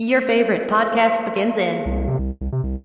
Your 0.00 0.20
favorite 0.22 0.68
podcast 0.68 1.24
begins 1.24 1.56
in. 1.56 2.84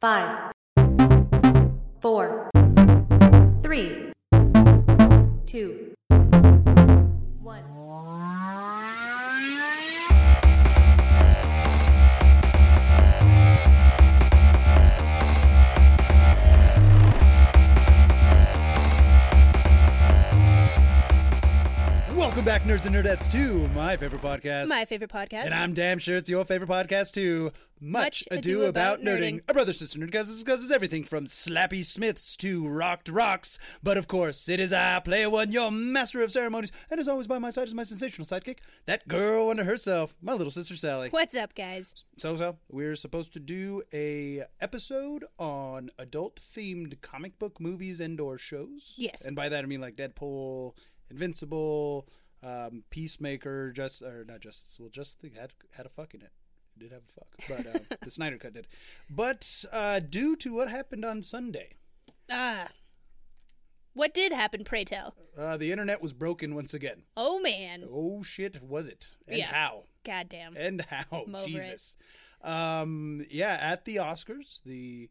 Five, 0.00 0.52
four, 2.00 2.43
Welcome 22.44 22.68
back, 22.68 22.78
nerds 22.78 22.84
and 22.84 22.94
nerdettes, 22.94 23.32
to 23.32 23.68
my 23.68 23.96
favorite 23.96 24.20
podcast. 24.20 24.68
My 24.68 24.84
favorite 24.84 25.10
podcast. 25.10 25.46
and 25.46 25.54
I'm 25.54 25.72
damn 25.72 25.98
sure 25.98 26.18
it's 26.18 26.28
your 26.28 26.44
favorite 26.44 26.68
podcast 26.68 27.12
too. 27.12 27.52
Much, 27.80 28.22
ado, 28.30 28.64
about, 28.64 29.00
nerding. 29.00 29.40
A 29.48 29.54
brother 29.54 29.72
sister 29.72 29.98
nerdcast 29.98 30.26
discusses 30.26 30.70
everything 30.70 31.04
from 31.04 31.24
slappy 31.24 31.82
smiths 31.82 32.36
to 32.36 32.68
rocked 32.68 33.08
rocks. 33.08 33.58
But 33.82 33.96
of 33.96 34.08
course, 34.08 34.46
it 34.50 34.60
is 34.60 34.74
I, 34.74 35.00
player 35.00 35.30
one, 35.30 35.52
your 35.52 35.70
master 35.70 36.20
of 36.20 36.30
ceremonies, 36.30 36.70
and 36.90 37.00
as 37.00 37.08
always 37.08 37.26
by 37.26 37.38
my 37.38 37.48
side 37.48 37.66
is 37.66 37.74
my 37.74 37.82
sensational 37.82 38.26
sidekick, 38.26 38.58
that 38.84 39.08
girl 39.08 39.48
under 39.48 39.64
herself, 39.64 40.14
my 40.20 40.34
little 40.34 40.50
sister 40.50 40.76
Sally. 40.76 41.08
What's 41.08 41.34
up, 41.34 41.54
guys? 41.54 41.94
So 42.18 42.36
so, 42.36 42.58
we're 42.68 42.94
supposed 42.94 43.32
to 43.32 43.40
do 43.40 43.82
a 43.90 44.42
episode 44.60 45.24
on 45.38 45.88
adult 45.98 46.40
themed 46.40 47.00
comic 47.00 47.38
book 47.38 47.58
movies 47.58 48.00
and 48.00 48.20
or 48.20 48.36
shows. 48.36 48.92
Yes. 48.98 49.24
And 49.24 49.34
by 49.34 49.48
that 49.48 49.64
I 49.64 49.66
mean 49.66 49.80
like 49.80 49.96
Deadpool, 49.96 50.74
Invincible, 51.10 52.06
um, 52.44 52.84
Peacemaker, 52.90 53.72
just 53.72 54.02
or 54.02 54.24
not 54.26 54.40
Justice. 54.40 54.76
Well, 54.78 54.90
Justice 54.90 55.22
League 55.22 55.36
had 55.38 55.52
had 55.72 55.86
a 55.86 55.88
fuck 55.88 56.14
in 56.14 56.20
it. 56.22 56.32
It 56.76 56.80
did 56.80 56.92
have 56.92 57.02
a 57.08 57.12
fuck, 57.12 57.64
but 57.64 57.66
uh, 57.92 57.96
the 58.02 58.10
Snyder 58.10 58.36
Cut 58.36 58.52
did. 58.54 58.66
But 59.08 59.64
uh, 59.72 60.00
due 60.00 60.36
to 60.36 60.54
what 60.54 60.68
happened 60.68 61.04
on 61.04 61.22
Sunday, 61.22 61.70
Ah. 62.30 62.68
What 63.96 64.12
did 64.12 64.32
happen, 64.32 64.64
pray 64.64 64.82
tell? 64.82 65.14
uh, 65.38 65.56
the 65.56 65.70
internet 65.70 66.02
was 66.02 66.12
broken 66.12 66.54
once 66.56 66.74
again. 66.74 67.02
Oh, 67.16 67.40
man. 67.40 67.84
Oh 67.88 68.24
shit, 68.24 68.60
was 68.60 68.88
it? 68.88 69.14
And 69.28 69.38
Yeah. 69.38 69.46
how? 69.46 69.84
Goddamn. 70.04 70.56
and 70.56 70.80
how 70.90 71.04
over 71.12 71.38
it. 71.38 71.46
Jesus. 71.46 71.96
Um, 72.42 73.24
yeah, 73.30 73.56
at 73.60 73.84
the 73.84 73.96
Oscars, 73.96 74.60
the 74.64 75.10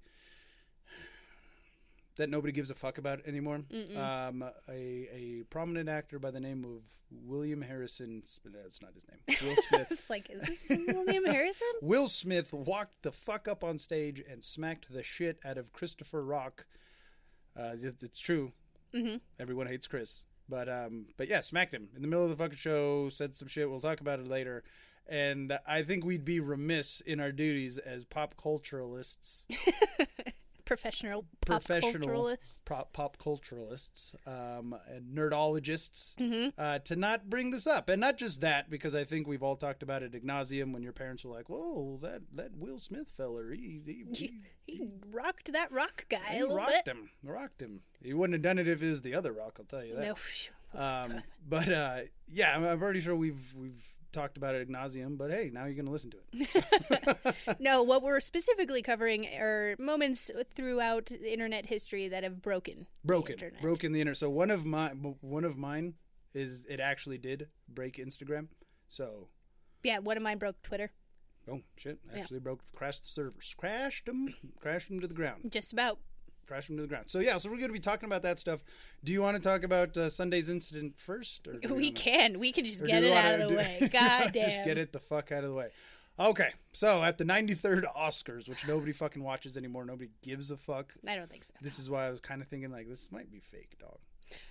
that 2.18 2.30
nobody 2.30 2.54
gives 2.54 2.70
a 2.70 2.76
fuck 2.76 2.98
about 2.98 3.22
anymore. 3.26 3.62
Um, 3.96 4.44
a 4.70 5.08
a 5.12 5.44
prominent 5.50 5.90
actor 5.90 6.20
by 6.20 6.32
the 6.32 6.40
name 6.40 6.64
of 6.64 6.82
William 7.12 7.62
Harrison. 7.62 8.20
It's 8.24 8.40
not 8.82 8.94
his 8.94 9.06
name. 9.10 9.20
Will 9.28 9.56
Smith. 9.56 9.88
It's 9.92 10.10
like, 10.10 10.30
is 10.30 10.44
this 10.44 10.64
William 10.70 11.26
Harrison? 11.26 11.68
Will 11.82 12.08
Smith 12.08 12.54
walked 12.54 13.04
the 13.04 13.12
fuck 13.12 13.48
up 13.48 13.64
on 13.64 13.78
stage 13.78 14.22
and 14.30 14.44
smacked 14.44 14.92
the 14.92 15.04
shit 15.04 15.40
out 15.44 15.58
of 15.58 15.74
Christopher 15.74 16.24
Rock. 16.24 16.66
Uh, 17.58 17.74
it's, 17.80 18.04
it's 18.04 18.22
true. 18.22 18.54
Mm-hmm. 18.94 19.18
Everyone 19.40 19.68
hates 19.68 19.88
Chris, 19.88 20.26
but 20.48 20.70
um, 20.70 21.08
but 21.18 21.28
yeah, 21.28 21.40
smacked 21.40 21.74
him 21.74 21.90
in 21.96 22.02
the 22.02 22.08
middle 22.08 22.24
of 22.24 22.30
the 22.30 22.36
fucking 22.36 22.58
show. 22.58 23.10
Said 23.10 23.36
some 23.36 23.48
shit. 23.48 23.70
We'll 23.70 23.80
talk 23.80 24.02
about 24.02 24.20
it 24.20 24.28
later. 24.28 24.64
And 25.08 25.58
I 25.68 25.84
think 25.84 26.06
we'd 26.06 26.26
be 26.26 26.40
remiss 26.40 27.02
in 27.02 27.20
our 27.20 27.32
duties 27.32 27.78
as 27.78 28.06
pop 28.06 28.36
culturalists, 28.36 29.46
Professional 30.66 31.26
pop 31.46 31.64
professional 31.64 32.08
culturalists. 32.08 32.64
pop, 32.66 32.94
pop 32.94 33.18
culturalists, 33.18 34.16
um, 34.28 34.76
and 34.90 35.16
nerdologists, 35.16 36.16
Mm-hmm. 36.16 36.50
uh, 36.58 36.80
to 36.80 36.96
not 36.96 37.30
bring 37.30 37.52
this 37.52 37.68
up. 37.68 37.90
And 37.90 38.00
not 38.00 38.18
just 38.18 38.42
that, 38.42 38.70
because 38.70 38.96
I 38.96 39.04
think 39.04 39.28
we've 39.28 39.44
all 39.44 39.56
talked 39.58 39.84
about 39.84 40.04
it 40.04 40.14
ignazium 40.14 40.72
when 40.74 40.82
your 40.84 40.94
parents 40.94 41.26
were 41.26 41.32
like, 41.34 41.50
"Whoa, 41.50 42.00
that 42.02 42.22
that 42.34 42.56
Will 42.58 42.80
Smith 42.80 43.12
feller, 43.16 43.52
he 43.52 43.82
he, 43.86 44.06
he, 44.16 44.34
he 44.66 44.88
rocked 45.12 45.52
that 45.52 45.72
rock 45.72 46.06
guy 46.10 46.18
he 46.32 46.40
a 46.40 46.42
little 46.44 46.58
rocked 46.58 46.86
bit. 46.86 46.96
him, 46.96 47.10
rocked 47.24 47.62
him. 47.62 47.82
He 48.02 48.14
wouldn't 48.14 48.36
have 48.36 48.42
done 48.44 48.58
it 48.60 48.68
if 48.68 48.82
it 48.82 48.90
was 48.90 49.02
the 49.02 49.16
other 49.16 49.32
Rock. 49.34 49.58
I'll 49.60 49.66
tell 49.66 49.84
you 49.86 49.96
that. 49.96 50.04
No. 50.06 50.16
Um, 50.76 51.22
but 51.48 51.72
uh, 51.72 51.98
yeah, 52.28 52.56
I'm, 52.56 52.64
I'm 52.66 52.80
pretty 52.80 53.02
sure 53.02 53.16
we've 53.16 53.54
we've 53.56 53.88
talked 54.12 54.38
about 54.38 54.56
it 54.56 54.62
ad 54.62 54.70
nauseum. 54.70 55.18
But 55.18 55.32
hey, 55.32 55.50
now 55.52 55.66
you're 55.66 55.76
gonna 55.76 55.92
listen 55.92 56.12
to 56.12 56.18
it. 56.34 57.60
no, 57.60 57.84
what 57.84 58.02
we're 58.04 58.20
specifically 58.20 58.82
covering 58.82 59.28
are 59.40 59.76
moments 59.80 60.32
throughout 60.54 61.12
internet 61.12 61.66
history 61.66 62.08
that 62.08 62.24
have 62.24 62.42
broken. 62.42 62.80
the 63.02 63.08
broken, 63.08 63.34
internet. 63.34 63.62
broken 63.62 63.92
the 63.92 64.02
internet. 64.02 64.18
So 64.18 64.30
one 64.30 64.52
of 64.52 64.66
my 64.66 64.90
one 64.90 65.44
of 65.44 65.58
mine 65.58 65.96
is 66.34 66.66
it 66.70 66.80
actually 66.80 67.18
did 67.18 67.50
break 67.68 67.98
Instagram. 67.98 68.48
So 68.88 69.28
Yeah, 69.84 70.00
one 70.00 70.18
of 70.18 70.24
mine 70.24 70.38
broke 70.38 70.62
Twitter. 70.64 70.92
oh 71.50 71.62
shit, 71.76 72.00
actually 72.16 72.40
broke, 72.40 72.62
crashed 72.74 73.04
the 73.04 73.10
servers, 73.10 73.54
crashed 73.58 74.06
them, 74.06 74.34
crashed 74.60 74.90
them 74.90 75.00
to 75.02 75.08
the 75.08 75.14
ground, 75.14 75.52
Just 75.52 75.74
about. 75.74 76.00
Crashed 76.48 76.68
them 76.68 76.78
to 76.78 76.82
the 76.84 76.88
ground. 76.88 77.06
So 77.10 77.20
yeah, 77.20 77.38
so 77.38 77.50
we're 77.50 77.60
gonna 77.60 77.74
be 77.74 77.80
talking 77.80 78.08
about 78.08 78.22
that 78.24 78.40
stuff. 78.40 78.64
Do 79.04 79.12
you 79.12 79.22
want 79.22 79.36
to 79.38 79.44
talk 79.44 79.64
about 79.64 79.96
uh, 79.98 80.10
Sunday's 80.10 80.50
incident 80.50 81.00
first? 81.00 81.48
Or 81.48 81.54
We 81.64 81.70
wanna- 81.70 81.92
can. 81.92 82.40
We 82.40 82.52
can 82.52 82.66
just 82.66 82.86
get 82.86 83.04
it 83.04 83.12
out 83.12 83.40
of 83.40 83.42
the 83.42 83.48
do- 83.50 83.58
way. 83.58 83.80
God 83.94 84.32
damn. 84.34 84.44
Just 84.50 84.64
get 84.66 84.78
it 84.78 84.92
the 84.94 85.00
fuck 85.00 85.32
out 85.32 85.44
of 85.44 85.50
the 85.50 85.56
way. 85.56 85.70
Okay, 86.20 86.50
so 86.74 87.02
at 87.02 87.18
the 87.18 87.24
93rd 87.24 87.86
Oscars, 87.98 88.48
which 88.48 88.68
nobody 88.68 88.92
fucking 88.92 89.24
watches 89.24 89.58
anymore, 89.58 89.84
nobody 89.84 90.12
gives 90.22 90.52
a 90.52 90.58
fuck. 90.58 90.94
I 91.08 91.16
don't 91.16 91.28
think 91.30 91.44
so. 91.44 91.56
This 91.60 91.80
is 91.80 91.90
why 91.90 92.06
I 92.06 92.12
was 92.12 92.20
kind 92.22 92.40
of 92.42 92.48
thinking 92.48 92.72
like 92.72 92.88
this 92.88 93.12
might 93.12 93.32
be 93.32 93.40
fake, 93.40 93.78
dog. 93.80 93.98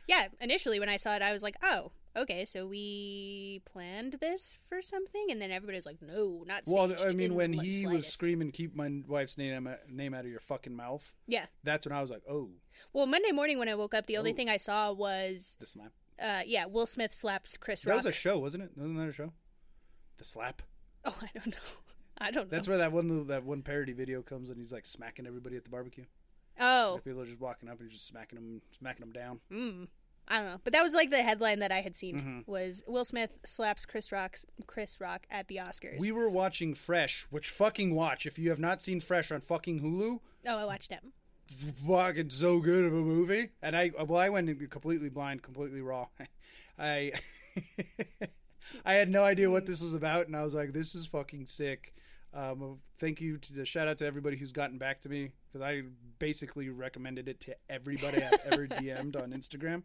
Yeah, 0.08 0.28
initially 0.40 0.78
when 0.80 0.88
I 0.88 0.96
saw 0.96 1.14
it, 1.16 1.22
I 1.22 1.32
was 1.32 1.42
like, 1.42 1.56
oh, 1.62 1.92
okay, 2.16 2.44
so 2.44 2.66
we 2.66 3.62
planned 3.64 4.14
this 4.20 4.58
for 4.68 4.82
something? 4.82 5.26
And 5.30 5.40
then 5.40 5.50
everybody 5.50 5.76
was 5.78 5.86
like, 5.86 5.98
no, 6.02 6.44
not 6.46 6.62
Well, 6.66 6.94
I 7.08 7.12
mean, 7.12 7.34
when 7.34 7.52
he 7.52 7.86
was 7.86 8.06
screaming, 8.06 8.50
"Keep 8.50 8.74
my 8.74 8.90
wife's 9.06 9.38
name 9.38 9.68
name 9.88 10.14
out 10.14 10.24
of 10.24 10.30
your 10.30 10.40
fucking 10.40 10.74
mouth," 10.74 11.14
Yeah. 11.26 11.46
that's 11.62 11.86
when 11.86 11.96
I 11.96 12.00
was 12.00 12.10
like, 12.10 12.22
"Oh, 12.28 12.50
Well, 12.92 13.06
Monday 13.06 13.32
morning 13.32 13.58
when 13.58 13.68
I 13.68 13.74
woke 13.74 13.94
up, 13.94 14.06
the 14.06 14.16
only 14.18 14.32
Oh. 14.32 14.34
thing 14.36 14.48
I 14.50 14.56
saw 14.58 14.92
was, 14.92 15.56
the 15.60 15.66
slap." 15.66 15.92
uh, 16.22 16.42
yeah, 16.46 16.66
Will 16.66 16.86
Smith 16.86 17.12
slaps 17.14 17.56
Chris 17.56 17.80
That 17.82 17.90
Rock. 17.90 17.96
was 17.98 18.06
a 18.06 18.12
show, 18.12 18.38
wasn't 18.38 18.64
it? 18.64 18.70
Wasn't 18.76 18.96
that 18.98 19.08
a 19.08 19.12
show? 19.12 19.32
The 20.18 20.24
slap. 20.24 20.62
oh, 21.04 21.18
I 21.22 21.28
don't 21.34 21.46
know. 21.48 21.70
I 22.18 22.30
don't 22.30 22.44
know. 22.44 22.56
That's 22.56 22.68
where 22.68 22.78
that 22.78 22.92
one 22.92 23.26
that 23.28 23.44
one 23.44 23.62
parody 23.62 23.92
video 23.94 24.22
comes, 24.22 24.50
and 24.50 24.58
he's 24.58 24.72
like 24.72 24.84
smacking 24.86 25.26
everybody 25.26 25.56
at 25.56 25.64
the 25.64 25.70
barbecue. 25.70 26.04
Oh, 26.60 26.92
Like, 26.94 27.04
people 27.04 27.20
are 27.22 27.24
just 27.26 27.40
walking 27.40 27.68
up 27.68 27.80
and 27.80 27.90
just 27.90 28.06
smacking 28.06 28.36
them, 28.38 28.60
smacking 28.78 29.00
them 29.06 29.12
down. 29.12 29.40
mm, 29.50 29.88
I 30.28 30.36
don't 30.38 30.46
know. 30.46 30.60
But 30.62 30.72
that 30.72 30.82
was 30.82 30.94
like 30.94 31.10
the 31.10 31.16
headline 31.22 31.58
that 31.58 31.72
I 31.72 31.80
had 31.80 31.96
seen 31.96 32.16
Mm-hmm. 32.18 32.40
was 32.50 32.84
Will 32.86 33.04
Smith 33.04 33.38
slaps 33.44 33.84
Chris 33.86 34.12
Rock's 34.12 34.46
Chris 34.66 35.00
Rock 35.00 35.26
at 35.30 35.48
the 35.48 35.56
Oscars. 35.56 36.00
We 36.00 36.12
were 36.12 36.28
watching 36.30 36.74
Fresh, 36.74 37.26
which 37.30 37.48
fucking 37.50 37.94
watch 37.94 38.24
if 38.26 38.38
you 38.38 38.50
have 38.50 38.60
not 38.60 38.80
seen 38.80 39.00
Fresh 39.00 39.32
on 39.32 39.40
fucking 39.40 39.80
Hulu. 39.80 40.20
oh, 40.46 40.58
I 40.62 40.64
watched 40.64 40.92
it. 40.92 41.00
fucking 41.86 42.30
so 42.30 42.60
good 42.60 42.84
of 42.84 42.92
a 42.92 42.96
movie. 43.02 43.48
And 43.62 43.76
I 43.76 43.90
well, 43.98 44.18
I 44.20 44.28
went 44.28 44.70
completely 44.70 45.10
blind, 45.10 45.42
completely 45.42 45.82
raw. 45.82 46.06
I 46.78 47.12
I 48.86 48.94
had 48.94 49.08
no 49.08 49.22
idea 49.24 49.50
what 49.50 49.66
this 49.66 49.82
was 49.82 49.92
about, 49.94 50.26
and 50.28 50.36
I 50.36 50.42
was 50.44 50.54
like, 50.54 50.72
"This 50.72 50.94
is 50.94 51.06
fucking 51.06 51.46
sick." 51.46 51.92
Um, 52.34 52.78
thank 52.98 53.20
you 53.20 53.36
to 53.36 53.52
the 53.52 53.64
shout 53.64 53.88
out 53.88 53.98
to 53.98 54.06
everybody 54.06 54.36
who's 54.36 54.52
gotten 54.52 54.78
back 54.78 55.00
to 55.00 55.08
me 55.08 55.32
because 55.46 55.66
I 55.66 55.82
basically 56.18 56.70
recommended 56.70 57.28
it 57.28 57.40
to 57.40 57.56
everybody 57.68 58.22
I've 58.22 58.52
ever 58.52 58.66
DM'd 58.68 59.16
on 59.16 59.32
Instagram. 59.32 59.82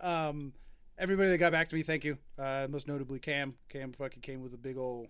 Um, 0.00 0.54
everybody 0.98 1.30
that 1.30 1.38
got 1.38 1.52
back 1.52 1.68
to 1.68 1.76
me, 1.76 1.82
thank 1.82 2.04
you. 2.04 2.18
Uh, 2.38 2.66
most 2.70 2.88
notably 2.88 3.18
Cam. 3.18 3.54
Cam 3.68 3.92
fucking 3.92 4.22
came 4.22 4.40
with 4.40 4.54
a 4.54 4.58
big 4.58 4.78
old 4.78 5.08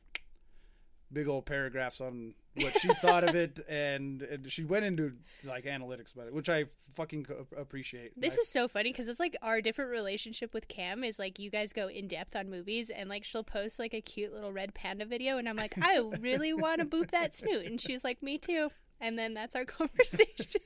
big 1.13 1.29
old 1.29 1.47
paragraphs 1.47 2.01
on 2.01 2.35
what 2.55 2.73
she 2.81 2.89
thought 2.89 3.25
of 3.25 3.35
it, 3.35 3.61
and, 3.69 4.23
and 4.23 4.51
she 4.51 4.65
went 4.65 4.85
into 4.85 5.13
like 5.45 5.65
analytics 5.65 6.13
about 6.15 6.27
it, 6.27 6.35
which 6.35 6.49
I 6.49 6.65
fucking 6.95 7.27
appreciate. 7.57 8.19
This 8.21 8.37
I- 8.37 8.41
is 8.43 8.49
so 8.49 8.67
funny 8.69 8.91
because 8.93 9.09
it's 9.09 9.21
like 9.21 9.37
our 9.43 9.61
different 9.61 9.91
relationship 9.91 10.53
with 10.53 10.69
Cam 10.69 11.05
is 11.05 11.19
like 11.19 11.39
you 11.39 11.51
guys 11.51 11.73
go 11.73 11.89
in 11.89 12.09
depth 12.09 12.35
on 12.37 12.51
movies 12.51 12.91
and 12.91 13.09
like 13.09 13.25
she'll 13.25 13.45
post 13.45 13.79
like 13.79 13.95
a 13.95 14.01
cute 14.01 14.33
little 14.33 14.53
red 14.53 14.75
panda 14.75 15.05
video 15.05 15.39
and 15.39 15.49
I'm 15.49 15.57
like 15.57 15.73
I 15.83 16.01
really 16.21 16.53
want 16.65 16.81
to 16.81 16.87
boop 16.87 17.11
that 17.13 17.35
snoot 17.37 17.67
and 17.67 17.81
she's 17.81 18.03
like 18.05 18.23
me 18.23 18.37
too 18.39 18.71
and 19.01 19.19
then 19.19 19.33
that's 19.35 19.55
our 19.57 19.65
conversation. 19.67 20.61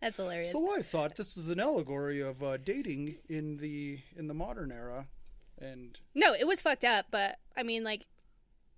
that's 0.00 0.16
hilarious. 0.16 0.52
so 0.52 0.64
I 0.76 0.82
thought 0.82 1.16
this 1.16 1.34
was 1.34 1.48
an 1.50 1.58
allegory 1.60 2.20
of 2.20 2.42
uh, 2.42 2.56
dating 2.58 3.16
in 3.28 3.56
the 3.56 3.98
in 4.16 4.26
the 4.28 4.34
modern 4.34 4.70
era, 4.72 5.06
and 5.62 5.98
No, 6.14 6.34
it 6.34 6.46
was 6.46 6.60
fucked 6.60 6.84
up, 6.84 7.06
but 7.10 7.36
I 7.56 7.62
mean 7.62 7.84
like 7.84 8.06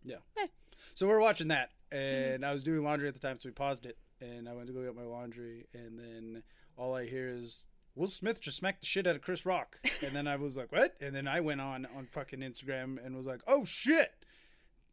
yeah. 0.04 0.16
Eh. 0.38 0.46
So 0.92 1.06
we're 1.08 1.20
watching 1.20 1.48
that, 1.48 1.70
and 1.90 2.44
I 2.44 2.52
was 2.52 2.62
doing 2.62 2.84
laundry 2.84 3.08
at 3.08 3.14
the 3.14 3.20
time, 3.20 3.40
so 3.40 3.48
we 3.48 3.52
paused 3.54 3.86
it, 3.86 3.96
and 4.20 4.48
I 4.48 4.52
went 4.52 4.66
to 4.68 4.72
go 4.74 4.82
get 4.84 4.94
my 4.94 5.02
laundry, 5.02 5.66
and 5.72 5.98
then 5.98 6.42
all 6.76 6.94
I 6.94 7.06
hear 7.06 7.28
is. 7.28 7.64
Will 7.96 8.08
Smith 8.08 8.40
just 8.42 8.56
smacked 8.56 8.80
the 8.80 8.86
shit 8.88 9.06
out 9.06 9.14
of 9.14 9.22
Chris 9.22 9.46
Rock, 9.46 9.78
and 10.04 10.16
then 10.16 10.26
I 10.26 10.34
was 10.34 10.56
like, 10.56 10.72
"What?" 10.72 10.96
And 11.00 11.14
then 11.14 11.28
I 11.28 11.38
went 11.40 11.60
on 11.60 11.86
on 11.96 12.06
fucking 12.06 12.40
Instagram 12.40 12.98
and 13.04 13.16
was 13.16 13.24
like, 13.26 13.40
"Oh 13.46 13.64
shit!" 13.64 14.10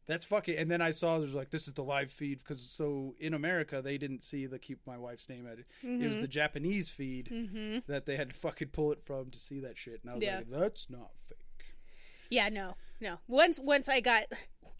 That's 0.06 0.24
fucking. 0.24 0.56
And 0.56 0.70
then 0.70 0.82
I 0.84 0.92
saw 0.92 1.18
there's 1.18 1.34
like 1.34 1.50
this 1.50 1.68
is 1.68 1.74
the 1.74 1.84
live 1.84 2.12
feed 2.12 2.38
because 2.40 2.62
so 2.62 3.16
in 3.20 3.34
America 3.34 3.82
they 3.82 3.98
didn't 3.98 4.24
see 4.24 4.46
the 4.46 4.60
keep 4.60 4.86
my 4.86 5.00
wife's 5.00 5.28
name 5.30 5.48
at 5.48 5.54
it. 5.60 5.66
It 5.82 5.88
Mm-hmm. 5.88 6.08
was 6.10 6.20
the 6.20 6.28
Japanese 6.28 6.92
feed 6.92 7.82
that 7.88 8.06
they 8.06 8.18
had 8.18 8.30
to 8.30 8.36
fucking 8.36 8.68
pull 8.70 8.92
it 8.92 9.02
from 9.02 9.32
to 9.32 9.40
see 9.40 9.60
that 9.62 9.80
shit. 9.80 10.02
And 10.04 10.12
I 10.12 10.16
was 10.16 10.24
Yeah. 10.24 10.38
like, 10.38 10.50
that's 10.52 10.88
not 10.88 11.10
fake. 11.28 11.38
Yeah, 12.32 12.50
no, 12.50 12.74
no. 13.00 13.20
Once 13.28 13.60
once 13.62 13.88
I 13.88 14.00
got 14.00 14.24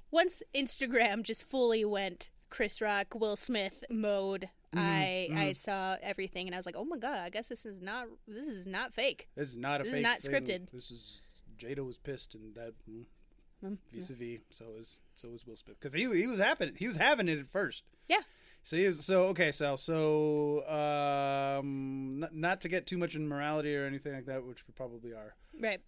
once 0.10 0.42
Instagram 0.56 1.22
just 1.24 1.46
fully 1.48 1.86
went 1.86 2.32
Chris 2.50 2.82
Rock, 2.82 3.14
Will 3.14 3.36
Smith 3.36 3.84
mode. 3.92 4.50
I 4.74 5.28
I 5.36 5.52
saw 5.52 5.98
everything 6.02 6.48
and 6.48 6.56
I 6.56 6.58
was 6.58 6.66
like, 6.66 6.78
oh 6.78 6.86
my 6.86 6.98
god, 6.98 7.20
I 7.20 7.30
guess 7.30 7.50
this 7.50 7.66
is 7.66 7.82
not 7.82 8.08
this 8.28 8.48
is 8.48 8.66
not 8.68 8.94
fake. 8.94 9.28
This 9.36 9.50
is 9.50 9.58
not 9.58 9.82
a 9.82 9.84
This 9.84 9.92
is 9.94 9.98
fake. 10.00 10.04
not 10.04 10.18
thing. 10.20 10.32
scripted. 10.34 10.72
This 10.72 10.90
is 10.92 11.28
Jada 11.58 11.86
was 11.86 11.98
pissed 11.98 12.34
and 12.36 12.56
that. 12.56 12.74
Mm, 12.90 13.78
vis-a-vis, 13.94 14.40
so 14.50 14.66
was 14.76 15.00
so 15.14 15.30
was 15.30 15.46
Will 15.46 15.56
Smith 15.58 15.76
because 15.80 15.94
he 15.94 16.02
he 16.20 16.26
was 16.26 16.40
having 16.40 16.74
he 16.76 16.88
was 16.88 16.98
having 16.98 17.28
it 17.28 17.38
at 17.38 17.48
first. 17.48 17.84
Yeah. 18.08 18.22
So 18.64 18.78
he 18.78 18.88
was, 18.88 19.04
so 19.06 19.24
okay, 19.24 19.52
Sal. 19.52 19.76
So 19.76 20.66
um, 20.70 22.20
not, 22.20 22.34
not 22.36 22.62
to 22.62 22.70
get 22.70 22.86
too 22.86 22.98
much 22.98 23.16
in 23.16 23.28
morality 23.28 23.76
or 23.76 23.86
anything 23.86 24.14
like 24.14 24.26
that, 24.28 24.46
which 24.46 24.66
we 24.68 24.74
probably 24.74 25.12
are. 25.14 25.36
Right. 25.60 25.82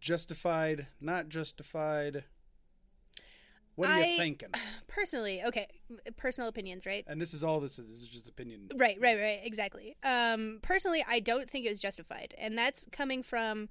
Justified, 0.00 0.86
not 1.00 1.28
justified. 1.28 2.24
What 3.80 3.90
are 3.90 4.00
you 4.00 4.18
thinking? 4.18 4.50
Personally, 4.88 5.40
okay, 5.46 5.66
personal 6.16 6.48
opinions, 6.48 6.84
right? 6.84 7.04
And 7.06 7.20
this 7.20 7.32
is 7.32 7.42
all 7.42 7.60
this 7.60 7.78
is. 7.78 7.88
This 7.88 7.98
is 8.00 8.08
just 8.08 8.28
opinion. 8.28 8.68
Right, 8.76 8.96
right, 9.00 9.16
right, 9.16 9.38
exactly. 9.42 9.96
Um, 10.04 10.58
personally, 10.62 11.02
I 11.08 11.20
don't 11.20 11.48
think 11.48 11.64
it 11.64 11.70
was 11.70 11.80
justified, 11.80 12.34
and 12.38 12.58
that's 12.58 12.86
coming 12.92 13.22
from. 13.22 13.68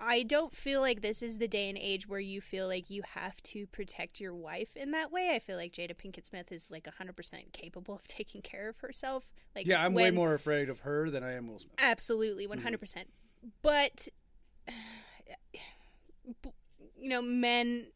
I 0.00 0.22
don't 0.22 0.54
feel 0.54 0.80
like 0.80 1.00
this 1.00 1.22
is 1.22 1.38
the 1.38 1.48
day 1.48 1.68
and 1.68 1.76
age 1.76 2.06
where 2.06 2.20
you 2.20 2.40
feel 2.40 2.68
like 2.68 2.88
you 2.88 3.02
have 3.14 3.42
to 3.44 3.66
protect 3.66 4.20
your 4.20 4.32
wife 4.32 4.76
in 4.76 4.92
that 4.92 5.10
way. 5.10 5.32
I 5.34 5.40
feel 5.40 5.56
like 5.56 5.72
Jada 5.72 5.96
Pinkett 5.96 6.24
Smith 6.24 6.52
is 6.52 6.70
like 6.70 6.84
100% 6.84 7.52
capable 7.52 7.96
of 7.96 8.02
taking 8.06 8.40
care 8.40 8.68
of 8.68 8.78
herself. 8.78 9.32
Like 9.56 9.66
Yeah, 9.66 9.84
I'm 9.84 9.94
way 9.94 10.12
more 10.12 10.34
afraid 10.34 10.68
of 10.68 10.80
her 10.80 11.10
than 11.10 11.24
I 11.24 11.32
am 11.32 11.48
Will 11.48 11.58
Smith. 11.58 11.74
Absolutely, 11.78 12.46
one 12.46 12.58
hundred 12.58 12.78
percent. 12.78 13.08
But 13.62 14.06
you 16.96 17.08
know, 17.08 17.22
men 17.22 17.86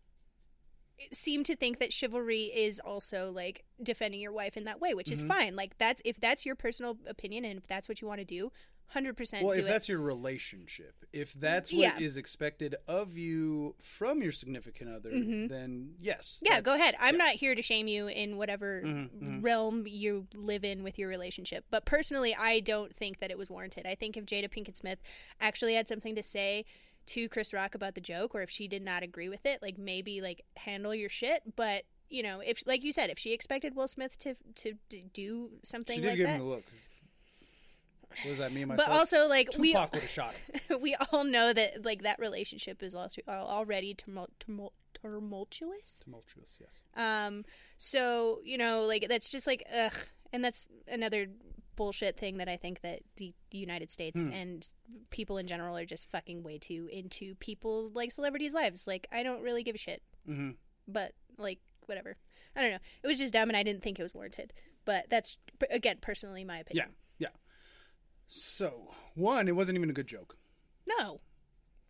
seem 1.10 1.42
to 1.44 1.56
think 1.56 1.78
that 1.80 1.92
chivalry 1.92 2.42
is 2.54 2.78
also 2.78 3.32
like 3.32 3.64
defending 3.82 4.20
your 4.20 4.32
wife 4.32 4.56
in 4.56 4.64
that 4.64 4.80
way, 4.80 4.94
which 4.94 5.06
Mm-hmm. 5.06 5.12
is 5.14 5.22
fine. 5.24 5.56
Like 5.56 5.76
that's 5.78 6.00
if 6.04 6.20
that's 6.20 6.46
your 6.46 6.54
personal 6.54 6.96
opinion 7.08 7.44
and 7.44 7.58
if 7.58 7.66
that's 7.66 7.88
what 7.88 8.00
you 8.00 8.06
want 8.06 8.20
to 8.20 8.24
do, 8.24 8.52
hundred 8.88 9.16
percent 9.16 9.42
Well, 9.44 9.52
if 9.58 9.64
it. 9.64 9.68
that's 9.68 9.88
your 9.88 9.98
relationship, 9.98 10.94
if 11.12 11.32
that's 11.32 11.72
what 11.72 12.00
is 12.00 12.14
Yeah. 12.16 12.20
expected 12.20 12.76
of 12.86 13.16
you 13.16 13.74
from 13.80 14.22
your 14.22 14.30
significant 14.30 14.90
other, 14.90 15.10
then 15.10 15.94
yes. 15.98 16.40
Mm-hmm. 16.44 16.54
yeah, 16.54 16.60
go 16.60 16.74
ahead. 16.76 16.94
I'm 17.00 17.16
not 17.16 17.30
here 17.30 17.56
to 17.56 17.62
shame 17.62 17.88
you 17.88 18.06
in 18.06 18.36
whatever 18.36 18.82
Mm-hmm, 18.84 19.40
realm 19.40 19.84
you 19.88 20.28
live 20.36 20.62
in 20.62 20.84
with 20.84 20.98
your 21.00 21.08
relationship. 21.08 21.64
But 21.70 21.84
personally, 21.84 22.36
I 22.38 22.60
don't 22.60 22.94
think 22.94 23.18
that 23.18 23.30
it 23.32 23.38
was 23.38 23.50
warranted. 23.50 23.86
I 23.86 23.96
think 23.96 24.16
if 24.16 24.24
Jada 24.24 24.48
Pinkett 24.48 24.76
Smith 24.76 25.00
actually 25.40 25.74
had 25.74 25.88
something 25.88 26.14
to 26.14 26.22
say 26.22 26.64
to 27.12 27.28
Chris 27.28 27.52
Rock 27.52 27.74
about 27.74 27.94
the 27.94 28.00
joke, 28.00 28.34
or 28.34 28.42
if 28.42 28.50
she 28.50 28.68
did 28.68 28.82
not 28.82 29.02
agree 29.02 29.28
with 29.28 29.44
it, 29.44 29.60
like 29.60 29.78
maybe 29.78 30.20
like 30.20 30.42
handle 30.56 30.94
your 30.94 31.08
shit. 31.08 31.42
But 31.56 31.84
you 32.08 32.22
know, 32.22 32.40
if 32.40 32.66
like 32.66 32.82
you 32.82 32.92
said, 32.92 33.10
if 33.10 33.18
she 33.18 33.32
expected 33.32 33.74
Will 33.76 33.88
Smith 33.88 34.18
to 34.20 34.34
to, 34.56 34.74
to 34.90 35.02
do 35.12 35.50
something 35.62 35.96
She 35.96 36.00
did 36.02 36.08
like 36.08 36.16
give 36.16 36.26
that, 36.26 36.32
him 36.34 36.40
the 36.40 36.46
look. 36.46 36.64
What 38.08 38.30
does 38.30 38.38
that 38.38 38.52
mean? 38.52 38.68
Myself? 38.68 38.88
but 38.88 38.96
also 38.96 39.28
like 39.28 39.48
we 39.58 39.74
would 39.74 39.94
have 39.94 40.08
shot 40.08 40.34
him. 40.34 40.80
we 40.82 40.96
all 41.12 41.24
know 41.24 41.52
that 41.52 41.84
like 41.84 42.02
that 42.02 42.18
relationship 42.18 42.82
is 42.82 42.94
also 42.94 43.22
already 43.28 43.94
tumul- 43.94 44.28
tumul- 44.38 44.72
tumultuous. 44.94 46.02
Tumultuous, 46.04 46.58
yes. 46.60 46.82
Um, 46.96 47.44
so 47.76 48.38
you 48.44 48.58
know, 48.58 48.84
like 48.86 49.06
that's 49.08 49.30
just 49.30 49.46
like 49.46 49.62
ugh, 49.74 49.96
and 50.32 50.44
that's 50.44 50.66
another 50.90 51.26
bullshit 51.82 52.16
thing 52.16 52.36
that 52.38 52.48
I 52.48 52.56
think 52.56 52.80
that 52.82 53.00
the 53.16 53.32
United 53.50 53.90
States 53.90 54.28
and 54.32 54.66
people 55.10 55.36
in 55.38 55.46
general 55.46 55.76
are 55.76 55.84
just 55.84 56.10
fucking 56.10 56.42
way 56.42 56.58
too 56.58 56.88
into 56.92 57.34
people's 57.36 57.92
like 57.92 58.12
celebrities' 58.12 58.54
lives. 58.54 58.86
Like 58.86 59.06
I 59.12 59.22
don't 59.22 59.42
really 59.42 59.62
give 59.62 59.74
a 59.74 59.78
shit, 59.78 60.02
Mm-hmm. 60.28 60.50
but 60.86 61.12
like 61.38 61.58
whatever. 61.86 62.16
I 62.54 62.60
don't 62.60 62.70
know. 62.70 62.78
It 63.02 63.06
was 63.06 63.18
just 63.18 63.32
dumb, 63.32 63.48
and 63.48 63.56
I 63.56 63.62
didn't 63.62 63.82
think 63.82 63.98
it 63.98 64.02
was 64.02 64.14
warranted. 64.14 64.52
But 64.84 65.10
that's 65.10 65.38
again 65.70 65.96
personally 66.00 66.44
my 66.44 66.58
opinion. 66.58 66.88
yeah. 67.18 67.28
Yeah. 67.28 67.36
So 68.28 68.92
one, 69.14 69.48
it 69.48 69.56
wasn't 69.56 69.76
even 69.78 69.90
a 69.90 69.94
good 69.94 70.06
joke. 70.06 70.36
No. 70.86 71.20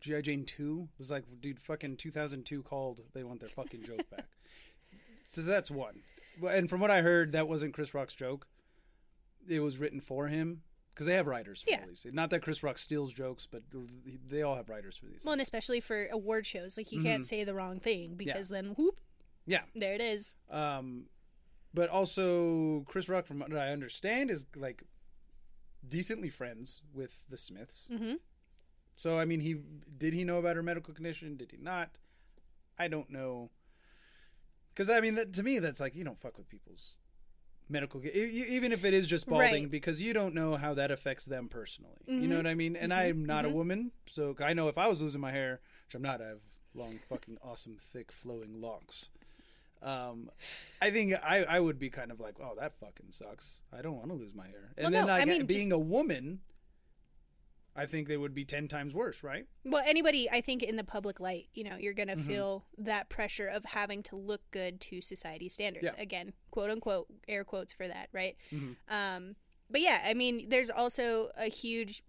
GI 0.01 0.23
Jane 0.23 0.45
two 0.45 0.89
was 0.99 1.11
like, 1.11 1.25
dude, 1.41 1.61
fucking 1.61 1.97
2002 1.97 2.63
called. 2.63 3.03
They 3.15 3.23
want 3.25 3.41
their 3.41 3.49
fucking 3.49 3.83
joke 3.85 4.09
back. 4.11 4.27
So 5.27 5.41
that's 5.41 5.71
one. 5.71 6.03
And 6.47 6.69
from 6.69 6.81
what 6.81 6.91
I 6.91 7.01
heard, 7.01 7.33
that 7.33 7.49
wasn't 7.49 7.73
Chris 7.73 7.95
Rock's 7.95 8.15
joke. 8.15 8.49
It 9.49 9.61
was 9.61 9.79
written 9.79 10.01
for 10.01 10.29
him 10.29 10.63
because 10.95 11.07
they 11.07 11.15
have 11.15 11.27
writers 11.27 11.63
for 11.63 11.71
Yeah. 11.71 11.87
these. 11.87 12.07
Not 12.13 12.31
that 12.31 12.41
Chris 12.43 12.63
Rock 12.63 12.79
steals 12.79 13.13
jokes, 13.13 13.47
but 13.47 13.63
they 14.29 14.43
all 14.43 14.55
have 14.57 14.69
writers 14.69 14.97
for 14.99 15.07
these. 15.07 15.25
Well, 15.25 15.33
and 15.33 15.41
especially 15.43 15.81
for 15.81 16.07
award 16.07 16.47
shows, 16.47 16.77
like 16.77 16.93
you 16.93 16.99
Mm-hmm. 16.99 17.07
can't 17.09 17.25
say 17.25 17.45
the 17.45 17.55
wrong 17.55 17.81
thing 17.81 18.15
because 18.17 18.49
then 18.51 18.67
whoop, 18.77 19.01
yeah. 19.47 19.63
there 19.75 19.95
it 19.95 20.01
is. 20.01 20.35
Um, 20.51 21.07
but 21.75 21.89
also 21.89 22.83
Chris 22.87 23.09
Rock, 23.09 23.27
from 23.27 23.39
what 23.41 23.57
I 23.57 23.71
understand, 23.73 24.31
is 24.31 24.45
like 24.55 24.83
decently 25.87 26.29
friends 26.29 26.83
with 26.93 27.25
the 27.29 27.37
Smiths. 27.37 27.89
Mm-hmm. 27.93 28.15
So 28.95 29.19
I 29.19 29.25
mean, 29.25 29.41
he 29.41 29.55
did 29.97 30.13
he 30.13 30.25
know 30.25 30.39
about 30.39 30.57
her 30.57 30.63
medical 30.63 30.93
condition? 30.95 31.37
Did 31.37 31.51
he 31.53 31.57
not? 31.57 31.97
I 32.79 32.89
don't 32.89 33.09
know. 33.11 33.51
Because 34.75 34.89
I 34.91 35.01
mean, 35.01 35.15
that, 35.17 35.33
to 35.35 35.43
me, 35.43 35.59
that's 35.59 35.81
like 35.81 35.95
you 35.97 36.05
don't 36.05 36.19
fuck 36.19 36.37
with 36.39 36.49
people's 36.49 36.99
medical, 37.69 38.05
even 38.05 38.73
if 38.73 38.85
it 38.85 38.93
is 38.95 39.07
just 39.09 39.27
balding, 39.27 39.47
Right. 39.51 39.63
Mm-hmm. 39.63 39.71
because 39.71 40.01
you 40.03 40.13
don't 40.13 40.35
know 40.35 40.57
how 40.57 40.75
that 40.75 40.91
affects 40.91 41.25
them 41.27 41.49
personally. 41.49 41.97
You 42.07 42.29
know 42.29 42.37
what 42.37 42.47
I 42.47 42.55
mean? 42.55 42.77
And 42.77 42.93
I'm 42.93 43.25
not 43.25 43.45
a 43.45 43.49
woman, 43.51 43.91
so 44.07 44.35
I 44.41 44.53
know 44.55 44.69
if 44.69 44.77
I 44.79 44.89
was 44.89 45.01
losing 45.01 45.21
my 45.21 45.31
hair, 45.33 45.61
which 45.87 45.95
I'm 45.95 46.03
not, 46.03 46.21
I 46.21 46.27
have 46.29 46.41
long, 46.75 46.99
fucking, 47.09 47.39
awesome, 47.43 47.77
thick, 47.79 48.13
flowing 48.13 48.61
locks. 48.61 49.11
Um, 49.83 50.31
I 50.81 50.91
think 50.91 51.15
I, 51.25 51.45
I 51.49 51.59
would 51.61 51.79
be 51.79 51.91
kind 51.91 52.13
of 52.13 52.21
like, 52.21 52.37
oh, 52.41 52.53
that 52.61 52.73
fucking 52.79 53.07
sucks. 53.11 53.61
I 53.77 53.83
don't 53.83 53.97
want 53.97 54.09
to 54.11 54.15
lose 54.15 54.35
my 54.35 54.47
hair. 54.47 54.73
And 54.77 54.85
Well, 54.85 54.91
then 54.93 55.07
no, 55.09 55.13
I 55.13 55.25
mean, 55.25 55.47
being 55.47 55.71
just- 55.71 55.73
a 55.73 55.79
woman, 55.79 56.41
I 57.75 57.87
think 57.87 58.07
they 58.07 58.17
would 58.19 58.35
be 58.35 58.45
ten 58.45 58.69
times 58.69 58.95
worse, 58.95 59.23
right? 59.25 59.47
Well, 59.65 59.83
anybody, 59.87 60.29
I 60.31 60.41
think, 60.43 60.63
in 60.63 60.77
the 60.77 60.85
public 60.85 61.21
light, 61.21 61.45
you 61.55 61.65
know, 61.65 61.77
you're 61.77 61.95
Mm-hmm. 61.95 62.09
gonna 62.11 62.17
feel 62.17 62.67
that 62.79 63.09
pressure 63.09 63.49
of 63.49 63.65
having 63.65 64.03
to 64.05 64.17
look 64.17 64.43
good 64.51 64.81
to 64.83 65.01
society 65.01 65.49
standards. 65.49 65.95
Yeah. 65.97 66.03
Again, 66.03 66.33
quote 66.51 66.71
unquote, 66.71 67.07
air 67.29 67.45
quotes 67.45 67.73
for 67.73 67.89
that, 67.89 68.09
right? 68.13 68.35
Mm-hmm. 68.53 68.73
Um, 68.95 69.37
but 69.71 69.81
yeah, 69.81 70.03
I 70.05 70.13
mean, 70.13 70.49
there's 70.51 70.69
also 70.71 71.31
a 71.39 71.47
huge, 71.47 72.03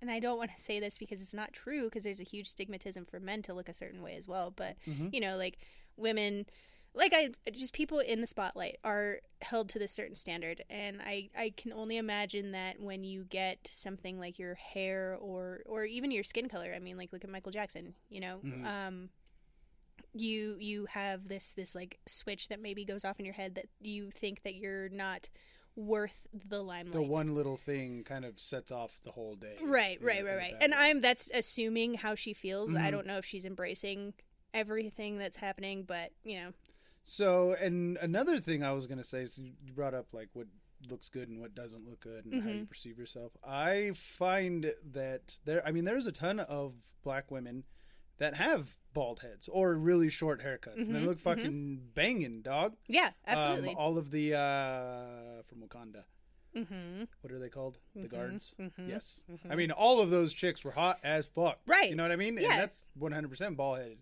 and 0.00 0.08
I 0.10 0.20
don't 0.20 0.38
want 0.38 0.52
to 0.52 0.60
say 0.60 0.78
this 0.78 0.98
because 0.98 1.20
it's 1.20 1.34
not 1.34 1.52
true, 1.52 1.84
because 1.84 2.04
there's 2.04 2.20
a 2.20 2.24
huge 2.24 2.46
stigmatism 2.48 3.04
for 3.08 3.18
men 3.18 3.42
to 3.42 3.54
look 3.54 3.68
a 3.68 3.74
certain 3.74 4.02
way 4.02 4.14
as 4.16 4.28
well. 4.28 4.52
But 4.54 4.76
Mm-hmm. 4.88 5.08
you 5.12 5.20
know, 5.20 5.36
like 5.36 5.58
women, 5.96 6.46
like 6.94 7.12
I, 7.14 7.30
just 7.50 7.74
people 7.74 8.00
in 8.00 8.20
the 8.20 8.26
spotlight 8.26 8.76
are 8.84 9.20
held 9.40 9.68
to 9.70 9.78
this 9.78 9.92
certain 9.92 10.14
standard, 10.14 10.60
and 10.68 11.00
I, 11.02 11.30
I 11.36 11.52
can 11.56 11.72
only 11.72 11.96
imagine 11.96 12.52
that 12.52 12.80
when 12.80 13.02
you 13.02 13.24
get 13.24 13.66
something 13.66 14.20
like 14.20 14.38
your 14.38 14.54
hair 14.54 15.16
or, 15.18 15.62
or 15.66 15.84
even 15.84 16.10
your 16.10 16.22
skin 16.22 16.48
color. 16.48 16.72
I 16.74 16.78
mean, 16.78 16.96
like 16.96 17.12
look 17.12 17.24
at 17.24 17.30
Michael 17.30 17.52
Jackson. 17.52 17.94
You 18.10 18.20
know, 18.20 18.40
um, 18.66 19.08
you 20.12 20.56
you 20.60 20.86
have 20.92 21.28
this 21.28 21.54
this 21.54 21.74
like 21.74 21.98
switch 22.06 22.48
that 22.48 22.60
maybe 22.60 22.84
goes 22.84 23.04
off 23.04 23.18
in 23.18 23.24
your 23.24 23.34
head 23.34 23.54
that 23.54 23.66
you 23.80 24.10
think 24.10 24.42
that 24.42 24.54
you're 24.54 24.90
not 24.90 25.30
worth 25.74 26.26
the 26.32 26.62
limelight. 26.62 26.92
The 26.92 27.02
one 27.02 27.34
little 27.34 27.56
thing 27.56 28.04
kind 28.04 28.24
of 28.24 28.38
sets 28.38 28.70
off 28.70 29.00
the 29.02 29.12
whole 29.12 29.34
day. 29.34 29.56
Right, 29.62 29.98
right, 30.02 30.24
right, 30.24 30.36
right. 30.36 30.54
And. 30.60 30.74
I'm 30.74 31.00
that's 31.00 31.30
assuming 31.30 31.94
how 31.94 32.14
she 32.14 32.34
feels. 32.34 32.74
Mm-hmm. 32.74 32.86
I 32.86 32.90
don't 32.90 33.06
know 33.06 33.16
if 33.16 33.24
she's 33.24 33.46
embracing 33.46 34.14
everything 34.52 35.16
that's 35.16 35.38
happening, 35.38 35.84
but 35.84 36.10
you 36.24 36.40
know, 36.40 36.50
So, 37.04 37.54
and 37.60 37.96
another 38.00 38.38
thing 38.38 38.62
I 38.62 38.72
was 38.72 38.86
gonna 38.86 39.04
say 39.04 39.20
is 39.22 39.38
you 39.38 39.72
brought 39.72 39.94
up 39.94 40.12
like 40.12 40.28
what 40.32 40.46
looks 40.90 41.08
good 41.08 41.28
and 41.28 41.40
what 41.40 41.54
doesn't 41.54 41.84
look 41.88 42.00
good 42.00 42.24
and 42.24 42.42
how 42.42 42.48
Mm-hmm. 42.48 42.58
you 42.60 42.66
perceive 42.66 42.98
yourself. 42.98 43.32
I 43.46 43.92
find 43.94 44.72
that 44.92 45.38
there, 45.44 45.64
I 45.66 45.70
mean, 45.72 45.84
there's 45.84 46.06
a 46.06 46.12
ton 46.12 46.40
of 46.40 46.92
black 47.04 47.30
women 47.30 47.64
that 48.18 48.34
have 48.34 48.74
bald 48.92 49.20
heads 49.20 49.48
or 49.48 49.74
really 49.74 50.10
short 50.10 50.42
haircuts, 50.42 50.86
and 50.86 50.94
they 50.94 51.00
look 51.00 51.18
fucking 51.18 51.80
banging, 51.94 52.42
dog. 52.42 52.76
yeah, 52.88 53.06
Um, 53.06 53.08
Mm-hmm. 53.08 53.30
absolutely. 53.32 53.74
all 53.76 53.98
of 53.98 54.10
the 54.10 54.34
uh, 54.34 55.42
from 55.44 55.58
Wakanda. 55.66 56.04
Mm-hmm. 56.56 57.04
What 57.22 57.32
are 57.32 57.38
they 57.38 57.48
called? 57.48 57.78
The 57.96 58.08
guards. 58.08 58.54
Yes. 58.76 59.22
I 59.48 59.54
mean, 59.56 59.70
all 59.70 60.00
of 60.00 60.10
those 60.10 60.34
chicks 60.34 60.64
were 60.64 60.72
hot 60.72 60.98
as 61.02 61.26
fuck. 61.26 61.60
Right. 61.66 61.88
You 61.90 61.96
know 61.96 62.02
what 62.02 62.12
I 62.12 62.16
mean? 62.16 62.36
Yeah. 62.36 62.50
And 62.52 62.60
that's 62.60 62.86
one 62.94 63.12
hundred 63.12 63.28
percent 63.30 63.56
bald 63.56 63.78
headed. 63.78 63.98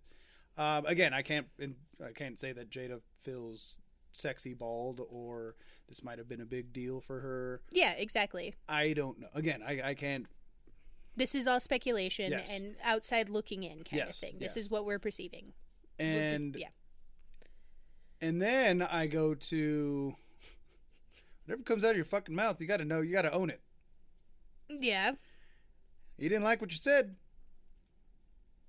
Um, 0.60 0.84
again, 0.84 1.14
I 1.14 1.22
can't. 1.22 1.46
I 1.58 2.12
can't 2.14 2.38
say 2.38 2.52
that 2.52 2.70
Jada 2.70 3.00
feels 3.18 3.78
sexy 4.12 4.52
bald 4.52 5.00
or 5.08 5.54
this 5.88 6.04
might 6.04 6.18
have 6.18 6.28
been 6.28 6.40
a 6.40 6.46
big 6.46 6.72
deal 6.72 7.00
for 7.00 7.20
her. 7.20 7.62
yeah, 7.72 7.94
exactly. 7.96 8.54
I 8.68 8.92
don't 8.92 9.18
know. 9.18 9.28
Again, 9.34 9.62
I, 9.66 9.80
I 9.82 9.94
can't. 9.94 10.26
This 11.16 11.34
is 11.34 11.46
all 11.46 11.60
speculation 11.60 12.30
Yes. 12.30 12.50
and 12.50 12.74
outside 12.84 13.30
looking 13.30 13.62
in 13.62 13.82
kind 13.84 14.02
of 14.02 14.14
thing. 14.14 14.34
This 14.34 14.56
yes. 14.56 14.64
is 14.64 14.70
what 14.70 14.84
we're 14.84 14.98
perceiving. 14.98 15.52
And 15.98 16.54
yeah. 16.58 16.68
And 18.20 18.40
then 18.40 18.82
I 18.82 19.06
go 19.06 19.34
to 19.34 20.14
whatever 21.46 21.62
comes 21.62 21.84
out 21.84 21.90
of 21.90 21.96
your 21.96 22.04
fucking 22.04 22.34
mouth, 22.34 22.60
you 22.60 22.66
got 22.66 22.78
to 22.78 22.84
know, 22.84 23.00
you 23.00 23.12
got 23.12 23.22
to 23.22 23.32
own 23.32 23.48
it. 23.48 23.60
Yeah. 24.68 25.12
He 26.18 26.28
didn't 26.28 26.44
like 26.44 26.60
what 26.60 26.70
you 26.70 26.76
said, 26.78 27.16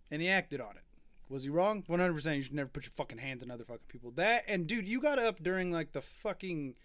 and 0.09 0.21
he 0.21 0.29
acted 0.29 0.61
on 0.61 0.77
it. 0.77 0.83
Was 1.31 1.43
he 1.43 1.49
wrong? 1.49 1.83
One 1.87 1.99
hundred 1.99 2.13
percent. 2.13 2.37
You 2.37 2.43
should 2.43 2.53
never 2.53 2.69
put 2.69 2.85
your 2.85 2.91
fucking 2.91 3.17
hands 3.19 3.41
on 3.43 3.49
other 3.51 3.63
fucking 3.63 3.87
people. 3.87 4.11
That 4.11 4.43
and 4.47 4.67
dude, 4.67 4.87
you 4.87 5.01
got 5.01 5.17
up 5.19 5.41
during 5.41 5.71
like 5.71 5.93
the 5.93 6.01
fucking. 6.01 6.75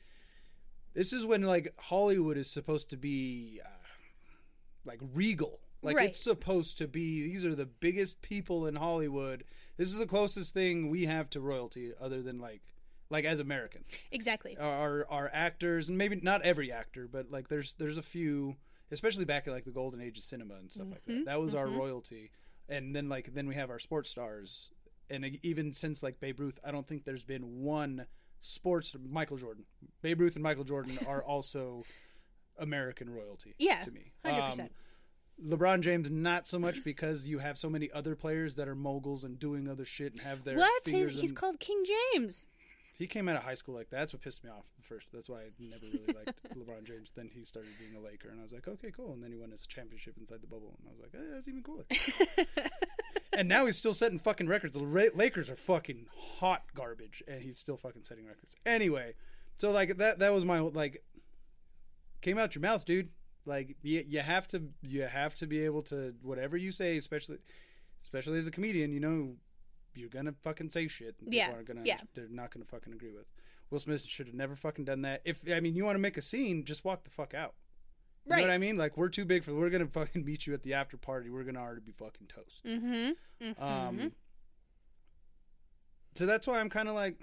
This 0.94 1.12
is 1.12 1.26
when 1.26 1.42
like 1.42 1.68
Hollywood 1.78 2.36
is 2.38 2.48
supposed 2.50 2.88
to 2.90 2.96
be, 2.96 3.60
uh, 3.64 3.68
like 4.84 5.00
regal. 5.14 5.60
Like 5.82 5.96
Right. 5.96 6.08
it's 6.08 6.18
supposed 6.20 6.78
to 6.78 6.88
be. 6.88 7.22
These 7.22 7.44
are 7.44 7.54
the 7.54 7.66
biggest 7.66 8.22
people 8.22 8.66
in 8.66 8.76
Hollywood. 8.76 9.44
This 9.76 9.88
is 9.90 9.98
the 9.98 10.06
closest 10.06 10.54
thing 10.54 10.88
we 10.88 11.04
have 11.04 11.28
to 11.30 11.40
royalty, 11.40 11.92
other 12.00 12.22
than 12.22 12.38
like, 12.38 12.62
like 13.10 13.24
as 13.24 13.40
Americans 13.40 14.02
Exactly. 14.10 14.56
Our 14.58 15.06
our 15.10 15.30
actors 15.32 15.88
and 15.88 15.98
maybe 15.98 16.18
not 16.22 16.42
every 16.42 16.72
actor 16.72 17.06
but 17.06 17.30
like 17.30 17.46
there's 17.48 17.74
there's 17.74 17.98
a 17.98 18.02
few 18.02 18.56
especially 18.90 19.24
back 19.24 19.46
in 19.46 19.52
like 19.52 19.64
the 19.64 19.70
golden 19.70 20.00
age 20.00 20.18
of 20.18 20.24
cinema 20.24 20.54
and 20.54 20.72
stuff 20.72 20.88
like 20.90 21.04
that 21.04 21.24
that 21.26 21.40
was 21.40 21.54
our 21.54 21.68
royalty 21.68 22.30
and 22.68 22.94
then 22.94 23.08
like 23.08 23.35
then 23.35 23.46
we 23.46 23.54
have 23.54 23.70
our 23.70 23.78
sports 23.78 24.11
stars 24.11 24.70
and 25.11 25.38
even 25.42 25.73
since 25.73 26.02
like 26.02 26.18
Babe 26.20 26.40
Ruth 26.40 26.58
I 26.66 26.70
don't 26.73 26.87
think 26.87 27.04
there's 27.04 27.25
been 27.25 27.61
one 27.62 28.06
sports 28.40 28.94
Michael 29.08 29.37
Jordan 29.37 29.64
Babe 30.02 30.20
Ruth 30.20 30.35
and 30.37 30.42
Michael 30.42 30.64
Jordan 30.64 30.99
are 31.08 31.23
also 31.35 31.85
American 32.58 33.11
royalty 33.11 33.54
Yeah. 33.58 33.82
to 33.85 33.90
me 33.90 34.12
Hundred 34.25 34.40
Um, 34.42 34.49
percent. 34.50 34.73
LeBron 35.46 35.80
James 35.82 36.11
not 36.11 36.46
so 36.46 36.58
much 36.58 36.82
because 36.82 37.28
you 37.28 37.40
have 37.40 37.58
so 37.58 37.68
many 37.68 37.90
other 37.92 38.16
players 38.16 38.54
that 38.54 38.68
are 38.68 38.75
moguls 38.75 39.23
and 39.23 39.38
doing 39.38 39.68
other 39.68 39.85
shit 39.85 40.14
and 40.14 40.23
have 40.23 40.44
their 40.44 40.56
What? 40.56 40.82
He's, 40.87 41.11
he's 41.20 41.32
called 41.32 41.61
King 41.61 41.82
James. 42.14 42.46
He 42.96 43.06
came 43.06 43.28
out 43.28 43.36
of 43.36 43.44
high 43.44 43.54
school 43.54 43.74
like 43.74 43.90
that. 43.90 43.98
That's 43.98 44.14
what 44.14 44.22
pissed 44.22 44.42
me 44.42 44.50
off 44.50 44.66
first. 44.80 45.08
That's 45.12 45.28
why 45.28 45.40
I 45.40 45.50
never 45.58 45.84
really 45.84 46.14
liked 46.14 46.42
LeBron 46.56 46.84
James. 46.84 47.10
Then 47.14 47.28
he 47.32 47.44
started 47.44 47.70
being 47.78 47.94
a 47.94 48.00
Laker, 48.00 48.30
and 48.30 48.40
I 48.40 48.42
was 48.42 48.52
like, 48.52 48.66
okay, 48.66 48.90
cool. 48.90 49.12
And 49.12 49.22
then 49.22 49.30
he 49.30 49.36
won 49.36 49.50
his 49.50 49.66
championship 49.66 50.14
inside 50.18 50.40
the 50.40 50.46
bubble, 50.46 50.78
and 50.78 50.88
I 50.88 50.92
was 50.92 51.00
like, 51.00 51.14
eh, 51.14 51.34
that's 51.34 51.46
even 51.46 51.62
cooler. 51.62 51.84
and 53.36 53.48
now 53.48 53.66
he's 53.66 53.76
still 53.76 53.92
setting 53.92 54.18
fucking 54.18 54.48
records. 54.48 54.78
The 54.78 55.10
Lakers 55.14 55.50
are 55.50 55.56
fucking 55.56 56.06
hot 56.38 56.62
garbage, 56.74 57.22
and 57.28 57.42
he's 57.42 57.58
still 57.58 57.76
fucking 57.76 58.02
setting 58.02 58.26
records. 58.26 58.56
Anyway, 58.64 59.14
so 59.56 59.70
like 59.70 59.98
that 59.98 60.18
that 60.18 60.32
was 60.32 60.46
my 60.46 60.60
like 60.60 61.02
came 62.22 62.38
out 62.38 62.54
your 62.54 62.62
mouth, 62.62 62.86
dude. 62.86 63.10
Like 63.44 63.76
you, 63.82 64.04
you 64.08 64.20
have 64.20 64.46
to 64.48 64.62
you 64.82 65.02
have 65.02 65.34
to 65.36 65.46
be 65.46 65.64
able 65.66 65.82
to 65.82 66.14
whatever 66.22 66.56
you 66.56 66.72
say, 66.72 66.96
especially 66.96 67.38
especially 68.02 68.38
as 68.38 68.46
a 68.46 68.50
comedian, 68.50 68.90
you 68.92 69.00
know 69.00 69.36
you're 69.96 70.08
gonna 70.08 70.34
fucking 70.42 70.70
say 70.70 70.88
shit. 70.88 71.16
And 71.20 71.32
Yeah, 71.32 71.46
People 71.46 71.56
aren't 71.56 71.68
gonna. 71.68 71.82
yeah. 71.84 72.00
They're 72.14 72.28
not 72.28 72.50
gonna 72.52 72.64
fucking 72.64 72.92
agree 72.92 73.12
with. 73.12 73.26
Will 73.70 73.78
Smith 73.80 74.04
should 74.04 74.26
have 74.26 74.34
never 74.36 74.54
fucking 74.54 74.84
done 74.84 75.02
that. 75.02 75.22
If 75.24 75.42
I 75.52 75.60
mean, 75.60 75.74
you 75.74 75.84
want 75.84 75.96
to 75.96 76.00
make 76.00 76.16
a 76.16 76.22
scene, 76.22 76.64
just 76.64 76.84
walk 76.84 77.04
the 77.04 77.10
fuck 77.10 77.34
out. 77.34 77.54
You 78.24 78.32
Right. 78.32 78.40
know 78.42 78.48
what 78.48 78.54
I 78.54 78.58
mean? 78.58 78.76
Like 78.76 78.96
we're 78.96 79.08
too 79.08 79.24
big 79.24 79.44
for. 79.44 79.54
We're 79.54 79.70
gonna 79.70 79.86
fucking 79.88 80.24
meet 80.24 80.46
you 80.46 80.54
at 80.54 80.62
the 80.62 80.74
after 80.74 80.96
party. 80.96 81.30
We're 81.30 81.44
gonna 81.44 81.60
already 81.60 81.80
be 81.80 81.92
fucking 81.92 82.26
toast. 82.28 82.64
Mm-hmm. 82.64 83.62
Um. 83.62 84.12
So 86.14 86.26
that's 86.26 86.46
why 86.46 86.60
I'm 86.60 86.70
kind 86.70 86.88
of 86.88 86.94
like, 86.94 87.16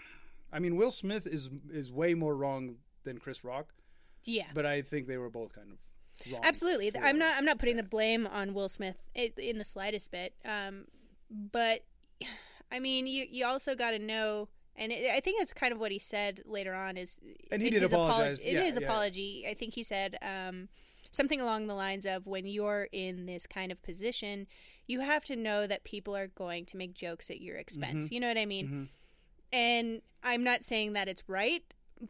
I 0.52 0.60
mean, 0.60 0.76
Will 0.76 0.92
Smith 0.92 1.26
is 1.26 1.50
is 1.72 1.92
way 1.92 2.14
more 2.14 2.36
wrong 2.36 2.78
than 3.04 3.18
Chris 3.18 3.44
Rock, 3.44 3.74
Yeah. 4.26 4.48
but 4.54 4.66
I 4.66 4.82
think 4.82 5.08
they 5.08 5.18
were 5.18 5.30
both 5.30 5.54
kind 5.54 5.72
of 5.72 5.80
wrong. 6.32 6.42
Absolutely. 6.46 6.92
I'm 7.02 7.18
not. 7.18 7.36
I'm 7.38 7.46
not 7.46 7.58
putting 7.60 7.78
the 7.78 7.84
blame 7.84 8.28
on 8.28 8.54
Will 8.54 8.70
Smith 8.70 9.02
in 9.16 9.58
the 9.58 9.64
slightest 9.64 10.12
bit. 10.12 10.36
Um, 10.46 10.86
but 11.32 11.80
I 12.74 12.80
mean, 12.80 13.06
you 13.08 13.26
you 13.30 13.46
also 13.46 13.76
got 13.76 13.92
to 13.92 14.00
know, 14.00 14.50
and 14.76 14.92
it, 14.92 15.10
I 15.14 15.20
think 15.20 15.40
that's 15.40 15.54
kind 15.54 15.72
of 15.74 15.80
what 15.80 15.92
he 15.92 16.00
said 16.00 16.42
later 16.46 16.74
on. 16.74 16.98
Is 16.98 17.20
And 17.52 17.62
he 17.62 17.70
did 17.70 17.84
apologize. 17.84 18.40
apology- 18.40 18.50
in 18.58 18.64
his 18.64 18.80
yeah. 18.80 18.88
apology, 18.88 19.46
I 19.50 19.54
think 19.54 19.74
he 19.76 19.84
said 19.84 20.18
um, 20.22 20.70
something 21.12 21.40
along 21.40 21.68
the 21.68 21.76
lines 21.76 22.06
of, 22.06 22.26
"When 22.28 22.46
you're 22.46 22.88
in 22.92 23.26
this 23.28 23.46
kind 23.48 23.72
of 23.72 23.82
position, 23.84 24.48
you 24.88 25.02
have 25.02 25.24
to 25.26 25.36
know 25.36 25.68
that 25.68 25.84
people 25.84 26.16
are 26.16 26.28
going 26.28 26.66
to 26.66 26.78
make 26.78 26.94
jokes 26.94 27.30
at 27.30 27.40
your 27.42 27.56
expense." 27.58 28.06
Mm-hmm. 28.06 28.14
You 28.16 28.20
know 28.22 28.28
what 28.30 28.38
I 28.40 28.46
mean? 28.46 28.88
And 29.52 30.02
I'm 30.24 30.44
not 30.44 30.64
saying 30.64 30.94
that 30.94 31.08
it's 31.08 31.24
right, 31.28 31.64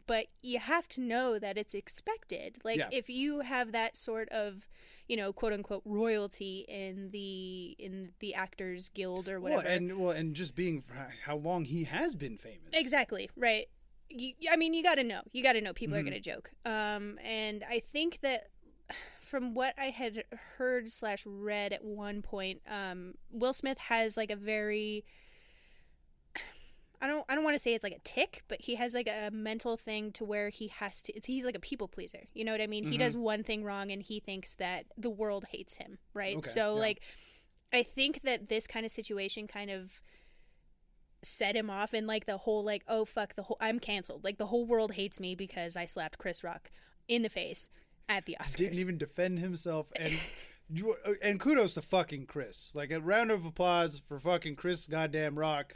but 0.06 0.26
you 0.42 0.58
have 0.58 0.88
to 0.88 1.00
know 1.00 1.38
that 1.38 1.58
it's 1.58 1.74
expected. 1.74 2.58
Like 2.64 2.78
Yeah. 2.78 2.88
if 2.90 3.10
you 3.10 3.40
have 3.40 3.72
that 3.72 3.96
sort 3.96 4.28
of, 4.30 4.66
you 5.08 5.16
know, 5.16 5.32
quote 5.32 5.52
unquote 5.52 5.82
royalty 5.84 6.64
in 6.68 7.10
the 7.10 7.76
in 7.78 8.12
the 8.20 8.34
actors 8.34 8.88
guild 8.88 9.28
or 9.28 9.40
Well, 9.40 9.56
whatever. 9.56 9.74
and 9.74 9.98
well, 9.98 10.10
and 10.10 10.34
just 10.34 10.54
being 10.54 10.82
how 11.24 11.36
long 11.36 11.64
he 11.64 11.84
has 11.84 12.16
been 12.16 12.38
famous. 12.38 12.70
Exactly, 12.72 13.28
right. 13.36 13.66
You, 14.10 14.32
I 14.52 14.56
mean, 14.56 14.74
you 14.74 14.82
got 14.82 14.94
to 14.96 15.04
know. 15.04 15.22
You 15.32 15.42
got 15.42 15.54
to 15.54 15.60
know 15.60 15.72
people 15.72 15.96
Mm-hmm. 15.96 16.06
are 16.06 16.10
going 16.10 16.22
to 16.22 16.30
joke. 16.30 16.50
Um, 16.64 17.18
and 17.24 17.64
I 17.68 17.80
think 17.80 18.20
that 18.20 18.48
from 19.20 19.54
what 19.54 19.74
I 19.78 19.86
had 19.86 20.24
heard 20.58 20.88
slash 20.90 21.24
read 21.26 21.72
at 21.72 21.84
one 21.84 22.22
point, 22.22 22.60
um, 22.70 23.14
Will 23.30 23.52
Smith 23.54 23.78
has 23.78 24.16
like 24.16 24.30
a 24.30 24.36
very 24.36 25.04
I 27.04 27.06
don't 27.06 27.24
I 27.28 27.34
don't 27.34 27.44
want 27.44 27.54
to 27.54 27.58
say 27.60 27.74
it's 27.74 27.84
like 27.84 27.92
a 27.92 28.00
tick, 28.02 28.42
but 28.48 28.62
he 28.62 28.76
has 28.76 28.94
like 28.94 29.08
a 29.08 29.30
mental 29.30 29.76
thing 29.76 30.10
to 30.12 30.24
where 30.24 30.48
he 30.48 30.68
has 30.68 31.02
to 31.02 31.12
it's, 31.12 31.26
he's 31.26 31.44
like 31.44 31.54
a 31.56 31.60
people 31.60 31.86
pleaser. 31.86 32.24
You 32.32 32.44
know 32.44 32.52
what 32.52 32.60
I 32.62 32.66
mean? 32.66 32.84
He 32.84 32.92
Mm-hmm. 32.92 32.98
does 33.00 33.16
one 33.16 33.42
thing 33.42 33.62
wrong 33.64 33.90
and 33.90 34.02
he 34.02 34.20
thinks 34.20 34.54
that 34.54 34.84
the 34.96 35.10
world 35.10 35.44
hates 35.50 35.76
him, 35.76 35.98
right? 36.14 36.36
Okay, 36.36 36.48
so 36.48 36.74
yeah. 36.74 36.80
like 36.80 37.02
I 37.72 37.82
think 37.82 38.22
that 38.22 38.48
this 38.48 38.66
kind 38.66 38.86
of 38.86 38.92
situation 38.92 39.46
kind 39.46 39.70
of 39.70 40.00
set 41.22 41.56
him 41.56 41.70
off 41.70 41.94
in 41.94 42.06
like 42.06 42.26
the 42.26 42.38
whole 42.38 42.64
like 42.64 42.82
oh 42.88 43.04
fuck 43.04 43.34
the 43.34 43.42
whole 43.44 43.58
I'm 43.60 43.78
canceled. 43.78 44.24
Like 44.24 44.38
the 44.38 44.46
whole 44.46 44.66
world 44.66 44.92
hates 44.94 45.20
me 45.20 45.34
because 45.34 45.76
I 45.76 45.84
slapped 45.86 46.18
Chris 46.18 46.42
Rock 46.42 46.70
in 47.08 47.22
the 47.22 47.30
face 47.30 47.68
at 48.08 48.26
the 48.26 48.36
Oscars. 48.40 48.56
didn't 48.56 48.78
even 48.78 48.98
defend 48.98 49.38
himself 49.38 49.90
and 49.98 50.10
you, 50.70 50.94
uh, 51.06 51.12
and 51.22 51.40
kudos 51.40 51.72
to 51.74 51.82
fucking 51.82 52.26
Chris. 52.26 52.72
Like 52.74 52.90
a 52.90 53.00
round 53.00 53.30
of 53.30 53.44
applause 53.46 53.98
for 53.98 54.18
fucking 54.18 54.56
Chris 54.56 54.86
goddamn 54.86 55.38
Rock. 55.38 55.74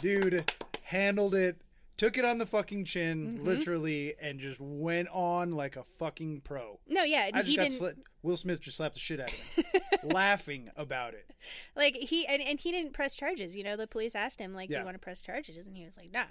Dude 0.00 0.50
handled 0.84 1.34
it, 1.34 1.60
took 1.96 2.18
it 2.18 2.24
on 2.24 2.38
the 2.38 2.46
fucking 2.46 2.84
chin, 2.84 3.34
Mm-hmm. 3.36 3.44
literally, 3.44 4.14
and 4.20 4.38
just 4.38 4.60
went 4.60 5.08
on 5.12 5.52
like 5.52 5.76
a 5.76 5.82
fucking 5.84 6.40
pro. 6.42 6.80
no, 6.88 7.02
yeah, 7.04 7.28
I 7.32 7.38
just 7.40 7.50
he 7.50 7.56
got 7.56 7.68
didn't 7.70 7.80
sla- 7.82 7.94
Will 8.22 8.36
Smith 8.36 8.60
just 8.60 8.76
slapped 8.78 8.94
the 8.94 9.00
shit 9.00 9.20
out 9.20 9.32
of 9.32 9.38
him, 9.38 9.64
laughing 10.04 10.70
about 10.76 11.14
it. 11.14 11.30
like 11.76 11.94
he 11.96 12.26
and, 12.26 12.40
and 12.42 12.58
he 12.60 12.72
didn't 12.72 12.92
press 12.92 13.14
charges. 13.16 13.54
You 13.56 13.64
know, 13.64 13.76
the 13.76 13.86
police 13.86 14.14
asked 14.14 14.40
him 14.40 14.54
like, 14.54 14.68
"Do 14.68 14.74
Yeah. 14.74 14.80
you 14.80 14.84
want 14.84 14.94
to 14.94 14.98
press 15.00 15.20
charges?" 15.22 15.66
And 15.66 15.76
he 15.76 15.84
was 15.84 15.96
like, 15.98 16.10
"No." 16.12 16.24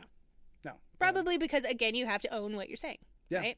No, 0.65 0.74
Probably 0.98 1.38
because 1.38 1.65
again, 1.65 1.93
you 1.93 2.05
have 2.05 2.22
to 2.22 2.34
own 2.34 2.55
what 2.55 2.70
you're 2.70 2.77
saying. 2.77 3.00
Yeah. 3.29 3.39
Right? 3.39 3.58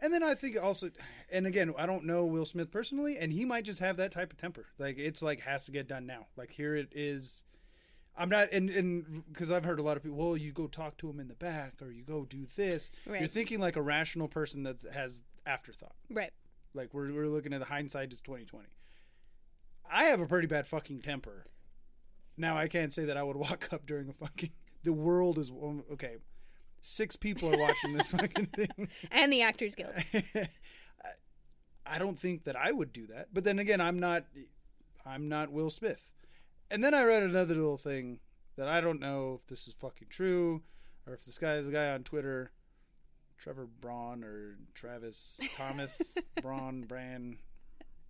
And 0.00 0.14
then 0.14 0.22
I 0.22 0.32
think 0.34 0.56
also, 0.62 0.90
and 1.30 1.46
again, 1.46 1.74
I 1.76 1.84
don't 1.84 2.04
know 2.06 2.24
Will 2.24 2.46
Smith 2.46 2.70
personally, 2.70 3.18
and 3.18 3.32
he 3.32 3.44
might 3.44 3.64
just 3.64 3.80
have 3.80 3.96
that 3.98 4.12
type 4.12 4.32
of 4.32 4.38
temper. 4.38 4.64
Like 4.78 4.96
it's 4.98 5.20
like 5.22 5.40
has 5.40 5.66
to 5.66 5.72
get 5.72 5.86
done 5.86 6.06
now. 6.06 6.26
Like 6.36 6.50
here 6.52 6.74
it 6.74 6.88
is. 6.92 7.44
I'm 8.18 8.28
not, 8.28 8.48
and 8.52 8.68
and 8.68 9.24
because 9.32 9.52
I've 9.52 9.64
heard 9.64 9.78
a 9.78 9.82
lot 9.82 9.96
of 9.96 10.02
people, 10.02 10.18
well, 10.18 10.36
you 10.36 10.50
go 10.50 10.66
talk 10.66 10.96
to 10.98 11.08
him 11.08 11.20
in 11.20 11.28
the 11.28 11.36
back, 11.36 11.74
or 11.80 11.92
you 11.92 12.02
go 12.02 12.24
do 12.24 12.46
this. 12.56 12.90
Right. 13.06 13.20
You're 13.20 13.28
thinking 13.28 13.60
like 13.60 13.76
a 13.76 13.82
rational 13.82 14.26
person 14.26 14.64
that 14.64 14.82
has 14.92 15.22
afterthought. 15.46 15.94
Right. 16.10 16.32
Like 16.74 16.92
we're 16.92 17.12
we're 17.12 17.28
looking 17.28 17.52
at 17.52 17.60
the 17.60 17.66
hindsight 17.66 18.12
is 18.12 18.20
2020. 18.20 18.66
I 19.90 20.04
have 20.04 20.20
a 20.20 20.26
pretty 20.26 20.48
bad 20.48 20.66
fucking 20.66 21.00
temper. 21.00 21.44
Now 22.36 22.56
I 22.56 22.66
can't 22.66 22.92
say 22.92 23.04
that 23.04 23.16
I 23.16 23.22
would 23.22 23.36
walk 23.48 23.68
up 23.72 23.86
during 23.86 24.08
a 24.08 24.12
fucking. 24.12 24.50
The 24.82 24.92
world 24.92 25.38
is 25.38 25.50
oh, 25.50 25.84
okay. 25.92 26.16
Six 26.80 27.16
people 27.16 27.48
are 27.48 27.58
watching 27.58 27.96
this 27.96 28.10
fucking 28.16 28.46
thing. 28.46 28.88
And 29.12 29.32
the 29.32 29.42
Actors 29.42 29.74
Guild. 29.74 29.92
I 31.86 31.98
don't 31.98 32.18
think 32.18 32.44
that 32.44 32.54
I 32.56 32.70
would 32.72 32.92
do 32.92 33.06
that. 33.06 33.28
But 33.32 33.44
then 33.44 33.58
again, 33.58 33.80
I'm 33.80 33.98
not 33.98 34.24
I'm 35.06 35.28
not 35.28 35.52
Will 35.52 35.70
Smith. 35.70 36.04
And 36.70 36.84
then 36.84 36.94
I 36.94 37.04
read 37.04 37.22
another 37.22 37.54
little 37.54 37.78
thing 37.78 38.20
that 38.56 38.68
I 38.68 38.80
don't 38.80 39.00
know 39.00 39.38
if 39.40 39.46
this 39.46 39.66
is 39.66 39.74
fucking 39.74 40.08
true 40.10 40.62
or 41.06 41.14
if 41.14 41.24
this 41.24 41.38
guy 41.38 41.54
is 41.54 41.68
a 41.68 41.72
guy 41.72 41.90
on 41.90 42.02
Twitter, 42.02 42.50
Trevor 43.38 43.66
Braun 43.66 44.22
or 44.22 44.58
Travis 44.74 45.40
Thomas 45.54 46.16
Braun 46.42 46.82
Brand 46.82 47.38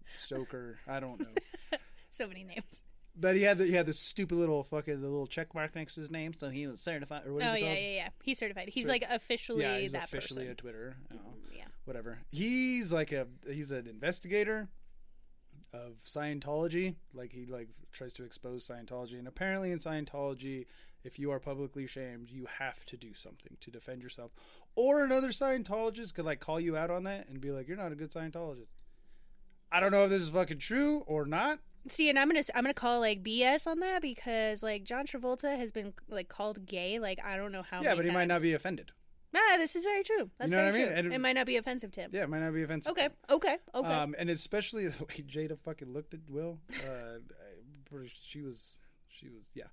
Stoker. 0.04 0.78
I 0.88 1.00
don't 1.00 1.20
know. 1.20 1.26
so 2.10 2.26
many 2.26 2.44
names. 2.44 2.82
But 3.20 3.36
he 3.36 3.42
had 3.42 3.58
the, 3.58 3.64
he 3.64 3.72
had 3.72 3.86
this 3.86 3.98
stupid 3.98 4.36
little 4.36 4.62
fucking 4.62 5.00
the 5.00 5.08
little 5.08 5.26
check 5.26 5.54
mark 5.54 5.74
next 5.74 5.94
to 5.94 6.00
his 6.00 6.10
name, 6.10 6.32
so 6.38 6.50
he 6.50 6.66
was 6.68 6.80
certified 6.80 7.26
or 7.26 7.34
what 7.34 7.42
Oh 7.42 7.54
yeah, 7.54 7.74
yeah, 7.74 7.94
yeah. 7.94 8.08
He's 8.22 8.38
certified. 8.38 8.68
He's 8.68 8.84
Cer- 8.84 8.92
like 8.92 9.04
officially 9.10 9.62
yeah, 9.62 9.78
he's 9.78 9.94
officially 9.94 10.44
person. 10.44 10.52
a 10.52 10.54
Twitter. 10.54 10.96
Mm, 11.12 11.18
oh, 11.26 11.34
yeah. 11.52 11.64
whatever. 11.84 12.20
He's 12.30 12.92
like 12.92 13.10
a 13.10 13.26
he's 13.50 13.72
an 13.72 13.88
investigator 13.88 14.68
of 15.72 15.98
Scientology. 16.04 16.96
Like 17.12 17.32
he 17.32 17.46
like 17.46 17.68
tries 17.92 18.12
to 18.14 18.24
expose 18.24 18.66
Scientology, 18.66 19.18
and 19.18 19.28
apparently 19.28 19.70
in 19.70 19.78
Scientology, 19.78 20.66
if 21.04 21.18
you 21.18 21.30
are 21.30 21.40
publicly 21.40 21.86
shamed, 21.86 22.30
you 22.30 22.46
have 22.58 22.84
to 22.86 22.96
do 22.96 23.14
something 23.14 23.56
to 23.60 23.70
defend 23.70 24.02
yourself. 24.02 24.32
Or 24.74 25.04
another 25.04 25.28
Scientologist 25.28 26.14
could 26.14 26.24
like 26.24 26.40
call 26.40 26.60
you 26.60 26.76
out 26.76 26.90
on 26.90 27.04
that 27.04 27.28
and 27.28 27.40
be 27.40 27.50
like, 27.50 27.68
"You're 27.68 27.76
not 27.76 27.92
a 27.92 27.96
good 27.96 28.10
Scientologist." 28.10 28.72
I 29.70 29.80
don't 29.80 29.92
know 29.92 30.04
if 30.04 30.10
this 30.10 30.22
is 30.22 30.30
fucking 30.30 30.58
true 30.58 31.00
or 31.06 31.26
not, 31.26 31.58
See, 31.86 32.10
and 32.10 32.18
I'm 32.18 32.28
gonna 32.28 32.42
I'm 32.54 32.62
gonna 32.64 32.74
call 32.74 33.00
like 33.00 33.22
BS 33.22 33.66
on 33.66 33.80
that 33.80 34.02
because 34.02 34.62
like 34.62 34.84
John 34.84 35.06
Travolta 35.06 35.56
has 35.56 35.70
been 35.70 35.94
like 36.08 36.28
called 36.28 36.66
gay. 36.66 36.98
Like 36.98 37.18
I 37.24 37.36
don't 37.36 37.52
know 37.52 37.62
how. 37.62 37.82
yeah, 37.82 37.94
but 37.94 38.04
he 38.04 38.10
might 38.10 38.28
not 38.28 38.42
be 38.42 38.52
offended. 38.52 38.92
Ah, 39.34 39.56
this 39.58 39.76
is 39.76 39.84
very 39.84 40.02
true. 40.02 40.30
That's 40.38 40.52
know 40.52 40.64
what 40.64 40.72
very 40.72 40.84
I 40.84 40.86
mean? 40.86 40.92
true. 40.92 41.04
And- 41.06 41.12
it 41.14 41.20
might 41.20 41.34
not 41.34 41.46
be 41.46 41.56
offensive 41.56 41.92
to 41.92 42.00
him. 42.00 42.10
Yeah, 42.12 42.24
it 42.24 42.30
might 42.30 42.40
not 42.40 42.54
be 42.54 42.62
offensive. 42.62 42.92
Okay. 42.92 43.08
Okay. 43.30 43.56
Okay. 43.74 43.92
Um, 43.92 44.14
and 44.18 44.30
especially 44.30 44.86
the 44.88 45.04
way 45.04 45.24
Jada 45.26 45.58
fucking 45.58 45.92
looked 45.92 46.14
at 46.14 46.20
Will. 46.28 46.58
Uh, 46.72 47.18
she 48.12 48.42
was, 48.42 48.78
she 49.06 49.28
was, 49.28 49.50
yeah. 49.54 49.64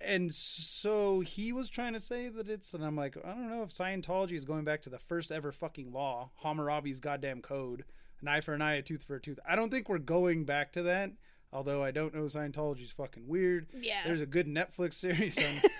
And 0.00 0.32
so 0.32 1.20
he 1.20 1.52
was 1.52 1.68
trying 1.68 1.92
to 1.92 2.00
say 2.00 2.28
that 2.28 2.48
it's, 2.48 2.72
and 2.72 2.84
I'm 2.84 2.96
like, 2.96 3.16
I 3.22 3.28
don't 3.34 3.50
know 3.50 3.62
if 3.62 3.70
Scientology 3.70 4.32
is 4.32 4.44
going 4.44 4.64
back 4.64 4.82
to 4.82 4.90
the 4.90 4.98
first 4.98 5.30
ever 5.30 5.52
fucking 5.52 5.92
law, 5.92 6.30
Hammurabi's 6.42 7.00
goddamn 7.00 7.42
code, 7.42 7.84
an 8.22 8.28
eye 8.28 8.40
for 8.40 8.54
an 8.54 8.62
eye, 8.62 8.74
a 8.74 8.82
tooth 8.82 9.04
for 9.04 9.16
a 9.16 9.20
tooth. 9.20 9.38
I 9.46 9.56
don't 9.56 9.70
think 9.70 9.88
we're 9.88 9.98
going 9.98 10.44
back 10.44 10.72
to 10.72 10.82
that. 10.84 11.12
Although 11.52 11.82
I 11.82 11.90
don't 11.90 12.14
know 12.14 12.22
Scientology's 12.26 12.92
fucking 12.92 13.26
weird. 13.26 13.66
Yeah. 13.78 14.02
There's 14.06 14.20
a 14.20 14.26
good 14.26 14.46
Netflix 14.46 14.94
series 14.94 15.36
on, 15.38 15.70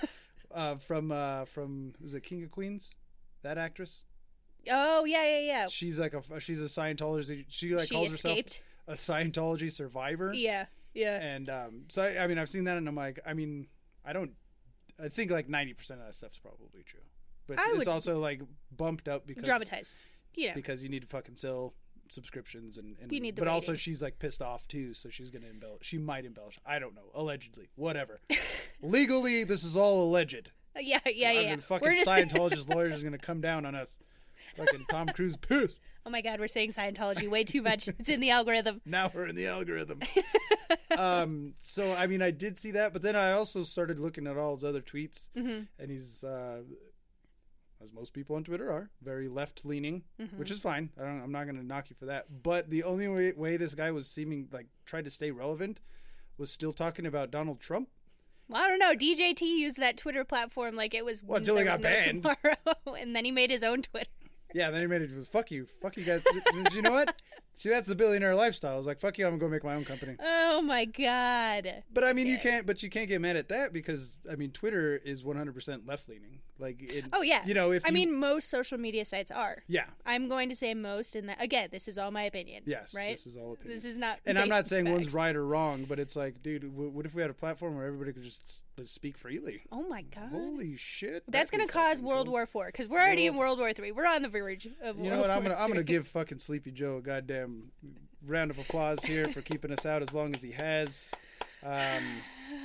uh, 0.52 0.74
from 0.76 1.12
uh, 1.12 1.44
from 1.44 1.94
is 2.02 2.14
it 2.14 2.22
King 2.24 2.42
of 2.42 2.50
Queens? 2.50 2.90
That 3.42 3.58
actress. 3.58 4.04
oh 4.70 5.04
yeah, 5.04 5.24
yeah, 5.24 5.40
yeah. 5.46 5.66
She's 5.68 5.98
like 5.98 6.14
a 6.14 6.22
she's 6.40 6.62
a 6.62 6.66
Scientology. 6.66 7.44
She 7.48 7.74
like 7.74 7.86
She 7.88 7.94
calls 7.94 8.12
escaped? 8.14 8.60
herself 8.86 8.88
a 8.88 8.92
Scientology 8.94 9.70
survivor. 9.70 10.32
Yeah. 10.34 10.66
Yeah. 10.94 11.20
And 11.22 11.48
um, 11.48 11.82
so 11.88 12.02
I, 12.02 12.24
I 12.24 12.26
mean, 12.26 12.38
I've 12.38 12.48
seen 12.48 12.64
that, 12.64 12.76
and 12.76 12.88
I'm 12.88 12.96
like, 12.96 13.20
I 13.26 13.32
mean, 13.34 13.68
I 14.04 14.12
don't. 14.12 14.32
I 15.02 15.08
think 15.08 15.30
like 15.30 15.48
ninety 15.48 15.72
percent 15.72 16.00
of 16.00 16.06
that 16.06 16.14
stuff's 16.14 16.38
probably 16.38 16.82
true, 16.84 17.00
but 17.46 17.58
I 17.58 17.72
it's 17.76 17.88
also 17.88 18.18
like 18.18 18.42
bumped 18.76 19.08
up 19.08 19.26
because 19.26 19.44
Dramatize. 19.44 19.96
Yeah. 20.34 20.54
because 20.54 20.82
you 20.84 20.88
need 20.88 21.02
to 21.02 21.08
fucking 21.08 21.36
sell 21.36 21.74
subscriptions 22.08 22.78
and, 22.78 22.96
and 23.00 23.10
You 23.10 23.20
need 23.20 23.34
the 23.36 23.42
but 23.42 23.48
also 23.48 23.74
she's 23.74 24.02
like 24.02 24.18
pissed 24.18 24.42
off 24.42 24.66
too, 24.68 24.94
so 24.94 25.08
she's 25.08 25.30
gonna 25.30 25.46
embellish. 25.48 25.78
She 25.86 25.96
might 25.98 26.24
embellish. 26.24 26.58
I 26.66 26.78
don't 26.78 26.94
know. 26.94 27.10
Allegedly, 27.14 27.68
whatever. 27.76 28.20
Legally, 28.82 29.44
this 29.44 29.64
is 29.64 29.76
all 29.76 30.04
alleged. 30.04 30.50
yeah. 30.80 30.98
Yeah. 31.06 31.32
Yeah. 31.32 31.50
mean, 31.50 31.60
fucking 31.60 31.88
just- 31.90 32.06
Scientologist 32.08 32.74
lawyers 32.74 32.96
is 32.96 33.02
gonna 33.02 33.18
come 33.18 33.40
down 33.40 33.64
on 33.66 33.74
us. 33.74 33.98
Fucking 34.56 34.86
Tom 34.90 35.06
Cruise 35.08 35.36
pissed. 35.36 35.80
oh 36.06 36.10
my 36.10 36.22
God, 36.22 36.40
we're 36.40 36.46
saying 36.46 36.70
Scientology 36.70 37.28
way 37.30 37.44
too 37.44 37.60
much. 37.62 37.88
It's 37.88 38.08
in 38.08 38.20
the 38.20 38.30
algorithm. 38.30 38.80
now 38.86 39.10
we're 39.14 39.26
in 39.26 39.36
the 39.36 39.46
algorithm. 39.46 40.00
um, 40.96 41.52
so 41.58 41.94
I 41.98 42.06
mean, 42.06 42.22
I 42.22 42.30
did 42.30 42.58
see 42.58 42.70
that, 42.72 42.92
but 42.92 43.02
then 43.02 43.16
I 43.16 43.32
also 43.32 43.62
started 43.62 44.00
looking 44.00 44.26
at 44.26 44.36
all 44.36 44.54
his 44.54 44.64
other 44.64 44.80
tweets, 44.80 45.28
Mm-hmm. 45.36 45.64
and 45.78 45.90
he's, 45.90 46.24
uh, 46.24 46.62
as 47.82 47.92
most 47.92 48.12
people 48.14 48.36
on 48.36 48.44
Twitter 48.44 48.70
are, 48.70 48.90
very 49.02 49.28
left 49.28 49.64
leaning, 49.64 50.04
Mm-hmm. 50.20 50.38
which 50.38 50.50
is 50.50 50.60
fine. 50.60 50.90
I 50.98 51.02
don't, 51.04 51.20
I'm 51.22 51.32
not 51.32 51.44
going 51.44 51.56
to 51.56 51.66
knock 51.66 51.90
you 51.90 51.96
for 51.96 52.06
that. 52.06 52.26
But 52.42 52.70
the 52.70 52.82
only 52.84 53.08
way, 53.08 53.32
way 53.36 53.56
this 53.56 53.74
guy 53.74 53.90
was 53.90 54.08
seeming 54.08 54.48
like 54.52 54.66
tried 54.86 55.04
to 55.04 55.10
stay 55.10 55.30
relevant 55.30 55.80
was 56.38 56.50
still 56.50 56.72
talking 56.72 57.04
about 57.06 57.30
Donald 57.30 57.60
Trump. 57.60 57.88
Well, 58.50 58.60
I 58.62 58.68
don't 58.68 58.78
know. 58.78 58.94
DJT 58.94 59.40
used 59.42 59.78
that 59.78 59.96
Twitter 59.96 60.24
platform 60.24 60.74
like 60.76 60.92
it 60.94 61.04
was 61.04 61.22
Well, 61.26 61.38
until 61.38 61.56
he 61.56 61.64
got 61.64 61.80
no 61.80 61.84
banned. 61.88 62.22
tomorrow, 62.22 62.56
and 63.00 63.14
then 63.14 63.24
he 63.24 63.30
made 63.32 63.50
his 63.50 63.62
own 63.62 63.82
Twitter. 63.82 64.10
Yeah, 64.52 64.70
then 64.70 64.80
he 64.80 64.86
made 64.88 65.02
it 65.02 65.14
was 65.14 65.28
fuck 65.28 65.50
you, 65.52 65.64
fuck 65.80 65.96
you 65.96 66.04
guys. 66.04 66.24
Did 66.64 66.74
you 66.74 66.82
know 66.82 66.90
what? 66.90 67.14
See, 67.52 67.68
that's 67.68 67.86
the 67.86 67.94
billionaire 67.94 68.34
lifestyle. 68.34 68.74
I 68.74 68.78
was 68.78 68.86
like, 68.86 68.98
fuck 68.98 69.16
you, 69.18 69.24
I'm 69.26 69.32
gonna 69.32 69.40
go 69.40 69.48
make 69.48 69.62
my 69.62 69.74
own 69.74 69.84
company. 69.84 70.16
Oh 70.20 70.60
my 70.62 70.86
God. 70.86 71.82
But 71.92 72.04
I 72.04 72.12
mean, 72.12 72.26
you 72.26 72.38
can't. 72.38 72.66
But 72.66 72.82
you 72.82 72.90
can't 72.90 73.08
get 73.08 73.20
mad 73.20 73.36
at 73.36 73.48
that 73.48 73.72
because 73.72 74.18
I 74.30 74.34
mean, 74.34 74.50
Twitter 74.50 74.96
is 74.96 75.22
100% 75.22 75.86
left 75.86 76.08
leaning. 76.08 76.40
Like, 76.60 76.82
it, 76.82 77.04
Oh 77.12 77.22
yeah. 77.22 77.42
you 77.46 77.54
know, 77.54 77.72
if 77.72 77.84
I 77.84 77.88
you- 77.88 77.94
mean, 77.94 78.14
most 78.14 78.48
social 78.50 78.78
media 78.78 79.04
sites 79.04 79.30
are. 79.32 79.62
yeah, 79.66 79.86
I'm 80.06 80.28
going 80.28 80.48
to 80.50 80.54
say 80.54 80.74
most, 80.74 81.14
and 81.16 81.28
that 81.28 81.42
again, 81.42 81.68
this 81.72 81.88
is 81.88 81.98
all 81.98 82.10
my 82.10 82.22
opinion. 82.22 82.62
yes, 82.66 82.94
Right. 82.94 83.10
This 83.12 83.26
is 83.26 83.36
all. 83.36 83.54
Opinion. 83.54 83.74
This 83.74 83.84
is 83.84 83.96
not. 83.96 84.18
and 84.26 84.38
I'm 84.38 84.48
not 84.48 84.68
saying 84.68 84.90
one's 84.90 85.14
right 85.14 85.34
or 85.34 85.44
wrong, 85.46 85.84
but 85.88 85.98
it's 85.98 86.14
like, 86.16 86.42
dude, 86.42 86.62
w- 86.62 86.90
what 86.90 87.06
if 87.06 87.14
we 87.14 87.22
had 87.22 87.30
a 87.30 87.34
platform 87.34 87.74
where 87.76 87.86
everybody 87.86 88.12
could 88.12 88.22
just 88.22 88.62
speak 88.84 89.16
freely? 89.18 89.62
Oh 89.72 89.82
my 89.88 90.02
God. 90.02 90.30
Holy 90.30 90.76
shit! 90.76 91.22
That's 91.28 91.50
gonna 91.50 91.66
cause 91.66 92.02
World 92.02 92.26
cool. 92.26 92.32
War 92.32 92.46
Four 92.46 92.66
because 92.66 92.88
we're 92.88 92.98
already 93.00 93.26
in 93.26 93.36
World 93.36 93.58
War 93.58 93.72
Three. 93.72 93.92
We're 93.92 94.06
on 94.06 94.22
the 94.22 94.28
verge 94.28 94.66
of 94.82 94.96
You 94.98 95.04
World 95.04 95.14
know 95.14 95.20
what? 95.20 95.30
I'm 95.30 95.42
War 95.44 95.50
gonna 95.52 95.62
I'm 95.62 95.68
gonna 95.68 95.82
give 95.84 96.06
fucking 96.06 96.38
Sleepy 96.38 96.70
Joe 96.72 96.98
a 96.98 97.02
goddamn 97.02 97.70
round 98.26 98.50
of 98.50 98.58
applause 98.58 99.04
here 99.04 99.24
for 99.24 99.40
keeping 99.40 99.72
us 99.72 99.86
out 99.86 100.02
as 100.02 100.12
long 100.14 100.34
as 100.34 100.42
he 100.42 100.52
has. 100.52 101.10
Um, 101.62 102.02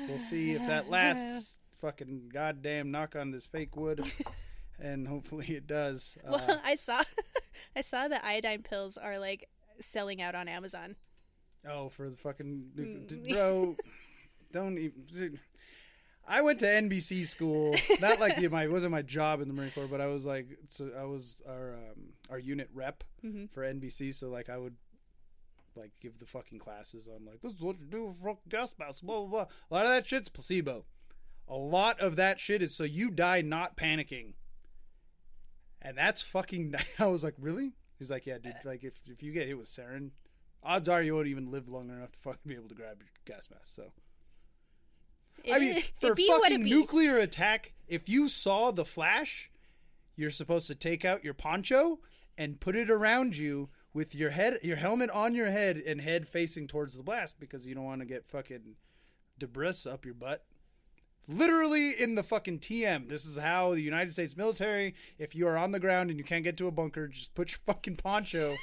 we'll 0.08 0.18
see 0.18 0.52
if 0.54 0.66
that 0.68 0.90
lasts. 0.90 1.60
Fucking 1.77 2.29
goddamn 2.33 2.92
knock 2.92 3.16
on 3.16 3.31
this 3.31 3.48
fake 3.48 3.75
wood, 3.75 4.01
and 4.79 5.07
hopefully 5.07 5.48
it 5.50 5.68
does. 5.68 6.18
Uh, 6.25 6.31
Well, 6.48 6.61
I 6.64 6.75
saw, 6.75 7.01
I 7.75 7.81
saw 7.81 8.07
that 8.07 8.24
iodine 8.24 8.64
pills 8.64 8.98
are 8.98 9.20
like 9.20 9.50
selling 9.79 10.22
out 10.22 10.35
on 10.35 10.48
Amazon. 10.48 10.96
Oh, 11.68 11.90
for 11.90 12.09
the 12.09 12.16
fucking 12.18 12.72
Mm. 12.77 13.29
bro, 13.33 13.75
don't 14.51 14.77
even. 14.77 15.40
I 16.27 16.42
went 16.42 16.59
to 16.61 16.66
NBC 16.66 17.24
school. 17.25 17.75
Not 18.01 18.20
like 18.20 18.38
the, 18.38 18.48
my 18.48 18.64
it 18.64 18.72
wasn't 18.72 18.92
my 18.94 19.01
job 19.03 19.42
in 19.42 19.48
the 19.48 19.53
Marine 19.53 19.70
Corps, 19.72 19.88
but 19.88 20.01
I 20.01 20.07
was 20.07 20.25
like, 20.25 20.48
so 20.70 20.90
I 21.00 21.03
was 21.03 21.42
our 21.48 21.74
um, 21.74 22.14
our 22.29 22.40
unit 22.40 22.70
rep 22.74 23.03
Mm-hmm. 23.24 23.46
for 23.53 23.61
NBC. 23.64 24.14
So 24.14 24.29
like 24.29 24.50
I 24.50 24.57
would 24.57 24.75
like 25.75 25.92
give 26.01 26.20
the 26.20 26.25
fucking 26.25 26.57
classes 26.59 27.07
on 27.07 27.25
like 27.25 27.42
this 27.42 27.53
is 27.53 27.61
what 27.61 27.79
you 27.79 27.85
do 27.85 28.09
for 28.09 28.38
gas 28.48 28.74
mask, 28.79 29.03
blah 29.03 29.20
blah 29.20 29.27
blah. 29.27 29.46
A 29.70 29.74
lot 29.74 29.85
of 29.85 29.92
that 29.92 30.07
shit's 30.07 30.29
placebo. 30.29 30.85
A 31.48 31.55
lot 31.55 32.00
of 32.00 32.16
that 32.16 32.40
shit 32.40 32.62
is 32.62 32.75
so 32.75 32.84
you 32.84 33.12
die 33.12 33.42
not 33.42 33.77
panicking. 33.77 34.34
And 35.81 35.98
that's 35.98 36.22
fucking. 36.22 36.74
I 37.00 37.08
was 37.08 37.24
like, 37.24 37.36
really? 37.40 37.74
He's 37.98 38.12
like, 38.12 38.25
yeah, 38.25 38.38
dude. 38.40 38.53
Like, 38.64 38.84
if 38.84 39.00
if 39.08 39.22
you 39.22 39.31
get 39.31 39.48
hit 39.48 39.58
with 39.58 39.68
sarin, 39.68 40.12
odds 40.64 40.90
are 40.90 41.03
you 41.03 41.16
won't 41.16 41.27
even 41.27 41.51
live 41.51 41.70
long 41.70 41.90
enough 41.90 42.12
to 42.14 42.20
fucking 42.20 42.42
be 42.48 42.55
able 42.55 42.70
to 42.70 42.75
grab 42.75 42.98
your 43.00 43.10
gas 43.25 43.50
mask. 43.50 43.66
So, 43.66 43.92
I 45.53 45.60
mean, 45.60 45.81
for 46.00 46.16
fucking 46.16 46.64
nuclear 46.64 47.18
attack, 47.20 47.74
if 47.88 48.10
you 48.10 48.27
saw 48.27 48.72
the 48.72 48.86
flash, 48.86 49.51
you're 50.16 50.29
supposed 50.29 50.68
to 50.68 50.75
take 50.75 51.05
out 51.05 51.24
your 51.24 51.34
poncho 51.34 52.00
and 52.38 52.60
put 52.60 52.75
it 52.75 52.90
around 52.90 53.38
you 53.38 53.70
with 53.94 54.14
your 54.14 54.31
head, 54.31 54.58
your 54.62 54.77
helmet 54.77 55.10
on 55.12 55.34
your 55.34 55.51
head 55.51 55.77
and 55.77 56.01
head 56.01 56.27
facing 56.27 56.68
towards 56.68 56.98
the 56.98 57.03
blast 57.03 57.40
because 57.40 57.68
you 57.68 57.75
don't 57.75 57.86
want 57.86 58.01
to 58.01 58.05
get 58.05 58.27
fucking 58.27 58.75
debris 59.38 59.86
up 59.90 60.03
your 60.03 60.14
butt. 60.14 60.44
Literally 61.27 61.92
in 62.00 62.16
the 62.16 62.24
fucking 62.24 62.59
TM. 62.59 63.09
This 63.09 63.25
is 63.25 63.38
how 63.38 63.72
the 63.74 63.81
United 63.81 64.11
States 64.11 64.38
military, 64.38 64.94
if 65.18 65.35
you 65.35 65.48
are 65.48 65.57
on 65.57 65.72
the 65.72 65.79
ground 65.79 66.09
and 66.09 66.20
you 66.20 66.25
can't 66.25 66.44
get 66.44 66.57
to 66.57 66.68
a 66.68 66.72
bunker, 66.72 67.07
just 67.07 67.33
put 67.35 67.51
your 67.51 67.59
fucking 67.66 67.96
poncho. 67.98 68.53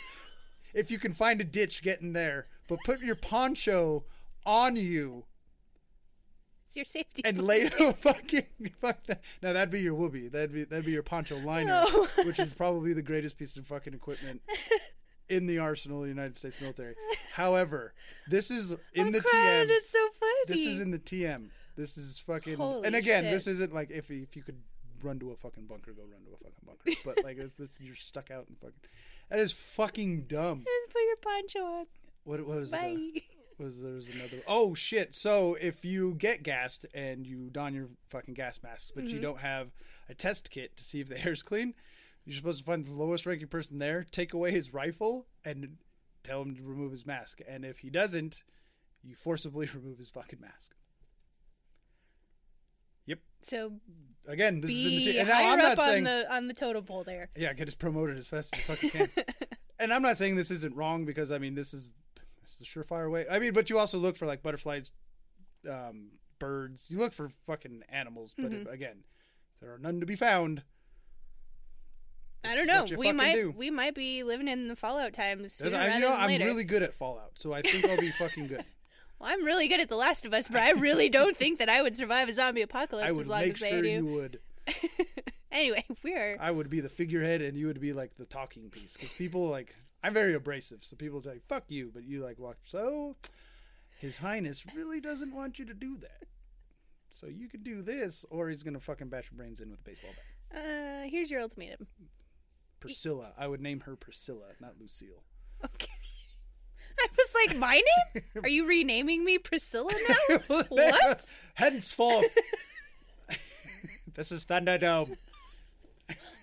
if 0.75 0.91
you 0.91 0.99
can 0.99 1.13
find 1.13 1.41
a 1.41 1.45
ditch, 1.45 1.83
get 1.83 2.01
in 2.01 2.13
there. 2.13 2.47
But 2.69 2.79
put 2.85 3.01
your 3.01 3.17
poncho 3.17 4.05
on 4.47 4.77
you 4.77 5.25
It's 6.67 6.77
your 6.77 6.85
safety. 6.85 7.23
and 7.25 7.43
lay 7.47 7.65
the 7.65 7.93
fucking 7.99 8.71
fuck 8.79 9.05
that. 9.07 9.23
Now 9.43 9.53
that'd 9.53 9.71
be 9.71 9.81
your 9.81 9.95
whoopee. 9.95 10.29
That'd 10.29 10.53
be 10.53 10.65
that'd 10.65 10.87
be 10.87 10.93
your 10.93 11.03
poncho 11.03 11.37
liner, 11.45 11.71
oh. 11.73 12.09
which 12.27 12.39
is 12.39 12.55
probably 12.55 12.93
the 12.93 13.03
greatest 13.03 13.37
piece 13.39 13.57
of 13.57 13.67
fucking 13.67 13.93
equipment 13.95 14.41
in 15.29 15.47
the 15.47 15.59
arsenal 15.59 15.99
of 15.99 16.05
the 16.05 16.09
United 16.09 16.37
States 16.37 16.61
military. 16.61 16.95
However, 17.35 17.95
this 18.29 18.51
is 18.51 18.73
in 18.95 19.07
I'm 19.07 19.13
the 19.13 19.21
crying. 19.21 19.67
TM. 19.69 19.71
It's 19.71 19.91
so 19.91 20.09
funny. 20.21 20.41
This 20.47 20.65
is 20.67 20.81
in 20.81 20.91
the 20.93 20.99
TM. 20.99 21.49
This 21.83 21.99
is 21.99 22.19
fucking. 22.21 22.57
Holy 22.59 22.87
and 22.87 22.95
again, 22.95 23.25
shit. 23.25 23.33
this 23.33 23.47
isn't 23.49 23.75
like 23.75 23.91
if 23.91 24.09
if 24.11 24.37
you 24.37 24.43
could 24.43 24.63
run 25.03 25.19
to 25.19 25.33
a 25.33 25.37
fucking 25.37 25.67
bunker, 25.67 25.93
go 25.93 26.03
run 26.03 26.23
to 26.25 26.33
a 26.33 26.39
fucking 26.39 26.65
bunker. 26.65 27.01
But 27.05 27.25
like 27.25 27.37
if 27.39 27.57
this, 27.57 27.81
you're 27.81 27.97
stuck 27.97 28.31
out 28.31 28.47
in 28.49 28.55
fucking. 28.55 28.79
That 29.31 29.41
is 29.41 29.51
fucking 29.53 30.27
dumb. 30.29 30.59
Just 30.65 30.93
put 30.93 31.03
your 31.03 31.17
poncho 31.17 31.59
on. 31.81 31.87
What 32.25 32.47
what 32.47 32.59
is 32.59 32.73
it? 32.73 32.77
Bye. 32.77 33.21
was 33.59 33.83
there's 33.83 34.13
another 34.17 34.43
oh 34.49 34.75
shit 34.75 35.15
so 35.15 35.57
if 35.61 35.85
you 35.85 36.15
get 36.15 36.43
gassed 36.43 36.85
and 36.95 37.25
you 37.27 37.49
don 37.51 37.75
your 37.75 37.91
fucking 38.09 38.35
gas 38.35 38.61
mask 38.63 38.93
but 38.95 39.05
Mm-hmm. 39.05 39.15
you 39.17 39.23
don't 39.23 39.41
have 39.41 39.73
a 40.09 40.15
test 40.15 40.51
kit 40.51 40.77
to 40.79 40.83
see 40.83 41.01
if 41.01 41.09
the 41.09 41.23
air's 41.25 41.43
clean 41.45 41.75
you're 42.25 42.35
supposed 42.35 42.59
to 42.59 42.65
find 42.65 42.83
the 42.83 42.93
lowest 42.93 43.25
ranking 43.27 43.47
person 43.47 43.79
there 43.79 44.05
take 44.11 44.33
away 44.33 44.51
his 44.51 44.73
rifle 44.75 45.27
and 45.45 45.77
tell 46.25 46.43
him 46.43 46.57
to 46.57 46.63
remove 46.63 46.91
his 46.91 47.07
mask 47.07 47.41
and 47.47 47.65
if 47.65 47.81
he 47.81 47.91
doesn't 47.91 48.43
you 49.05 49.15
forcibly 49.15 49.69
remove 49.75 49.99
his 49.99 50.09
fucking 50.09 50.41
mask 50.41 50.73
So 53.43 53.73
again 54.29 54.61
this 54.61 54.71
is 54.71 54.85
in 54.87 54.91
the 54.93 55.13
t- 55.13 55.19
and 55.19 55.29
now 55.29 55.51
i'm 55.53 55.59
not 55.59 55.77
up 55.77 55.85
on 55.89 56.05
the 56.05 56.25
on 56.31 56.47
the 56.47 56.55
totem 56.55 56.85
pole 56.85 57.03
there. 57.05 57.29
yeah, 57.37 57.53
get 57.55 57.67
us 57.69 57.75
promoted 57.75 58.17
as 58.17 58.29
fast 58.29 58.55
as 58.57 58.69
you 58.69 58.75
fucking 58.91 59.09
can. 59.17 59.25
and 59.81 59.93
I'm 59.93 60.01
not 60.03 60.17
saying 60.17 60.37
this 60.37 60.51
isn't 60.53 60.77
wrong 60.77 61.05
because 61.05 61.33
I 61.33 61.39
mean 61.39 61.55
this 61.57 61.75
is 61.75 61.93
this 62.43 62.61
is 62.61 62.63
a 62.63 62.65
surefire 62.65 63.11
way. 63.11 63.27
I 63.31 63.39
mean, 63.41 63.53
but 63.53 63.69
you 63.71 63.79
also 63.79 63.99
look 63.99 64.17
for 64.17 64.27
like 64.27 64.43
butterflies, 64.43 64.93
um, 65.71 66.13
birds. 66.39 66.89
You 66.91 66.99
look 66.99 67.13
for 67.13 67.29
fucking 67.47 67.83
animals. 67.89 68.35
But 68.37 68.51
Mm-hmm. 68.51 68.67
if, 68.67 68.73
again, 68.73 69.05
if 69.55 69.61
there 69.61 69.73
are 69.75 69.79
none 69.79 70.01
to 70.01 70.07
be 70.07 70.17
found. 70.17 70.63
I 72.45 72.57
don't 72.57 72.67
know. 72.67 72.97
We 72.99 73.13
might 73.13 73.35
do. 73.35 73.55
we 73.57 73.71
might 73.71 73.95
be 73.95 74.25
living 74.25 74.49
in 74.49 74.67
the 74.67 74.75
Fallout 74.75 75.13
times 75.13 75.63
I, 75.65 75.95
you 75.95 76.01
know, 76.01 76.13
I'm 76.13 76.27
later. 76.29 76.45
really 76.47 76.65
good 76.65 76.83
at 76.83 76.93
Fallout, 76.95 77.39
so 77.39 77.53
I 77.53 77.63
think 77.63 77.85
I'll 77.85 78.01
be 78.01 78.09
fucking 78.11 78.49
good. 78.49 78.65
Well, 79.23 79.31
I'm 79.33 79.45
really 79.45 79.69
good 79.69 79.81
at 79.81 79.89
The 79.89 79.97
Last 79.97 80.27
of 80.27 80.35
Us, 80.35 80.49
but 80.49 80.61
I 80.61 80.73
really 80.73 81.09
don't 81.09 81.37
think 81.37 81.61
that 81.61 81.69
I 81.69 81.81
would 81.81 81.95
survive 81.95 82.29
a 82.29 82.33
zombie 82.33 82.63
apocalypse 82.63 83.17
as 83.17 83.29
long 83.29 83.43
as 83.45 83.61
they 83.61 83.71
sure 83.71 83.83
do. 83.83 83.89
you 83.89 84.07
would. 84.07 84.41
Anyway, 85.53 85.85
we're 86.03 86.39
I 86.41 86.51
would 86.51 86.71
be 86.71 86.81
the 86.81 86.89
figurehead, 86.89 87.43
and 87.43 87.59
you 87.59 87.67
would 87.67 87.79
be 87.79 87.93
like 87.93 88.17
the 88.17 88.25
talking 88.25 88.71
piece. 88.71 88.95
Because 88.95 89.13
people 89.13 89.47
like 89.49 89.75
I'm 90.03 90.15
very 90.15 90.33
abrasive, 90.33 90.83
so 90.83 90.97
people 90.97 91.21
say 91.21 91.41
"fuck 91.47 91.65
you," 91.69 91.91
but 91.93 92.05
you 92.05 92.25
like 92.25 92.39
walk. 92.39 92.57
So 92.63 93.17
His 94.01 94.17
Highness 94.17 94.67
really 94.75 94.99
doesn't 94.99 95.35
want 95.35 95.59
you 95.59 95.67
to 95.67 95.75
do 95.75 95.99
that. 95.99 96.25
So 97.11 97.27
you 97.27 97.51
could 97.51 97.63
do 97.63 97.83
this, 97.83 98.25
or 98.31 98.49
he's 98.49 98.63
gonna 98.63 98.81
fucking 98.81 99.11
bash 99.11 99.31
your 99.31 99.37
brains 99.37 99.61
in 99.61 99.71
with 99.71 99.81
a 99.81 99.83
baseball 99.83 100.13
bat. 100.51 100.63
Uh, 100.65 101.09
here's 101.11 101.31
your 101.31 101.43
ultimatum. 101.43 101.87
Priscilla. 102.81 103.35
I 103.37 103.47
would 103.47 103.61
name 103.61 103.81
her 103.81 103.95
Priscilla, 103.95 104.53
not 104.59 104.81
Lucille. 104.81 105.23
Okay. 105.63 105.92
I 106.99 107.07
was 107.17 107.37
like, 107.47 107.59
my 107.59 107.75
name? 108.15 108.25
Are 108.43 108.49
you 108.49 108.67
renaming 108.67 109.25
me 109.25 109.39
Priscilla 109.39 109.93
now? 110.09 110.39
what? 110.69 111.31
Henceforth, 111.55 112.37
this 114.15 114.33
is 114.33 114.45
Thunderdome. 114.47 115.15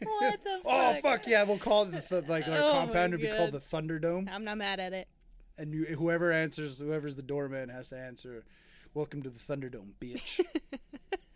What 0.01 0.43
the 0.43 0.61
oh, 0.65 0.93
fuck? 0.93 0.97
Oh 0.97 0.99
fuck 1.01 1.27
yeah, 1.27 1.43
we'll 1.43 1.57
call 1.57 1.83
it 1.83 1.91
the 1.91 2.01
th- 2.01 2.27
like 2.29 2.47
our 2.47 2.53
Oh 2.57 2.71
compound 2.73 3.11
would 3.13 3.21
be 3.21 3.27
called 3.27 3.51
the 3.51 3.59
Thunderdome, 3.59 4.29
I'm 4.31 4.43
not 4.43 4.57
mad 4.57 4.79
at 4.79 4.93
it. 4.93 5.07
and 5.57 5.73
you, 5.73 5.85
whoever 5.85 6.31
answers, 6.31 6.79
whoever's 6.79 7.15
the 7.15 7.23
doorman 7.23 7.69
has 7.69 7.89
to 7.89 7.97
answer, 7.97 8.45
"Welcome 8.93 9.21
to 9.23 9.29
the 9.29 9.39
Thunderdome, 9.39 9.91
bitch." 9.99 10.39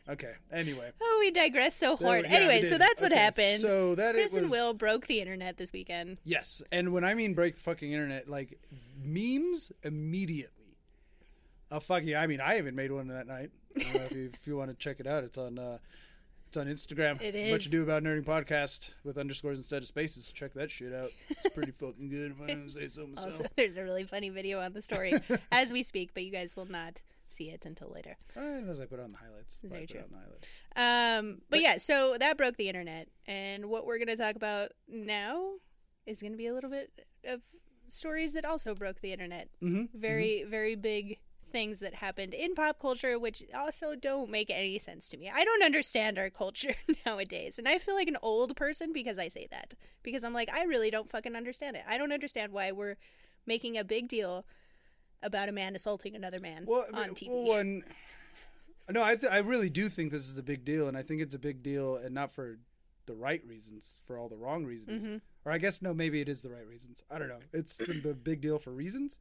Okay. 0.10 0.34
Anyway. 0.52 0.92
Oh, 1.02 1.18
we 1.20 1.32
digress 1.32 1.76
so 1.76 1.96
hard. 1.96 2.26
yeah, 2.30 2.36
anyway, 2.38 2.62
so 2.62 2.78
that's 2.78 3.02
what 3.02 3.12
Okay, 3.12 3.22
happened. 3.22 3.60
So 3.60 3.96
that 3.96 4.14
Chris 4.14 4.36
it 4.36 4.42
was, 4.42 4.44
and 4.44 4.52
Will 4.52 4.74
broke 4.74 5.08
the 5.08 5.20
internet 5.22 5.58
this 5.58 5.72
weekend. 5.74 6.20
Yes, 6.24 6.62
and 6.72 6.94
when 6.94 7.04
I 7.04 7.14
mean 7.14 7.34
break 7.34 7.56
the 7.56 7.62
fucking 7.62 7.92
internet, 7.92 8.28
like 8.30 8.60
memes 9.04 9.72
immediately. 9.84 10.78
Oh 11.72 11.80
fuck 11.80 12.04
yeah! 12.04 12.22
I 12.22 12.28
mean, 12.28 12.42
I 12.42 12.58
even 12.58 12.76
made 12.76 12.92
one 12.92 13.08
that 13.08 13.28
night. 13.28 13.50
I 13.76 13.80
don't 13.84 13.94
know 13.96 14.06
if 14.06 14.12
you, 14.16 14.26
if 14.34 14.46
you 14.48 14.58
want 14.58 14.70
to 14.70 14.76
check 14.76 15.00
it 15.00 15.08
out, 15.08 15.24
it's 15.24 15.38
on 15.38 15.58
uh, 15.58 15.80
it's 16.48 16.58
on 16.58 16.68
Instagram. 16.68 17.20
It 17.20 17.34
What 17.52 17.62
is. 17.62 17.66
you 17.66 17.72
do 17.72 17.82
about 17.84 18.04
nerding 18.04 18.26
podcast 18.26 18.94
with 19.04 19.18
underscores 19.18 19.58
instead 19.58 19.82
of 19.82 19.88
spaces. 19.88 20.32
Check 20.32 20.54
that 20.54 20.70
shit 20.70 20.94
out. 20.94 21.08
It's 21.30 21.50
pretty 21.50 21.72
fucking 21.80 22.10
good. 22.10 22.32
If 22.32 22.42
I 22.42 22.48
don't 22.54 22.70
say 22.70 22.88
so 22.90 23.08
myself. 23.08 23.26
Also, 23.32 23.46
there's 23.56 23.78
a 23.78 23.84
really 23.84 24.04
funny 24.04 24.30
video 24.30 24.60
on 24.60 24.74
the 24.74 24.82
story 24.84 25.14
as 25.52 25.74
we 25.74 25.82
speak, 25.82 26.12
but 26.14 26.24
you 26.24 26.32
guys 26.32 26.56
will 26.56 26.70
not 26.70 27.02
see 27.34 27.46
it 27.46 27.66
until 27.66 27.92
later. 27.92 28.18
Uh, 28.36 28.42
Unless 28.42 28.80
I 28.80 28.86
put 28.86 29.00
it 29.00 29.04
on 29.04 29.12
the 29.12 29.18
highlights. 29.18 29.60
Very 29.64 29.86
true. 29.86 30.02
on 30.02 30.12
the 30.12 30.18
highlights. 30.18 30.48
Um, 31.26 31.42
but 31.50 31.62
yeah, 31.62 31.78
so 31.78 32.16
that 32.20 32.38
broke 32.38 32.58
the 32.58 32.68
internet, 32.68 33.08
and 33.28 33.70
what 33.70 33.86
we're 33.86 34.00
gonna 34.00 34.16
talk 34.16 34.36
about 34.36 34.72
now 34.88 35.54
is 36.06 36.22
gonna 36.22 36.38
be 36.38 36.48
a 36.48 36.54
little 36.54 36.70
bit 36.70 36.92
of 37.26 37.42
stories 37.88 38.34
that 38.34 38.46
also 38.46 38.74
broke 38.76 39.02
the 39.02 39.12
internet. 39.12 39.50
Mm-hmm. 39.62 39.98
Very, 39.98 40.44
very 40.44 40.76
big 40.76 41.20
things 41.54 41.80
that 41.82 41.94
happened 41.94 42.34
in 42.34 42.56
pop 42.56 42.80
culture, 42.80 43.20
which 43.20 43.44
also 43.56 43.94
don't 43.96 44.30
make 44.30 44.50
any 44.50 44.80
sense 44.80 45.08
to 45.10 45.18
me. 45.18 45.30
I 45.34 45.46
don't 45.46 45.64
understand 45.64 46.18
our 46.18 46.30
culture 46.30 46.74
nowadays, 47.06 47.60
and 47.60 47.68
I 47.68 47.78
feel 47.78 47.96
like 47.96 48.08
an 48.08 48.18
old 48.22 48.56
person 48.56 48.92
because 48.92 49.20
I 49.20 49.28
say 49.28 49.48
that 49.52 49.74
because 50.02 50.24
I'm 50.24 50.34
like 50.34 50.50
I 50.52 50.64
really 50.64 50.90
don't 50.90 51.10
fucking 51.10 51.36
understand 51.36 51.78
it. 51.78 51.84
I 51.88 51.98
don't 51.98 52.12
understand 52.12 52.52
why 52.52 52.72
we're 52.72 52.98
making 53.46 53.78
a 53.78 53.84
big 53.84 54.08
deal 54.08 54.46
about 55.24 55.50
a 55.50 55.52
man 55.52 55.76
assaulting 55.76 56.16
another 56.16 56.40
man 56.40 56.66
Well, 56.68 56.86
on 56.94 57.10
TV. 57.10 57.30
well, 57.30 57.48
one, 57.58 57.84
no, 58.90 59.02
I 59.04 59.16
th- 59.16 59.32
I 59.32 59.40
really 59.40 59.70
do 59.70 59.90
think 59.90 60.12
this 60.12 60.28
is 60.28 60.38
a 60.38 60.44
big 60.44 60.66
deal, 60.66 60.88
and 60.88 60.98
I 60.98 61.02
think 61.02 61.22
it's 61.22 61.36
a 61.36 61.40
big 61.40 61.64
deal, 61.64 61.96
and 61.96 62.14
not 62.14 62.32
for 62.32 62.60
the 63.06 63.16
right 63.16 63.42
reasons, 63.48 64.02
for 64.08 64.18
all 64.18 64.30
the 64.30 64.38
wrong 64.38 64.66
reasons, 64.66 65.04
Mm-hmm. 65.04 65.18
or 65.46 65.52
I 65.52 65.58
guess 65.58 65.82
no, 65.82 65.94
maybe 65.94 66.22
it 66.22 66.30
is 66.30 66.42
the 66.42 66.50
right 66.50 66.66
reasons. 66.68 67.04
I 67.12 67.20
don't 67.20 67.28
know. 67.30 67.40
It's 67.54 67.78
the, 67.78 67.94
the 67.94 68.14
big 68.14 68.42
deal 68.42 68.60
for 68.60 68.72
reasons, 68.72 69.18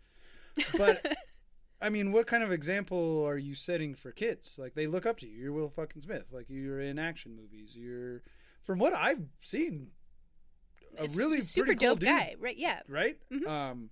but 0.77 1.05
I 1.81 1.88
mean, 1.88 2.12
what 2.12 2.27
kind 2.29 2.43
of 2.45 2.53
example 2.53 3.25
are 3.27 3.37
you 3.38 3.55
setting 3.57 3.95
for 3.95 4.12
kids? 4.12 4.57
Like 4.59 4.75
they 4.75 4.87
look 4.87 5.05
up 5.07 5.19
to 5.19 5.27
you. 5.29 5.37
You're 5.37 5.53
Will 5.53 5.69
fucking 5.69 6.01
Smith. 6.03 6.29
Like 6.33 6.47
you're 6.49 6.81
in 6.81 6.97
action 6.99 7.35
movies. 7.35 7.77
You're, 7.77 8.23
from 8.62 8.79
what 8.79 8.95
I've 8.95 9.23
seen, 9.41 9.88
a 10.99 11.09
really 11.17 11.41
super 11.41 11.67
pretty 11.67 11.81
cool 11.85 11.95
dope 11.95 12.01
dude 12.01 12.09
guy, 12.09 12.35
right? 12.38 12.57
Yeah, 12.57 12.81
right? 12.88 13.17
Um, 13.49 13.91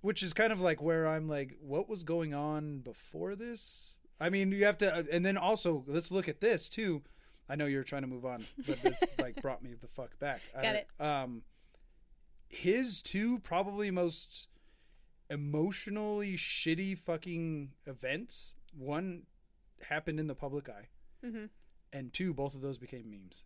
which 0.00 0.22
is 0.22 0.32
kind 0.32 0.52
of 0.52 0.60
like 0.60 0.80
where 0.82 1.06
I'm 1.06 1.28
like, 1.28 1.56
what 1.60 1.88
was 1.88 2.04
going 2.04 2.34
on 2.34 2.78
before 2.80 3.34
this? 3.36 3.98
I 4.18 4.28
mean, 4.30 4.52
you 4.52 4.64
have 4.64 4.78
to, 4.78 4.94
uh, 4.94 5.02
and 5.12 5.24
then 5.24 5.36
also 5.36 5.82
let's 5.86 6.10
look 6.12 6.28
at 6.28 6.40
this 6.40 6.68
too. 6.68 7.02
I 7.48 7.56
know 7.56 7.66
you're 7.66 7.82
trying 7.82 8.02
to 8.02 8.08
move 8.08 8.24
on, 8.24 8.38
but 8.58 8.78
it's 8.84 9.18
like 9.18 9.40
brought 9.42 9.62
me 9.62 9.74
the 9.80 9.88
fuck 9.88 10.18
back. 10.18 10.40
Got 10.54 10.64
I- 10.66 10.68
it. 10.78 10.86
Um, 11.00 11.42
his 12.48 13.00
two 13.02 13.38
probably 13.40 13.90
most 13.90 14.48
emotionally 15.28 16.34
shitty 16.34 16.98
fucking 16.98 17.70
events. 17.86 18.54
One 18.76 19.24
happened 19.88 20.20
in 20.20 20.26
the 20.26 20.34
public 20.34 20.68
eye, 20.68 20.88
Mm-hmm. 21.24 21.46
and 21.92 22.12
two, 22.12 22.32
both 22.34 22.54
of 22.54 22.60
those 22.60 22.78
became 22.78 23.10
memes. 23.10 23.44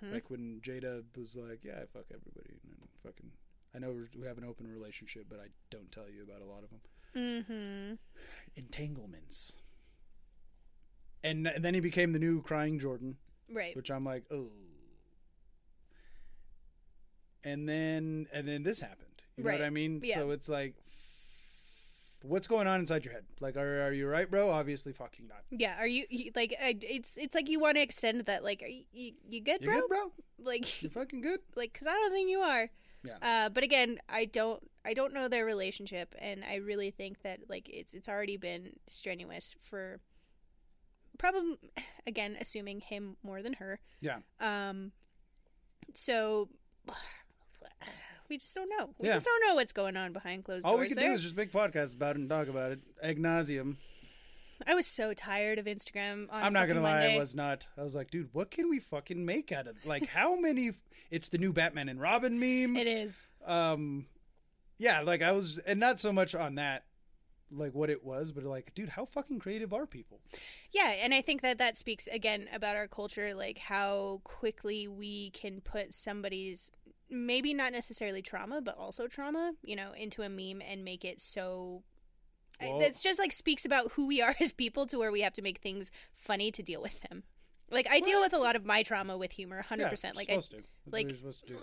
Like 0.00 0.30
when 0.30 0.60
Jada 0.62 1.02
was 1.16 1.34
like, 1.34 1.64
"Yeah, 1.64 1.80
I 1.82 1.86
fuck 1.86 2.04
everybody," 2.14 2.50
and 2.62 2.72
then 2.78 2.88
fucking. 3.02 3.32
I 3.74 3.78
know 3.78 3.94
we 4.18 4.26
have 4.26 4.38
an 4.38 4.44
open 4.44 4.66
relationship, 4.66 5.26
but 5.30 5.38
I 5.38 5.46
don't 5.70 5.90
tell 5.90 6.10
you 6.10 6.22
about 6.22 6.42
a 6.42 6.44
lot 6.50 6.62
of 6.62 6.70
them. 6.70 6.80
Mm-hmm. 7.16 7.94
Entanglements. 8.56 9.54
And, 11.24 11.44
th- 11.46 11.56
then 11.60 11.74
he 11.74 11.80
became 11.80 12.12
the 12.12 12.18
new 12.18 12.42
crying 12.42 12.78
Jordan, 12.78 13.16
Right. 13.50 13.74
which 13.76 13.90
I'm 13.90 14.04
like, 14.04 14.24
oh. 14.30 14.48
And 17.44 17.68
then 17.68 18.26
and 18.32 18.46
then 18.46 18.62
this 18.62 18.80
happened. 18.80 19.08
You 19.36 19.44
know 19.44 19.50
what 19.52 19.62
I 19.62 19.70
mean? 19.70 20.00
Yeah. 20.02 20.16
So 20.16 20.30
it's 20.30 20.48
like, 20.48 20.74
what's 22.22 22.46
going 22.46 22.66
on 22.68 22.78
inside 22.80 23.04
your 23.04 23.14
head? 23.14 23.24
Like, 23.40 23.56
are 23.56 23.82
are 23.86 23.92
you 23.92 24.06
right, 24.06 24.30
bro? 24.30 24.50
Obviously, 24.50 24.92
fucking 24.92 25.26
not. 25.26 25.38
Yeah. 25.50 25.74
Are 25.80 25.86
you, 25.86 26.04
you 26.08 26.30
like? 26.36 26.54
It's 26.60 27.16
it's 27.16 27.34
like 27.34 27.48
you 27.48 27.58
want 27.58 27.76
to 27.76 27.82
extend 27.82 28.20
that. 28.26 28.44
Like, 28.44 28.62
are 28.62 28.66
you 28.68 28.84
you, 28.92 29.12
you 29.28 29.40
good, 29.42 29.60
You 29.60 29.66
bro? 29.68 29.80
good, 29.80 29.88
bro? 29.88 30.12
Like, 30.38 30.82
You 30.82 30.88
fucking 30.88 31.20
good? 31.20 31.40
like, 31.56 31.76
cause 31.76 31.88
I 31.88 31.92
don't 31.94 32.12
think 32.12 32.30
you 32.30 32.38
are. 32.38 32.68
Yeah. 33.04 33.16
Uh, 33.22 33.48
but 33.48 33.62
again, 33.64 33.98
I 34.08 34.24
don't 34.26 34.62
I 34.84 34.94
don't 34.94 35.12
know 35.12 35.28
their 35.28 35.44
relationship, 35.44 36.14
and 36.20 36.44
I 36.44 36.56
really 36.56 36.90
think 36.90 37.22
that 37.22 37.40
like 37.48 37.68
it's 37.68 37.94
it's 37.94 38.08
already 38.08 38.36
been 38.36 38.74
strenuous 38.86 39.56
for. 39.62 40.00
Probably, 41.18 41.56
again, 42.06 42.36
assuming 42.40 42.80
him 42.80 43.16
more 43.22 43.42
than 43.42 43.52
her. 43.54 43.80
yeah. 44.00 44.18
Um, 44.40 44.92
so 45.92 46.48
we 48.28 48.38
just 48.38 48.54
don't 48.54 48.68
know. 48.70 48.94
We 48.98 49.08
Yeah. 49.08 49.14
just 49.14 49.26
don't 49.26 49.46
know 49.46 49.54
what's 49.54 49.72
going 49.74 49.96
on 49.96 50.12
behind 50.12 50.44
closed 50.44 50.64
All 50.64 50.72
doors. 50.72 50.78
All 50.78 50.80
we 50.80 50.88
can 50.88 50.96
there. 50.96 51.08
do 51.10 51.14
is 51.14 51.22
just 51.22 51.36
make 51.36 51.52
podcasts 51.52 51.94
about 51.94 52.16
it 52.16 52.20
and 52.20 52.28
talk 52.30 52.48
about 52.48 52.72
it. 52.72 52.78
Ad 53.02 53.18
nauseum. 53.18 53.76
I 54.66 54.74
was 54.74 54.86
so 54.86 55.14
tired 55.14 55.58
of 55.58 55.66
Instagram. 55.66 56.26
On 56.30 56.42
I'm 56.42 56.52
not 56.52 56.68
gonna 56.68 56.80
lie, 56.80 57.00
Monday. 57.00 57.16
I 57.16 57.18
was 57.18 57.34
not. 57.34 57.68
I 57.76 57.82
was 57.82 57.94
like, 57.94 58.10
dude, 58.10 58.30
what 58.32 58.50
can 58.50 58.68
we 58.68 58.78
fucking 58.80 59.24
make 59.24 59.52
out 59.52 59.66
of 59.66 59.84
like 59.86 60.08
how 60.08 60.38
many? 60.38 60.72
It's 61.10 61.28
the 61.28 61.38
new 61.38 61.52
Batman 61.52 61.88
and 61.88 62.00
Robin 62.00 62.38
meme. 62.38 62.76
It 62.76 62.86
is. 62.86 63.26
Um, 63.44 64.06
yeah, 64.78 65.00
like 65.00 65.22
I 65.22 65.32
was, 65.32 65.58
and 65.58 65.78
not 65.78 66.00
so 66.00 66.12
much 66.12 66.34
on 66.34 66.56
that, 66.56 66.84
like 67.50 67.74
what 67.74 67.90
it 67.90 68.04
was, 68.04 68.32
but 68.32 68.44
like, 68.44 68.74
dude, 68.74 68.90
how 68.90 69.04
fucking 69.04 69.38
creative 69.38 69.72
are 69.72 69.86
people? 69.86 70.20
Yeah, 70.72 70.92
and 71.02 71.12
I 71.14 71.20
think 71.20 71.42
that 71.42 71.58
that 71.58 71.76
speaks 71.76 72.06
again 72.06 72.48
about 72.54 72.76
our 72.76 72.88
culture, 72.88 73.34
like 73.34 73.58
how 73.58 74.20
quickly 74.24 74.88
we 74.88 75.30
can 75.30 75.60
put 75.60 75.92
somebody's 75.94 76.70
maybe 77.10 77.52
not 77.52 77.72
necessarily 77.72 78.22
trauma, 78.22 78.60
but 78.62 78.76
also 78.76 79.06
trauma, 79.06 79.52
you 79.62 79.76
know, 79.76 79.92
into 79.92 80.22
a 80.22 80.28
meme 80.28 80.62
and 80.66 80.84
make 80.84 81.04
it 81.04 81.20
so. 81.20 81.82
Well- 82.60 82.78
That's 82.78 83.02
just 83.02 83.18
like 83.18 83.32
speaks 83.32 83.64
about 83.64 83.92
who 83.92 84.06
we 84.06 84.20
are 84.22 84.34
as 84.40 84.52
people 84.52 84.86
to 84.86 84.98
where 84.98 85.10
we 85.12 85.22
have 85.22 85.32
to 85.34 85.42
make 85.42 85.58
things 85.58 85.90
funny 86.12 86.50
to 86.52 86.62
deal 86.62 86.80
with 86.82 87.00
them. 87.02 87.22
Like 87.70 87.86
I 87.90 88.00
deal 88.00 88.20
with 88.20 88.34
a 88.34 88.38
lot 88.38 88.54
of 88.54 88.66
my 88.66 88.82
trauma 88.82 89.16
with 89.16 89.32
humor, 89.32 89.62
hundred 89.62 89.84
Yeah, 89.84 89.88
percent. 89.90 90.14
Like 90.14 90.30
I, 90.30 90.38
like, 90.90 91.10
supposed 91.10 91.46
to 91.46 91.54
do. 91.54 91.58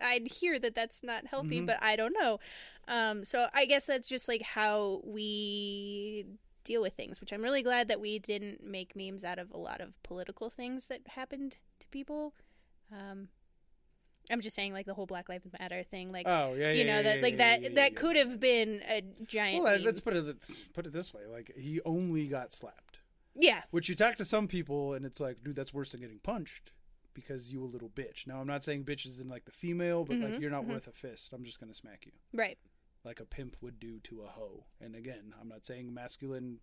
I'd 0.00 0.28
hear 0.30 0.58
that 0.60 0.74
that's 0.76 1.02
not 1.02 1.26
healthy, 1.26 1.56
Mm-hmm. 1.56 1.66
but 1.66 1.78
I 1.82 1.96
don't 1.96 2.12
know. 2.18 2.38
Um, 2.86 3.24
so 3.24 3.48
I 3.52 3.66
guess 3.66 3.86
that's 3.86 4.08
just 4.08 4.28
like 4.28 4.42
how 4.42 5.00
we 5.04 6.26
deal 6.62 6.80
with 6.80 6.94
things, 6.94 7.20
which 7.20 7.32
I'm 7.32 7.42
really 7.42 7.62
glad 7.64 7.88
that 7.88 8.00
we 8.00 8.20
didn't 8.20 8.62
make 8.64 8.94
memes 8.94 9.24
out 9.24 9.38
of 9.40 9.50
a 9.50 9.58
lot 9.58 9.80
of 9.80 10.00
political 10.04 10.48
things 10.48 10.86
that 10.88 11.00
happened 11.08 11.56
to 11.80 11.88
people. 11.88 12.32
Um, 12.92 13.28
I'm 14.30 14.40
just 14.40 14.56
saying, 14.56 14.72
like 14.72 14.86
the 14.86 14.94
whole 14.94 15.06
Black 15.06 15.28
Lives 15.28 15.46
Matter 15.60 15.82
thing, 15.82 16.12
like 16.12 16.26
Oh 16.28 16.54
yeah, 16.54 16.72
you 16.72 16.84
yeah, 16.84 16.84
know 16.84 16.96
yeah, 16.96 17.02
that 17.02 17.16
yeah, 17.18 17.22
like 17.22 17.36
that 17.38 17.74
that 17.76 17.96
could 17.96 18.16
have 18.16 18.40
been 18.40 18.80
a 18.90 19.02
giant. 19.26 19.62
Well, 19.64 19.78
let's 19.80 20.00
put 20.00 20.14
it 20.16 20.24
let's 20.24 20.50
put 20.74 20.86
it 20.86 20.92
this 20.92 21.12
way: 21.14 21.22
like 21.30 21.52
he 21.56 21.80
only 21.84 22.26
got 22.26 22.52
slapped. 22.54 22.98
yeah, 23.34 23.60
Which 23.70 23.88
you 23.88 23.94
talk 23.94 24.16
to 24.16 24.24
some 24.24 24.48
people, 24.48 24.94
and 24.94 25.04
it's 25.06 25.20
like, 25.20 25.42
dude, 25.44 25.56
that's 25.56 25.72
worse 25.74 25.92
than 25.92 26.00
getting 26.00 26.18
punched 26.18 26.72
because 27.14 27.52
you 27.52 27.62
a 27.62 27.66
little 27.66 27.88
bitch. 27.88 28.26
Now 28.26 28.40
I'm 28.40 28.46
not 28.46 28.64
saying 28.64 28.84
bitches 28.84 29.22
in 29.22 29.28
like 29.28 29.44
the 29.44 29.52
female, 29.52 30.04
but 30.04 30.16
Mm-hmm, 30.16 30.32
like 30.32 30.40
you're 30.40 30.50
not 30.50 30.64
worth 30.66 30.86
a 30.88 30.92
fist. 30.92 31.32
I'm 31.32 31.44
just 31.44 31.60
gonna 31.60 31.72
smack 31.74 32.04
you. 32.06 32.12
right. 32.32 32.58
like 33.04 33.20
a 33.20 33.24
pimp 33.24 33.56
would 33.60 33.78
do 33.78 34.00
to 34.00 34.22
a 34.22 34.26
hoe. 34.26 34.64
And 34.80 34.96
again, 34.96 35.32
I'm 35.40 35.48
not 35.48 35.64
saying 35.64 35.94
masculine, 35.94 36.58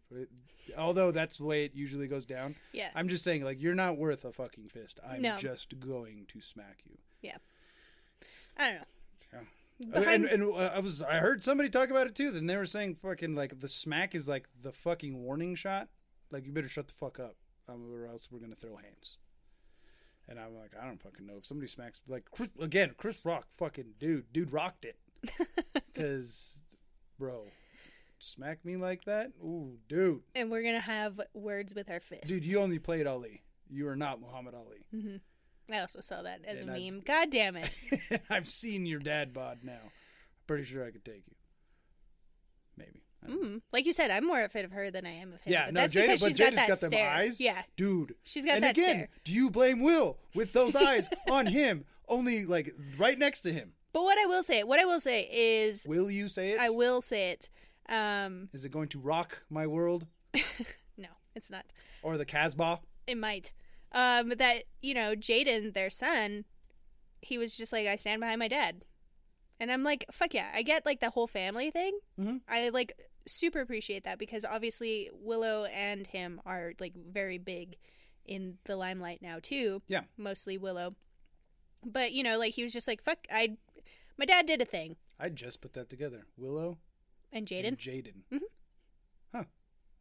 although 0.78 1.12
that's 1.12 1.38
the 1.38 1.45
way 1.45 1.63
it 1.65 1.73
usually 1.73 2.08
goes 2.08 2.26
down. 2.26 2.56
Yeah. 2.73 2.89
I'm 2.95 3.08
just 3.08 3.23
saying, 3.23 3.43
like, 3.45 3.62
you're 3.62 3.73
not 3.76 3.97
worth 3.97 4.26
a 4.26 4.32
fucking 4.34 4.67
fist. 4.69 4.99
I'm 5.08 5.21
No. 5.21 5.38
just 5.38 5.80
going 5.80 6.26
to 6.28 6.41
smack 6.41 6.80
you. 6.86 6.97
Yeah. 7.21 7.38
I 8.58 8.63
don't 8.72 8.76
know. 8.76 8.86
Yeah. 9.34 9.39
Behind- 10.02 10.26
and 10.26 10.44
and 10.44 10.54
uh, 10.54 10.72
I 10.76 10.80
was 10.80 11.02
I 11.02 11.16
heard 11.16 11.44
somebody 11.44 11.70
talk 11.70 11.89
about 11.89 12.08
it 12.08 12.16
too. 12.16 12.32
Then 12.32 12.46
they 12.46 12.56
were 12.58 12.66
saying 12.66 12.96
fucking 12.96 13.36
like 13.36 13.60
the 13.60 13.68
smack 13.68 14.13
is 14.16 14.28
like 14.28 14.48
the 14.62 14.72
fucking 14.72 15.22
warning 15.24 15.56
shot. 15.56 15.89
Like 16.32 16.46
you 16.46 16.52
better 16.52 16.70
shut 16.70 16.88
the 16.88 16.94
fuck 16.94 17.20
up, 17.20 17.36
um, 17.68 17.92
or 17.94 18.06
else 18.08 18.30
we're 18.32 18.39
gonna 18.39 18.56
throw 18.56 18.78
hands. 18.78 19.18
And 20.30 20.39
I'm 20.39 20.56
like, 20.56 20.72
I 20.82 20.86
don't 20.86 21.02
fucking 21.02 21.26
know 21.26 21.36
if 21.38 21.46
somebody 21.46 21.68
smacks 21.68 22.00
like 22.08 22.26
Chris, 22.32 22.52
again. 22.60 22.94
Chris 22.98 23.20
Rock, 23.26 23.48
fucking 23.58 23.96
dude, 24.00 24.32
dude 24.32 24.52
rocked 24.54 24.86
it. 24.86 24.98
Because, 25.94 26.60
bro, 27.20 27.46
smack 28.18 28.66
me 28.66 28.78
like 28.78 29.06
that, 29.06 29.32
ooh, 29.44 29.78
dude, 29.88 30.22
And 30.36 30.50
we're 30.50 30.63
gonna 30.63 30.80
have 30.80 31.22
words 31.36 31.76
with 31.76 31.92
our 31.92 32.00
fists. 32.00 32.30
dude, 32.32 32.46
you 32.46 32.60
only 32.60 32.80
played 32.80 33.06
Ali. 33.06 33.44
You 33.70 33.88
are 33.89 33.96
not 33.96 34.20
Muhammad 34.20 34.56
Ali. 34.56 35.20
I 35.71 35.80
also 35.80 36.02
saw 36.02 36.21
that 36.23 36.41
as 36.45 36.62
And 36.62 36.69
a 36.69 36.73
I've- 36.73 36.91
meme. 36.91 36.99
God 37.06 37.30
damn 37.32 37.56
it. 37.56 37.69
I've 38.30 38.47
seen 38.47 38.86
your 38.86 38.99
dad 38.99 39.34
bod 39.34 39.60
now. 39.63 39.73
I'm 39.84 39.91
pretty 40.47 40.63
sure 40.65 40.86
I 40.86 40.91
could 40.91 41.06
take 41.06 41.28
you. 41.28 41.36
Maybe. 42.78 43.04
I 43.23 43.28
don't 43.28 43.41
know. 43.41 43.47
Mm. 43.49 43.62
Like 43.71 43.86
you 43.86 43.93
said, 43.93 44.12
I'm 44.12 44.26
more 44.26 44.43
afraid 44.43 44.65
of 44.65 44.71
her 44.71 44.91
than 44.91 45.06
I 45.06 45.12
am 45.12 45.30
of 45.34 45.41
him. 45.41 45.54
Yeah, 45.54 45.65
but 45.65 45.73
no, 45.76 45.82
that's 45.82 45.93
Jada, 45.93 46.02
because 46.02 46.21
but 46.21 46.28
she's 46.28 46.38
got 46.38 46.54
that 46.56 46.67
got 46.67 46.80
them 46.80 46.89
stare. 46.91 47.10
eyes. 47.10 47.39
Yeah. 47.39 47.62
dude. 47.78 48.15
She's 48.23 48.45
got 48.45 48.56
and 48.56 48.63
that 48.63 48.78
And 48.78 48.78
again, 48.78 48.95
stare. 48.95 49.10
do 49.23 49.34
you 49.34 49.49
blame 49.52 49.82
Will 49.82 50.17
with 50.36 50.52
those 50.54 50.76
eyes 50.89 51.08
on 51.32 51.45
him, 51.47 51.86
only 52.10 52.45
like 52.45 52.69
right 52.97 53.17
next 53.17 53.41
to 53.41 53.54
him? 53.54 53.73
But 53.93 54.04
what 54.04 54.17
I 54.17 54.26
will 54.26 54.43
say, 54.43 54.63
what 54.63 54.80
I 54.80 54.86
will 54.86 54.99
say 54.99 55.30
is, 55.32 55.86
Will 55.88 56.10
you 56.10 56.28
say 56.28 56.52
it? 56.54 56.60
I 56.60 56.69
will 56.71 56.99
say 56.99 57.32
it. 57.32 57.49
Um, 57.89 58.49
Is 58.54 58.65
it 58.65 58.71
going 58.71 58.88
to 58.89 58.99
rock 58.99 59.43
my 59.49 59.67
world 59.67 60.08
no, 60.97 61.10
it's 61.36 61.52
not. 61.52 61.65
or 62.02 62.17
the 62.17 62.26
Casbah? 62.26 62.80
It 63.08 63.17
might. 63.17 63.52
Um, 63.93 64.29
that 64.29 64.63
you 64.82 64.93
know, 64.93 65.15
Jaden, 65.15 65.73
their 65.73 65.89
son, 65.89 66.45
he 67.21 67.38
was 67.38 67.56
just 67.56 67.71
like, 67.71 67.88
I 67.88 67.95
stand 67.95 68.21
behind 68.21 68.39
my 68.39 68.47
dad, 68.47 68.86
and 69.60 69.71
I'm 69.71 69.84
like, 69.84 70.06
fuck 70.12 70.34
yeah, 70.34 70.49
I 70.53 70.63
get 70.63 70.86
like 70.86 70.99
the 70.99 71.12
whole 71.12 71.27
family 71.27 71.69
thing. 71.71 71.99
Mhm. 72.19 72.41
I 72.49 72.69
like 72.69 72.93
super 73.27 73.62
appreciate 73.62 74.03
that 74.03 74.19
because 74.19 74.45
obviously 74.45 75.10
Willow 75.13 75.65
and 75.65 76.06
him 76.08 76.41
are 76.45 76.73
like 76.79 76.93
very 76.95 77.38
big 77.38 77.77
in 78.25 78.58
the 78.65 78.75
limelight 78.75 79.21
now 79.21 79.38
too. 79.41 79.82
Yeah. 79.88 80.01
mostly 80.17 80.58
Willow, 80.58 80.95
but 81.86 82.12
you 82.13 82.23
know, 82.23 82.38
like 82.39 82.53
he 82.53 82.63
was 82.63 82.73
just 82.73 82.88
like, 82.88 83.01
fuck, 83.01 83.19
I, 83.32 83.58
my 84.17 84.25
dad 84.25 84.45
did 84.45 84.62
a 84.62 84.65
thing, 84.65 84.95
I 85.19 85.29
just 85.29 85.62
put 85.62 85.73
that 85.73 85.89
together. 85.89 86.25
Willow 86.38 86.79
and 87.32 87.45
Jaden. 87.47 87.77
Jaden. 87.77 88.39
Huh. 89.34 89.43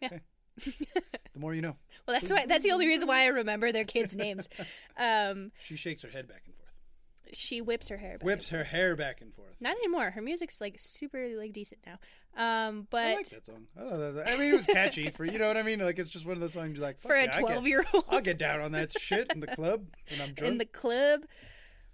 Yeah. 0.00 0.07
Okay. 0.09 0.20
The 0.57 1.38
more 1.38 1.55
you 1.55 1.62
know. 1.62 1.77
Well, 2.09 2.17
that's 2.19 2.33
why. 2.33 2.47
That's 2.47 2.65
the 2.65 2.73
only 2.73 2.88
reason 2.88 3.07
why 3.07 3.23
I 3.23 3.27
remember 3.29 3.71
their 3.71 3.85
kids' 3.85 4.17
names. 4.17 4.49
Um, 5.01 5.53
She 5.61 5.77
shakes 5.77 6.03
her 6.03 6.09
head 6.09 6.27
back 6.27 6.43
and 6.47 6.55
forth. 6.57 6.77
she 7.33 7.61
whips 7.61 7.88
her 7.91 7.97
hair. 7.97 8.19
Back. 8.19 8.25
Whips 8.27 8.49
her 8.49 8.65
hair 8.65 8.97
back 8.97 9.21
and 9.21 9.33
forth. 9.33 9.55
Not 9.61 9.77
anymore. 9.77 10.11
Her 10.11 10.21
music's 10.21 10.61
like 10.61 10.75
super 10.79 11.29
like 11.38 11.53
decent 11.53 11.81
now. 11.87 11.99
Um, 12.35 12.88
but 12.91 13.03
I 13.03 13.15
like 13.15 13.29
that 13.29 13.47
song. 13.47 13.67
I, 13.79 13.83
love 13.85 14.15
that. 14.15 14.27
I 14.29 14.37
mean, 14.37 14.51
it 14.53 14.57
was 14.57 14.67
catchy 14.67 15.11
for 15.11 15.25
you 15.25 15.38
know 15.38 15.47
what 15.47 15.57
I 15.57 15.62
mean. 15.62 15.79
Like 15.79 15.99
it's 16.01 16.11
just 16.11 16.27
one 16.27 16.35
of 16.35 16.41
those 16.41 16.55
songs 16.55 16.77
you're 16.77 16.85
like 16.87 16.99
for 16.99 17.15
a 17.15 17.23
yeah, 17.23 17.31
I 17.33 17.37
get- 17.37 17.41
twelve-year-old 17.41 18.05
I'll 18.11 18.21
get 18.21 18.38
down 18.38 18.61
on 18.61 18.73
that 18.73 18.91
shit 18.99 19.33
in 19.33 19.38
the 19.41 19.47
club 19.47 19.87
when 20.11 20.21
I'm 20.29 20.35
drunk. 20.35 20.41
in 20.53 20.59
the 20.59 20.67
club. 20.67 21.21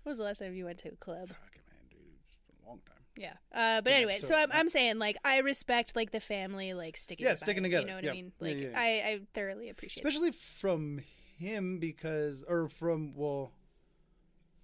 When 0.05 0.11
was 0.13 0.19
the 0.19 0.25
last 0.25 0.39
time 0.39 0.55
you 0.55 0.65
went 0.65 0.79
to 0.79 0.89
a 0.89 0.97
club? 0.97 1.29
Fucking 1.29 1.63
man, 1.69 1.85
dude, 1.91 2.01
it's 2.31 2.41
been 2.49 2.65
a 2.65 2.69
long 2.69 2.81
time. 2.87 2.97
Yeah. 3.19 3.33
Uh, 3.53 3.81
but 3.83 3.91
Yeah, 3.91 3.97
anyway, 3.97 4.15
so 4.15 4.29
so- 4.29 4.37
I'm, 4.37 4.49
I'm 4.53 4.69
saying 4.69 4.99
like 4.99 5.17
I 5.25 5.39
respect 5.39 5.97
like 5.97 6.13
the 6.13 6.21
family 6.21 6.73
like 6.75 6.97
sticking. 6.97 7.27
Yeah, 7.27 7.35
sticking 7.35 7.65
it, 7.65 7.69
together. 7.69 7.83
You 7.83 7.89
know 7.89 7.95
what 7.97 8.05
Yeah. 8.05 8.11
I 8.11 8.15
mean? 8.15 8.33
Like 8.41 8.63
yeah. 8.63 8.69
I, 8.75 9.03
I 9.07 9.21
thoroughly 9.35 9.69
appreciate. 9.69 10.05
it. 10.05 10.09
Especially 10.09 10.31
from 10.33 11.01
him 11.39 11.79
because, 11.79 12.45
or 12.49 12.69
from 12.69 13.15
well, 13.15 13.53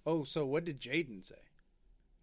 oh, 0.05 0.23
so 0.23 0.45
what 0.45 0.65
did 0.65 0.79
Jaden 0.79 1.23
say? 1.23 1.35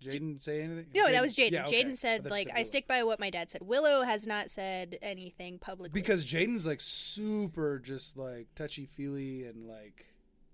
Jaden 0.02 0.42
say 0.42 0.62
anything? 0.62 0.86
No, 0.94 1.08
that 1.10 1.22
was 1.22 1.36
Jaden. 1.36 1.52
Yeah, 1.52 1.64
okay. 1.64 1.84
Jaden 1.84 1.96
said 1.96 2.28
like 2.28 2.48
I 2.54 2.64
stick 2.64 2.88
by 2.88 3.04
what 3.04 3.20
my 3.20 3.30
dad 3.30 3.50
said. 3.50 3.62
Willow 3.62 4.02
has 4.02 4.26
not 4.26 4.50
said 4.50 4.96
anything 5.00 5.58
publicly. 5.58 6.00
because 6.00 6.26
Jaden's 6.26 6.66
like 6.66 6.80
super 6.80 7.78
just 7.78 8.16
like 8.16 8.48
touchy 8.56 8.86
feely 8.86 9.44
and 9.44 9.68
like 9.68 10.06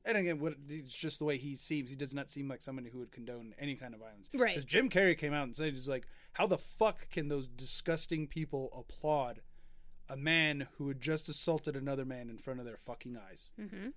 and 0.08 0.16
again 0.16 0.40
what 0.40 0.54
it's 0.68 0.96
just 0.96 1.20
the 1.20 1.24
way 1.24 1.36
he 1.36 1.54
seems. 1.54 1.90
He 1.90 1.96
does 1.96 2.14
not 2.14 2.30
seem 2.30 2.48
like 2.48 2.62
somebody 2.62 2.90
who 2.90 2.98
would 2.98 3.12
condone 3.12 3.54
any 3.58 3.76
kind 3.76 3.94
of 3.94 4.00
violence. 4.00 4.28
Right. 4.34 4.50
because 4.50 4.64
Jim 4.64 4.88
Carrey 4.88 5.16
came 5.16 5.32
out 5.32 5.44
and 5.44 5.54
said 5.54 5.72
he's 5.74 5.88
like 5.88 6.08
how 6.32 6.46
the 6.46 6.58
fuck 6.58 7.10
can 7.10 7.28
those 7.28 7.46
disgusting 7.46 8.26
people 8.26 8.70
applaud 8.76 9.40
a 10.08 10.16
man 10.16 10.68
who 10.78 10.88
had 10.88 11.00
just 11.00 11.28
assaulted 11.28 11.76
another 11.76 12.04
man 12.04 12.30
in 12.30 12.38
front 12.38 12.58
of 12.58 12.66
their 12.66 12.76
fucking 12.76 13.16
eyes 13.16 13.52
mm-hmm. 13.60 13.88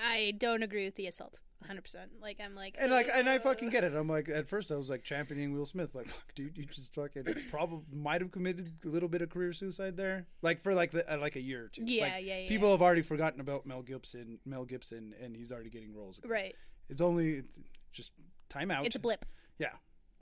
I 0.00 0.34
don't 0.38 0.62
agree 0.62 0.84
with 0.84 0.96
the 0.96 1.06
assault. 1.06 1.40
100. 1.60 1.82
percent 1.82 2.10
Like 2.20 2.38
I'm 2.44 2.54
like 2.54 2.76
and 2.78 2.92
like 2.92 3.08
and 3.14 3.28
I 3.28 3.38
fucking 3.38 3.70
get 3.70 3.82
it 3.82 3.94
I'm 3.94 4.08
like 4.08 4.28
at 4.28 4.46
first 4.46 4.70
I 4.70 4.76
was 4.76 4.90
like 4.90 5.02
championing 5.02 5.54
Will 5.54 5.64
Smith 5.64 5.94
like 5.94 6.06
fuck 6.06 6.34
dude 6.34 6.56
you 6.56 6.64
just 6.66 6.94
fucking 6.94 7.24
probably 7.50 7.80
might 7.92 8.20
have 8.20 8.30
committed 8.30 8.74
a 8.84 8.88
little 8.88 9.08
bit 9.08 9.22
of 9.22 9.30
career 9.30 9.52
suicide 9.54 9.96
there 9.96 10.26
like 10.42 10.60
for 10.60 10.74
like 10.74 10.90
the, 10.92 11.12
uh, 11.12 11.18
like 11.18 11.34
a 11.34 11.40
year 11.40 11.64
or 11.64 11.68
two 11.68 11.82
Yeah, 11.86 12.04
Like, 12.04 12.12
yeah, 12.20 12.40
yeah, 12.40 12.48
people 12.48 12.70
have 12.70 12.82
already 12.82 13.02
forgotten 13.02 13.40
about 13.40 13.66
Mel 13.66 13.82
Gibson 13.82 14.38
Mel 14.44 14.64
Gibson 14.66 15.14
and 15.20 15.34
he's 15.34 15.50
already 15.50 15.70
getting 15.70 15.94
roles 15.94 16.18
again. 16.18 16.30
right. 16.30 16.54
It's 16.88 17.00
only 17.00 17.36
it's 17.38 17.58
just 17.90 18.12
time 18.48 18.70
out. 18.70 18.86
It's 18.86 18.96
a 18.96 19.00
blip. 19.00 19.24
Yeah. 19.58 19.72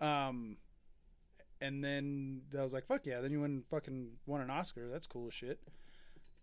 Um, 0.00 0.56
and 1.60 1.82
then 1.84 2.42
I 2.58 2.62
was 2.62 2.72
like, 2.72 2.86
fuck 2.86 3.06
yeah. 3.06 3.20
Then 3.20 3.32
you 3.32 3.40
went 3.40 3.68
fucking 3.68 4.12
won 4.26 4.40
an 4.40 4.50
Oscar. 4.50 4.88
That's 4.88 5.06
cool 5.06 5.26
as 5.26 5.34
shit. 5.34 5.60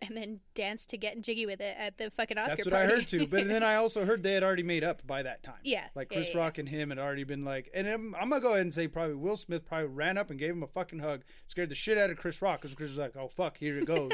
And 0.08 0.18
then 0.18 0.40
dance 0.56 0.86
to 0.88 0.98
getting 0.98 1.22
jiggy 1.22 1.46
with 1.46 1.62
it 1.62 1.76
at 1.80 1.98
the 1.98 2.10
fucking 2.10 2.38
Oscar 2.38 2.58
That's 2.58 2.68
what 2.68 2.74
party. 2.74 2.94
I 2.94 2.96
heard 2.96 3.08
too. 3.08 3.28
But 3.28 3.48
then 3.48 3.64
I 3.64 3.76
also 3.76 4.06
heard 4.06 4.24
they 4.24 4.34
had 4.34 4.44
already 4.44 4.64
made 4.64 4.84
up 4.84 5.06
by 5.06 5.24
that 5.24 5.44
time. 5.44 5.60
Yeah, 5.64 5.88
Like 5.96 6.10
Chris 6.10 6.34
yeah, 6.34 6.42
Rock 6.42 6.58
and 6.58 6.68
him 6.68 6.90
had 6.90 7.00
already 7.00 7.24
been 7.24 7.42
like, 7.42 7.70
and 7.74 7.88
I'm, 7.88 8.16
I'm 8.16 8.30
gonna 8.30 8.42
go 8.42 8.50
ahead 8.50 8.62
and 8.62 8.74
say 8.74 8.88
probably 8.88 9.16
Will 9.16 9.38
Smith 9.38 9.66
probably 9.66 9.88
ran 9.88 10.18
up 10.18 10.30
and 10.30 10.40
gave 10.40 10.52
him 10.52 10.64
a 10.64 10.68
fucking 10.68 11.00
hug, 11.00 11.24
scared 11.46 11.70
the 11.70 11.76
shit 11.76 11.98
out 11.98 12.10
of 12.10 12.18
Chris 12.18 12.42
Rock 12.42 12.62
because 12.62 12.76
Chris 12.76 12.90
was 12.90 12.98
like, 12.98 13.16
oh 13.16 13.28
fuck, 13.28 13.58
here 13.58 13.78
it 13.78 13.86
goes. 13.86 14.12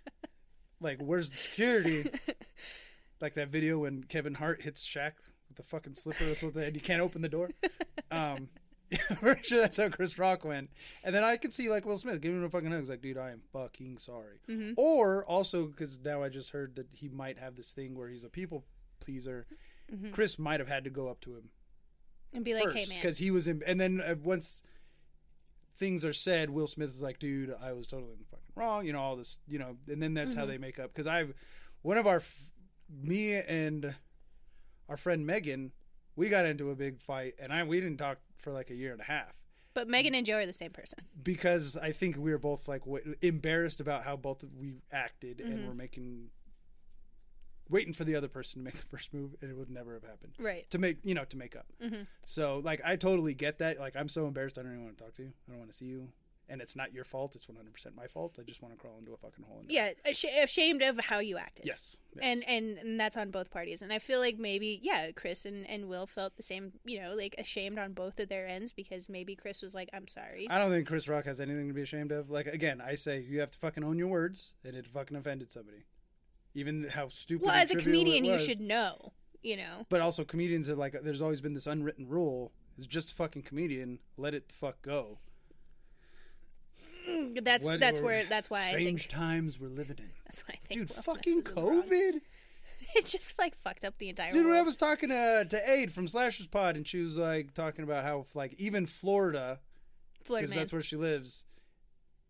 like, 0.80 0.98
where's 1.00 1.30
the 1.30 1.36
security? 1.36 2.04
like 3.20 3.34
that 3.34 3.48
video 3.48 3.78
when 3.78 4.04
Kevin 4.04 4.34
Hart 4.34 4.62
hits 4.62 4.86
Shaq 4.86 5.12
with 5.48 5.56
the 5.56 5.62
fucking 5.62 5.94
slipper 5.94 6.24
or 6.30 6.34
something, 6.34 6.62
and 6.62 6.74
you 6.74 6.82
can't 6.82 7.00
open 7.00 7.22
the 7.22 7.28
door. 7.28 7.48
Um, 8.10 8.48
pretty 9.16 9.42
sure 9.42 9.60
that's 9.60 9.78
how 9.78 9.88
Chris 9.88 10.18
Rock 10.18 10.44
went. 10.44 10.70
And 11.04 11.14
then 11.14 11.24
I 11.24 11.36
could 11.36 11.54
see 11.54 11.70
like 11.70 11.86
Will 11.86 11.96
Smith 11.96 12.20
giving 12.20 12.38
him 12.38 12.44
a 12.44 12.50
fucking 12.50 12.70
hug. 12.70 12.80
He's 12.80 12.90
like, 12.90 13.02
dude, 13.02 13.18
I 13.18 13.30
am 13.30 13.40
fucking 13.52 13.98
sorry. 13.98 14.40
Mm-hmm. 14.48 14.72
Or 14.76 15.24
also 15.24 15.66
because 15.66 15.98
now 16.04 16.22
I 16.22 16.28
just 16.28 16.50
heard 16.50 16.76
that 16.76 16.88
he 16.92 17.08
might 17.08 17.38
have 17.38 17.56
this 17.56 17.72
thing 17.72 17.96
where 17.96 18.08
he's 18.08 18.24
a 18.24 18.28
people 18.28 18.64
pleaser. 19.00 19.46
Mm-hmm. 19.92 20.10
Chris 20.10 20.38
might 20.38 20.60
have 20.60 20.68
had 20.68 20.84
to 20.84 20.90
go 20.90 21.08
up 21.08 21.20
to 21.20 21.34
him 21.34 21.50
and 22.32 22.44
be 22.44 22.54
like, 22.54 22.64
first 22.64 22.76
hey 22.76 22.86
man. 22.88 22.98
because 23.00 23.18
he 23.18 23.30
was 23.30 23.48
in. 23.48 23.62
And 23.66 23.80
then 23.80 24.02
uh, 24.04 24.16
once 24.22 24.62
things 25.74 26.04
are 26.04 26.12
said, 26.12 26.50
Will 26.50 26.66
Smith 26.66 26.90
is 26.90 27.02
like, 27.02 27.18
dude, 27.18 27.54
I 27.62 27.72
was 27.72 27.86
totally 27.86 28.12
fucking 28.30 28.52
wrong. 28.54 28.86
You 28.86 28.92
know 28.92 29.00
all 29.00 29.16
this. 29.16 29.38
You 29.48 29.58
know, 29.58 29.76
and 29.88 30.02
then 30.02 30.14
that's 30.14 30.34
how 30.34 30.42
mm-hmm. 30.42 30.50
they 30.50 30.58
make 30.58 30.78
up. 30.78 30.92
Because 30.92 31.06
I've 31.06 31.34
one 31.82 31.96
of 31.96 32.06
our 32.06 32.16
f- 32.16 32.50
me 32.90 33.34
and 33.34 33.94
our 34.88 34.96
friend 34.96 35.26
Megan, 35.26 35.72
we 36.16 36.28
got 36.28 36.44
into 36.44 36.70
a 36.70 36.74
big 36.74 37.00
fight, 37.00 37.34
and 37.40 37.52
I 37.52 37.62
we 37.62 37.80
didn't 37.80 37.98
talk 37.98 38.18
for 38.36 38.52
like 38.52 38.70
a 38.70 38.74
year 38.74 38.92
and 38.92 39.00
a 39.00 39.04
half 39.04 39.34
But 39.74 39.88
Megan 39.88 40.14
and 40.14 40.24
Joe 40.26 40.36
are 40.38 40.46
the 40.46 40.52
same 40.52 40.70
person. 40.70 40.98
because 41.22 41.76
I 41.76 41.92
think 41.92 42.16
we 42.18 42.30
were 42.30 42.38
both 42.38 42.68
like 42.68 42.84
w- 42.84 43.14
embarrassed 43.22 43.80
about 43.80 44.04
how 44.04 44.16
both 44.16 44.44
we 44.58 44.82
acted, 44.92 45.38
Mm-hmm. 45.38 45.52
and 45.52 45.68
we're 45.68 45.74
making 45.74 46.30
waiting 47.70 47.94
for 47.94 48.04
the 48.04 48.14
other 48.14 48.28
person 48.28 48.60
to 48.60 48.64
make 48.64 48.74
the 48.74 48.84
first 48.86 49.14
move, 49.14 49.34
and 49.40 49.50
it 49.50 49.56
would 49.56 49.70
never 49.70 49.94
have 49.94 50.02
happened. 50.04 50.34
Right. 50.38 50.68
To 50.70 50.78
make 50.78 50.98
you 51.02 51.14
know 51.14 51.24
to 51.24 51.36
make 51.36 51.56
up. 51.56 51.66
So 52.24 52.60
like 52.62 52.80
I 52.84 52.96
totally 52.96 53.34
get 53.34 53.58
that. 53.58 53.78
Like 53.78 53.96
I'm 53.96 54.08
so 54.08 54.26
embarrassed. 54.26 54.58
I 54.58 54.62
don't 54.62 54.72
even 54.72 54.84
want 54.84 54.98
to 54.98 55.04
talk 55.04 55.14
to 55.14 55.22
you. 55.22 55.32
I 55.48 55.52
don't 55.52 55.58
want 55.58 55.70
to 55.70 55.76
see 55.76 55.86
you. 55.86 56.08
And 56.48 56.60
it's 56.60 56.76
not 56.76 56.92
your 56.92 57.04
fault. 57.04 57.34
It's 57.34 57.48
100 57.48 57.72
percent 57.72 57.96
my 57.96 58.06
fault. 58.06 58.38
I 58.38 58.42
just 58.42 58.60
want 58.62 58.74
to 58.74 58.78
crawl 58.78 58.98
into 58.98 59.12
a 59.12 59.16
fucking 59.16 59.44
hole. 59.44 59.60
And. 59.60 59.70
Yeah, 59.70 59.90
ash- 60.08 60.24
ashamed 60.42 60.82
of 60.82 60.98
how 60.98 61.20
you 61.20 61.38
acted. 61.38 61.64
Yes. 61.64 61.96
yes. 62.14 62.24
And, 62.24 62.44
and 62.46 62.78
and 62.78 63.00
that's 63.00 63.16
on 63.16 63.30
both 63.30 63.50
parties. 63.50 63.80
And 63.80 63.92
I 63.92 63.98
feel 63.98 64.20
like 64.20 64.38
maybe 64.38 64.78
yeah, 64.82 65.10
Chris 65.16 65.46
and, 65.46 65.68
and 65.70 65.88
Will 65.88 66.06
felt 66.06 66.36
the 66.36 66.42
same, 66.42 66.72
you 66.84 67.02
know, 67.02 67.14
like 67.14 67.34
ashamed 67.38 67.78
on 67.78 67.92
both 67.92 68.20
of 68.20 68.28
their 68.28 68.46
ends 68.46 68.72
because 68.72 69.08
maybe 69.08 69.34
Chris 69.34 69.62
was 69.62 69.74
like, 69.74 69.88
I'm 69.94 70.06
sorry. 70.06 70.46
I 70.50 70.58
don't 70.58 70.70
think 70.70 70.86
Chris 70.86 71.08
Rock 71.08 71.24
has 71.24 71.40
anything 71.40 71.68
to 71.68 71.74
be 71.74 71.82
ashamed 71.82 72.12
of. 72.12 72.28
Like 72.28 72.46
again, 72.46 72.80
I 72.80 72.94
say 72.94 73.20
you 73.20 73.40
have 73.40 73.50
to 73.52 73.58
fucking 73.58 73.82
own 73.82 73.98
your 73.98 74.08
words, 74.08 74.52
and 74.64 74.76
it 74.76 74.86
fucking 74.86 75.16
offended 75.16 75.50
somebody. 75.50 75.84
Even 76.54 76.88
how 76.90 77.08
stupid. 77.08 77.46
well, 77.46 77.54
as 77.54 77.74
a 77.74 77.78
comedian, 77.78 78.24
you 78.24 78.38
should 78.38 78.60
know, 78.60 79.12
you 79.42 79.56
know. 79.56 79.86
But 79.88 80.00
also, 80.00 80.24
comedians 80.24 80.70
are 80.70 80.76
like, 80.76 80.94
there's 81.02 81.22
always 81.22 81.40
been 81.40 81.54
this 81.54 81.66
unwritten 81.66 82.08
rule: 82.08 82.52
is 82.78 82.86
just 82.86 83.12
a 83.12 83.14
fucking 83.14 83.42
comedian. 83.42 83.98
Let 84.16 84.34
it 84.34 84.48
the 84.48 84.54
fuck 84.54 84.82
go. 84.82 85.18
That's 87.42 87.66
What- 87.66 87.80
that's 87.80 88.00
where 88.00 88.24
that's 88.24 88.48
why 88.50 88.58
I 88.60 88.70
strange 88.70 89.08
think 89.08 89.12
times 89.12 89.58
we're 89.60 89.68
living 89.68 89.96
in. 89.98 90.10
that's 90.24 90.42
why 90.42 90.54
I 90.54 90.56
think 90.56 90.80
Dude, 90.88 90.90
Will 90.96 91.02
fucking. 91.14 91.42
COVID. 91.42 92.20
It 92.96 93.06
just 93.06 93.38
like 93.38 93.56
fucked 93.56 93.84
up 93.84 93.98
the 93.98 94.08
entire 94.10 94.32
Dude, 94.32 94.46
when 94.46 94.54
I 94.54 94.62
was 94.62 94.76
talking 94.76 95.08
to 95.08 95.44
to 95.48 95.70
Aid 95.70 95.92
from 95.92 96.06
Slashers 96.06 96.46
Pod, 96.46 96.76
and 96.76 96.86
she 96.86 97.00
was 97.02 97.16
like 97.18 97.52
talking 97.54 97.82
about 97.82 98.04
how 98.04 98.24
like 98.34 98.54
even 98.54 98.86
Florida, 98.86 99.60
Florida 100.24 100.46
because 100.46 100.56
that's 100.56 100.72
where 100.72 100.82
she 100.82 100.94
lives, 100.94 101.44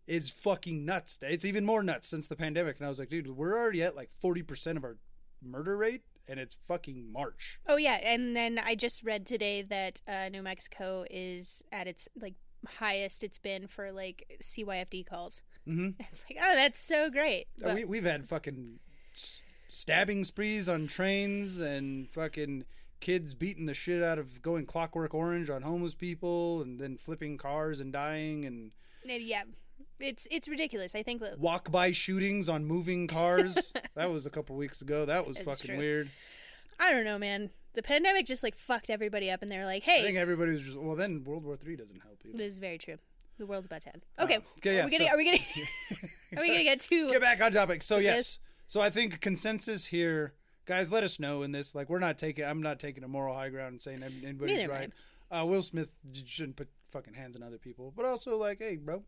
is 0.07 0.31
fucking 0.31 0.85
nuts. 0.87 1.19
It's 1.23 1.45
even 1.45 1.67
more 1.67 1.83
nuts 1.83 2.09
since 2.09 2.27
the 2.29 2.37
pandemic. 2.37 2.79
And 2.79 2.87
I 2.87 2.89
was 2.89 2.99
like, 2.99 3.11
dude, 3.11 3.29
we're 3.29 3.59
already 3.59 3.83
at 3.83 3.95
like 3.97 4.11
forty 4.11 4.43
percent 4.43 4.79
of 4.79 4.85
our 4.85 4.97
murder 5.43 5.77
rate, 5.77 6.03
and 6.29 6.41
it's 6.41 6.55
fucking 6.55 7.13
March. 7.13 7.59
Oh 7.67 7.77
yeah, 7.77 7.99
and 8.03 8.35
then 8.35 8.59
I 8.65 8.75
just 8.75 9.05
read 9.05 9.27
today 9.27 9.61
that 9.63 10.01
uh, 10.09 10.29
New 10.31 10.43
Mexico 10.43 11.05
is 11.11 11.63
at 11.73 11.87
its 11.87 12.09
like 12.17 12.35
highest 12.79 13.23
it's 13.25 13.39
been 13.39 13.67
for 13.67 13.93
like 13.93 14.25
CYFD 14.43 15.07
calls. 15.07 15.43
Mm-hmm. 15.69 15.91
It's 16.01 16.25
like, 16.29 16.39
oh, 16.43 16.55
that's 16.55 16.79
so 16.79 17.11
great. 17.11 17.47
Uh, 17.63 17.69
But- 17.69 17.75
we 17.77 17.85
we've 17.85 18.05
had 18.05 18.27
fucking 18.29 18.81
stabbing 19.69 20.25
sprees 20.25 20.69
on 20.69 20.87
trains 20.87 21.59
and 21.59 22.09
fucking 22.09 22.65
kids 23.01 23.35
beating 23.35 23.67
the 23.67 23.75
shit 23.75 24.03
out 24.03 24.19
of 24.19 24.41
going 24.41 24.65
clockwork 24.65 25.15
orange 25.15 25.51
on 25.51 25.63
homeless 25.63 25.95
people 25.95 26.63
and 26.63 26.79
then 26.81 26.97
flipping 26.97 27.37
cars 27.37 27.81
and 27.81 27.93
dying 27.93 28.45
and 28.45 28.73
And 29.09 29.23
yeah, 29.23 29.43
it's 30.01 30.27
it's 30.31 30.49
ridiculous. 30.49 30.95
I 30.95 31.03
think 31.03 31.21
that 31.21 31.39
Walk 31.39 31.71
by 31.71 31.93
shootings 31.93 32.49
on 32.49 32.65
moving 32.65 33.07
cars. 33.07 33.73
that 33.95 34.11
was 34.11 34.27
a 34.27 34.31
couple 34.31 34.57
weeks 34.57 34.81
ago. 34.81 35.05
That 35.05 35.27
was 35.27 35.37
It's 35.37 35.45
fucking 35.47 35.77
true. 35.77 35.79
weird. 35.79 36.11
I 36.81 36.91
don't 36.91 37.05
know, 37.05 37.19
man. 37.19 37.51
The 37.75 37.83
pandemic 37.83 38.25
just 38.27 38.43
like 38.43 38.55
fucked 38.55 38.89
everybody 38.91 39.31
up, 39.31 39.43
and 39.43 39.51
they're 39.51 39.65
like, 39.65 39.83
hey, 39.83 40.01
I 40.01 40.03
think 40.03 40.17
everybody 40.19 40.53
was 40.53 40.63
just 40.63 40.79
well. 40.79 40.97
Then 40.97 41.25
World 41.25 41.45
War 41.45 41.57
Three 41.57 41.77
doesn't 41.77 42.01
help 42.03 42.21
either. 42.25 42.37
this 42.37 42.47
is 42.49 42.59
very 42.59 42.79
true. 42.79 42.97
The 43.39 43.47
world's 43.47 43.67
about 43.67 43.81
to 43.83 43.93
end." 43.93 44.05
Okay, 44.21 44.39
okay, 44.59 44.77
yeah, 44.77 44.83
are 44.83 44.87
we 44.87 44.91
gonna 44.93 45.05
so- 45.05 45.13
are 45.15 45.17
we 45.17 45.25
gonna 45.25 45.39
are 46.37 46.43
we 46.43 46.49
gonna 46.49 46.63
get 46.65 46.81
to 46.81 47.11
Get 47.11 47.21
back 47.21 47.41
on 47.43 47.51
topic. 47.53 47.83
So 47.83 47.99
yes. 47.99 48.15
Yes. 48.17 48.39
So 48.67 48.81
I 48.81 48.91
think 48.91 49.21
consensus 49.21 49.87
here, 49.87 50.35
guys. 50.67 50.91
Let 50.93 51.03
us 51.05 51.19
know 51.19 51.43
in 51.43 51.51
this. 51.53 51.75
Like 51.75 51.91
we're 51.91 51.99
not 51.99 52.17
taking. 52.17 52.45
I'm 52.45 52.63
not 52.63 52.79
taking 52.79 53.03
a 53.05 53.09
moral 53.09 53.35
high 53.35 53.49
ground 53.51 53.73
and 53.73 53.83
saying 53.83 54.03
anybody's 54.03 54.57
Neither 54.59 54.73
am 54.73 54.81
right. 54.81 54.91
Uh, 55.31 55.45
Will 55.47 55.63
Smith 55.63 55.95
j- 56.13 56.23
shouldn't 56.27 56.57
put 56.57 56.69
fucking 56.91 57.15
hands 57.15 57.35
on 57.37 57.43
other 57.43 57.59
people, 57.59 57.93
but 57.97 58.05
also 58.05 58.37
like, 58.37 58.61
hey, 58.61 58.77
bro, 58.77 59.03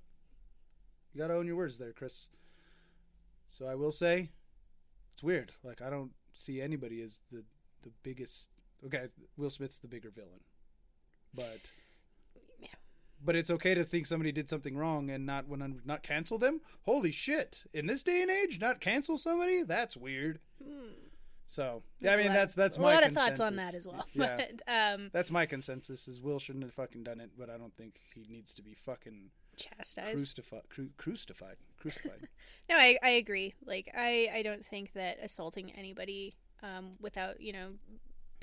you 1.15 1.21
gotta 1.21 1.35
own 1.35 1.47
your 1.47 1.57
words 1.57 1.79
there, 1.79 1.93
Chris. 1.93 2.29
So 3.47 3.67
I 3.67 3.77
will 3.77 3.93
say, 3.93 4.31
it's 5.13 5.23
weird. 5.23 5.53
Like 5.63 5.81
I 5.81 5.89
don't 5.89 6.11
see 6.35 6.61
anybody 6.61 7.01
as 7.01 7.21
the 7.31 7.45
the 7.83 7.93
biggest. 8.03 8.51
Okay, 8.87 9.07
Will 9.37 9.51
Smith's 9.51 9.79
the 9.79 9.89
bigger 9.89 10.11
villain, 10.11 10.41
but. 11.35 11.45
Yeah. 12.61 12.69
But 13.23 13.37
it's 13.37 13.51
okay 13.51 13.75
to 13.75 13.85
think 13.85 14.07
somebody 14.07 14.33
did 14.33 14.49
something 14.49 14.77
wrong 14.77 15.11
and 15.11 15.27
not 15.27 15.49
when 15.49 15.81
not 15.85 16.03
cancel 16.03 16.39
them. 16.39 16.61
Holy 16.83 17.13
shit! 17.13 17.65
In 17.75 17.87
this 17.87 18.03
day 18.03 18.23
and 18.23 18.31
age, 18.31 18.59
not 18.61 18.81
cancel 18.81 19.19
somebody? 19.19 19.63
That's 19.63 19.97
weird. 19.97 20.39
So 21.49 21.83
yeah, 22.01 22.15
I 22.15 22.17
mean 22.17 22.29
that's 22.29 22.55
that's 22.55 22.77
a 22.77 22.81
my 22.81 22.95
lot 22.95 23.07
of 23.07 23.13
thoughts 23.13 23.41
on 23.41 23.57
that 23.57 23.75
as 23.75 23.87
well. 23.87 24.05
Yeah, 24.15 24.37
But 24.37 24.95
um, 25.01 25.11
that's 25.13 25.31
my 25.31 25.47
consensus. 25.47 26.09
Is 26.09 26.21
Will 26.21 26.39
shouldn't 26.39 26.65
have 26.65 26.75
fucking 26.75 27.05
done 27.05 27.21
it, 27.21 27.31
but 27.39 27.51
I 27.51 27.57
don't 27.57 27.75
think 27.77 28.01
he 28.15 28.25
needs 28.29 28.53
to 28.55 28.63
be 28.63 28.75
fucking 28.75 29.31
chastised. 29.57 30.17
crucified. 30.17 30.69
Cru- 30.71 30.91
crucified. 30.97 31.57
Crucified. 31.79 32.29
No, 32.69 32.75
I, 32.77 32.97
I 33.05 33.11
agree. 33.11 33.55
Like 33.65 33.89
I, 33.97 34.29
I 34.35 34.43
don't 34.43 34.65
think 34.65 34.93
that 34.95 35.19
assaulting 35.23 35.71
anybody 35.77 36.35
um, 36.65 36.95
without 37.01 37.41
you 37.41 37.53
know 37.53 37.69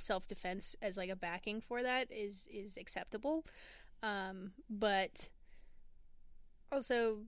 self 0.04 0.28
defense 0.28 0.76
as 0.82 0.98
like 0.98 1.10
a 1.10 1.16
backing 1.16 1.62
for 1.62 1.82
that 1.84 2.12
is 2.12 2.48
is 2.52 2.78
acceptable. 2.78 3.46
Um, 4.02 4.52
but 4.70 5.30
also, 6.72 7.20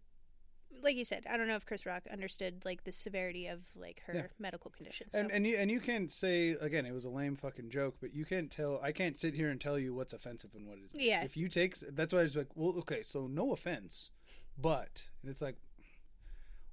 like 0.84 0.96
you 0.98 1.06
said, 1.06 1.24
I 1.32 1.38
don't 1.38 1.48
know 1.48 1.56
if 1.56 1.66
Chris 1.66 1.86
Rock 1.86 2.04
understood 2.12 2.66
like 2.66 2.84
the 2.84 2.92
severity 2.92 3.48
of 3.48 3.62
like 3.78 4.02
her 4.08 4.14
Yeah. 4.16 4.28
medical 4.40 4.72
condition. 4.72 5.08
So. 5.12 5.20
and 5.20 5.32
and 5.32 5.48
you 5.48 5.56
and 5.58 5.72
you 5.72 5.80
can't 5.80 6.12
say 6.12 6.50
again 6.60 6.86
it 6.86 6.94
was 6.94 7.06
a 7.06 7.10
lame 7.10 7.36
fucking 7.36 7.70
joke, 7.70 7.96
but 8.02 8.14
you 8.14 8.26
can't 8.26 8.52
tell. 8.52 8.80
I 8.84 8.92
can't 8.92 9.20
sit 9.20 9.36
here 9.36 9.50
and 9.50 9.60
tell 9.62 9.80
you 9.80 9.94
what's 9.94 10.14
offensive 10.14 10.52
and 10.56 10.68
what 10.68 10.78
isn't. 10.80 11.02
Yeah. 11.02 11.24
If 11.24 11.38
you 11.38 11.48
take 11.48 11.76
that's 11.80 12.14
why 12.14 12.20
I 12.20 12.24
was 12.24 12.36
like, 12.36 12.50
well, 12.56 12.74
okay, 12.80 13.04
so 13.04 13.28
no 13.28 13.52
offense, 13.52 14.12
but 14.58 15.10
and 15.22 15.30
it's 15.32 15.42
like. 15.42 15.56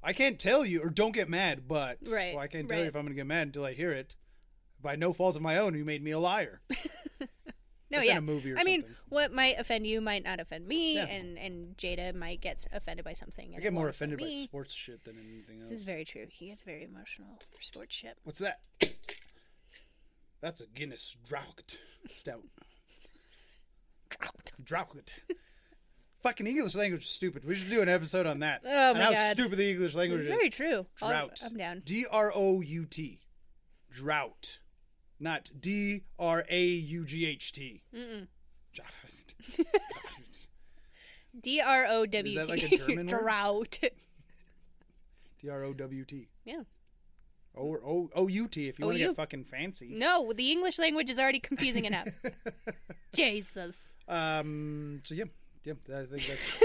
I 0.04 0.12
can't 0.12 0.36
tell 0.36 0.66
you, 0.66 0.82
or 0.82 0.90
don't 0.90 1.14
get 1.14 1.28
mad, 1.28 1.68
but 1.68 1.98
Right, 2.10 2.34
well, 2.34 2.42
I 2.42 2.48
can't 2.48 2.68
tell 2.68 2.80
you 2.80 2.86
if 2.86 2.96
I'm 2.96 3.04
gonna 3.04 3.14
get 3.14 3.24
mad 3.28 3.46
until 3.46 3.64
I 3.64 3.72
hear 3.72 3.92
it. 3.92 4.16
By 4.82 4.96
no 4.96 5.12
fault 5.12 5.36
of 5.36 5.42
my 5.42 5.56
own, 5.58 5.74
you 5.74 5.84
made 5.84 6.02
me 6.02 6.10
a 6.10 6.18
liar. 6.18 6.60
no, 6.70 6.76
it's 7.92 8.02
in 8.02 8.04
yeah. 8.06 8.18
a 8.18 8.20
movie 8.20 8.52
or 8.52 8.58
I 8.58 8.64
mean, 8.64 8.82
what 9.08 9.32
might 9.32 9.54
offend 9.58 9.86
you 9.86 10.00
might 10.00 10.24
not 10.24 10.40
offend 10.40 10.66
me, 10.66 10.96
Yeah. 10.96 11.06
and 11.06 11.38
and 11.38 11.76
Jada 11.76 12.14
might 12.14 12.40
get 12.40 12.66
offended 12.72 13.04
by 13.04 13.12
something. 13.12 13.54
I 13.56 13.60
get 13.60 13.72
more 13.72 13.88
offended 13.88 14.18
by 14.18 14.26
me. 14.26 14.44
sports 14.44 14.74
shit 14.74 15.04
than 15.04 15.16
anything 15.18 15.58
else. 15.60 15.68
This 15.70 15.78
is 15.78 15.84
very 15.84 16.04
true. 16.04 16.26
He 16.30 16.48
gets 16.48 16.64
very 16.64 16.82
emotional 16.84 17.38
for 17.54 17.62
sports 17.62 17.94
shit. 17.94 18.18
What's 18.24 18.40
that? 18.40 18.60
That's 20.40 20.60
a 20.60 20.66
Guinness 20.66 21.16
Draught 21.24 21.78
Stout. 22.06 22.42
Draught. 24.62 25.22
Fucking 26.22 26.46
English 26.46 26.74
language 26.74 27.02
is 27.02 27.08
stupid. 27.08 27.44
We 27.44 27.54
should 27.56 27.70
do 27.70 27.82
an 27.82 27.88
episode 27.88 28.26
on 28.26 28.40
that. 28.40 28.62
Oh 28.66 28.90
and 28.90 28.98
my 28.98 29.04
how 29.04 29.10
God. 29.12 29.30
stupid 29.36 29.58
the 29.58 29.70
English 29.70 29.94
language 29.94 30.20
It's 30.20 30.28
is. 30.28 30.36
very 30.36 30.50
true. 30.50 30.86
I'll- 31.02 31.08
Drought. 31.08 31.40
I'm 31.44 31.56
down. 31.56 31.82
D 31.84 32.04
R 32.10 32.32
O 32.34 32.60
U 32.60 32.84
T. 32.84 33.20
Drought. 33.90 34.60
Not 35.22 35.50
D 35.60 36.02
R 36.18 36.44
A 36.50 36.64
U 36.66 37.04
G 37.04 37.26
H 37.26 37.52
T. 37.52 37.82
D 41.40 41.60
R 41.60 41.86
O 41.88 42.04
W 42.06 42.32
T. 42.32 42.38
Is 42.38 42.46
that 42.46 42.52
like 42.52 42.62
a 42.64 42.76
German 42.76 42.96
word? 43.06 43.08
Drought. 43.08 43.78
D 45.40 45.48
R 45.48 45.62
O 45.64 45.72
W 45.72 46.04
T. 46.04 46.26
yeah. 46.44 46.62
Or 47.54 47.80
O 47.84 48.10
O 48.16 48.26
U 48.28 48.48
T 48.48 48.68
if 48.68 48.78
you 48.80 48.86
want 48.86 48.98
to 48.98 49.04
OU. 49.04 49.08
get 49.08 49.16
fucking 49.16 49.44
fancy. 49.44 49.94
No, 49.96 50.32
the 50.32 50.50
English 50.50 50.78
language 50.80 51.08
is 51.10 51.18
already 51.20 51.38
confusing 51.38 51.84
enough. 51.84 52.08
Jesus. 53.14 53.88
Um. 54.08 55.00
So 55.04 55.14
yeah, 55.14 55.24
yeah. 55.64 55.74
I 55.90 56.02
think 56.04 56.22
that's. 56.22 56.62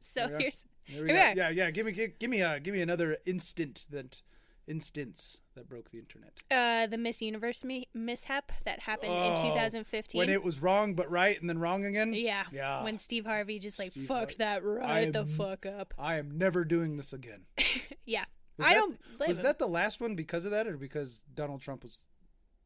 So 0.00 0.22
Yeah. 0.28 0.38
here's 0.38 0.64
There 0.88 1.02
we 1.04 1.08
Here 1.10 1.18
go. 1.18 1.20
we 1.20 1.20
are. 1.20 1.34
Yeah, 1.36 1.50
yeah. 1.50 1.70
Give 1.70 1.86
me, 1.86 1.92
give, 1.92 2.18
give 2.18 2.28
me, 2.30 2.42
uh, 2.42 2.58
give 2.58 2.74
me 2.74 2.80
another 2.80 3.18
instant 3.26 3.86
that 3.90 4.20
instance 4.66 5.40
that 5.54 5.68
broke 5.68 5.90
the 5.90 5.98
internet. 5.98 6.32
uh, 6.50 6.86
the 6.86 6.98
Miss 6.98 7.20
Universe 7.22 7.64
mi- 7.64 7.86
mishap 7.94 8.52
that 8.64 8.80
happened 8.80 9.12
in 9.12 9.32
Oh, 9.32 9.42
2015. 9.42 10.18
When 10.18 10.28
it 10.28 10.42
was 10.42 10.60
wrong 10.62 10.94
but 10.94 11.10
right 11.10 11.38
and 11.40 11.48
then 11.48 11.58
wrong 11.58 11.84
again. 11.84 12.12
yeah. 12.14 12.44
Yeah. 12.52 12.82
When 12.84 12.98
Steve 12.98 13.26
Harvey 13.26 13.58
just 13.58 13.78
like 13.78 13.90
Steve 13.90 14.06
fucked 14.06 14.40
Harvey. 14.40 14.62
that 14.62 14.64
right 14.66 15.12
the 15.12 15.24
fuck 15.24 15.66
up. 15.66 15.94
I 15.98 16.16
am 16.16 16.36
never 16.38 16.64
doing 16.64 16.96
this 16.96 17.12
again. 17.12 17.42
Yeah. 18.04 18.24
Was 18.58 18.66
I 18.66 18.70
that- 18.70 18.74
don't 18.80 19.00
Was 19.28 19.38
him. 19.38 19.44
that 19.44 19.58
the 19.58 19.66
last 19.68 20.00
one 20.00 20.14
because 20.16 20.44
of 20.44 20.50
that, 20.50 20.66
or 20.66 20.76
because 20.76 21.22
Donald 21.34 21.60
Trump 21.60 21.82
was 21.84 22.04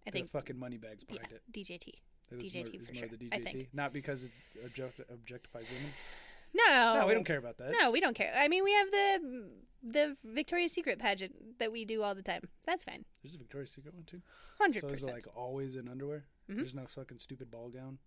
I 0.07 0.11
the 0.11 0.12
think 0.12 0.29
fucking 0.31 0.59
money 0.59 0.79
bags 0.79 1.05
yeah, 1.09 1.14
behind 1.16 1.33
it? 1.33 1.42
DJT. 1.53 1.88
It 1.88 2.35
was 2.35 2.44
DJT 2.44 2.55
more, 2.72 2.83
for 2.87 2.92
more 2.92 2.94
sure. 2.94 3.09
The 3.18 3.29
I 3.33 3.38
think. 3.38 3.68
not 3.72 3.92
because 3.92 4.25
it 4.25 4.33
object, 4.64 5.01
objectifies 5.11 5.68
women. 5.70 5.92
No. 6.55 7.01
No, 7.01 7.07
we 7.07 7.12
don't 7.12 7.25
care 7.27 7.37
about 7.38 7.59
that. 7.59 7.75
No, 7.79 7.90
we 7.90 8.01
don't 8.01 8.16
care. 8.16 8.33
I 8.35 8.49
mean, 8.49 8.64
we 8.64 8.72
have 8.72 8.90
the 8.90 9.49
the 9.83 10.17
Victoria's 10.25 10.73
Secret 10.73 10.99
pageant 10.99 11.59
that 11.59 11.71
we 11.73 11.85
do 11.85 12.03
all 12.03 12.15
the 12.15 12.23
time. 12.23 12.43
That's 12.67 12.85
fine. 12.85 13.05
There's 13.23 13.35
a 13.35 13.39
Victoria's 13.39 13.73
Secret 13.73 13.95
one 13.95 14.05
too. 14.05 14.23
Hundred 14.59 14.83
percent. 14.83 15.01
So 15.01 15.07
is 15.09 15.12
it 15.12 15.15
like 15.15 15.37
always 15.37 15.77
in 15.77 15.89
underwear? 15.89 16.25
Mm-hmm. 16.51 16.59
There's 16.59 16.75
no 16.75 16.87
fucking 16.87 17.19
stupid 17.19 17.51
ball 17.51 17.69
gown. 17.71 17.99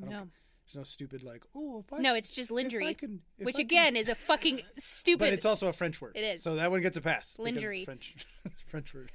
I 0.00 0.04
don't 0.04 0.10
No. 0.12 0.28
There's 0.66 0.76
no 0.76 0.82
stupid 0.84 1.22
like 1.24 1.44
oh 1.56 1.80
if 1.80 1.92
I 1.92 1.98
No, 1.98 2.14
it's 2.14 2.30
just 2.30 2.50
lingerie, 2.50 2.94
can- 2.94 3.20
which 3.38 3.56
I 3.56 3.58
can- 3.58 3.66
again 3.66 3.96
is 3.96 4.08
a 4.08 4.14
fucking 4.14 4.58
stupid. 4.76 5.18
But 5.24 5.32
it's 5.32 5.44
also 5.46 5.68
a 5.68 5.72
French 5.72 6.00
word. 6.00 6.12
It 6.16 6.20
is. 6.20 6.42
So 6.42 6.54
that 6.56 6.70
one 6.70 6.80
gets 6.82 6.96
a 6.96 7.00
pass. 7.00 7.36
Lingerie. 7.38 7.84
French. 7.84 8.14
it's 8.44 8.62
a 8.62 8.64
French 8.66 8.94
word. 8.94 9.10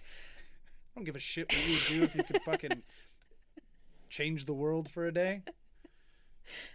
I 0.96 1.00
don't 1.00 1.06
give 1.06 1.16
a 1.16 1.20
shit 1.20 1.52
what 1.52 1.68
you 1.68 1.74
would 1.74 1.88
do 1.88 2.04
if 2.04 2.16
you 2.16 2.24
could 2.24 2.42
fucking 2.42 2.84
change 4.10 4.46
the 4.46 4.54
world 4.54 4.90
for 4.90 5.06
a 5.06 5.12
day. 5.14 5.44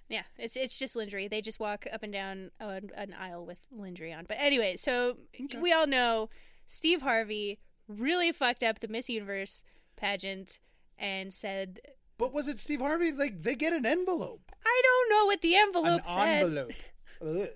Yeah, 0.09 0.23
it's 0.39 0.57
it's 0.57 0.79
just 0.79 0.97
lingerie. 0.97 1.29
They 1.29 1.41
just 1.41 1.61
walk 1.61 1.87
up 1.93 2.03
and 2.03 2.13
down 2.13 2.51
an, 2.61 2.91
an 2.97 3.15
aisle 3.19 3.45
with 3.47 3.61
lingerie 3.71 4.13
on. 4.13 4.25
But 4.29 4.39
anyway, 4.41 4.77
so 4.77 5.17
we 5.61 5.73
all 5.73 5.87
know 5.87 6.29
Steve 6.67 7.03
Harvey 7.03 7.59
really 7.89 8.33
fucked 8.33 8.63
up 8.63 8.81
the 8.81 8.89
Miss 8.89 9.09
Universe 9.09 9.65
pageant 9.97 10.61
and 10.99 11.33
said, 11.33 11.81
But 12.19 12.33
was 12.33 12.49
it 12.49 12.59
Steve 12.59 12.81
Harvey? 12.81 13.13
Like 13.13 13.41
they 13.41 13.55
get 13.55 13.73
an 13.73 13.87
envelope. 13.87 14.53
"I 14.65 14.83
don't 14.85 15.11
know 15.11 15.27
what 15.27 15.41
the 15.41 15.55
An 15.55 15.63
envelope 15.67 16.05
said." 16.05 16.43
envelope. 16.45 16.73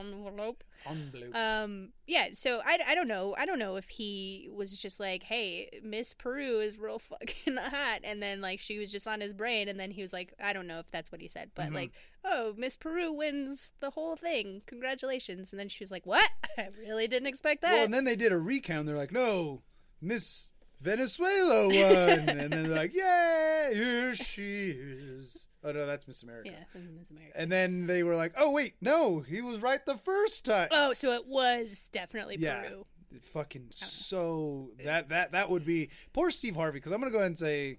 Envelope. 0.00 0.64
Envelope. 0.88 1.34
Um. 1.34 1.90
Yeah. 2.06 2.28
So 2.32 2.60
I, 2.64 2.78
I 2.88 2.94
don't 2.94 3.08
know. 3.08 3.34
I 3.38 3.46
don't 3.46 3.58
know 3.58 3.76
if 3.76 3.88
he 3.88 4.48
was 4.52 4.76
just 4.78 4.98
like, 5.00 5.22
"Hey, 5.24 5.68
Miss 5.82 6.14
Peru 6.14 6.60
is 6.60 6.78
real 6.78 6.98
fucking 7.10 7.56
hot," 7.56 8.00
and 8.04 8.22
then 8.22 8.40
like 8.40 8.60
she 8.60 8.78
was 8.78 8.90
just 8.92 9.06
on 9.06 9.20
his 9.20 9.34
brain, 9.34 9.68
and 9.68 9.78
then 9.78 9.90
he 9.90 10.02
was 10.02 10.12
like, 10.12 10.32
"I 10.42 10.52
don't 10.52 10.66
know 10.66 10.78
if 10.78 10.90
that's 10.90 11.10
what 11.12 11.20
he 11.20 11.28
said, 11.28 11.50
Mm-hmm. 11.54 11.72
but 11.72 11.80
like, 11.80 11.92
oh, 12.24 12.54
Miss 12.56 12.76
Peru 12.76 13.12
wins 13.12 13.72
the 13.80 13.90
whole 13.90 14.16
thing. 14.16 14.62
Congratulations!" 14.66 15.52
And 15.52 15.60
then 15.60 15.68
she 15.68 15.82
was 15.84 15.90
like, 15.92 16.06
"What? 16.06 16.30
I 16.58 16.68
really 16.78 17.06
didn't 17.08 17.28
expect 17.28 17.62
that." 17.62 17.72
well, 17.72 17.84
and 17.84 17.94
then 17.94 18.04
they 18.04 18.16
did 18.16 18.32
a 18.32 18.38
recount. 18.38 18.86
They're 18.86 18.96
like, 18.96 19.12
no, 19.12 19.62
Miss 20.00 20.51
Venezuela 20.82 21.68
won, 21.68 22.28
and 22.28 22.52
then 22.52 22.62
they're 22.64 22.76
like, 22.76 22.92
yay, 22.92 23.70
here 23.72 24.14
she 24.14 24.70
is. 24.70 25.46
Oh 25.62 25.70
no, 25.70 25.86
that's 25.86 26.08
Miss 26.08 26.24
America. 26.24 26.50
yeah, 26.50 26.80
Miss 26.96 27.10
America. 27.10 27.32
And 27.38 27.52
then 27.52 27.86
they 27.86 28.02
were 28.02 28.16
like, 28.16 28.32
oh 28.36 28.50
wait, 28.50 28.74
no, 28.80 29.20
he 29.20 29.40
was 29.40 29.60
right 29.60 29.84
the 29.86 29.96
first 29.96 30.44
time. 30.44 30.68
Oh, 30.72 30.92
so 30.92 31.12
it 31.12 31.26
was 31.26 31.88
definitely 31.92 32.36
yeah, 32.38 32.62
Peru. 32.62 32.86
fucking 33.20 33.66
so 33.70 34.70
that 34.84 35.08
that 35.10 35.30
that 35.32 35.50
would 35.50 35.64
be 35.64 35.90
poor 36.12 36.30
Steve 36.32 36.56
Harvey 36.56 36.78
because 36.78 36.90
I'm 36.90 36.98
gonna 36.98 37.12
go 37.12 37.18
ahead 37.18 37.28
and 37.28 37.38
say, 37.38 37.78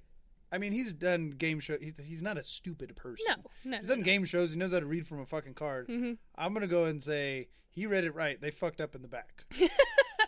I 0.50 0.58
mean 0.58 0.72
he's 0.72 0.94
done 0.94 1.32
game 1.32 1.60
show. 1.60 1.76
He's, 1.82 2.00
he's 2.00 2.24
not 2.24 2.38
a 2.38 2.44
stupid 2.44 2.96
person. 2.96 3.26
No, 3.28 3.36
no, 3.72 3.78
he's 3.78 3.88
no, 3.90 3.96
done 3.96 4.04
game 4.04 4.24
shows. 4.24 4.54
He 4.54 4.60
knows 4.60 4.72
how 4.72 4.80
to 4.80 4.86
read 4.86 5.06
from 5.06 5.20
a 5.20 5.26
fucking 5.26 5.56
card. 5.56 5.90
Mm-hmm. 5.90 6.14
I'm 6.38 6.54
gonna 6.54 6.68
go 6.68 6.84
ahead 6.84 6.92
and 6.92 7.04
say 7.04 7.50
he 7.70 7.86
read 7.86 8.06
it 8.06 8.16
right. 8.16 8.40
They 8.40 8.52
fucked 8.52 8.80
up 8.80 8.96
in 8.96 9.02
the 9.02 9.10
back. 9.10 9.44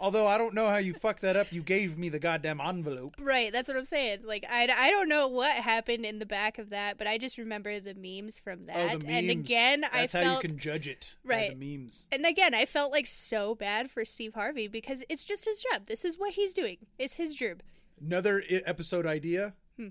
Although 0.01 0.27
I 0.27 0.37
don't 0.37 0.53
know 0.53 0.67
how 0.67 0.77
you 0.77 0.93
fucked 0.93 1.21
that 1.21 1.35
up. 1.35 1.51
You 1.51 1.61
gave 1.63 1.97
me 1.97 2.09
the 2.09 2.19
goddamn 2.19 2.59
envelope. 2.61 3.13
Right, 3.21 3.51
that's 3.51 3.67
what 3.67 3.77
I'm 3.77 3.85
saying. 3.85 4.19
Like, 4.25 4.45
I, 4.49 4.63
I 4.75 4.91
don't 4.91 5.07
know 5.09 5.27
what 5.27 5.55
happened 5.55 6.05
in 6.05 6.19
the 6.19 6.25
back 6.25 6.57
of 6.57 6.69
that, 6.69 6.97
but 6.97 7.07
I 7.07 7.17
just 7.17 7.37
remember 7.37 7.79
the 7.79 7.93
memes 7.95 8.39
from 8.39 8.65
that. 8.65 8.95
Oh, 8.95 8.97
the 8.97 9.07
And 9.09 9.29
again, 9.29 9.81
That's 9.93 10.13
I 10.15 10.23
how 10.23 10.33
you 10.35 10.39
can 10.41 10.57
judge 10.57 10.87
it. 10.87 11.15
Right. 11.23 11.57
the 11.57 11.77
memes. 11.77 12.07
and 12.11 12.25
again, 12.25 12.53
I 12.53 12.65
felt 12.65 12.91
like 12.91 13.05
so 13.07 13.55
bad 13.55 13.89
for 13.89 14.03
Steve 14.05 14.33
Harvey 14.33 14.67
because 14.67 15.03
it's 15.09 15.25
just 15.25 15.45
his 15.45 15.63
job. 15.71 15.85
This 15.87 16.03
is 16.05 16.17
what 16.19 16.33
he's 16.33 16.53
doing. 16.53 16.77
It's 16.99 17.15
his 17.15 17.33
job. 17.33 17.61
Another 17.99 18.43
i- 18.51 18.61
episode 18.65 19.05
idea. 19.05 19.53
Hmm. 19.77 19.89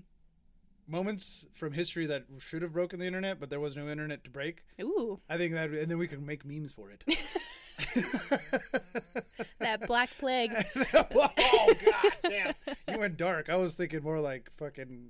moments 0.87 1.47
from 1.53 1.73
history 1.73 2.05
that 2.05 2.25
should 2.39 2.61
have 2.61 2.73
broken 2.73 2.99
the 2.99 3.07
internet, 3.07 3.39
but 3.39 3.49
there 3.49 3.59
was 3.59 3.75
no 3.75 3.87
internet 3.87 4.23
to 4.25 4.29
break. 4.29 4.63
Ooh, 4.81 5.19
I 5.29 5.37
think 5.37 5.53
that, 5.53 5.71
and 5.71 5.89
then 5.89 5.97
we 5.97 6.07
could 6.07 6.21
make 6.25 6.45
memes 6.45 6.73
for 6.73 6.91
it. 6.91 7.03
that 9.59 9.85
black 9.87 10.09
plague. 10.17 10.51
oh 10.93 11.73
god 11.85 12.11
damn! 12.23 12.53
You 12.91 12.99
went 12.99 13.17
dark. 13.17 13.49
I 13.49 13.57
was 13.57 13.75
thinking 13.75 14.03
more 14.03 14.19
like 14.19 14.49
fucking 14.51 15.09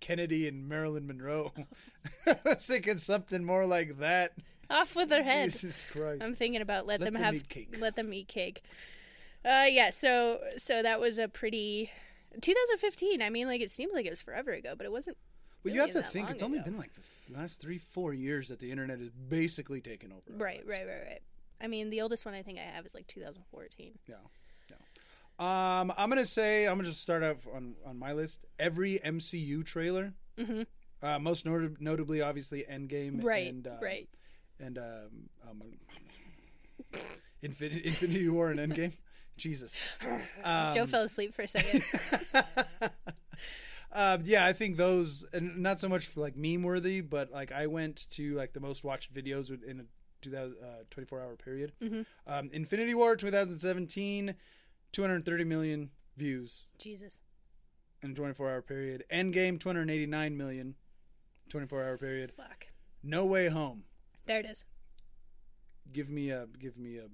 Kennedy 0.00 0.48
and 0.48 0.68
Marilyn 0.68 1.06
Monroe. 1.06 1.52
I 2.26 2.36
was 2.44 2.66
thinking 2.66 2.98
something 2.98 3.44
more 3.44 3.66
like 3.66 3.98
that. 3.98 4.32
Off 4.70 4.96
with 4.96 5.08
their 5.08 5.22
head. 5.22 5.50
Jesus 5.50 5.84
Christ! 5.84 6.22
I'm 6.22 6.34
thinking 6.34 6.60
about 6.60 6.86
let, 6.86 7.00
Let 7.00 7.12
them 7.12 7.14
them 7.14 7.22
have 7.22 7.42
let 7.80 7.96
them 7.96 8.12
eat 8.12 8.28
cake. 8.28 8.62
Uh, 9.44 9.64
yeah. 9.68 9.90
So 9.90 10.38
so 10.56 10.82
that 10.82 11.00
was 11.00 11.18
a 11.18 11.28
pretty 11.28 11.90
2015. 12.40 13.22
I 13.22 13.30
mean, 13.30 13.46
like 13.46 13.60
it 13.60 13.70
seems 13.70 13.94
like 13.94 14.06
it 14.06 14.10
was 14.10 14.22
forever 14.22 14.52
ago, 14.52 14.74
but 14.76 14.84
it 14.84 14.92
wasn't. 14.92 15.16
Well, 15.64 15.74
you 15.74 15.80
have 15.80 15.92
to 15.92 16.02
think 16.02 16.30
it's 16.30 16.42
only 16.42 16.58
ago. 16.58 16.70
been 16.70 16.78
like 16.78 16.92
the 16.92 17.02
last 17.34 17.60
three, 17.60 17.78
four 17.78 18.14
years 18.14 18.48
that 18.48 18.60
the 18.60 18.70
internet 18.70 19.00
has 19.00 19.10
basically 19.10 19.80
taken 19.80 20.12
over. 20.12 20.22
Right, 20.30 20.58
lives. 20.58 20.68
right, 20.68 20.86
right, 20.86 21.02
right. 21.06 21.20
I 21.60 21.66
mean, 21.66 21.90
the 21.90 22.00
oldest 22.00 22.24
one 22.24 22.34
I 22.34 22.42
think 22.42 22.58
I 22.58 22.62
have 22.62 22.86
is 22.86 22.94
like 22.94 23.06
2014. 23.06 23.98
Yeah, 24.06 24.14
yeah. 24.70 24.76
Um, 25.80 25.92
I'm 25.96 26.08
gonna 26.08 26.24
say 26.24 26.66
I'm 26.66 26.74
gonna 26.76 26.88
just 26.88 27.00
start 27.00 27.22
off 27.22 27.46
on 27.52 27.74
on 27.86 27.98
my 27.98 28.12
list. 28.12 28.44
Every 28.58 28.98
MCU 29.04 29.64
trailer, 29.64 30.14
mm-hmm. 30.36 30.62
uh, 31.02 31.18
most 31.18 31.46
not- 31.46 31.80
notably, 31.80 32.20
obviously, 32.22 32.64
Endgame, 32.70 33.22
Right, 33.24 33.52
and, 33.52 33.66
uh, 33.66 33.76
right. 33.80 34.08
and 34.58 34.78
um, 34.78 35.28
um, 35.48 35.62
Infinity, 37.42 37.82
Infinity 37.86 38.28
War 38.28 38.50
and 38.50 38.58
Endgame. 38.58 38.92
Jesus. 39.36 39.96
Um, 40.42 40.74
Joe 40.74 40.86
fell 40.86 41.04
asleep 41.04 41.32
for 41.32 41.42
a 41.42 41.48
second. 41.48 41.82
Uh, 43.90 44.18
yeah, 44.22 44.44
I 44.44 44.52
think 44.52 44.76
those, 44.76 45.26
and 45.32 45.58
not 45.58 45.80
so 45.80 45.88
much 45.88 46.06
for 46.06 46.20
like 46.20 46.36
meme 46.36 46.62
worthy, 46.62 47.00
but 47.00 47.32
like 47.32 47.50
I 47.50 47.66
went 47.66 48.06
to 48.10 48.34
like 48.34 48.52
the 48.52 48.60
most 48.60 48.84
watched 48.84 49.12
videos 49.12 49.50
in 49.66 49.80
a 49.80 49.84
2000, 50.22 50.56
uh, 50.62 50.66
24 50.90 51.20
hour 51.20 51.36
period. 51.36 51.72
Um, 52.26 52.50
Infinity 52.52 52.94
War 52.94 53.16
2017, 53.16 54.34
230 54.92 55.44
million 55.44 55.90
views 56.16 56.66
Jesus. 56.78 57.20
in 58.02 58.10
a 58.10 58.14
24 58.14 58.50
hour 58.50 58.62
period. 58.62 59.04
Endgame 59.12 59.58
289 59.58 60.36
million, 60.36 60.74
24 61.50 61.82
hour 61.84 61.98
period. 61.98 62.32
Fuck. 62.32 62.66
No 63.02 63.24
Way 63.26 63.48
Home. 63.48 63.84
There 64.26 64.40
it 64.40 64.46
is. 64.46 64.64
Give 65.92 66.10
me 66.10 66.30
a, 66.30 66.46
give 66.58 66.78
me 66.78 66.98
a. 66.98 67.06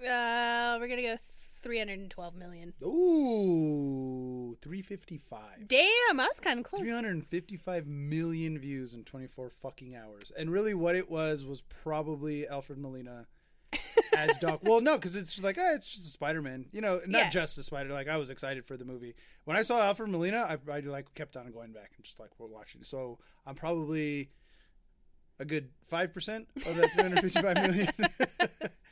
Uh, 0.00 0.76
we're 0.80 0.88
gonna 0.88 1.02
go 1.02 1.16
312 1.18 2.36
million. 2.36 2.72
Ooh, 2.82 4.54
355. 4.60 5.66
Damn, 5.68 6.20
I 6.20 6.26
was 6.26 6.40
kind 6.40 6.58
of 6.58 6.64
close. 6.64 6.80
355 6.82 7.86
million 7.86 8.58
views 8.58 8.92
in 8.94 9.04
24 9.04 9.50
fucking 9.50 9.94
hours. 9.96 10.30
And 10.36 10.50
really, 10.50 10.74
what 10.74 10.96
it 10.96 11.10
was 11.10 11.44
was 11.46 11.62
probably 11.62 12.46
Alfred 12.46 12.78
Molina 12.78 13.26
as 14.16 14.36
Doc. 14.38 14.60
Well, 14.62 14.80
no, 14.80 14.96
because 14.96 15.16
it's 15.16 15.42
like, 15.42 15.56
oh, 15.58 15.74
it's 15.74 15.86
just 15.92 16.06
a 16.06 16.10
Spider 16.10 16.42
Man. 16.42 16.66
You 16.72 16.80
know, 16.80 17.00
not 17.06 17.22
Yeah. 17.24 17.30
just 17.30 17.56
a 17.58 17.62
Spider. 17.62 17.90
Like, 17.92 18.08
I 18.08 18.16
was 18.18 18.30
excited 18.30 18.66
for 18.66 18.76
the 18.76 18.84
movie. 18.84 19.14
When 19.44 19.56
I 19.56 19.62
saw 19.62 19.80
Alfred 19.82 20.10
Molina, 20.10 20.38
I, 20.48 20.58
I 20.70 20.80
like 20.80 21.14
kept 21.14 21.36
on 21.36 21.50
going 21.50 21.72
back 21.72 21.92
and 21.96 22.04
just 22.04 22.20
like 22.20 22.30
we're 22.38 22.46
watching. 22.46 22.82
So 22.82 23.18
I'm 23.46 23.54
probably 23.54 24.30
a 25.38 25.44
good 25.44 25.70
5% 25.90 26.06
of 26.56 26.76
that 26.76 26.90
355 26.94 27.56
million. 27.56 27.88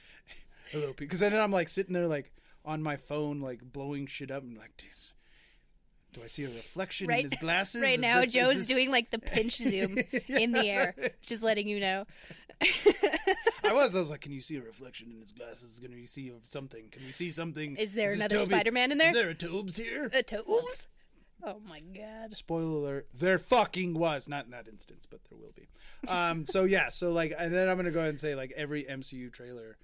a 0.74 0.78
little 0.78 0.94
because 0.94 1.20
then 1.20 1.34
I'm 1.34 1.50
like 1.52 1.68
sitting 1.68 1.92
there 1.94 2.06
like 2.06 2.32
on 2.64 2.82
my 2.82 2.96
phone 2.96 3.40
like 3.40 3.60
blowing 3.72 4.06
shit 4.06 4.30
up 4.30 4.42
and 4.42 4.56
like, 4.56 4.76
"Jeez, 4.76 5.12
do 6.12 6.20
I 6.22 6.26
see 6.26 6.44
a 6.44 6.48
reflection 6.48 7.08
Right- 7.08 7.18
in 7.24 7.24
his 7.30 7.34
glasses? 7.40 7.82
Right 7.82 7.96
Is 7.96 8.00
now, 8.02 8.20
this- 8.20 8.32
Joe's 8.32 8.66
doing 8.66 8.90
like 8.90 9.10
the 9.10 9.18
pinch 9.18 9.52
zoom 9.56 9.98
in 10.28 10.52
the 10.52 10.68
air, 10.68 10.94
just 11.26 11.42
letting 11.42 11.68
you 11.68 11.80
know. 11.80 12.04
I 13.64 13.72
was. 13.72 13.94
I 13.96 13.98
was 13.98 14.10
like, 14.10 14.20
"Can 14.20 14.32
you 14.32 14.40
see 14.40 14.56
a 14.56 14.62
reflection 14.62 15.10
in 15.10 15.18
his 15.20 15.32
glasses? 15.32 15.80
Can 15.82 15.92
you 15.92 16.06
see 16.06 16.32
something? 16.46 16.88
Can 16.90 17.02
you 17.04 17.12
see 17.12 17.30
something? 17.30 17.76
Is 17.76 17.94
there 17.94 18.12
another 18.12 18.38
Spider-Man 18.38 18.92
in 18.92 18.98
there? 18.98 19.08
Is 19.08 19.14
there 19.14 19.30
a 19.30 19.34
Tobes 19.34 19.76
here?" 19.78 20.10
Uh, 20.14 20.22
to- 20.22 20.40
oops. 20.48 20.88
Oh 21.44 21.60
my 21.68 21.80
god. 21.80 22.32
Spoiler 22.34 22.76
alert: 22.76 23.08
There 23.14 23.38
fucking 23.38 23.94
was. 23.94 24.28
Not 24.28 24.44
in 24.44 24.50
that 24.52 24.68
instance, 24.68 25.06
but 25.10 25.20
there 25.28 25.38
will 25.38 25.52
be. 25.56 25.68
Um. 26.08 26.46
So 26.46 26.64
yeah. 26.64 26.88
So 26.88 27.12
like, 27.12 27.32
and 27.38 27.52
then 27.52 27.68
I'm 27.68 27.76
gonna 27.76 27.90
go 27.90 27.98
ahead 28.00 28.10
and 28.10 28.20
say 28.20 28.34
like 28.36 28.52
every 28.56 28.84
MCU 28.84 29.32
trailer, 29.32 29.76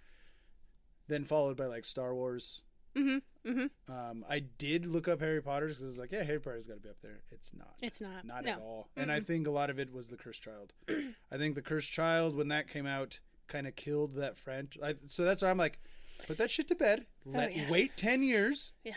then 1.09 1.24
followed 1.24 1.56
by 1.56 1.66
like 1.66 1.84
Star 1.84 2.14
Wars. 2.14 2.62
Mm-hmm. 2.96 3.50
Mm-hmm. 3.50 3.92
Um. 3.92 4.24
I 4.28 4.40
did 4.40 4.86
look 4.86 5.09
up 5.09 5.20
Harry 5.20 5.40
Potter's 5.42 5.76
because 5.76 5.92
it's 5.92 6.00
like, 6.00 6.12
yeah, 6.12 6.22
Harry 6.24 6.40
Potter's 6.40 6.66
got 6.66 6.74
to 6.74 6.80
be 6.80 6.88
up 6.88 7.00
there. 7.00 7.20
It's 7.30 7.52
not. 7.54 7.74
It's 7.82 8.00
not. 8.00 8.24
Not 8.24 8.44
no. 8.44 8.50
at 8.52 8.59
all. 8.61 8.88
And 8.96 9.11
I 9.12 9.20
think 9.20 9.46
a 9.46 9.50
lot 9.50 9.70
of 9.70 9.78
it 9.78 9.92
was 9.92 10.11
the 10.11 10.16
Cursed 10.16 10.42
Child. 10.42 10.72
I 11.32 11.36
think 11.36 11.54
the 11.54 11.62
Cursed 11.62 11.90
Child, 11.92 12.34
when 12.36 12.48
that 12.48 12.68
came 12.68 12.86
out, 12.86 13.20
kind 13.46 13.66
of 13.66 13.76
killed 13.76 14.14
that 14.14 14.36
franchise. 14.36 14.96
So 15.06 15.24
that's 15.24 15.42
why 15.42 15.50
I'm 15.50 15.59
like, 15.59 15.78
put 16.26 16.38
that 16.38 16.50
shit 16.50 16.68
to 16.68 16.74
bed. 16.74 17.06
Let 17.24 17.50
Oh, 17.50 17.54
yeah. 17.54 17.70
wait 17.70 17.96
ten 17.96 18.22
years, 18.22 18.72
Yeah. 18.84 18.94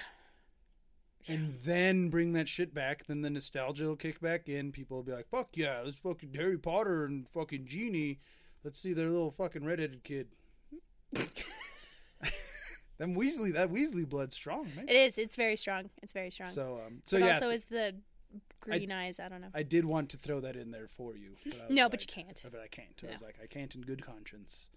and 1.29 1.53
then 1.63 2.09
bring 2.09 2.33
that 2.33 2.47
shit 2.47 2.73
back. 2.73 3.05
Then 3.05 3.21
the 3.21 3.29
nostalgia 3.29 3.85
will 3.85 3.95
kick 3.95 4.19
back 4.19 4.49
in. 4.49 4.71
People 4.71 4.97
will 4.97 5.03
be 5.03 5.11
like, 5.13 5.29
"Fuck 5.29 5.49
yeah, 5.55 5.83
this 5.85 5.99
fucking 5.99 6.33
Harry 6.33 6.57
Potter 6.57 7.05
and 7.05 7.29
fucking 7.29 7.67
Ginny. 7.67 8.19
Let's 8.63 8.79
see 8.79 8.93
their 8.93 9.09
little 9.09 9.31
fucking 9.31 9.63
redheaded 9.63 10.03
kid." 10.03 10.29
Them 12.97 13.15
Weasley, 13.15 13.53
that 13.53 13.71
Weasley 13.71 14.07
blood's 14.07 14.35
strong, 14.35 14.67
man. 14.75 14.85
It 14.87 14.95
is. 14.95 15.17
It's 15.17 15.35
very 15.35 15.55
strong. 15.55 15.89
It's 16.03 16.13
very 16.13 16.29
strong. 16.29 16.49
So, 16.49 16.79
um, 16.85 17.01
so 17.03 17.19
but 17.19 17.25
yeah, 17.25 17.33
also 17.33 17.47
is 17.47 17.65
the 17.65 17.95
green 18.59 18.91
eyes. 18.91 19.19
I 19.19 19.27
don't 19.27 19.41
know. 19.41 19.47
I 19.55 19.63
did 19.63 19.85
want 19.85 20.09
to 20.09 20.17
throw 20.17 20.39
that 20.41 20.55
in 20.55 20.69
there 20.71 20.87
for 20.87 21.15
you. 21.15 21.33
But 21.43 21.61
I 21.61 21.65
No, 21.73 21.89
but 21.89 22.01
you 22.01 22.07
can't. 22.23 22.39
But 22.51 22.61
I 22.61 22.67
can't. 22.67 23.01
I 23.07 23.11
was 23.11 23.23
like, 23.23 23.37
I 23.41 23.47
can't 23.47 23.73
in 23.73 23.81
good 23.81 24.03
conscience. 24.03 24.69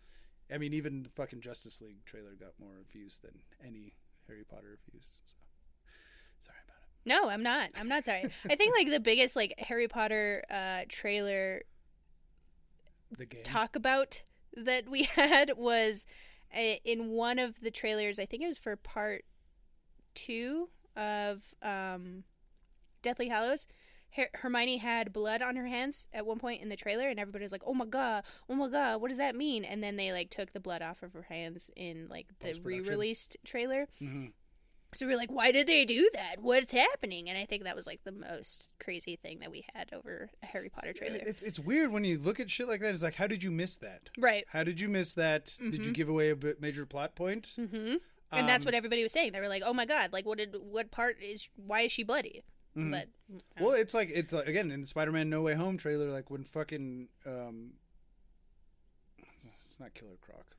I 0.53 0.59
mean, 0.59 0.73
even 0.73 1.03
the 1.03 1.11
fucking 1.11 1.41
Justice 1.41 1.81
League 1.83 2.05
trailer 2.07 2.35
got 2.39 2.53
more 2.59 2.85
views 2.91 3.19
than 3.19 3.33
any 3.63 3.93
Harry 4.27 4.45
Potter 4.45 4.79
views. 4.91 5.21
So 5.27 5.35
sorry 6.41 6.59
about 6.67 6.81
it. 6.83 6.89
No, 7.07 7.29
I'm 7.31 7.43
not. 7.43 7.71
I'm 7.79 7.89
not 7.89 8.05
sorry. 8.05 8.23
I 8.51 8.55
think 8.55 8.75
like 8.77 8.91
the 8.91 9.01
biggest 9.01 9.37
like 9.37 9.55
Harry 9.59 9.89
Potter 9.89 10.43
uh, 10.51 10.83
trailer 10.89 11.61
The 13.19 13.27
game. 13.27 13.43
talk 13.43 13.77
about 13.77 14.23
that 14.57 14.89
we 14.89 15.03
had 15.03 15.53
was 15.57 16.07
in 16.85 17.09
one 17.11 17.39
of 17.39 17.61
the 17.61 17.71
trailers. 17.71 18.19
I 18.19 18.25
think 18.27 18.43
it 18.43 18.47
was 18.47 18.59
for 18.59 18.77
part 18.77 19.25
two 20.15 20.69
of 20.97 21.43
um, 21.63 22.25
Deathly 23.03 23.29
Hallows. 23.29 23.67
Her- 24.17 24.31
Hermione 24.35 24.77
had 24.79 25.13
blood 25.13 25.43
on 25.43 25.57
her 25.57 25.67
hands 25.67 26.07
at 26.13 26.25
one 26.25 26.39
point 26.39 26.63
in 26.63 26.69
the 26.69 26.77
trailer, 26.77 27.09
and 27.09 27.19
everybody 27.19 27.43
was 27.43 27.51
like, 27.51 27.65
"Oh 27.67 27.75
my 27.75 27.85
god, 27.85 28.23
oh 28.49 28.55
my 28.55 28.69
god, 28.69 29.01
what 29.01 29.09
does 29.09 29.19
that 29.19 29.35
mean?" 29.35 29.65
And 29.65 29.83
then 29.83 29.97
they 29.97 30.13
like 30.13 30.31
took 30.31 30.53
the 30.53 30.61
blood 30.61 30.83
off 30.83 31.03
of 31.03 31.13
her 31.15 31.23
hands 31.23 31.69
in 31.75 32.07
like 32.09 32.29
the 32.39 32.51
re-released 32.63 33.37
trailer. 33.45 33.89
Mhm. 34.01 34.33
So 34.97 35.07
we 35.07 35.15
are 35.15 35.17
like, 35.17 35.31
"Why 35.33 35.53
did 35.53 35.67
they 35.67 35.85
do 35.85 36.09
that? 36.15 36.37
What's 36.41 36.73
happening?" 36.73 37.29
And 37.29 37.37
I 37.39 37.45
think 37.45 37.65
that 37.65 37.77
was 37.77 37.87
like 37.87 38.05
the 38.05 38.13
most 38.13 38.71
crazy 38.79 39.17
thing 39.17 39.39
that 39.41 39.51
we 39.51 39.65
had 39.75 39.91
over 39.93 40.31
a 40.43 40.47
Harry 40.47 40.69
Potter 40.69 40.93
trailer. 40.93 41.19
It's, 41.21 41.43
it's 41.43 41.59
weird 41.61 41.93
when 41.93 42.05
you 42.05 42.19
look 42.19 42.41
at 42.41 42.51
shit 42.51 42.69
like 42.69 42.81
that. 42.81 42.95
It's 42.95 43.03
like, 43.03 43.17
how 43.17 43.27
did 43.27 43.43
you 43.43 43.51
miss 43.51 43.77
that? 43.79 44.11
Right. 44.19 44.45
How 44.49 44.65
did 44.65 44.81
you 44.81 44.89
miss 44.89 45.15
that? 45.15 45.57
Did 45.59 45.85
you 45.87 45.93
give 45.93 46.09
away 46.09 46.31
a 46.31 46.37
bit 46.37 46.61
major 46.61 46.87
plot 46.87 47.15
point? 47.15 47.49
Mm-hmm. 47.59 47.97
and 48.33 48.49
that's 48.49 48.65
Um, 48.65 48.69
what 48.69 48.75
everybody 48.75 49.03
was 49.03 49.13
saying. 49.13 49.33
They 49.33 49.41
were 49.41 49.49
like, 49.49 49.63
"Oh 49.65 49.73
my 49.75 49.87
god! 49.87 50.13
Like, 50.13 50.27
what 50.27 50.39
did 50.39 50.55
what 50.59 50.91
part 50.91 51.23
is? 51.23 51.51
Why 51.57 51.81
is 51.83 51.93
she 51.93 52.03
bloody?" 52.03 52.43
Mm-hmm. 52.77 52.91
But 52.91 53.09
Well, 53.61 53.73
it's 53.73 53.95
like 53.95 54.11
it's 54.13 54.33
like, 54.33 54.47
again 54.49 54.71
in 54.73 54.81
the 54.81 54.87
Spider-Man 54.87 55.31
No 55.31 55.43
Way 55.43 55.55
Home 55.55 55.77
trailer, 55.77 56.11
like 56.11 56.31
when 56.31 56.45
fucking 56.45 57.09
um, 57.27 57.75
it's 59.61 59.79
not 59.79 59.95
Killer 59.95 60.17
Croc. 60.21 60.57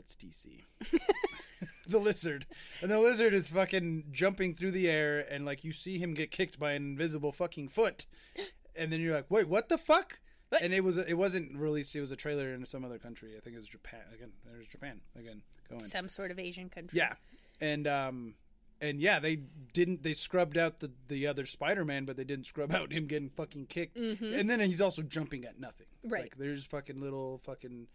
That's 0.00 0.16
DC. 0.16 0.64
the 1.86 1.98
lizard, 1.98 2.46
and 2.80 2.90
the 2.90 2.98
lizard 2.98 3.34
is 3.34 3.50
fucking 3.50 4.04
jumping 4.10 4.54
through 4.54 4.70
the 4.70 4.88
air, 4.88 5.26
and 5.30 5.44
like 5.44 5.62
you 5.62 5.72
see 5.72 5.98
him 5.98 6.14
get 6.14 6.30
kicked 6.30 6.58
by 6.58 6.72
an 6.72 6.82
invisible 6.82 7.32
fucking 7.32 7.68
foot, 7.68 8.06
and 8.74 8.90
then 8.90 9.02
you're 9.02 9.12
like, 9.12 9.26
wait, 9.28 9.46
what 9.46 9.68
the 9.68 9.76
fuck? 9.76 10.20
What? 10.48 10.62
And 10.62 10.72
it 10.72 10.82
was 10.82 10.96
it 10.96 11.18
wasn't 11.18 11.54
released. 11.54 11.94
It 11.94 12.00
was 12.00 12.12
a 12.12 12.16
trailer 12.16 12.54
in 12.54 12.64
some 12.64 12.82
other 12.82 12.98
country. 12.98 13.32
I 13.36 13.40
think 13.40 13.56
it 13.56 13.58
was 13.58 13.68
Japan. 13.68 14.00
Again, 14.14 14.32
there's 14.50 14.66
Japan 14.68 15.02
again 15.18 15.42
going. 15.68 15.80
some 15.80 16.08
sort 16.08 16.30
of 16.30 16.38
Asian 16.38 16.70
country. 16.70 16.96
Yeah, 16.96 17.12
and 17.60 17.86
um, 17.86 18.34
and 18.80 19.00
yeah, 19.00 19.20
they 19.20 19.36
didn't. 19.74 20.02
They 20.02 20.14
scrubbed 20.14 20.56
out 20.56 20.78
the 20.78 20.92
the 21.08 21.26
other 21.26 21.44
Spider 21.44 21.84
Man, 21.84 22.06
but 22.06 22.16
they 22.16 22.24
didn't 22.24 22.46
scrub 22.46 22.72
out 22.72 22.90
him 22.90 23.06
getting 23.06 23.28
fucking 23.28 23.66
kicked. 23.66 23.98
And 23.98 24.48
then 24.48 24.60
he's 24.60 24.80
also 24.80 25.02
jumping 25.02 25.44
at 25.44 25.60
nothing. 25.60 25.88
Mm-hmm. 25.98 26.12
Right. 26.14 26.22
Like 26.22 26.36
there's 26.38 26.64
fucking 26.64 27.02
little 27.02 27.36
fucking 27.44 27.88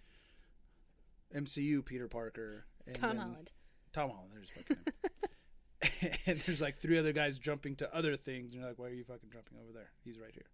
MCU 1.34 1.86
Peter 1.86 2.08
Parker. 2.08 2.66
And 2.86 2.96
Tom 2.96 3.10
then- 3.12 3.20
Holland. 3.20 3.52
Tom 3.94 4.10
Holland. 4.10 4.32
There's 4.34 4.50
fucking. 4.50 6.20
and 6.28 6.38
there's 6.40 6.62
like 6.62 6.76
three 6.76 6.98
other 6.98 7.14
guys 7.14 7.40
jumping 7.40 7.76
to 7.78 7.96
other 7.96 8.16
things, 8.16 8.52
and 8.52 8.60
you're 8.62 8.70
like, 8.70 8.80
why 8.80 8.88
are 8.88 8.94
you 8.94 9.04
fucking 9.04 9.30
jumping 9.32 9.58
over 9.64 9.72
there? 9.74 9.92
He's 10.04 10.20
right 10.20 10.32
here. 10.34 10.46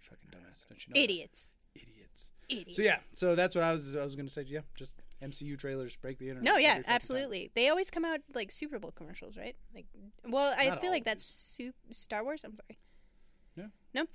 You 0.00 0.08
fucking 0.08 0.30
dumbass. 0.30 0.66
Don't 0.68 0.86
you 0.86 0.94
know? 0.94 1.00
that? 1.00 1.04
Idiots. 1.04 1.46
Idiots. 1.74 2.30
Idiots. 2.48 2.76
So 2.76 2.82
yeah, 2.82 2.96
so 3.12 3.34
that's 3.34 3.54
what 3.54 3.64
I 3.64 3.72
was. 3.72 3.94
I 3.96 4.02
was 4.04 4.16
gonna 4.16 4.28
say. 4.28 4.44
Yeah, 4.46 4.60
just 4.76 5.02
MCU 5.22 5.58
trailers 5.58 5.96
break 5.96 6.18
the 6.18 6.28
internet. 6.30 6.44
No, 6.50 6.56
yeah, 6.56 6.80
absolutely. 6.86 7.50
They 7.54 7.68
always 7.68 7.90
come 7.90 8.04
out 8.04 8.20
like 8.34 8.50
Super 8.52 8.78
Bowl 8.78 8.92
commercials, 8.92 9.36
right? 9.36 9.56
Like, 9.74 9.86
well, 10.28 10.54
I 10.58 10.68
Not 10.68 10.80
feel 10.80 10.90
like 10.90 11.04
that's 11.04 11.24
Su- 11.24 11.72
Star 11.90 12.24
Wars. 12.24 12.44
I'm 12.44 12.54
sorry. 12.56 12.78
No. 13.56 13.66
No. 13.94 14.06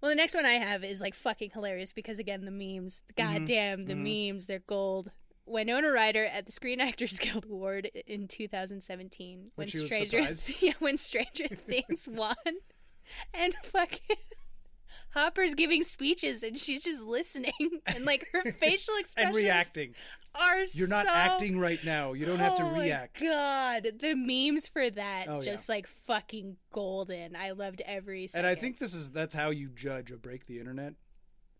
Well, 0.00 0.10
the 0.10 0.16
next 0.16 0.34
one 0.34 0.46
I 0.46 0.52
have 0.52 0.84
is 0.84 1.00
like 1.00 1.14
fucking 1.14 1.50
hilarious 1.52 1.92
because 1.92 2.18
again, 2.18 2.44
the 2.44 2.50
memes. 2.50 3.02
Mm-hmm. 3.16 3.36
God 3.38 3.46
damn, 3.46 3.82
the 3.84 3.94
memes. 3.94 4.46
They're 4.46 4.60
gold. 4.60 5.08
Winona 5.46 5.90
Ryder 5.90 6.26
at 6.26 6.46
the 6.46 6.52
Screen 6.52 6.80
Actors 6.80 7.18
Guild 7.22 7.46
Award 7.46 7.88
in 8.06 8.28
2017 8.28 9.52
when 9.54 9.64
was 9.64 9.86
Stranger 9.86 10.20
yeah 10.60 10.74
when 10.78 10.98
Stranger 10.98 11.48
Things 11.48 12.08
won, 12.12 12.34
and 13.34 13.54
fucking 13.62 14.16
Hopper's 15.14 15.54
giving 15.54 15.82
speeches 15.82 16.42
and 16.42 16.58
she's 16.58 16.84
just 16.84 17.04
listening 17.06 17.52
and 17.86 18.04
like 18.04 18.26
her 18.32 18.42
facial 18.52 18.94
expressions 18.98 19.36
And 19.36 19.44
reacting. 19.44 19.94
are 20.34 20.58
You're 20.74 20.88
not 20.88 21.06
so- 21.06 21.12
acting 21.14 21.58
right 21.58 21.78
now. 21.84 22.12
You 22.12 22.26
don't 22.26 22.38
have 22.38 22.56
to 22.56 22.62
Oh 22.62 22.72
my 22.76 22.82
react. 22.84 23.20
God, 23.20 23.86
the 24.00 24.14
memes 24.14 24.68
for 24.68 24.88
that 24.90 25.26
Oh, 25.28 25.36
yeah. 25.36 25.40
just 25.40 25.68
like 25.68 25.86
fucking 25.86 26.56
golden. 26.72 27.34
I 27.36 27.50
loved 27.52 27.82
every 27.86 28.26
And. 28.34 28.46
I 28.46 28.54
think 28.54 28.78
this 28.78 28.94
is 28.94 29.10
that's 29.10 29.34
how 29.34 29.50
you 29.50 29.68
judge 29.68 30.10
a 30.10 30.16
break 30.16 30.46
the 30.46 30.58
internet. 30.58 30.94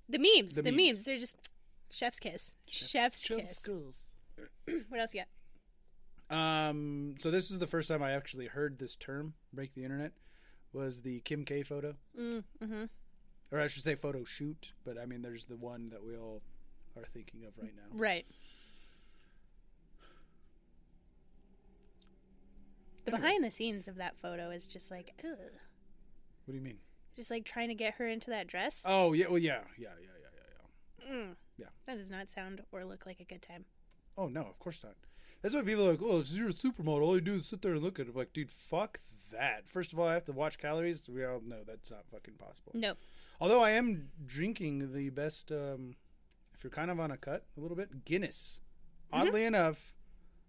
the 0.08 0.18
memes, 0.18 0.54
the 0.54 0.62
the, 0.62 0.70
memes. 0.72 0.86
memes. 0.86 1.04
they're 1.04 1.18
just 1.18 1.50
chef's 1.90 2.18
kiss, 2.20 2.54
chef's 2.66 3.24
kiss. 3.24 3.64
What 4.88 5.00
else 5.00 5.14
you 5.14 5.22
got? 5.22 5.28
Um, 6.30 7.14
so 7.18 7.30
this 7.30 7.50
is 7.50 7.58
the 7.58 7.66
first 7.66 7.88
time 7.88 8.02
I 8.02 8.12
actually 8.12 8.46
heard 8.46 8.78
this 8.78 8.94
term 8.96 9.34
"break 9.52 9.74
the 9.74 9.82
internet." 9.84 10.12
Was 10.72 11.00
the 11.00 11.20
Kim 11.20 11.44
K 11.44 11.62
photo? 11.62 11.94
Mm, 12.18 12.44
mm-hmm. 12.62 12.84
Or 13.50 13.60
I 13.60 13.66
should 13.66 13.82
say 13.82 13.94
photo 13.94 14.24
shoot, 14.24 14.72
but 14.84 14.98
I 14.98 15.06
mean, 15.06 15.22
there's 15.22 15.46
the 15.46 15.56
one 15.56 15.88
that 15.90 16.04
we 16.04 16.16
all 16.16 16.42
are 16.96 17.04
thinking 17.04 17.44
of 17.44 17.52
right 17.60 17.74
now. 17.74 17.84
Right. 17.92 18.26
The 23.04 23.12
behind 23.12 23.42
the 23.42 23.50
scenes 23.50 23.88
of 23.88 23.96
that 23.96 24.16
photo 24.16 24.50
is 24.50 24.66
just 24.66 24.90
like, 24.90 25.12
ugh. 25.24 25.38
What 26.44 26.52
do 26.52 26.54
you 26.58 26.60
mean? 26.60 26.78
Just 27.16 27.30
like 27.30 27.44
trying 27.44 27.68
to 27.68 27.74
get 27.74 27.94
her 27.94 28.06
into 28.06 28.30
that 28.30 28.46
dress. 28.46 28.84
Oh 28.86 29.12
yeah, 29.14 29.26
well 29.28 29.38
yeah, 29.38 29.60
yeah, 29.78 29.88
yeah, 30.00 30.12
yeah, 30.20 30.30
yeah, 31.00 31.08
yeah. 31.08 31.14
Mm. 31.14 31.36
Yeah. 31.56 31.66
That 31.86 31.96
does 31.96 32.12
not 32.12 32.28
sound 32.28 32.62
or 32.70 32.84
look 32.84 33.06
like 33.06 33.20
a 33.20 33.24
good 33.24 33.42
time. 33.42 33.64
Oh 34.16 34.28
no, 34.28 34.42
of 34.42 34.58
course 34.58 34.84
not. 34.84 34.94
That's 35.42 35.54
why 35.54 35.62
people 35.62 35.86
are 35.86 35.92
like, 35.92 36.02
oh, 36.02 36.22
you're 36.26 36.48
a 36.48 36.52
supermodel. 36.52 37.02
All 37.02 37.14
you 37.14 37.20
do 37.20 37.34
is 37.34 37.46
sit 37.46 37.62
there 37.62 37.72
and 37.72 37.82
look 37.82 37.98
at 37.98 38.06
it. 38.06 38.10
I'm 38.10 38.16
like, 38.16 38.32
dude, 38.32 38.50
fuck 38.50 38.98
that. 39.30 39.68
First 39.68 39.92
of 39.92 39.98
all, 39.98 40.06
I 40.08 40.14
have 40.14 40.24
to 40.24 40.32
watch 40.32 40.58
calories. 40.58 41.08
We 41.08 41.24
all 41.24 41.40
know 41.44 41.62
that's 41.66 41.90
not 41.90 42.06
fucking 42.10 42.34
possible. 42.34 42.72
No. 42.74 42.94
Although 43.40 43.62
I 43.62 43.70
am 43.70 44.08
drinking 44.26 44.92
the 44.92 45.10
best, 45.10 45.52
um, 45.52 45.94
if 46.54 46.64
you're 46.64 46.70
kind 46.70 46.90
of 46.90 46.98
on 46.98 47.10
a 47.10 47.16
cut 47.16 47.44
a 47.56 47.60
little 47.60 47.76
bit, 47.76 48.04
Guinness. 48.04 48.60
Oddly 49.12 49.44
enough, 49.44 49.94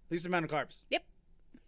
least 0.09 0.25
amount 0.25 0.45
of 0.45 0.51
carbs. 0.51 0.83
Yep. 0.89 1.03
Who 1.53 1.59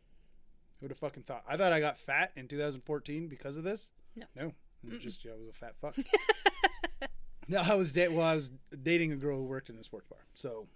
would 0.86 0.92
have 0.92 0.98
fucking 0.98 1.24
thought? 1.24 1.44
I 1.48 1.56
thought 1.58 1.72
I 1.72 1.80
got 1.80 1.98
fat 1.98 2.32
in 2.36 2.48
2014 2.48 3.28
because 3.28 3.56
of 3.58 3.64
this. 3.64 3.92
No. 4.16 4.26
No. 4.36 4.54
Just 4.98 5.24
yeah, 5.24 5.32
I 5.34 5.36
was 5.36 5.48
a 5.50 5.54
fat 5.54 5.76
fuck. 5.76 5.96
no, 7.48 7.62
I 7.64 7.76
was 7.76 7.92
da- 7.94 8.08
well, 8.10 8.26
I 8.26 8.36
was 8.36 8.50
dating 8.82 9.12
a 9.12 9.16
girl 9.16 9.38
who 9.38 9.46
worked 9.46 9.70
in 9.70 9.78
a 9.78 9.84
sports 9.84 10.08
bar. 10.10 10.20
So 10.34 10.68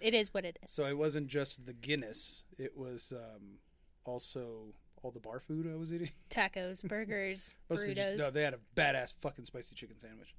It 0.00 0.14
is 0.14 0.32
what 0.32 0.44
it 0.46 0.58
is. 0.64 0.72
so 0.72 0.86
it 0.86 0.96
wasn't 0.96 1.26
just 1.26 1.66
the 1.66 1.74
Guinness. 1.74 2.44
It 2.58 2.76
was 2.76 3.12
um, 3.14 3.58
also 4.04 4.72
all 5.04 5.10
the 5.10 5.20
bar 5.20 5.38
food 5.38 5.70
I 5.70 5.76
was 5.76 5.92
eating. 5.92 6.10
Tacos, 6.30 6.82
burgers, 6.88 7.54
Mostly 7.70 7.94
just- 7.94 8.08
burritos. 8.10 8.18
no, 8.18 8.30
they 8.30 8.42
had 8.42 8.54
a 8.54 8.58
badass 8.74 9.14
fucking 9.14 9.44
spicy 9.44 9.74
chicken 9.74 9.98
sandwich. 9.98 10.34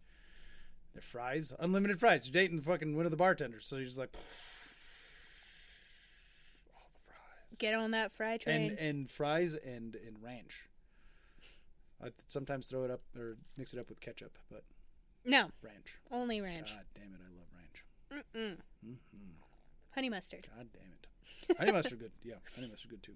Their 0.93 1.01
fries, 1.01 1.53
unlimited 1.59 1.99
fries. 1.99 2.26
You're 2.28 2.34
dating 2.41 2.61
fucking 2.61 2.95
one 2.95 3.05
of 3.05 3.11
the 3.11 3.18
bartenders, 3.18 3.68
so 3.68 3.76
you're 3.76 3.86
just 3.86 3.99
like 3.99 4.09
all 6.74 6.88
the 6.93 6.99
fries 7.05 7.57
Get 7.59 7.74
on 7.76 7.91
that 7.91 8.11
fry 8.11 8.38
train. 8.38 8.72
and 8.72 8.80
and 8.80 9.11
fries 9.11 9.55
and 9.55 9.95
and 9.95 10.18
ranch. 10.22 10.68
I 12.03 12.09
sometimes 12.28 12.68
throw 12.68 12.84
it 12.86 12.91
up 12.91 13.01
or 13.18 13.38
mix 13.57 13.74
it 13.74 13.80
up 13.80 13.89
with 13.89 13.99
ketchup, 13.99 14.38
but 14.49 14.63
no, 15.26 15.49
ranch. 15.61 15.99
only 16.11 16.39
ranch. 16.41 16.74
God 16.74 16.86
damn 16.93 17.13
it, 17.13 17.20
I 17.22 17.30
love 17.38 17.47
ranch. 17.55 18.26
Mm-hmm. 18.36 18.93
Honey 19.95 20.09
mustard. 20.09 20.47
God 20.55 20.68
damn 20.74 20.82
it. 20.93 21.57
Honey 21.57 21.72
mustard 21.72 21.99
good. 21.99 22.11
Yeah, 22.24 22.36
honey 22.55 22.68
mustard 22.70 22.91
good 22.91 23.03
too. 23.03 23.16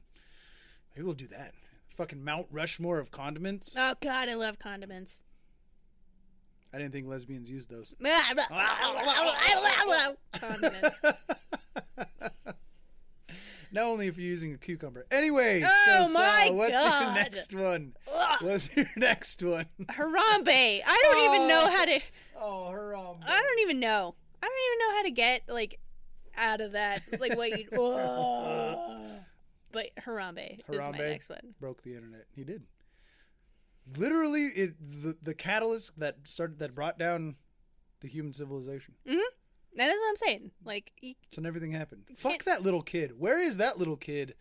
Maybe 0.95 1.05
we'll 1.05 1.15
do 1.15 1.27
that. 1.27 1.53
Fucking 1.89 2.23
Mount 2.23 2.47
Rushmore 2.51 2.99
of 2.99 3.11
condiments. 3.11 3.75
Oh 3.77 3.93
God, 4.01 4.29
I 4.29 4.35
love 4.35 4.59
condiments. 4.59 5.23
I 6.73 6.77
didn't 6.77 6.93
think 6.93 7.07
lesbians 7.07 7.49
used 7.49 7.69
those. 7.69 7.95
condiments. 10.39 11.01
Not 13.71 13.83
only 13.83 14.07
if 14.07 14.17
you're 14.17 14.27
using 14.27 14.51
a 14.53 14.57
cucumber. 14.57 15.05
Anyway, 15.11 15.61
Oh 15.63 15.85
so, 15.85 16.11
my 16.13 16.45
Sal, 16.47 16.55
what's 16.55 16.71
God. 16.71 17.03
your 17.03 17.13
next 17.23 17.53
one? 17.53 17.93
What's 18.41 18.75
your 18.75 18.87
next 18.97 19.43
one? 19.43 19.67
Harambe. 19.83 20.81
I 20.87 20.99
don't 21.03 21.35
even 21.35 21.47
know 21.47 21.65
oh. 21.65 21.77
how 21.77 21.85
to. 21.85 22.01
Oh, 22.35 22.69
Harambe. 22.71 23.23
I 23.27 23.41
don't 23.41 23.59
even 23.61 23.79
know. 23.79 24.15
I 24.41 24.47
don't 24.47 24.57
even 24.67 24.79
know 24.79 24.95
how 24.95 25.03
to 25.03 25.11
get 25.11 25.43
like 25.49 25.79
out 26.37 26.61
of 26.61 26.71
that. 26.71 27.01
Like 27.19 27.37
what 27.37 27.59
you. 27.59 27.67
But 29.71 29.87
Harambe, 30.05 30.59
is 30.59 30.63
my 30.67 30.75
Harambe 30.75 30.97
next 30.97 31.29
one. 31.29 31.55
broke 31.59 31.83
the 31.83 31.95
internet. 31.95 32.25
He 32.35 32.43
did. 32.43 32.63
Literally, 33.97 34.43
it, 34.43 34.75
the 34.79 35.15
the 35.21 35.33
catalyst 35.33 35.99
that 35.99 36.27
started 36.27 36.59
that 36.59 36.75
brought 36.75 36.99
down 36.99 37.35
the 38.01 38.07
human 38.07 38.33
civilization. 38.33 38.95
Mm-hmm. 39.07 39.17
Now, 39.75 39.85
that's 39.85 39.99
what 39.99 40.09
I'm 40.09 40.15
saying. 40.15 40.51
Like, 40.63 40.93
you, 40.99 41.13
So 41.31 41.43
everything 41.43 41.71
happened. 41.71 42.03
Fuck 42.15 42.43
that 42.43 42.63
little 42.63 42.81
kid. 42.81 43.19
Where 43.19 43.39
is 43.41 43.57
that 43.57 43.77
little 43.77 43.97
kid? 43.97 44.35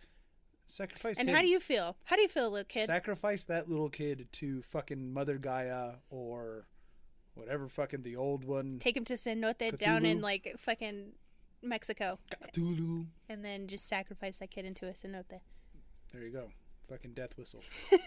Sacrifice 0.66 1.18
and 1.18 1.29
him. 1.29 1.35
how 1.35 1.43
do 1.43 1.49
you 1.49 1.61
feel? 1.61 1.97
How 2.05 2.16
do 2.16 2.22
you 2.22 2.29
feel, 2.29 2.51
little 2.51 2.64
kid? 2.64 2.87
sacrifice 2.87 3.45
that 3.47 3.68
little 3.68 3.89
kid 3.89 4.29
to 4.33 4.62
fucking 4.62 5.12
Mother 5.12 5.39
Gaia 5.39 5.95
or 6.11 6.66
whatever 7.35 7.68
fucking 7.68 8.03
the 8.03 8.16
old 8.16 8.45
one. 8.45 8.79
Take 8.79 8.97
him 8.97 9.05
to 9.07 9.14
Cenote 9.14 9.79
down 9.79 10.05
in 10.05 10.20
like 10.20 10.55
fucking 10.59 11.12
Mexico, 11.63 12.19
Cthulhu. 12.55 13.07
and 13.29 13.45
then 13.45 13.67
just 13.67 13.89
sacrifice 13.89 14.39
that 14.39 14.51
kid 14.51 14.65
into 14.65 14.87
a 14.87 14.93
cenote. 14.93 15.41
There 16.13 16.23
you 16.23 16.31
go. 16.31 16.51
Fucking 16.89 17.13
death 17.15 17.37
whistle. 17.37 17.61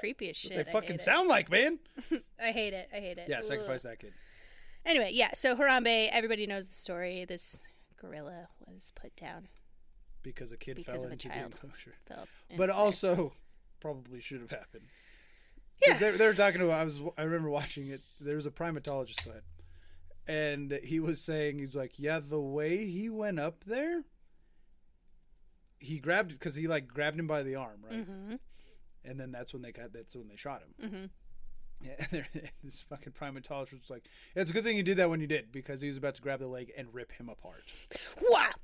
Creepy 0.00 0.30
as 0.30 0.36
shit. 0.36 0.52
they 0.52 0.60
I 0.60 0.64
fucking 0.64 0.90
hate 0.92 1.00
sound 1.00 1.28
like, 1.28 1.50
man. 1.50 1.78
I 2.42 2.52
hate 2.52 2.72
it. 2.74 2.88
I 2.94 2.98
hate 2.98 3.18
it. 3.18 3.26
Yeah, 3.28 3.38
Ugh. 3.38 3.44
sacrifice 3.44 3.82
that 3.82 3.98
kid. 3.98 4.12
Anyway, 4.86 5.10
yeah. 5.12 5.30
So 5.34 5.56
Harambe, 5.56 6.08
everybody 6.12 6.46
knows 6.46 6.68
the 6.68 6.74
story. 6.74 7.24
This 7.28 7.60
gorilla 8.00 8.48
was 8.66 8.92
put 8.94 9.16
down. 9.16 9.48
Because 10.22 10.52
a 10.52 10.56
kid 10.56 10.76
Because 10.76 11.02
fell 11.02 11.06
of 11.06 11.10
a 11.10 11.12
into 11.14 11.28
the 11.28 11.44
enclosure. 11.44 11.94
Felt 12.06 12.28
But 12.56 12.68
in- 12.70 12.76
also, 12.76 13.32
probably 13.80 14.20
should 14.20 14.40
have 14.40 14.50
happened. 14.50 14.84
Yeah. 15.86 15.96
They, 15.98 16.10
they 16.12 16.26
were 16.26 16.34
talking 16.34 16.60
about, 16.60 16.80
I 16.80 16.84
was, 16.84 17.00
I 17.16 17.22
remember 17.22 17.50
watching 17.50 17.88
it. 17.88 18.00
There 18.20 18.34
was 18.36 18.46
a 18.46 18.50
primatologist 18.50 19.28
on 19.28 19.36
it. 19.36 19.44
And 20.28 20.78
he 20.84 21.00
was 21.00 21.20
saying, 21.20 21.58
he's 21.58 21.76
like, 21.76 21.98
yeah, 21.98 22.20
the 22.20 22.40
way 22.40 22.86
he 22.86 23.08
went 23.08 23.40
up 23.40 23.64
there, 23.64 24.04
he 25.80 25.98
grabbed, 25.98 26.32
because 26.32 26.54
he 26.54 26.68
like 26.68 26.86
grabbed 26.88 27.18
him 27.18 27.26
by 27.26 27.42
the 27.42 27.54
arm, 27.54 27.80
right? 27.82 28.00
Mm-hmm. 28.00 28.34
and 29.04 29.18
then 29.18 29.32
that's 29.32 29.52
when 29.52 29.62
they 29.62 29.72
got 29.72 29.92
that's 29.92 30.14
when 30.14 30.28
they 30.28 30.36
shot 30.36 30.60
him. 30.60 30.88
Mm-hmm. 30.90 31.04
Yeah, 31.80 31.94
and 32.34 32.48
this 32.62 32.80
fucking 32.80 33.12
primatologist 33.12 33.72
was 33.72 33.90
like, 33.90 34.04
yeah, 34.34 34.42
"It's 34.42 34.50
a 34.50 34.54
good 34.54 34.64
thing 34.64 34.76
you 34.76 34.82
did 34.82 34.96
that 34.96 35.10
when 35.10 35.20
you 35.20 35.28
did 35.28 35.52
because 35.52 35.80
he 35.80 35.88
was 35.88 35.96
about 35.96 36.16
to 36.16 36.22
grab 36.22 36.40
the 36.40 36.48
leg 36.48 36.72
and 36.76 36.88
rip 36.92 37.12
him 37.12 37.28
apart 37.28 37.62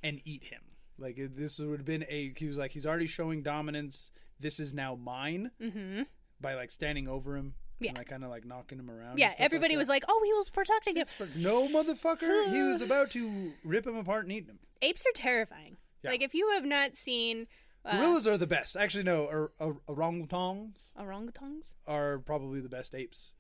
and 0.03 0.21
eat 0.25 0.45
him." 0.45 0.61
Like 0.99 1.17
this 1.17 1.59
would 1.59 1.81
have 1.81 1.87
been 1.87 2.05
a. 2.09 2.33
He 2.37 2.47
was 2.47 2.59
like, 2.59 2.73
he's 2.73 2.87
already 2.87 3.07
showing 3.07 3.43
dominance. 3.43 4.11
This 4.39 4.61
is 4.61 4.73
now 4.73 4.95
mine 4.95 5.51
mm-hmm. 5.61 6.03
by 6.41 6.55
like 6.55 6.71
standing 6.71 7.09
over 7.09 7.37
him. 7.37 7.55
Yeah. 7.81 7.91
and 7.91 7.99
I 7.99 8.05
kind 8.05 8.25
of 8.25 8.31
like 8.31 8.45
knocking 8.45 8.79
him 8.79 8.91
around. 8.91 9.19
Yeah, 9.19 9.29
stuff 9.29 9.41
like 9.41 9.47
everybody 9.47 9.77
was 9.77 9.89
like, 9.89 10.05
"Oh, 10.09 10.21
he 10.25 10.33
was 10.33 10.51
protecting 10.51 10.97
him." 10.97 11.07
"No, 11.37 11.69
motherfucker! 11.69 12.51
he 12.53 12.63
was 12.63 12.83
about 12.87 13.11
to 13.11 13.53
rip 13.65 13.87
him 13.87 13.97
apart 13.97 14.25
and 14.25 14.33
eat 14.33 14.47
him." 14.47 14.59
Apes 14.81 15.05
are 15.07 15.13
terrifying. 15.15 15.77
Yeah. 16.03 16.11
Like 16.11 16.23
if 16.23 16.35
you 16.35 16.51
have 16.51 16.65
not 16.65 16.95
seen 16.97 17.47
uh, 17.85 17.97
Gorillas 17.99 18.27
are 18.27 18.39
the 18.39 18.47
best. 18.47 18.77
Actually, 18.77 19.05
no, 19.05 19.25
or, 19.25 19.53
or, 19.59 19.81
orangutans 19.89 20.73
orangutans, 20.99 21.75
are 21.87 22.19
probably 22.19 22.61
the 22.61 22.69
best 22.69 22.95
apes. 22.95 23.33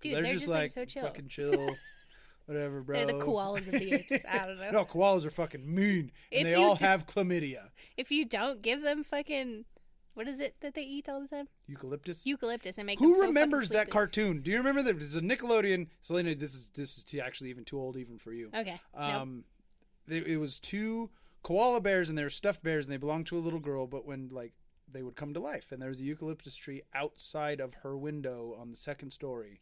Dude, 0.00 0.14
they're, 0.14 0.22
they're 0.22 0.32
just, 0.34 0.44
just, 0.44 0.54
like, 0.54 0.62
like, 0.62 0.70
so 0.70 0.84
chill. 0.84 1.02
fucking 1.02 1.28
chill, 1.28 1.70
whatever, 2.46 2.82
bro. 2.82 2.96
they're 2.96 3.06
the 3.06 3.12
koalas 3.14 3.66
of 3.66 3.80
the 3.80 3.94
apes. 3.94 4.24
I 4.30 4.46
don't 4.46 4.60
know. 4.60 4.70
No, 4.70 4.84
koalas 4.84 5.26
are 5.26 5.30
fucking 5.30 5.62
mean, 5.74 6.12
If 6.30 6.38
and 6.38 6.46
they 6.46 6.54
all 6.54 6.76
d- 6.76 6.84
have 6.84 7.06
chlamydia. 7.06 7.70
If 7.96 8.12
you 8.12 8.24
don't 8.24 8.62
give 8.62 8.82
them 8.82 9.02
fucking 9.02 9.64
what 10.18 10.26
is 10.26 10.40
it 10.40 10.56
that 10.62 10.74
they 10.74 10.82
eat 10.82 11.08
all 11.08 11.20
the 11.20 11.28
time? 11.28 11.46
Eucalyptus. 11.68 12.26
Eucalyptus 12.26 12.76
and 12.76 12.86
make 12.88 12.98
them 12.98 13.06
Who 13.06 13.14
so 13.14 13.28
remembers 13.28 13.68
that 13.68 13.88
cartoon? 13.88 14.40
Do 14.40 14.50
you 14.50 14.56
remember 14.56 14.82
that? 14.82 14.96
It's 14.96 15.14
a 15.14 15.20
Nickelodeon. 15.20 15.86
Selena, 16.00 16.34
this 16.34 16.54
is 16.54 16.70
this 16.74 16.98
is 16.98 17.04
too- 17.04 17.20
actually 17.20 17.50
even 17.50 17.64
too 17.64 17.78
old 17.78 17.96
even 17.96 18.18
for 18.18 18.32
you. 18.32 18.50
Okay. 18.52 18.80
Um, 18.94 19.44
they, 20.08 20.16
it 20.18 20.40
was 20.40 20.58
two 20.58 21.10
koala 21.44 21.80
bears 21.80 22.08
and 22.08 22.18
they 22.18 22.24
were 22.24 22.30
stuffed 22.30 22.64
bears 22.64 22.84
and 22.84 22.92
they 22.92 22.96
belonged 22.96 23.28
to 23.28 23.36
a 23.36 23.38
little 23.38 23.60
girl. 23.60 23.86
But 23.86 24.06
when 24.06 24.28
like 24.32 24.54
they 24.90 25.04
would 25.04 25.14
come 25.14 25.34
to 25.34 25.40
life, 25.40 25.70
and 25.70 25.80
there 25.80 25.88
was 25.88 26.00
a 26.00 26.04
eucalyptus 26.04 26.56
tree 26.56 26.82
outside 26.92 27.60
of 27.60 27.74
her 27.84 27.96
window 27.96 28.56
on 28.58 28.70
the 28.70 28.76
second 28.76 29.10
story. 29.10 29.60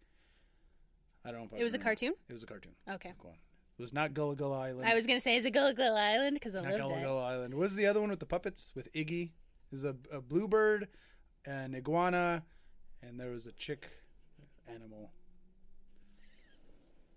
I 1.22 1.32
don't 1.32 1.40
know. 1.40 1.46
If 1.48 1.54
I 1.54 1.56
It 1.58 1.64
was 1.64 1.74
a 1.74 1.78
cartoon? 1.78 2.14
It 2.30 2.32
was 2.32 2.42
a 2.42 2.46
cartoon. 2.46 2.72
Okay. 2.90 3.12
Go 3.18 3.28
on. 3.28 3.34
It 3.78 3.82
was 3.82 3.92
not 3.92 4.14
Gullah 4.14 4.36
Gullah 4.36 4.60
Island. 4.60 4.88
I 4.88 4.94
was 4.94 5.06
gonna 5.06 5.20
say 5.20 5.36
is 5.36 5.44
it 5.44 5.52
Gullah 5.52 5.74
Gullah 5.74 6.00
Island 6.00 6.32
because 6.32 6.56
I 6.56 6.62
Not 6.62 6.70
love 6.70 6.80
Gullah 6.80 6.94
that. 6.94 7.04
Gullah 7.04 7.24
Island. 7.26 7.52
What 7.52 7.60
was 7.60 7.76
the 7.76 7.84
other 7.84 8.00
one 8.00 8.08
with 8.08 8.20
the 8.20 8.26
puppets 8.26 8.72
with 8.74 8.90
Iggy? 8.94 9.32
Is 9.72 9.84
a, 9.84 9.96
a 10.12 10.20
bluebird, 10.20 10.88
an 11.44 11.74
iguana, 11.74 12.44
and 13.02 13.18
there 13.18 13.30
was 13.30 13.46
a 13.46 13.52
chick 13.52 13.86
animal. 14.72 15.10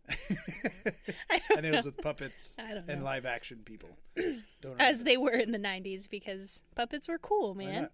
and 1.56 1.66
it 1.66 1.72
was 1.72 1.86
with 1.86 1.98
puppets 2.02 2.56
and 2.88 3.04
live 3.04 3.26
action 3.26 3.60
people. 3.64 3.90
Don't 4.62 4.82
As 4.82 5.04
they 5.04 5.18
were 5.18 5.34
in 5.34 5.52
the 5.52 5.60
90s 5.60 6.10
because 6.10 6.62
puppets 6.76 7.08
were 7.08 7.20
cool, 7.20 7.54
man. 7.54 7.90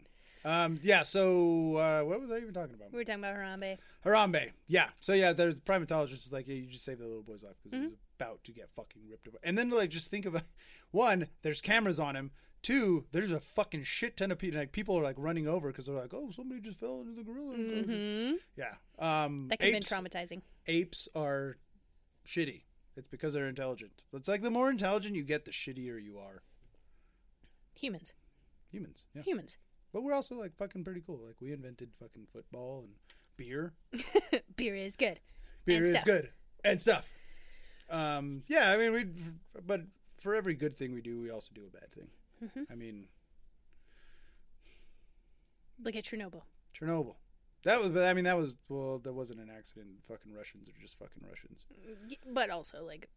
Um, 0.46 0.80
yeah. 0.84 1.02
So 1.02 1.78
uh, 1.78 2.02
what 2.04 2.22
was 2.22 2.32
I 2.32 2.38
even 2.38 2.54
talking 2.54 2.76
about? 2.76 2.92
We 2.92 3.00
were 3.00 3.04
talking 3.04 3.24
about 3.24 3.36
Harambe. 3.36 3.78
Harambe. 4.06 4.52
Yeah. 4.68 4.90
So 5.02 5.14
yeah, 5.14 5.34
there's 5.34 5.56
the 5.56 5.62
primatologist 5.62 6.24
was 6.24 6.32
like, 6.32 6.48
yeah, 6.48 6.56
you 6.56 6.68
just 6.68 6.86
saved 6.86 7.00
the 7.00 7.06
little 7.06 7.24
boy's 7.24 7.44
life 7.44 7.56
because 7.64 7.80
he 7.80 7.86
was 7.88 7.96
about 8.20 8.44
to 8.44 8.52
get 8.52 8.70
fucking 8.70 9.02
ripped 9.10 9.28
apart. 9.28 9.42
And 9.44 9.58
then 9.58 9.72
like, 9.72 9.90
just 9.90 10.12
think 10.12 10.26
of 10.26 10.42
one, 10.92 11.28
there's 11.42 11.62
cameras 11.62 12.00
on 12.00 12.16
him. 12.16 12.32
Two, 12.66 13.06
there's 13.12 13.32
a 13.32 13.40
fucking 13.40 13.84
shit 13.84 14.18
ton 14.18 14.32
of 14.32 14.40
people. 14.40 14.60
Like 14.60 14.72
people 14.72 14.98
are 14.98 15.04
like 15.04 15.18
running 15.20 15.48
over 15.48 15.70
because 15.72 15.86
they're 15.86 15.96
like, 15.96 16.14
oh, 16.14 16.32
somebody 16.32 16.60
just 16.62 16.80
fell 16.80 17.02
into 17.02 17.14
the 17.14 17.24
gorilla. 17.24 17.54
enclosure." 17.54 18.38
Yeah. 18.56 18.74
Um, 18.98 19.48
That 19.50 19.60
could 19.60 19.74
have 19.74 19.82
been 19.82 19.84
traumatizing. 19.84 20.42
apes 20.68 21.08
are 21.16 21.58
shitty. 22.26 22.64
It's 22.98 23.08
because 23.08 23.34
they're 23.34 23.48
intelligent. 23.48 24.04
It's 24.14 24.28
like 24.28 24.42
the 24.42 24.50
more 24.50 24.70
intelligent 24.70 25.16
you 25.16 25.24
get, 25.24 25.46
the 25.46 25.52
shittier 25.52 26.02
you 26.04 26.18
are. 26.18 26.42
Humans. 27.80 28.14
Humans. 28.72 29.06
Yeah. 29.14 29.22
Humans. 29.24 29.58
But 29.94 30.04
we're 30.04 30.14
also 30.14 30.36
like 30.36 30.56
fucking 30.56 30.84
pretty 30.84 31.02
cool. 31.06 31.22
Like 31.26 31.42
we 31.42 31.54
invented 31.54 31.90
fucking 32.00 32.28
football 32.32 32.86
and 32.86 32.94
beer. 33.38 33.74
Beer 34.56 34.76
is 34.76 34.96
good. 34.96 35.20
beer 35.66 35.78
And 35.78 35.86
is 35.86 35.92
stuff. 35.92 36.06
good 36.06 36.30
and 36.64 36.82
stuff. 36.82 37.14
Um, 37.90 38.44
yeah, 38.48 38.72
I 38.72 38.78
mean, 38.78 38.92
we, 38.94 39.06
but 39.66 39.82
for 40.20 40.34
every 40.34 40.56
good 40.56 40.76
thing 40.76 40.94
we 40.94 41.02
do, 41.02 41.20
we 41.22 41.30
also 41.30 41.52
do 41.54 41.62
a 41.68 41.70
bad 41.70 41.92
thing. 41.92 42.08
Mm-hmm. 42.46 42.64
I 42.72 42.76
mean, 42.76 43.08
Look 45.84 45.96
at 45.96 46.04
Chernobyl. 46.06 46.44
Chernobyl. 46.80 47.16
That 47.64 47.82
was, 47.82 47.90
but 47.90 48.04
I 48.06 48.14
mean, 48.14 48.26
that 48.26 48.38
was 48.38 48.56
well, 48.70 49.00
that 49.00 49.14
wasn't 49.14 49.40
an 49.40 49.50
accident. 49.56 49.88
Fucking 50.08 50.34
Russians 50.34 50.70
are 50.70 50.82
just 50.82 50.98
fucking 51.00 51.24
Russians. 51.28 51.66
But 52.32 52.50
also, 52.52 52.86
like, 52.86 53.10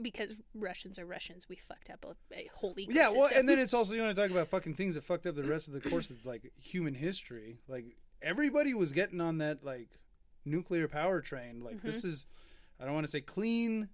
because 0.00 0.40
Russians 0.54 0.98
are 0.98 1.04
Russians, 1.04 1.48
we 1.48 1.56
fucked 1.56 1.90
up 1.90 2.04
a, 2.04 2.14
a 2.34 2.48
whole 2.54 2.74
ecosystem. 2.74 2.94
Yeah, 2.94 3.08
well, 3.10 3.28
and 3.36 3.48
then 3.48 3.58
it's 3.58 3.74
also 3.78 3.94
you 3.94 4.02
want 4.02 4.14
to 4.14 4.22
talk 4.22 4.30
about 4.30 4.48
fucking 4.48 4.74
things 4.74 4.94
that 4.94 5.02
fucked 5.04 5.26
up 5.26 5.34
the 5.34 5.42
rest 5.42 5.66
of 5.68 5.74
the 5.74 5.80
course 5.80 6.10
of 6.10 6.24
like 6.24 6.52
human 6.62 6.94
history. 6.94 7.58
Like 7.68 7.86
everybody 8.22 8.72
was 8.72 8.92
getting 8.92 9.20
on 9.20 9.38
that 9.38 9.64
like 9.64 9.98
nuclear 10.44 10.86
power 10.88 11.20
train. 11.20 11.60
Like 11.62 11.76
Mm-hmm. 11.78 11.86
this 11.86 12.04
is, 12.04 12.26
I 12.80 12.84
don't 12.84 12.94
want 12.94 13.04
to 13.06 13.10
say 13.12 13.20
clean, 13.20 13.88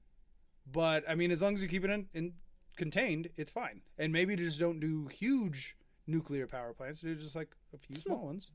but 0.70 1.02
I 1.08 1.14
mean 1.14 1.30
as 1.30 1.40
long 1.40 1.54
as 1.54 1.62
you 1.62 1.68
keep 1.68 1.84
it 1.84 1.90
in, 1.90 2.08
in 2.12 2.34
contained, 2.79 3.29
it's 3.37 3.51
fine. 3.51 3.83
And 3.99 4.12
maybe 4.12 4.35
they 4.35 4.45
just 4.45 4.61
don't 4.61 4.81
do 4.81 5.09
huge 5.09 5.76
nuclear 6.07 6.47
power 6.47 6.72
plants. 6.72 7.03
Do 7.03 7.14
just 7.14 7.37
like 7.37 7.55
a 7.74 7.79
few 7.79 7.97
small 7.97 8.24
ones. 8.24 8.51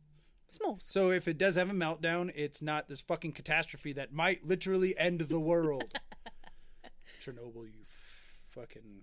Small. 0.47 0.77
So 0.81 1.11
if 1.11 1.27
it 1.27 1.37
does 1.37 1.55
have 1.55 1.69
a 1.69 1.73
meltdown, 1.73 2.31
it's 2.35 2.61
not 2.61 2.87
this 2.87 3.01
fucking 3.01 3.33
catastrophe 3.33 3.93
that 3.93 4.11
might 4.11 4.45
literally 4.45 4.97
end 4.97 5.21
the 5.21 5.39
world. 5.39 5.99
Chernobyl, 7.21 7.65
you 7.65 7.83
fucking 8.49 9.01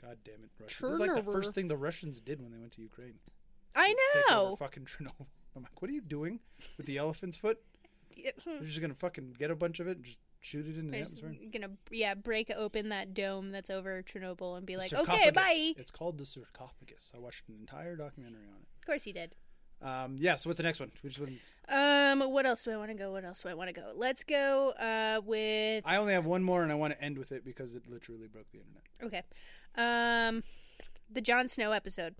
god 0.00 0.18
damn 0.24 0.44
it, 0.44 0.50
Russia. 0.60 0.86
This 0.86 0.94
is 0.94 1.00
like 1.00 1.14
the 1.14 1.32
first 1.32 1.54
thing 1.54 1.68
the 1.68 1.76
Russians 1.76 2.20
did 2.20 2.40
when 2.40 2.52
they 2.52 2.58
went 2.58 2.72
to 2.72 2.82
Ukraine. 2.82 3.14
I 3.74 3.94
know. 4.28 4.56
fucking 4.56 4.84
Chernobyl. 4.84 5.26
I'm 5.54 5.62
like, 5.62 5.80
what 5.80 5.90
are 5.90 5.94
you 5.94 6.00
doing 6.02 6.40
with 6.76 6.86
the 6.86 6.98
elephant's 6.98 7.36
foot? 7.36 7.58
You're 8.16 8.62
just 8.62 8.80
gonna 8.80 8.94
fucking 8.94 9.34
get 9.38 9.50
a 9.50 9.56
bunch 9.56 9.80
of 9.80 9.88
it 9.88 9.96
and 9.96 10.04
just 10.04 10.18
shoot 10.46 10.66
it 10.66 10.76
in 10.78 10.86
the 10.86 10.92
They're 10.92 11.00
atmosphere. 11.02 11.34
gonna 11.52 11.72
yeah 11.90 12.14
break 12.14 12.50
open 12.56 12.88
that 12.90 13.12
dome 13.14 13.50
that's 13.50 13.68
over 13.70 14.02
Chernobyl 14.02 14.56
and 14.56 14.64
be 14.66 14.76
like, 14.76 14.92
okay, 14.92 15.30
bye. 15.30 15.72
It's 15.76 15.90
called 15.90 16.18
the 16.18 16.24
sarcophagus. 16.24 17.12
I 17.14 17.18
watched 17.18 17.48
an 17.48 17.56
entire 17.58 17.96
documentary 17.96 18.46
on 18.48 18.60
it. 18.62 18.68
Of 18.80 18.86
course 18.86 19.04
he 19.04 19.12
did. 19.12 19.34
Um, 19.82 20.16
yeah. 20.18 20.36
So 20.36 20.48
what's 20.48 20.56
the 20.58 20.62
next 20.62 20.80
one? 20.80 20.90
Which 21.02 21.18
one? 21.20 21.38
Um, 21.68 22.20
what 22.32 22.46
else 22.46 22.64
do 22.64 22.70
I 22.70 22.76
want 22.76 22.90
to 22.92 22.96
go? 22.96 23.10
What 23.12 23.24
else 23.24 23.42
do 23.42 23.48
I 23.48 23.54
want 23.54 23.68
to 23.68 23.74
go? 23.78 23.92
Let's 23.96 24.22
go 24.24 24.72
uh 24.80 25.20
with 25.24 25.82
I 25.86 25.96
only 25.96 26.12
have 26.14 26.24
one 26.26 26.42
more, 26.42 26.62
and 26.62 26.70
I 26.72 26.76
want 26.76 26.92
to 26.94 27.02
end 27.02 27.18
with 27.18 27.32
it 27.32 27.44
because 27.44 27.74
it 27.74 27.82
literally 27.88 28.28
broke 28.28 28.50
the 28.52 28.58
internet. 28.60 28.82
okay, 29.02 29.22
um, 29.76 30.42
the 31.10 31.20
Jon 31.20 31.48
Snow 31.48 31.72
episode 31.72 32.14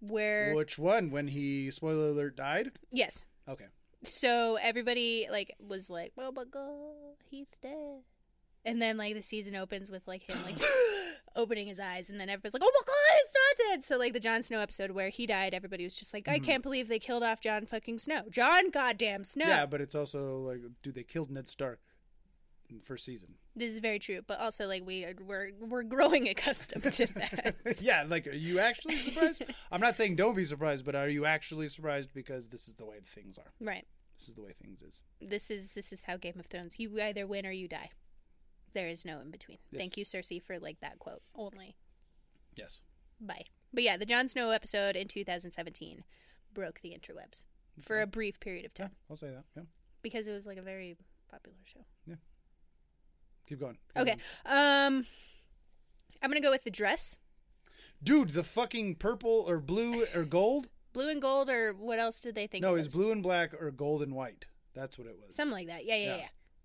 where 0.00 0.54
Which 0.54 0.78
one? 0.78 1.10
When 1.10 1.28
he 1.28 1.70
spoiler 1.70 2.08
alert 2.10 2.36
died? 2.36 2.72
yes, 2.92 3.24
Okay. 3.48 3.66
So 4.06 4.56
everybody 4.62 5.26
like 5.30 5.54
was 5.60 5.90
like, 5.90 6.12
"Oh 6.18 6.32
my 6.32 6.44
god, 6.44 7.16
he's 7.28 7.46
dead," 7.62 8.02
and 8.64 8.80
then 8.80 8.96
like 8.96 9.14
the 9.14 9.22
season 9.22 9.56
opens 9.56 9.90
with 9.90 10.06
like 10.06 10.22
him 10.28 10.36
like 10.44 10.56
opening 11.36 11.66
his 11.66 11.80
eyes, 11.80 12.08
and 12.10 12.18
then 12.20 12.28
everybody's 12.28 12.54
like, 12.54 12.62
"Oh 12.64 12.72
my 12.72 12.84
god, 12.86 13.20
it's 13.22 13.34
not 13.34 13.70
dead!" 13.70 13.84
So 13.84 13.98
like 13.98 14.12
the 14.12 14.20
Jon 14.20 14.42
Snow 14.42 14.60
episode 14.60 14.90
where 14.92 15.08
he 15.10 15.26
died, 15.26 15.54
everybody 15.54 15.84
was 15.84 15.96
just 15.96 16.14
like, 16.14 16.24
Mm-hmm. 16.24 16.34
"I 16.34 16.38
can't 16.38 16.62
believe 16.62 16.88
they 16.88 16.98
killed 16.98 17.22
off 17.22 17.40
Jon 17.40 17.66
fucking 17.66 17.98
Snow, 17.98 18.22
Jon 18.30 18.70
goddamn 18.70 19.24
Snow." 19.24 19.46
Yeah, 19.46 19.66
but 19.66 19.80
it's 19.80 19.94
also 19.94 20.38
like, 20.38 20.60
dude, 20.82 20.94
they 20.94 21.02
killed 21.04 21.30
Ned 21.30 21.48
Stark 21.48 21.80
in 22.68 22.78
the 22.78 22.82
first 22.84 23.04
season. 23.04 23.34
This 23.54 23.72
is 23.72 23.78
very 23.78 23.98
true, 24.00 24.20
but 24.26 24.40
also 24.40 24.66
like 24.66 24.84
we 24.84 25.04
are, 25.04 25.14
we're 25.24 25.50
we're 25.60 25.82
growing 25.84 26.28
accustomed 26.34 26.82
to 26.92 27.06
that. 27.14 27.78
yeah, 27.82 28.04
like, 28.06 28.26
are 28.26 28.32
you 28.32 28.58
actually 28.58 28.96
surprised? 28.96 29.44
I'm 29.72 29.80
not 29.80 29.96
saying 29.96 30.16
don't 30.16 30.34
be 30.36 30.44
surprised, 30.44 30.84
but 30.84 30.94
are 30.94 31.08
you 31.08 31.24
actually 31.26 31.68
surprised 31.68 32.12
because 32.12 32.48
this 32.48 32.66
is 32.68 32.74
the 32.74 32.84
way 32.84 32.96
things 33.04 33.38
are? 33.38 33.52
right. 33.60 33.86
This 34.18 34.28
is 34.28 34.34
the 34.34 34.42
way 34.42 34.52
things 34.52 34.82
is. 34.82 35.02
This 35.20 35.50
is 35.50 35.72
this 35.72 35.92
is 35.92 36.04
how 36.04 36.16
Game 36.16 36.38
of 36.38 36.46
Thrones. 36.46 36.78
You 36.80 37.00
either 37.00 37.26
win 37.26 37.46
or 37.46 37.50
you 37.52 37.68
die. 37.68 37.90
There 38.72 38.88
is 38.88 39.04
no 39.04 39.20
in 39.20 39.30
between. 39.30 39.58
Thank 39.74 39.96
you, 39.96 40.04
Cersei, 40.04 40.42
for 40.42 40.58
like 40.58 40.80
that 40.80 40.98
quote 40.98 41.22
only. 41.34 41.76
Yes. 42.54 42.82
Bye. 43.20 43.42
But 43.72 43.82
yeah, 43.84 43.96
the 43.96 44.06
Jon 44.06 44.28
Snow 44.28 44.50
episode 44.50 44.96
in 44.96 45.08
2017 45.08 46.04
broke 46.52 46.80
the 46.80 46.90
interwebs 46.98 47.44
for 47.80 48.00
a 48.00 48.06
brief 48.06 48.40
period 48.40 48.64
of 48.64 48.72
Yeah, 48.78 48.86
time 48.86 48.94
I'll 49.10 49.16
say 49.16 49.28
that. 49.28 49.44
Yeah. 49.54 49.62
because 50.02 50.26
it 50.26 50.32
was 50.32 50.46
like 50.46 50.56
a 50.58 50.62
very 50.62 50.96
popular 51.30 51.56
show. 51.64 51.84
Yeah. 52.06 52.14
Keep 53.48 53.60
going. 53.60 53.78
Keep 53.94 54.02
Okay. 54.02 54.16
going. 54.44 54.88
Um 54.98 55.04
I'm 56.22 56.30
going 56.30 56.40
to 56.40 56.46
go 56.46 56.50
with 56.50 56.64
the 56.64 56.70
dress. 56.70 57.18
Dude, 58.02 58.30
the 58.30 58.42
fucking 58.42 58.94
purple 58.94 59.44
or 59.46 59.60
blue 59.60 60.04
or 60.14 60.24
gold? 60.24 60.70
Blue 60.96 61.10
and 61.10 61.20
gold 61.20 61.50
or 61.50 61.74
what 61.74 61.98
else 61.98 62.22
did 62.22 62.34
they 62.34 62.46
think 62.46 62.62
No, 62.62 62.70
it 62.74 62.78
was? 62.78 62.94
blue 62.94 63.12
and 63.12 63.22
black 63.22 63.52
or 63.52 63.70
gold 63.70 64.00
and 64.00 64.14
white. 64.14 64.46
That's 64.74 64.96
what 64.96 65.06
it 65.06 65.14
was. 65.22 65.36
Something 65.36 65.52
like 65.52 65.66
that. 65.66 65.84
Yeah, 65.84 65.96
yeah, 65.96 66.06
Yeah. 66.06 66.16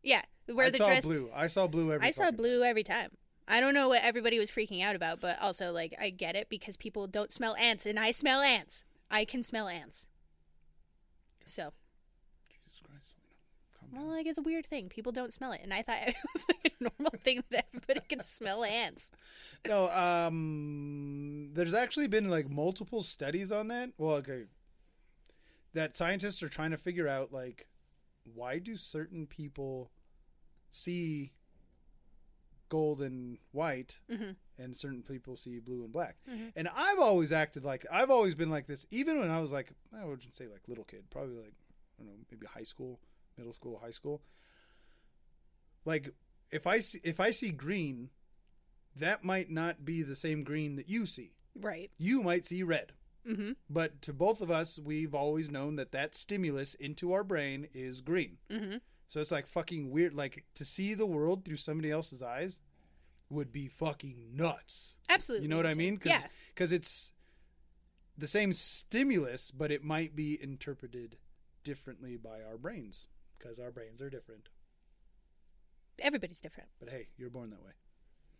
yeah. 0.03 0.21
Yeah, 0.47 0.55
where 0.55 0.67
I 0.67 0.69
the 0.71 0.77
saw 0.77 0.85
dress 0.85 1.05
blue. 1.05 1.29
I 1.35 1.47
saw 1.47 1.67
blue 1.67 1.91
every 1.91 2.07
I 2.07 2.11
saw 2.11 2.31
blue 2.31 2.63
every 2.63 2.83
time. 2.83 3.09
I 3.45 3.59
don't 3.59 3.73
know 3.73 3.89
what 3.89 4.01
everybody 4.03 4.39
was 4.39 4.49
freaking 4.49 4.81
out 4.81 4.95
about, 4.95 5.19
but 5.19 5.35
also 5.41 5.73
like 5.73 5.93
I 6.01 6.09
get 6.11 6.37
it 6.37 6.47
because 6.49 6.77
people 6.77 7.07
don't 7.07 7.31
smell 7.33 7.55
ants 7.57 7.85
and 7.85 7.99
I 7.99 8.11
smell 8.11 8.39
ants. 8.39 8.85
I 9.11 9.25
can 9.25 9.43
smell 9.43 9.67
ants. 9.67 10.07
So, 11.43 11.73
Jesus 12.49 12.81
Christ, 12.81 13.09
Selena. 13.09 13.35
Calm 13.77 13.80
down. 13.80 13.80
Well, 13.91 14.07
like 14.07 14.25
it's 14.25 14.39
a 14.39 14.43
weird 14.43 14.65
thing. 14.65 14.89
People 14.89 15.11
don't 15.11 15.33
smell 15.33 15.51
it, 15.51 15.61
and 15.63 15.73
I 15.73 15.81
thought 15.81 15.97
it 16.07 16.15
was 16.33 16.45
like 16.49 16.73
a 16.79 16.83
normal 16.83 17.11
thing 17.19 17.43
that 17.51 17.65
everybody 17.73 18.01
can 18.07 18.23
smell 18.23 18.63
ants. 18.63 19.11
No, 19.67 19.89
um, 19.91 21.49
there's 21.53 21.73
actually 21.73 22.07
been 22.07 22.29
like 22.29 22.49
multiple 22.49 23.03
studies 23.03 23.51
on 23.51 23.67
that. 23.67 23.91
Well, 23.97 24.15
okay, 24.15 24.45
that 25.73 25.95
scientists 25.95 26.41
are 26.43 26.49
trying 26.49 26.71
to 26.71 26.77
figure 26.77 27.07
out 27.07 27.31
like 27.31 27.67
why 28.23 28.59
do 28.59 28.75
certain 28.75 29.27
people 29.27 29.91
see 30.69 31.33
gold 32.69 33.01
and 33.01 33.37
white, 33.51 33.99
and 34.57 34.75
certain 34.75 35.01
people 35.03 35.35
see 35.35 35.59
blue 35.59 35.83
and 35.83 35.91
black. 35.91 36.15
And 36.55 36.69
I've 36.73 36.99
always 36.99 37.33
acted 37.33 37.65
like 37.65 37.85
I've 37.91 38.09
always 38.09 38.35
been 38.35 38.49
like 38.49 38.67
this, 38.67 38.85
even 38.91 39.19
when 39.19 39.29
I 39.29 39.39
was 39.39 39.51
like 39.51 39.73
I 39.93 40.05
wouldn't 40.05 40.33
say 40.33 40.47
like 40.47 40.61
little 40.67 40.85
kid, 40.85 41.09
probably 41.09 41.35
like 41.35 41.53
I 41.99 42.03
don't 42.03 42.07
know, 42.07 42.19
maybe 42.31 42.47
high 42.47 42.63
school, 42.63 42.99
middle 43.37 43.53
school, 43.53 43.79
high 43.83 43.91
school. 43.91 44.21
Like 45.85 46.09
if 46.51 46.67
I 46.67 46.79
see 46.79 46.99
if 47.03 47.19
I 47.19 47.31
see 47.31 47.51
green, 47.51 48.09
that 48.95 49.23
might 49.23 49.49
not 49.49 49.85
be 49.85 50.03
the 50.03 50.15
same 50.15 50.43
green 50.43 50.75
that 50.75 50.89
you 50.89 51.05
see. 51.05 51.31
Right. 51.59 51.91
You 51.97 52.21
might 52.21 52.45
see 52.45 52.63
red. 52.63 52.93
Mm-hmm. 53.27 53.51
But 53.69 54.01
to 54.03 54.13
both 54.13 54.41
of 54.41 54.49
us, 54.49 54.79
we've 54.79 55.13
always 55.13 55.51
known 55.51 55.75
that 55.75 55.91
that 55.91 56.15
stimulus 56.15 56.73
into 56.73 57.13
our 57.13 57.23
brain 57.23 57.67
is 57.73 58.01
green. 58.01 58.37
Mm-hmm. 58.49 58.77
So 59.07 59.19
it's 59.19 59.31
like 59.31 59.47
fucking 59.47 59.91
weird. 59.91 60.13
Like 60.13 60.45
to 60.55 60.65
see 60.65 60.93
the 60.93 61.05
world 61.05 61.45
through 61.45 61.57
somebody 61.57 61.91
else's 61.91 62.23
eyes 62.23 62.59
would 63.29 63.51
be 63.51 63.67
fucking 63.67 64.31
nuts. 64.33 64.95
Absolutely. 65.09 65.45
You 65.45 65.49
know 65.49 65.57
what 65.57 65.65
I 65.65 65.73
mean? 65.73 65.97
Cause, 65.97 66.11
Yeah. 66.11 66.23
Because 66.53 66.71
it's 66.71 67.13
the 68.17 68.27
same 68.27 68.51
stimulus, 68.53 69.51
but 69.51 69.71
it 69.71 69.83
might 69.83 70.15
be 70.15 70.37
interpreted 70.41 71.17
differently 71.63 72.17
by 72.17 72.41
our 72.41 72.57
brains 72.57 73.07
because 73.41 73.59
our 73.59 73.71
brains 73.71 74.01
are 74.01 74.09
different. 74.09 74.49
Everybody's 75.99 76.39
different. 76.41 76.69
But 76.79 76.89
hey, 76.89 77.07
you're 77.17 77.29
born 77.29 77.49
that 77.51 77.63
way. 77.63 77.71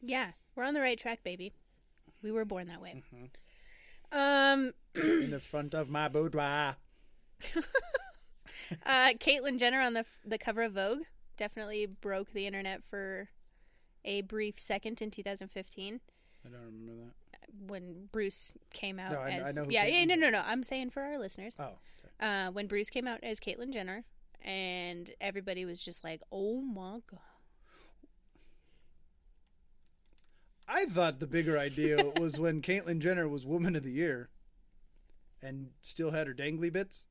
Yeah, 0.02 0.32
we're 0.56 0.64
on 0.64 0.74
the 0.74 0.82
right 0.82 0.98
track, 0.98 1.24
baby. 1.24 1.54
We 2.24 2.32
were 2.32 2.46
born 2.46 2.68
that 2.68 2.82
way. 2.82 3.02
Mm-hmm. 3.14 4.18
Um, 4.18 4.72
In 4.96 5.32
the 5.32 5.40
front 5.40 5.74
of 5.74 5.90
my 5.90 6.08
boudoir. 6.08 6.76
uh, 8.86 9.10
Caitlyn 9.20 9.58
Jenner 9.60 9.80
on 9.82 9.94
the 9.94 10.06
the 10.26 10.38
cover 10.38 10.62
of 10.64 10.74
Vogue 10.74 11.02
definitely 11.38 11.86
broke 11.86 12.34
the 12.34 12.46
internet 12.46 12.84
for 12.84 13.30
a 14.06 14.22
brief 14.22 14.60
second 14.60 15.02
in 15.02 15.10
2015 15.12 16.00
I 16.46 16.50
don't 16.50 16.62
remember 16.66 16.94
that. 17.32 17.50
when 17.68 18.10
Bruce 18.12 18.54
came 18.74 19.00
out 19.00 19.12
No, 19.14 19.20
I- 19.20 19.28
I 19.28 19.32
as 19.32 19.56
know 19.56 19.64
who 19.64 19.72
yeah, 19.72 19.86
yeah 19.88 20.06
no 20.06 20.16
no 20.16 20.30
no 20.30 20.42
I'm 20.46 20.62
saying 20.64 20.90
for 20.92 21.02
our 21.02 21.18
listeners 21.18 21.58
Oh, 21.60 21.80
okay. 22.00 22.10
uh, 22.48 22.52
when 22.52 22.68
Bruce 22.68 22.90
came 22.92 23.08
out 23.08 23.20
as 23.24 23.40
Caitlyn 23.40 23.72
Jenner, 23.74 24.04
and 24.44 25.10
everybody 25.20 25.66
was 25.66 25.84
just 25.84 26.04
like, 26.04 26.22
"Oh 26.32 26.62
my 26.62 26.98
god." 27.10 27.20
I 30.68 30.86
thought 30.86 31.20
the 31.20 31.28
bigger 31.28 31.58
idea 31.58 31.98
was 32.20 32.40
when 32.40 32.62
Caitlyn 32.62 33.00
Jenner 33.00 33.28
was 33.28 33.46
Woman 33.46 33.76
of 33.76 33.84
the 33.84 33.92
Year, 33.92 34.30
and 35.42 35.72
still 35.82 36.12
had 36.12 36.28
her 36.28 36.34
dangly 36.34 36.72
bits. 36.72 37.06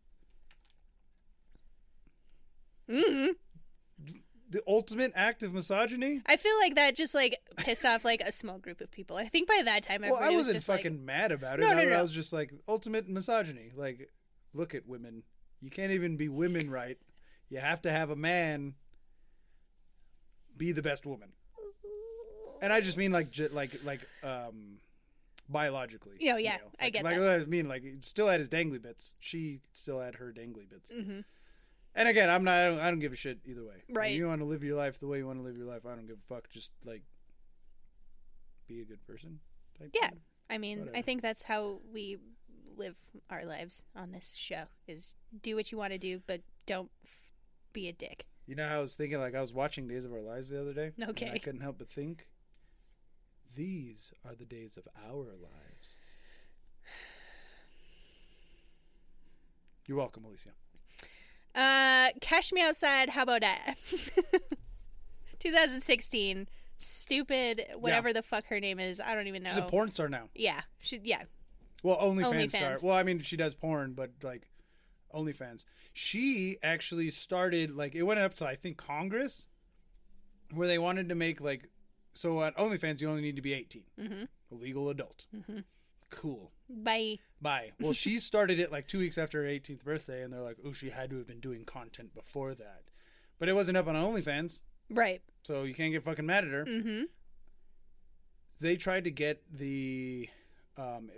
hmm 2.89 3.27
The 4.49 4.63
ultimate 4.67 5.13
act 5.15 5.43
of 5.43 5.53
misogyny. 5.53 6.23
I 6.27 6.37
feel 6.37 6.59
like 6.61 6.75
that 6.75 6.97
just 6.97 7.15
like 7.15 7.37
pissed 7.57 7.85
off 7.85 8.05
like 8.05 8.21
a 8.23 8.33
small 8.33 8.59
group 8.59 8.81
of 8.81 8.91
people. 8.91 9.17
I 9.17 9.25
think 9.25 9.47
by 9.47 9.63
that 9.65 9.83
time, 9.83 10.03
Well, 10.03 10.17
I 10.17 10.29
was 10.29 10.37
wasn't 10.37 10.57
just 10.57 10.67
fucking 10.67 10.93
like, 10.93 11.01
mad 11.01 11.33
about 11.33 11.59
it. 11.59 11.63
No, 11.63 11.75
no, 11.75 11.83
I, 11.83 11.99
I 11.99 12.03
was 12.03 12.13
just 12.13 12.33
like 12.33 12.53
ultimate 12.67 13.09
misogyny. 13.09 13.71
Like, 13.77 14.11
look 14.55 14.75
at 14.75 14.89
women. 14.89 15.23
You 15.61 15.71
can't 15.71 15.93
even 15.93 16.17
be 16.17 16.29
women 16.29 16.71
right. 16.71 16.97
You 17.51 17.59
have 17.59 17.83
to 17.83 17.91
have 17.91 18.11
a 18.11 18.17
man 18.17 18.75
be 20.57 20.73
the 20.73 20.83
best 20.83 21.05
woman. 21.05 21.33
And 22.63 22.73
I 22.73 22.81
just 22.81 22.97
mean 22.97 23.13
like 23.13 23.29
like 23.53 23.73
like 23.85 24.01
um 24.23 24.79
biologically. 25.49 26.17
You 26.21 26.33
know, 26.33 26.39
yeah, 26.39 26.59
I 26.79 26.91
get 26.91 27.05
like 27.05 27.17
that. 27.17 27.41
I 27.43 27.45
mean 27.45 27.69
like 27.69 27.83
he 27.83 27.97
still 28.01 28.29
had 28.29 28.39
his 28.39 28.49
dangly 28.49 28.81
bits. 28.81 29.15
She 29.19 29.61
still 29.73 30.01
had 30.01 30.17
her 30.17 30.33
dangly 30.33 30.69
bits. 30.69 30.91
Mhm. 30.91 31.25
And 31.95 32.09
again, 32.09 32.31
I'm 32.31 32.45
not. 32.45 32.55
I 32.55 32.65
don't, 32.67 32.79
I 32.79 32.91
don't 32.91 33.01
give 33.01 33.13
a 33.13 33.17
shit 33.17 33.41
either 33.45 33.65
way. 33.65 33.83
Like, 33.89 33.99
Right. 33.99 34.15
you 34.17 34.29
want 34.29 34.41
to 34.43 34.45
live 34.45 34.63
your 34.63 34.77
life 34.77 35.01
the 35.01 35.09
way 35.09 35.19
you 35.19 35.27
want 35.27 35.41
to 35.41 35.43
live 35.43 35.57
your 35.57 35.67
life. 35.67 35.85
I 35.85 35.97
don't 35.97 36.07
give 36.07 36.19
a 36.19 36.35
fuck. 36.35 36.49
Just 36.49 36.73
like 36.85 37.03
be 38.69 38.81
a 38.81 38.85
good 38.85 39.05
person. 39.07 39.41
Type 39.79 39.91
yeah. 39.95 40.11
thing. 40.11 40.21
I 40.49 40.59
mean, 40.59 40.89
I 40.95 41.03
think 41.03 41.23
that's 41.23 41.43
how 41.43 41.81
we 41.93 42.19
live 42.77 42.97
our 43.29 43.45
lives 43.45 43.83
on 43.97 44.13
this 44.13 44.37
show: 44.37 44.65
is 44.87 45.17
do 45.43 45.57
what 45.57 45.73
you 45.73 45.79
want 45.79 45.93
to 45.93 45.99
do, 45.99 46.23
but 46.27 46.43
don't 46.67 46.91
be 47.73 47.89
a 47.89 47.93
dick. 47.93 48.27
You 48.47 48.57
know 48.57 48.67
how 48.67 48.79
I 48.79 48.81
was 48.81 48.95
thinking, 48.95 49.21
like 49.21 49.35
I 49.35 49.41
was 49.41 49.55
watching 49.55 49.87
Days 49.87 50.05
of 50.05 50.13
Our 50.13 50.21
Lives 50.21 50.51
the 50.51 50.61
other 50.61 50.75
day. 50.75 50.93
and 50.99 51.31
I 51.33 51.39
couldn't 51.39 51.61
help 51.61 51.79
but 51.79 51.89
think, 51.89 52.27
these 53.55 54.13
are 54.25 54.35
the 54.35 54.45
days 54.45 54.77
of 54.77 54.89
our 55.07 55.35
lives. 55.37 55.97
You're 59.87 59.99
welcome, 59.99 60.25
Alicia. 60.25 60.51
Uh, 61.55 62.09
Cash 62.21 62.53
Me 62.53 62.63
Outside. 62.63 63.11
How 63.11 63.23
about 63.23 63.41
that? 63.41 63.75
2016. 65.41 66.49
Stupid. 66.79 67.63
Whatever 67.77 68.13
the 68.13 68.23
fuck 68.23 68.47
her 68.47 68.61
name 68.61 68.79
is. 68.79 69.01
I 69.01 69.15
don't 69.15 69.27
even 69.27 69.43
know. 69.43 69.51
She's 69.51 69.59
a 69.59 69.63
porn 69.63 69.91
star 69.93 70.09
now. 70.09 70.29
Yeah. 70.35 70.61
She. 70.79 71.01
Yeah. 71.03 71.23
Well, 71.83 71.97
OnlyFans 71.97 72.51
star. 72.51 72.73
OnlyFans. 72.73 72.83
Well, 72.85 72.95
I 72.95 73.03
mean, 73.03 73.21
she 73.21 73.37
does 73.37 73.55
porn, 73.55 73.95
but 73.95 74.11
like 74.23 74.49
OnlyFans. 75.15 75.65
She 75.93 76.57
actually 76.63 77.11
started 77.11 77.75
like 77.75 77.95
it 77.95 78.05
went 78.05 78.21
up 78.21 78.35
to 78.35 78.47
I 78.47 78.55
think 78.55 78.77
Congress, 78.77 79.49
where 80.53 80.69
they 80.69 80.79
wanted 80.79 81.09
to 81.09 81.15
make 81.15 81.41
like 81.41 81.69
so 82.13 82.39
on 82.39 82.53
OnlyFans 82.53 83.01
you 83.01 83.09
only 83.09 83.23
need 83.23 83.37
to 83.37 83.43
be 83.43 83.55
18, 83.55 83.83
mm-hmm. 83.99 84.25
a 84.51 84.55
legal 84.55 84.89
adult. 84.89 85.27
Mm-hmm. 85.35 85.61
Cool. 86.11 86.51
Bye. 86.69 87.19
Bye. 87.41 87.71
Well, 87.81 87.93
she 87.93 88.11
started 88.19 88.59
it 88.59 88.73
like 88.73 88.87
two 88.87 88.99
weeks 88.99 89.19
after 89.19 89.43
her 89.43 89.49
18th 89.49 89.85
birthday, 89.85 90.23
and 90.23 90.33
they're 90.33 90.43
like, 90.43 90.59
oh, 90.65 90.73
she 90.73 90.91
had 90.91 91.11
to 91.11 91.17
have 91.19 91.27
been 91.27 91.41
doing 91.41 91.65
content 91.65 92.15
before 92.15 92.55
that. 92.55 92.83
But 93.39 93.49
it 93.49 93.55
wasn't 93.55 93.79
up 93.79 93.87
on 93.87 93.95
OnlyFans, 93.95 94.61
Right. 94.91 95.23
so 95.43 95.63
you 95.63 95.73
can't 95.73 95.93
get 95.93 96.03
fucking 96.03 96.27
mad 96.27 96.45
at 96.45 96.51
her. 96.51 96.65
Mm-hmm. 96.65 97.05
They 98.61 98.77
tried 98.77 99.05
to 99.05 99.11
get 99.11 99.43
the 99.51 100.29
um, 100.77 101.11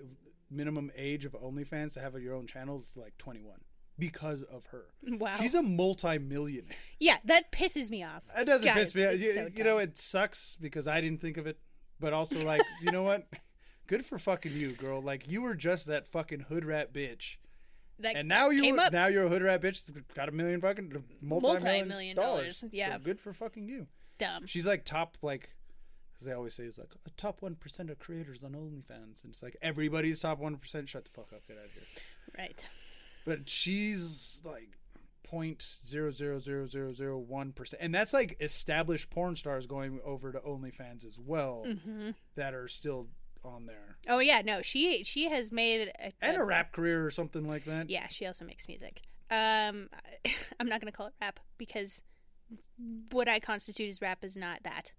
minimum 0.51 0.93
age 0.97 1.25
of 1.25 1.33
OnlyFans 1.33 1.95
to 1.95 2.01
have 2.01 2.14
your 2.20 2.35
own 2.35 2.47
channel 2.47 2.85
to 2.95 3.01
like 3.01 3.18
21 3.18 3.55
because 4.03 4.42
of 4.42 4.66
her. 4.66 4.86
Wow. 5.07 5.34
She's 5.40 5.55
a 5.55 5.62
multi-millionaire. 5.62 6.76
Yeah, 6.98 7.16
that 7.26 7.53
pisses 7.53 7.88
me 7.88 8.03
off. 8.03 8.24
It 8.36 8.46
doesn't 8.46 8.66
God, 8.66 8.74
piss 8.74 8.94
me 8.96 9.07
off. 9.07 9.12
You, 9.14 9.22
so 9.32 9.48
you 9.55 9.62
know, 9.62 9.78
it 9.78 9.96
sucks 9.96 10.57
because 10.57 10.88
I 10.88 11.00
didn't 11.00 11.20
think 11.20 11.36
of 11.36 11.46
it, 11.46 11.59
but 12.00 12.12
also 12.12 12.44
like, 12.46 12.61
you 12.82 12.90
know 12.90 13.05
what? 13.05 13.28
Good 13.86 14.05
for 14.05 14.18
fucking 14.18 14.53
you, 14.57 14.72
girl. 14.72 15.00
Like 15.00 15.28
you 15.30 15.42
were 15.42 15.55
just 15.55 15.86
that 15.86 16.09
fucking 16.09 16.40
hood 16.48 16.64
rat 16.64 16.92
bitch. 16.92 17.36
That 18.00 18.16
And 18.16 18.26
now 18.26 18.50
you 18.50 18.76
up. 18.80 18.92
now 18.92 19.07
you're 19.07 19.26
a 19.26 19.28
hood 19.28 19.42
rat 19.42 19.62
bitch. 19.62 20.03
Got 20.14 20.28
a 20.28 20.32
million 20.32 20.61
fucking 20.61 20.90
multi-million, 21.20 21.62
Multi-million 21.62 22.16
dollars. 22.16 22.61
dollars, 22.62 22.74
yeah. 22.74 22.94
So 22.94 22.98
good 23.05 23.20
for 23.20 23.32
fucking 23.32 23.68
you. 23.68 23.86
dumb. 24.18 24.46
She's 24.46 24.66
like 24.66 24.84
top 24.84 25.16
like, 25.22 25.55
as 26.20 26.26
they 26.26 26.32
always 26.32 26.55
say, 26.55 26.64
it's 26.64 26.78
like 26.78 26.94
a 27.07 27.11
top 27.11 27.40
one 27.42 27.55
percent 27.55 27.90
of 27.90 28.00
creators 28.00 28.42
on 28.42 28.53
OnlyFans, 28.53 29.22
and 29.22 29.30
it's 29.30 29.42
like 29.44 29.57
everybody's 29.62 30.18
top 30.20 30.38
one 30.40 30.57
percent. 30.57 30.88
Shut 30.88 31.05
the 31.05 31.11
fuck 31.12 31.32
up, 31.32 31.46
get 31.46 31.57
out 31.59 31.66
of 31.66 31.72
here. 31.72 31.82
Right. 32.38 32.66
But 33.25 33.49
she's 33.49 34.41
like 34.45 34.79
point 35.23 35.62
zero 35.62 36.11
zero 36.11 36.39
zero 36.39 36.66
zero 36.66 36.93
zero 36.93 37.18
one 37.18 37.53
percent, 37.53 37.83
and 37.83 37.95
that's 37.95 38.12
like 38.12 38.37
established 38.41 39.11
porn 39.11 39.37
stars 39.37 39.66
going 39.66 40.01
over 40.05 40.33
to 40.33 40.39
OnlyFans 40.41 41.07
as 41.07 41.18
well 41.18 41.64
Mm-hmm. 41.66 42.11
that 42.35 42.53
are 42.55 42.68
still 42.68 43.09
on 43.45 43.66
there, 43.66 43.97
Oh 44.09 44.20
yeah, 44.20 44.41
no, 44.45 44.62
she 44.62 45.03
she 45.05 45.29
has 45.29 45.51
made 45.51 45.89
a, 46.01 46.12
and 46.20 46.37
a 46.37 46.45
rap 46.45 46.70
career 46.73 47.05
or 47.05 47.11
something 47.11 47.47
like 47.49 47.64
that. 47.64 47.91
yeah. 47.91 48.07
She 48.09 48.25
also 48.27 48.45
makes 48.45 48.68
music. 48.68 49.03
Um, 49.33 49.89
I'm 50.61 50.68
not 50.68 50.81
gonna 50.81 50.93
call 50.93 51.07
it 51.09 51.14
rap 51.20 51.41
because 51.59 52.03
what 53.11 53.29
I 53.29 53.41
constitute 53.41 53.89
as 53.89 54.01
rap 54.01 54.23
is 54.25 54.37
not 54.37 54.62
that. 54.64 54.93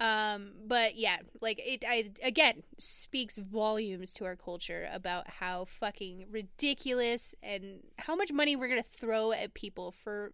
Um, 0.00 0.52
but 0.66 0.96
yeah, 0.96 1.16
like 1.40 1.60
it, 1.62 1.84
I 1.86 2.10
again 2.24 2.62
speaks 2.78 3.38
volumes 3.38 4.12
to 4.14 4.24
our 4.24 4.34
culture 4.36 4.88
about 4.92 5.28
how 5.28 5.64
fucking 5.66 6.26
ridiculous 6.30 7.34
and 7.44 7.80
how 7.98 8.16
much 8.16 8.32
money 8.32 8.56
we're 8.56 8.68
gonna 8.68 8.82
throw 8.82 9.30
at 9.32 9.54
people 9.54 9.92
for 9.92 10.32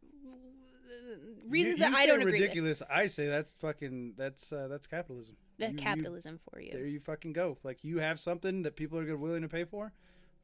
reasons 1.48 1.78
You- 1.80 1.84
you 1.86 1.90
that 1.92 1.94
I 1.98 2.06
don't 2.06 2.20
agree 2.20 2.32
with. 2.32 2.40
ridiculous. 2.40 2.82
I 2.88 3.06
say 3.08 3.26
that's 3.26 3.52
fucking 3.52 4.14
that's 4.16 4.52
uh, 4.52 4.68
that's 4.68 4.86
capitalism. 4.86 5.36
That 5.58 5.72
You- 5.72 5.78
capitalism 5.78 6.38
for 6.38 6.58
you. 6.61 6.72
there 6.72 6.86
you 6.86 7.00
fucking 7.00 7.32
go. 7.34 7.58
Like 7.62 7.84
you 7.84 7.98
have 7.98 8.18
something 8.18 8.62
that 8.62 8.76
people 8.76 8.98
are 8.98 9.04
gonna 9.04 9.18
willing 9.18 9.42
to 9.42 9.48
pay 9.48 9.64
for, 9.64 9.92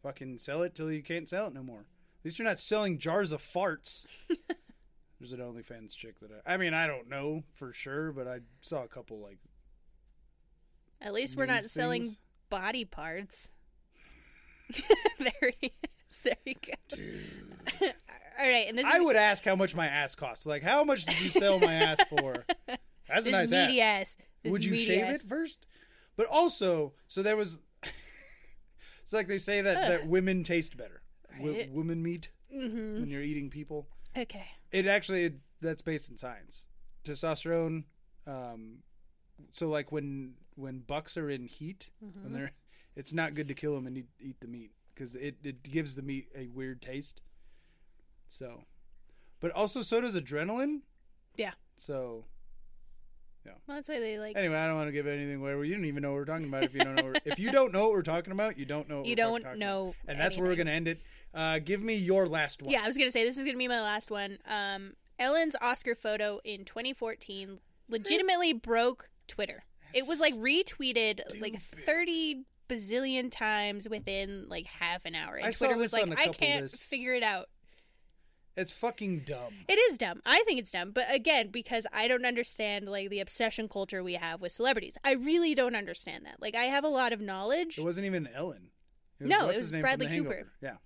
fucking 0.02 0.38
sell 0.38 0.62
it 0.62 0.74
till 0.74 0.92
you 0.92 1.02
can't 1.02 1.28
sell 1.28 1.46
it 1.46 1.54
no 1.54 1.62
more. 1.62 1.86
At 2.20 2.24
least 2.24 2.38
you're 2.38 2.48
not 2.48 2.58
selling 2.58 2.98
jars 2.98 3.32
of 3.32 3.40
farts. 3.40 4.06
There's 5.18 5.32
an 5.32 5.40
OnlyFans 5.40 5.96
chick 5.96 6.20
that 6.20 6.30
I, 6.46 6.54
I 6.54 6.56
mean 6.56 6.74
I 6.74 6.86
don't 6.86 7.08
know 7.08 7.44
for 7.54 7.72
sure, 7.72 8.12
but 8.12 8.26
I 8.26 8.40
saw 8.60 8.82
a 8.84 8.88
couple 8.88 9.20
like 9.20 9.38
At 11.00 11.12
least 11.14 11.36
we're 11.36 11.46
not 11.46 11.62
news 11.62 11.72
selling 11.72 12.08
body 12.50 12.84
parts. 12.84 13.50
there 15.18 15.52
he 15.60 15.72
is. 16.10 16.18
There 16.24 16.34
you 16.44 16.54
go. 16.54 17.86
All 18.38 18.46
right, 18.50 18.66
and 18.68 18.76
this 18.76 18.84
I 18.86 18.98
is 18.98 19.04
would 19.04 19.16
ask 19.16 19.44
how 19.44 19.56
much 19.56 19.74
my 19.74 19.86
ass 19.86 20.14
costs. 20.14 20.44
Like 20.46 20.62
how 20.62 20.84
much 20.84 21.04
did 21.06 21.20
you 21.20 21.28
sell 21.30 21.58
my 21.60 21.72
ass 21.74 22.04
for? 22.04 22.44
That's 23.08 23.26
a 23.26 23.30
nice 23.30 23.50
meaty 23.52 23.80
ass. 23.80 24.00
ass. 24.00 24.16
This 24.42 24.52
Would 24.52 24.64
you 24.64 24.74
shave 24.76 25.04
ass. 25.04 25.22
it 25.24 25.28
first? 25.28 25.64
But 26.16 26.26
also, 26.30 26.92
so 27.06 27.22
there 27.22 27.36
was. 27.36 27.60
it's 29.02 29.12
like 29.12 29.28
they 29.28 29.38
say 29.38 29.60
that 29.60 29.88
that 29.88 30.06
women 30.08 30.42
taste 30.42 30.76
better. 30.76 31.02
Right. 31.40 31.70
women 31.70 32.02
meat 32.02 32.30
Mm-hmm. 32.54 33.00
when 33.00 33.08
you're 33.08 33.22
eating 33.22 33.50
people. 33.50 33.88
Okay. 34.16 34.46
It 34.72 34.86
actually 34.86 35.24
it, 35.24 35.34
that's 35.60 35.82
based 35.82 36.10
in 36.10 36.16
science. 36.16 36.68
Testosterone. 37.04 37.84
Um, 38.26 38.78
so 39.52 39.68
like 39.68 39.92
when 39.92 40.34
when 40.54 40.78
bucks 40.80 41.16
are 41.16 41.28
in 41.30 41.46
heat, 41.48 41.90
Mm-hmm. 42.04 42.22
when 42.24 42.32
they're, 42.32 42.50
it's 42.94 43.12
not 43.12 43.34
good 43.34 43.48
to 43.48 43.54
kill 43.54 43.74
them 43.74 43.86
and 43.86 43.98
eat, 43.98 44.06
eat 44.20 44.40
the 44.40 44.48
meat 44.48 44.72
because 44.94 45.16
it 45.16 45.36
it 45.44 45.62
gives 45.62 45.94
the 45.94 46.02
meat 46.02 46.28
a 46.36 46.46
weird 46.48 46.80
taste. 46.82 47.20
So, 48.26 48.64
but 49.40 49.50
also 49.52 49.82
so 49.82 50.00
does 50.00 50.18
adrenaline. 50.18 50.80
Yeah. 51.36 51.52
So 51.76 52.24
Yeah. 53.44 53.52
Well, 53.66 53.76
that's 53.76 53.88
why 53.88 54.00
they 54.00 54.18
like. 54.18 54.36
Anyway, 54.36 54.56
I 54.56 54.66
don't 54.66 54.76
want 54.76 54.88
to 54.88 54.92
give 54.92 55.06
anything 55.06 55.40
away. 55.40 55.52
You 55.68 55.74
don't 55.74 55.84
even 55.84 56.02
know 56.02 56.10
what 56.12 56.16
we're 56.16 56.24
talking 56.24 56.48
about 56.48 56.64
if 56.64 56.74
you 56.74 56.80
don't 56.80 56.96
know. 56.96 57.12
If 57.24 57.38
you 57.38 57.52
don't 57.52 57.72
know 57.72 57.82
what 57.84 57.92
we're 57.92 58.02
talking 58.02 58.32
about, 58.32 58.58
you 58.58 58.64
don't 58.64 58.88
know. 58.88 58.98
What 58.98 59.06
You 59.06 59.12
we're 59.12 59.16
don't 59.16 59.42
talking 59.42 59.58
know 59.60 59.82
about. 59.82 59.94
and 60.08 60.18
that's 60.18 60.36
where 60.38 60.48
we're 60.48 60.56
gonna 60.56 60.70
end 60.72 60.88
it. 60.88 60.98
Uh, 61.34 61.58
give 61.58 61.82
me 61.82 61.94
your 61.94 62.26
last 62.26 62.62
one. 62.62 62.72
Yeah, 62.72 62.80
I 62.82 62.86
was 62.86 62.96
gonna 62.96 63.10
say 63.10 63.24
this 63.24 63.38
is 63.38 63.44
gonna 63.44 63.58
be 63.58 63.68
my 63.68 63.80
last 63.80 64.10
one. 64.10 64.38
Um, 64.50 64.92
Ellen's 65.18 65.56
Oscar 65.60 65.94
photo 65.94 66.40
in 66.44 66.64
2014 66.64 67.58
legitimately 67.88 68.52
broke 68.52 69.10
Twitter. 69.26 69.64
It 69.94 70.04
was 70.08 70.20
like 70.20 70.34
retweeted 70.34 71.20
like 71.40 71.54
30 71.54 72.44
bazillion 72.68 73.30
times 73.30 73.88
within 73.88 74.46
like 74.48 74.66
half 74.66 75.04
an 75.04 75.14
hour, 75.14 75.36
and 75.36 75.46
I 75.46 75.52
Twitter 75.52 75.76
was 75.76 75.92
like, 75.92 76.10
"I 76.18 76.28
can't 76.28 76.62
lists. 76.62 76.82
figure 76.82 77.14
it 77.14 77.22
out." 77.22 77.48
It's 78.56 78.72
fucking 78.72 79.20
dumb. 79.20 79.52
It 79.68 79.74
is 79.74 79.98
dumb. 79.98 80.22
I 80.24 80.42
think 80.46 80.58
it's 80.58 80.70
dumb, 80.70 80.90
but 80.92 81.04
again, 81.14 81.48
because 81.48 81.86
I 81.94 82.08
don't 82.08 82.24
understand 82.24 82.88
like 82.88 83.10
the 83.10 83.20
obsession 83.20 83.68
culture 83.68 84.02
we 84.02 84.14
have 84.14 84.40
with 84.40 84.52
celebrities. 84.52 84.96
I 85.04 85.12
really 85.12 85.54
don't 85.54 85.76
understand 85.76 86.24
that. 86.24 86.40
Like 86.40 86.56
I 86.56 86.64
have 86.64 86.84
a 86.84 86.88
lot 86.88 87.12
of 87.12 87.20
knowledge. 87.20 87.78
It 87.78 87.84
wasn't 87.84 88.06
even 88.06 88.26
Ellen. 88.26 88.70
It 89.20 89.26
No, 89.26 89.44
it 89.44 89.48
was 89.48 89.56
his 89.56 89.72
name 89.72 89.82
from 89.82 89.98
Bradley 89.98 90.08
Cooper. 90.08 90.52
Yeah. 90.62 90.76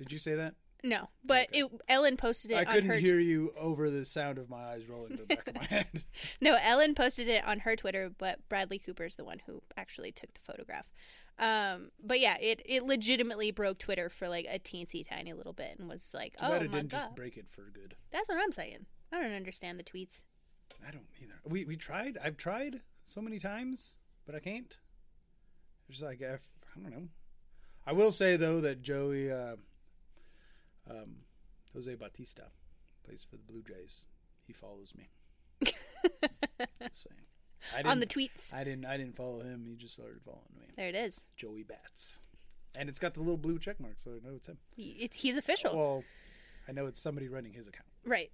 Did 0.00 0.10
you 0.12 0.18
say 0.18 0.34
that? 0.34 0.54
No, 0.82 1.10
but 1.22 1.48
it, 1.52 1.70
Ellen 1.90 2.16
posted 2.16 2.52
it 2.52 2.56
I 2.56 2.64
couldn't 2.64 2.98
hear 3.00 3.20
you 3.20 3.52
over 3.60 3.90
the 3.90 4.06
sound 4.06 4.38
of 4.38 4.48
my 4.48 4.62
eyes 4.70 4.88
rolling 4.88 5.10
to 5.18 5.24
the 5.24 5.36
back 5.36 5.46
of 5.48 5.56
my 5.58 5.64
head. 5.68 6.04
No, 6.40 6.56
Ellen 6.64 6.94
posted 6.94 7.28
it 7.28 7.46
on 7.46 7.60
her 7.60 7.76
Twitter, 7.76 8.10
but 8.16 8.38
Bradley 8.48 8.78
Cooper's 8.78 9.16
the 9.16 9.24
one 9.24 9.40
who 9.46 9.62
actually 9.76 10.10
took 10.10 10.32
the 10.32 10.40
photograph. 10.40 10.90
Um, 11.38 11.90
but 12.02 12.18
yeah, 12.18 12.36
it, 12.40 12.62
it 12.64 12.84
legitimately 12.84 13.50
broke 13.50 13.78
Twitter 13.78 14.08
for 14.08 14.26
like 14.26 14.46
a 14.50 14.58
teensy 14.58 15.06
tiny 15.06 15.34
little 15.34 15.52
bit 15.52 15.76
and 15.78 15.86
was 15.86 16.12
like, 16.14 16.32
Too 16.38 16.46
oh 16.46 16.52
bad 16.52 16.62
it 16.62 16.70
my 16.70 16.78
didn't 16.78 16.90
god, 16.92 16.98
just 16.98 17.14
break 17.14 17.36
it 17.36 17.46
for 17.50 17.70
good. 17.74 17.96
that's 18.10 18.30
what 18.30 18.38
I'm 18.42 18.52
saying. 18.52 18.86
I 19.12 19.20
don't 19.20 19.32
understand 19.32 19.78
the 19.78 19.84
tweets. 19.84 20.22
I 20.86 20.90
don't 20.90 21.08
either. 21.22 21.40
We 21.44 21.66
we 21.66 21.76
tried. 21.76 22.16
I've 22.24 22.38
tried 22.38 22.80
so 23.04 23.20
many 23.20 23.38
times, 23.38 23.96
but 24.24 24.34
I 24.34 24.38
can't. 24.38 24.78
It's 25.90 26.00
like 26.00 26.22
I, 26.22 26.34
I 26.34 26.80
don't 26.82 26.90
know. 26.90 27.08
I 27.86 27.92
will 27.92 28.12
say 28.12 28.36
though 28.36 28.60
that 28.62 28.80
Joey, 28.82 29.30
uh, 29.30 29.56
um, 30.88 31.16
Jose 31.74 31.94
Bautista, 31.94 32.50
plays 33.04 33.24
for 33.28 33.36
the 33.36 33.42
Blue 33.42 33.62
Jays. 33.62 34.06
He 34.46 34.52
follows 34.52 34.94
me. 34.96 35.10
I 37.76 37.82
On 37.84 38.00
the 38.00 38.06
tweets, 38.06 38.54
I 38.54 38.64
didn't. 38.64 38.86
I 38.86 38.96
didn't 38.96 39.16
follow 39.16 39.40
him. 39.40 39.66
He 39.68 39.76
just 39.76 39.94
started 39.94 40.22
following 40.24 40.42
me. 40.58 40.66
there 40.76 40.88
it 40.88 40.94
is. 40.94 41.20
Joey 41.36 41.62
Bats, 41.62 42.20
and 42.74 42.88
it's 42.88 42.98
got 42.98 43.14
the 43.14 43.20
little 43.20 43.36
blue 43.36 43.58
check 43.58 43.78
mark, 43.78 43.94
so 43.98 44.12
I 44.12 44.26
know 44.26 44.34
it's 44.36 44.48
him. 44.48 44.58
It's, 44.76 45.16
he's 45.16 45.36
official, 45.36 45.76
Well, 45.76 46.04
I 46.68 46.72
know 46.72 46.86
it's 46.86 47.00
somebody 47.00 47.28
running 47.28 47.52
his 47.52 47.68
account, 47.68 47.88
right? 48.06 48.30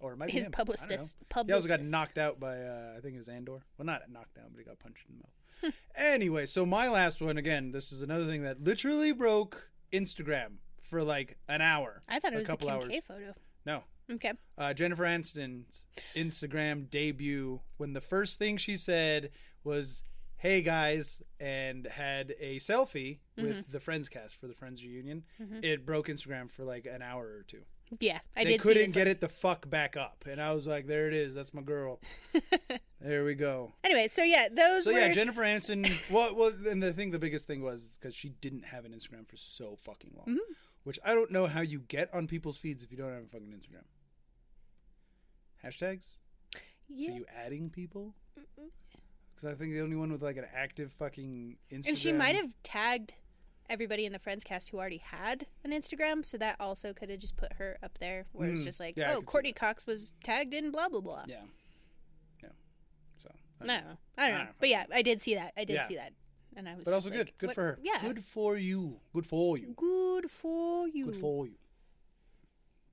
or 0.00 0.14
it 0.14 0.16
might 0.16 0.26
be 0.26 0.32
His 0.32 0.46
him. 0.46 0.52
I 0.54 0.64
don't 0.64 0.68
know. 0.68 0.74
publicist. 0.74 1.18
He 1.46 1.52
also 1.52 1.68
got 1.68 1.84
knocked 1.84 2.16
out 2.18 2.40
by 2.40 2.56
uh, 2.56 2.94
I 2.96 3.00
think 3.00 3.14
it 3.14 3.18
was 3.18 3.28
Odor. 3.28 3.62
Well, 3.76 3.84
not 3.84 4.00
knocked 4.10 4.34
down, 4.34 4.46
but 4.50 4.58
he 4.58 4.64
got 4.64 4.78
punched 4.78 5.04
in 5.08 5.16
the 5.16 5.22
mouth. 5.68 5.74
anyway, 5.96 6.46
so 6.46 6.64
my 6.64 6.88
last 6.88 7.20
one 7.20 7.36
again. 7.36 7.72
This 7.72 7.92
is 7.92 8.00
another 8.00 8.24
thing 8.24 8.42
that 8.42 8.60
literally 8.60 9.12
broke 9.12 9.70
Instagram 9.92 10.54
for 10.82 11.02
like 11.02 11.36
an 11.48 11.60
hour. 11.60 12.00
I 12.08 12.18
thought 12.18 12.32
it 12.32 12.36
a 12.36 12.38
was 12.38 12.46
the 12.46 12.52
couple 12.52 12.66
Kim 12.68 12.76
hours. 12.76 12.84
K 12.88 13.00
photo. 13.00 13.34
No, 13.66 13.84
Okay. 14.12 14.32
uh, 14.58 14.72
Jennifer 14.74 15.04
Aniston's 15.04 15.86
Instagram 16.16 16.88
debut 16.90 17.60
when 17.76 17.92
the 17.92 18.00
first 18.00 18.38
thing 18.38 18.56
she 18.56 18.76
said 18.76 19.30
was 19.64 20.02
"Hey 20.36 20.62
guys" 20.62 21.22
and 21.38 21.86
had 21.86 22.34
a 22.40 22.56
selfie 22.56 23.18
Mm-hmm. 23.38 23.48
with 23.48 23.68
the 23.72 23.80
Friends 23.80 24.08
cast 24.10 24.36
for 24.38 24.46
the 24.48 24.54
Friends 24.54 24.84
reunion. 24.84 25.24
It 25.62 25.86
broke 25.86 26.08
Instagram 26.08 26.50
for 26.50 26.62
like 26.64 26.86
an 26.86 27.00
hour 27.02 27.24
or 27.26 27.42
two. 27.46 27.62
Yeah, 27.98 28.18
I 28.36 28.44
they 28.44 28.50
did 28.52 28.60
couldn't 28.60 28.92
get 28.94 29.08
it 29.08 29.20
the 29.20 29.28
fuck 29.28 29.68
back 29.68 29.96
up, 29.96 30.24
and 30.30 30.40
I 30.40 30.52
was 30.54 30.66
like, 30.66 30.86
"There 30.86 31.08
it 31.08 31.14
is. 31.14 31.34
That's 31.34 31.52
my 31.54 31.62
girl. 31.62 32.00
there 33.00 33.24
we 33.24 33.34
go." 33.34 33.72
Anyway, 33.84 34.08
so 34.08 34.22
yeah, 34.22 34.48
those 34.54 34.84
So 34.84 34.92
were 34.92 34.98
yeah, 34.98 35.12
Jennifer 35.12 35.40
Aniston. 35.42 35.84
well, 36.12 36.34
well, 36.36 36.52
and 36.68 36.82
the 36.82 36.92
thing, 36.92 37.10
the 37.10 37.18
biggest 37.18 37.46
thing 37.46 37.62
was 37.62 37.98
because 38.00 38.14
she 38.14 38.28
didn't 38.28 38.66
have 38.66 38.84
an 38.84 38.92
Instagram 38.92 39.26
for 39.26 39.36
so 39.36 39.76
fucking 39.76 40.12
long, 40.16 40.26
Mm-hmm. 40.36 40.52
Which 40.84 40.98
I 41.04 41.14
don't 41.14 41.30
know 41.30 41.46
how 41.46 41.60
you 41.60 41.80
get 41.80 42.12
on 42.14 42.26
people's 42.26 42.56
feeds 42.58 42.82
if 42.82 42.90
you 42.90 42.96
don't 42.96 43.12
have 43.12 43.24
a 43.24 43.26
fucking 43.26 43.48
Instagram. 43.52 43.84
Hashtags? 45.64 46.16
yeah. 46.88 47.10
Are 47.12 47.14
you 47.16 47.26
adding 47.44 47.70
people? 47.70 48.14
Because 48.34 49.50
I 49.50 49.54
think 49.54 49.72
the 49.72 49.80
only 49.80 49.96
one 49.96 50.10
with 50.10 50.22
like 50.22 50.36
an 50.36 50.46
active 50.54 50.92
fucking 50.98 51.56
Instagram. 51.70 51.88
And 51.88 51.98
she 51.98 52.12
might 52.12 52.34
have 52.34 52.54
tagged 52.62 53.14
everybody 53.68 54.04
in 54.06 54.12
the 54.12 54.18
Friends 54.18 54.42
cast 54.42 54.70
who 54.70 54.78
already 54.78 54.98
had 54.98 55.46
an 55.64 55.70
Instagram, 55.72 56.24
so 56.24 56.36
that 56.38 56.56
also 56.58 56.92
could 56.92 57.10
have 57.10 57.20
just 57.20 57.36
put 57.36 57.52
her 57.54 57.76
up 57.82 57.98
there 57.98 58.26
where 58.32 58.48
it's 58.50 58.62
Mm, 58.62 58.64
just 58.64 58.80
like, 58.80 58.96
yeah, 58.96 59.14
oh, 59.16 59.22
Courteney 59.22 59.52
Cox 59.52 59.86
was 59.86 60.12
tagged 60.24 60.54
in 60.54 60.70
blah 60.70 60.88
blah 60.88 61.00
blah. 61.00 61.24
Yeah. 61.28 61.42
Yeah. 62.42 62.48
So. 63.18 63.30
I 63.60 63.64
No, 63.66 63.74
don't 63.76 63.84
know. 63.86 63.96
I 64.18 64.28
don't 64.28 64.38
know. 64.38 64.44
don't 64.46 64.54
But 64.60 64.68
yeah, 64.70 64.84
I 64.92 65.02
did 65.02 65.20
see 65.22 65.34
that. 65.34 65.52
I 65.56 65.64
did 65.64 65.74
Yeah. 65.74 65.82
see 65.84 65.96
that. 65.96 66.12
And 66.60 66.68
I 66.68 66.74
was 66.76 66.84
But 66.86 66.94
also 66.94 67.08
like, 67.08 67.18
good. 67.18 67.32
Good 67.38 67.46
what- 67.48 67.54
for 67.54 67.62
her. 67.62 67.78
Yeah. 67.82 67.98
Good 68.02 68.18
for 68.18 68.56
you. 68.58 69.00
Good 69.14 69.24
for 69.24 69.56
you. 69.56 69.72
Good 69.76 70.30
for 70.30 70.86
you. 70.88 71.06
Good 71.06 71.16
for 71.16 71.46
you. 71.46 71.54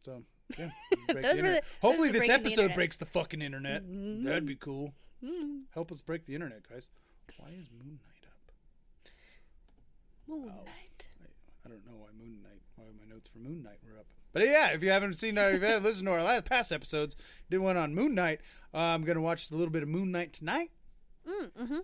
So, 0.06 0.24
yeah. 0.58 0.70
break 1.12 1.24
Those 1.26 1.36
the 1.38 1.42
were 1.44 1.48
the- 1.50 1.54
those 1.56 1.62
Hopefully, 1.82 2.08
were 2.08 2.14
this 2.14 2.20
breaking 2.28 2.44
the 2.44 2.50
episode 2.50 2.74
breaks 2.76 2.96
the 2.96 3.06
fucking 3.06 3.42
internet. 3.42 3.84
Mm-hmm. 3.84 4.24
That'd 4.24 4.46
be 4.46 4.56
cool. 4.56 4.94
Help 5.74 5.92
us 5.92 6.02
break 6.02 6.24
the 6.26 6.34
internet, 6.36 6.64
guys. 6.70 6.90
Why 7.38 7.48
is 7.50 7.70
Moon 7.72 8.00
Knight 8.02 8.30
up? 8.32 9.12
Moon 10.28 10.50
Oh. 10.54 10.64
Knight. 10.64 11.10
I 11.66 11.70
don't 11.70 11.86
know 11.86 11.98
why 11.98 12.08
Moon 12.18 12.42
Knight, 12.42 12.62
why 12.78 12.86
my 12.98 13.14
notes 13.14 13.30
for 13.30 13.40
Moon 13.40 13.62
Knight 13.64 13.80
were 13.86 14.00
up. 14.00 14.06
But 14.32 14.44
yeah, 14.44 14.70
if 14.72 14.82
you 14.82 14.92
haven't 14.92 15.16
seen 15.16 15.38
our, 15.38 15.50
if 15.52 15.60
you 15.60 15.68
haven't 15.68 15.84
listened 15.84 16.08
to 16.08 16.14
our 16.14 16.24
last 16.24 16.46
past 16.46 16.72
episodes, 16.72 17.18
did 17.50 17.58
one 17.60 17.76
on 17.76 17.94
Moon 17.94 18.16
Knight. 18.16 18.40
Uh, 18.74 18.78
I'm 18.78 19.02
gonna 19.04 19.20
watch 19.22 19.52
a 19.52 19.56
little 19.56 19.72
bit 19.72 19.84
of 19.84 19.90
Moon 19.90 20.12
Knight 20.12 20.32
tonight. 20.32 20.70
Mm-hmm. 21.28 21.80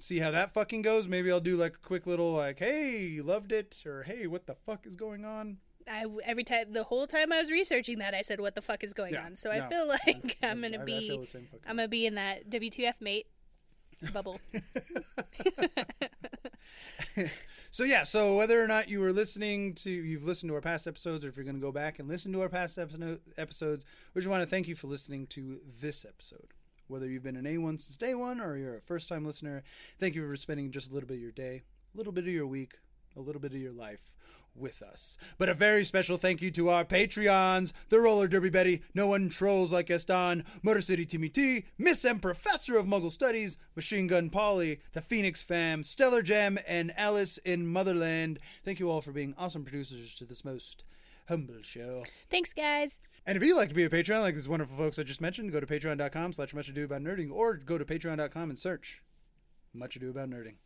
See 0.00 0.18
how 0.18 0.30
that 0.30 0.52
fucking 0.52 0.82
goes. 0.82 1.06
Maybe 1.06 1.30
I'll 1.30 1.40
do 1.40 1.56
like 1.56 1.76
a 1.76 1.78
quick 1.78 2.06
little 2.06 2.32
like, 2.32 2.58
hey, 2.58 3.20
loved 3.22 3.52
it, 3.52 3.82
or 3.86 4.02
hey, 4.04 4.26
what 4.26 4.46
the 4.46 4.54
fuck 4.54 4.86
is 4.86 4.96
going 4.96 5.24
on? 5.24 5.58
I 5.88 6.04
every 6.24 6.44
time 6.44 6.72
the 6.72 6.84
whole 6.84 7.06
time 7.06 7.32
I 7.32 7.40
was 7.40 7.50
researching 7.50 7.98
that 7.98 8.14
I 8.14 8.22
said 8.22 8.40
what 8.40 8.54
the 8.54 8.62
fuck 8.62 8.84
is 8.84 8.92
going 8.92 9.14
Yeah, 9.14 9.24
on. 9.24 9.36
So 9.36 9.50
I 9.50 9.60
feel 9.60 9.88
like 9.88 10.36
I- 10.42 10.48
I'm 10.48 10.60
gonna 10.62 10.80
I 10.80 10.84
be 10.84 11.08
feel 11.08 11.20
the 11.20 11.26
same 11.26 11.46
fucking 11.46 11.60
I'm 11.68 11.76
gonna 11.76 11.88
be 11.88 12.06
in 12.06 12.14
that 12.16 12.48
WTF 12.50 13.00
mate 13.00 13.26
bubble. 14.12 14.40
So 17.72 17.84
yeah, 17.84 18.02
so 18.02 18.36
whether 18.36 18.60
or 18.62 18.66
not 18.66 18.88
you 18.88 19.00
were 19.00 19.12
listening 19.12 19.74
to, 19.76 19.90
you've 19.90 20.24
listened 20.24 20.50
to 20.50 20.54
our 20.56 20.60
past 20.60 20.88
episodes, 20.88 21.24
or 21.24 21.28
if 21.28 21.36
you're 21.36 21.44
going 21.44 21.54
to 21.54 21.60
go 21.60 21.70
back 21.70 22.00
and 22.00 22.08
listen 22.08 22.32
to 22.32 22.42
our 22.42 22.48
past 22.48 22.78
episodes, 22.78 23.86
we 24.12 24.20
just 24.20 24.28
want 24.28 24.42
to 24.42 24.48
thank 24.48 24.66
you 24.66 24.74
for 24.74 24.88
listening 24.88 25.28
to 25.28 25.60
this 25.80 26.04
episode. 26.04 26.48
Whether 26.90 27.08
you've 27.08 27.22
been 27.22 27.36
an 27.36 27.44
A1 27.44 27.80
since 27.80 27.96
day 27.96 28.16
one 28.16 28.40
or 28.40 28.56
you're 28.56 28.76
a 28.76 28.80
first 28.80 29.08
time 29.08 29.24
listener, 29.24 29.62
thank 30.00 30.16
you 30.16 30.26
for 30.26 30.34
spending 30.34 30.72
just 30.72 30.90
a 30.90 30.94
little 30.94 31.06
bit 31.06 31.18
of 31.18 31.22
your 31.22 31.30
day, 31.30 31.62
a 31.94 31.96
little 31.96 32.12
bit 32.12 32.24
of 32.24 32.32
your 32.32 32.48
week, 32.48 32.78
a 33.16 33.20
little 33.20 33.40
bit 33.40 33.52
of 33.52 33.60
your 33.60 33.72
life 33.72 34.16
with 34.56 34.82
us. 34.82 35.16
But 35.38 35.48
a 35.48 35.54
very 35.54 35.84
special 35.84 36.16
thank 36.16 36.42
you 36.42 36.50
to 36.50 36.68
our 36.68 36.84
Patreons, 36.84 37.72
the 37.90 38.00
Roller 38.00 38.26
Derby 38.26 38.50
Betty, 38.50 38.82
No 38.92 39.06
One 39.06 39.28
Trolls 39.28 39.70
Like 39.70 39.86
Gaston, 39.86 40.44
Motor 40.64 40.80
City 40.80 41.04
Timmy 41.04 41.28
T, 41.28 41.66
Miss 41.78 42.04
M 42.04 42.18
Professor 42.18 42.76
of 42.76 42.86
Muggle 42.86 43.12
Studies, 43.12 43.56
Machine 43.76 44.08
Gun 44.08 44.28
Polly, 44.28 44.80
the 44.92 45.00
Phoenix 45.00 45.44
Fam, 45.44 45.84
Stellar 45.84 46.22
Gem, 46.22 46.58
and 46.66 46.90
Alice 46.96 47.38
in 47.38 47.68
Motherland. 47.68 48.40
Thank 48.64 48.80
you 48.80 48.90
all 48.90 49.00
for 49.00 49.12
being 49.12 49.32
awesome 49.38 49.62
producers 49.62 50.16
to 50.16 50.24
this 50.24 50.44
most 50.44 50.82
humble 51.28 51.62
show. 51.62 52.02
Thanks, 52.28 52.52
guys. 52.52 52.98
And 53.26 53.36
if 53.36 53.44
you'd 53.44 53.56
like 53.56 53.68
to 53.68 53.74
be 53.74 53.84
a 53.84 53.90
Patreon 53.90 54.20
like 54.20 54.34
these 54.34 54.48
wonderful 54.48 54.76
folks 54.76 54.98
I 54.98 55.02
just 55.02 55.20
mentioned, 55.20 55.52
go 55.52 55.60
to 55.60 55.66
patreon.com 55.66 56.32
slash 56.32 56.54
much 56.54 56.68
ado 56.68 56.84
about 56.84 57.02
nerding 57.02 57.30
or 57.30 57.56
go 57.56 57.78
to 57.78 57.84
patreon.com 57.84 58.50
and 58.50 58.58
search 58.58 59.02
much 59.72 59.96
ado 59.96 60.10
about 60.10 60.28
nerding. 60.30 60.56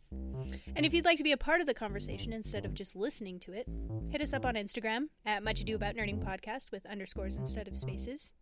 And 0.77 0.87
if 0.87 0.95
you'd 0.95 1.05
like 1.05 1.19
to 1.19 1.25
be 1.25 1.33
a 1.33 1.37
part 1.37 1.61
of 1.61 1.67
the 1.67 1.75
conversation 1.75 2.33
instead 2.33 2.65
of 2.65 2.75
just 2.75 2.97
listening 2.97 3.39
to 3.41 3.53
it, 3.53 3.67
hit 4.11 4.21
us 4.21 4.33
up 4.33 4.45
on 4.45 4.55
Instagram 4.55 5.07
at 5.27 5.43
Much 5.43 5.61
Ado 5.61 5.75
About 5.75 5.95
Nerding 5.95 6.25
Podcast 6.25 6.71
with 6.73 6.87
underscores 6.87 7.37
instead 7.37 7.69
of 7.69 7.77
spaces. 7.77 8.33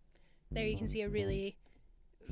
There 0.50 0.66
you 0.66 0.76
can 0.76 0.88
see 0.88 1.02
a 1.02 1.08
really 1.08 1.56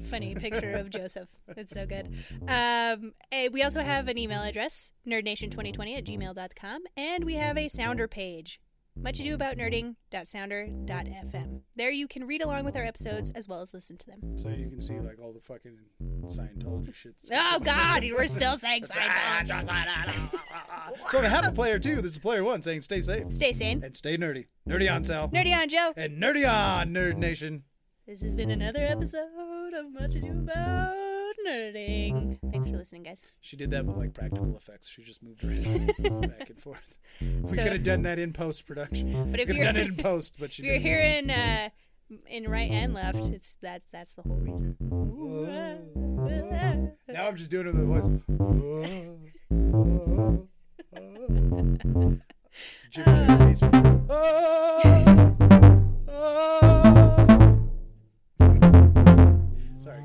funny 0.05 0.35
picture 0.37 0.73
of 0.73 0.91
Joseph. 0.91 1.31
It's 1.49 1.73
so 1.73 1.87
good. 1.87 2.09
Um, 2.49 3.13
eh, 3.33 3.49
we 3.53 3.63
also 3.63 3.81
have 3.81 4.09
an 4.09 4.19
email 4.19 4.43
address, 4.43 4.93
nerdnation2020 5.07 5.97
at 5.97 6.05
gmail.com, 6.05 6.83
and 6.97 7.25
we 7.25 7.35
have 7.35 7.57
a 7.57 7.69
sounder 7.69 8.07
page, 8.07 8.61
much 8.97 9.21
ado 9.21 9.35
about 9.35 9.57
nerding.sounder.fm. 9.57 11.61
There 11.77 11.91
you 11.91 12.09
can 12.09 12.27
read 12.27 12.43
along 12.43 12.65
with 12.65 12.77
our 12.77 12.85
episodes 12.85 13.31
as 13.33 13.49
well 13.49 13.61
as 13.61 13.75
listen 13.75 13.97
to 13.99 14.07
them. 14.07 14.39
So 14.39 14.49
you 14.49 14.69
can 14.69 14.81
see 14.81 14.99
like 15.01 15.19
all 15.21 15.33
the 15.33 15.41
fucking 15.41 15.77
Scientology 16.25 16.95
shit. 16.95 17.15
Oh, 17.33 17.59
God, 17.63 18.03
we're 18.17 18.27
still 18.27 18.57
saying 18.57 18.83
Scientology. 18.83 20.39
So 21.09 21.21
we 21.21 21.27
have 21.27 21.47
a 21.49 21.53
player 21.53 21.79
two. 21.79 22.01
There's 22.01 22.17
a 22.17 22.21
player 22.21 22.43
one 22.45 22.63
saying 22.63 22.81
stay 22.83 23.01
safe 23.01 23.33
Stay 23.33 23.53
sane. 23.53 23.83
and 23.85 23.95
stay 23.95 24.17
nerdy. 24.17 24.47
Nerdy 24.69 24.93
on 24.93 25.05
Sal. 25.05 25.29
Nerdy 25.29 25.57
on 25.57 25.69
Joe. 25.69 25.93
And 25.97 26.21
nerdy 26.23 26.49
on 26.49 26.93
Nerd 26.93 27.17
Nation. 27.17 27.65
This 28.07 28.23
has 28.23 28.35
been 28.35 28.51
another 28.51 28.83
episode 28.83 29.73
of 29.75 29.93
Much 29.93 30.15
Ado 30.17 30.31
About 30.31 31.20
Nerding. 31.47 32.39
Thanks 32.53 32.69
for 32.69 32.77
listening, 32.77 33.03
guys. 33.05 33.25
She 33.41 33.57
did 33.57 33.71
that 33.73 33.85
with 33.87 33.97
like 33.97 34.13
practical 34.15 34.57
effects. 34.57 34.89
She 34.89 35.03
just 35.03 35.23
moved 35.23 35.43
her 35.43 35.51
head 35.51 35.91
back 36.39 36.51
and 36.51 36.59
forth. 36.61 36.97
We 37.21 37.47
So- 37.47 37.63
could 37.63 37.73
have 37.73 37.85
done 37.85 38.03
that 38.03 38.19
in 38.19 38.33
post 38.33 38.67
production. 38.67 39.31
But 39.31 39.41
if 39.41 39.47
could 39.49 39.57
you're 39.57 39.67
have 39.67 39.75
done 39.77 39.85
it 39.85 39.89
in 39.89 39.97
post, 40.03 40.37
but 40.39 40.53
she 40.53 40.63
if 40.63 40.67
you're 40.67 40.79
didn't. 41.01 41.31
hearing 41.31 41.31
uh, 41.31 41.69
in 42.29 42.49
right 42.51 42.71
and 42.71 42.93
left, 42.95 43.19
it's 43.19 43.57
that's 43.63 43.87
that's 43.91 44.15
the 44.15 44.23
whole 44.23 44.37
reason. 44.37 44.77
Now 47.09 47.27
I'm 47.29 47.37
just 47.37 47.51
doing 47.51 47.67
it 47.67 47.75
with 47.75 47.81
the 47.81 47.87
voice. 47.87 48.09
Jim 52.91 53.05
Carrey's. 53.05 53.63
Uh. 53.63 54.01
Ah. 54.11 55.37
Ah. 56.09 57.27
Sorry. 59.83 60.03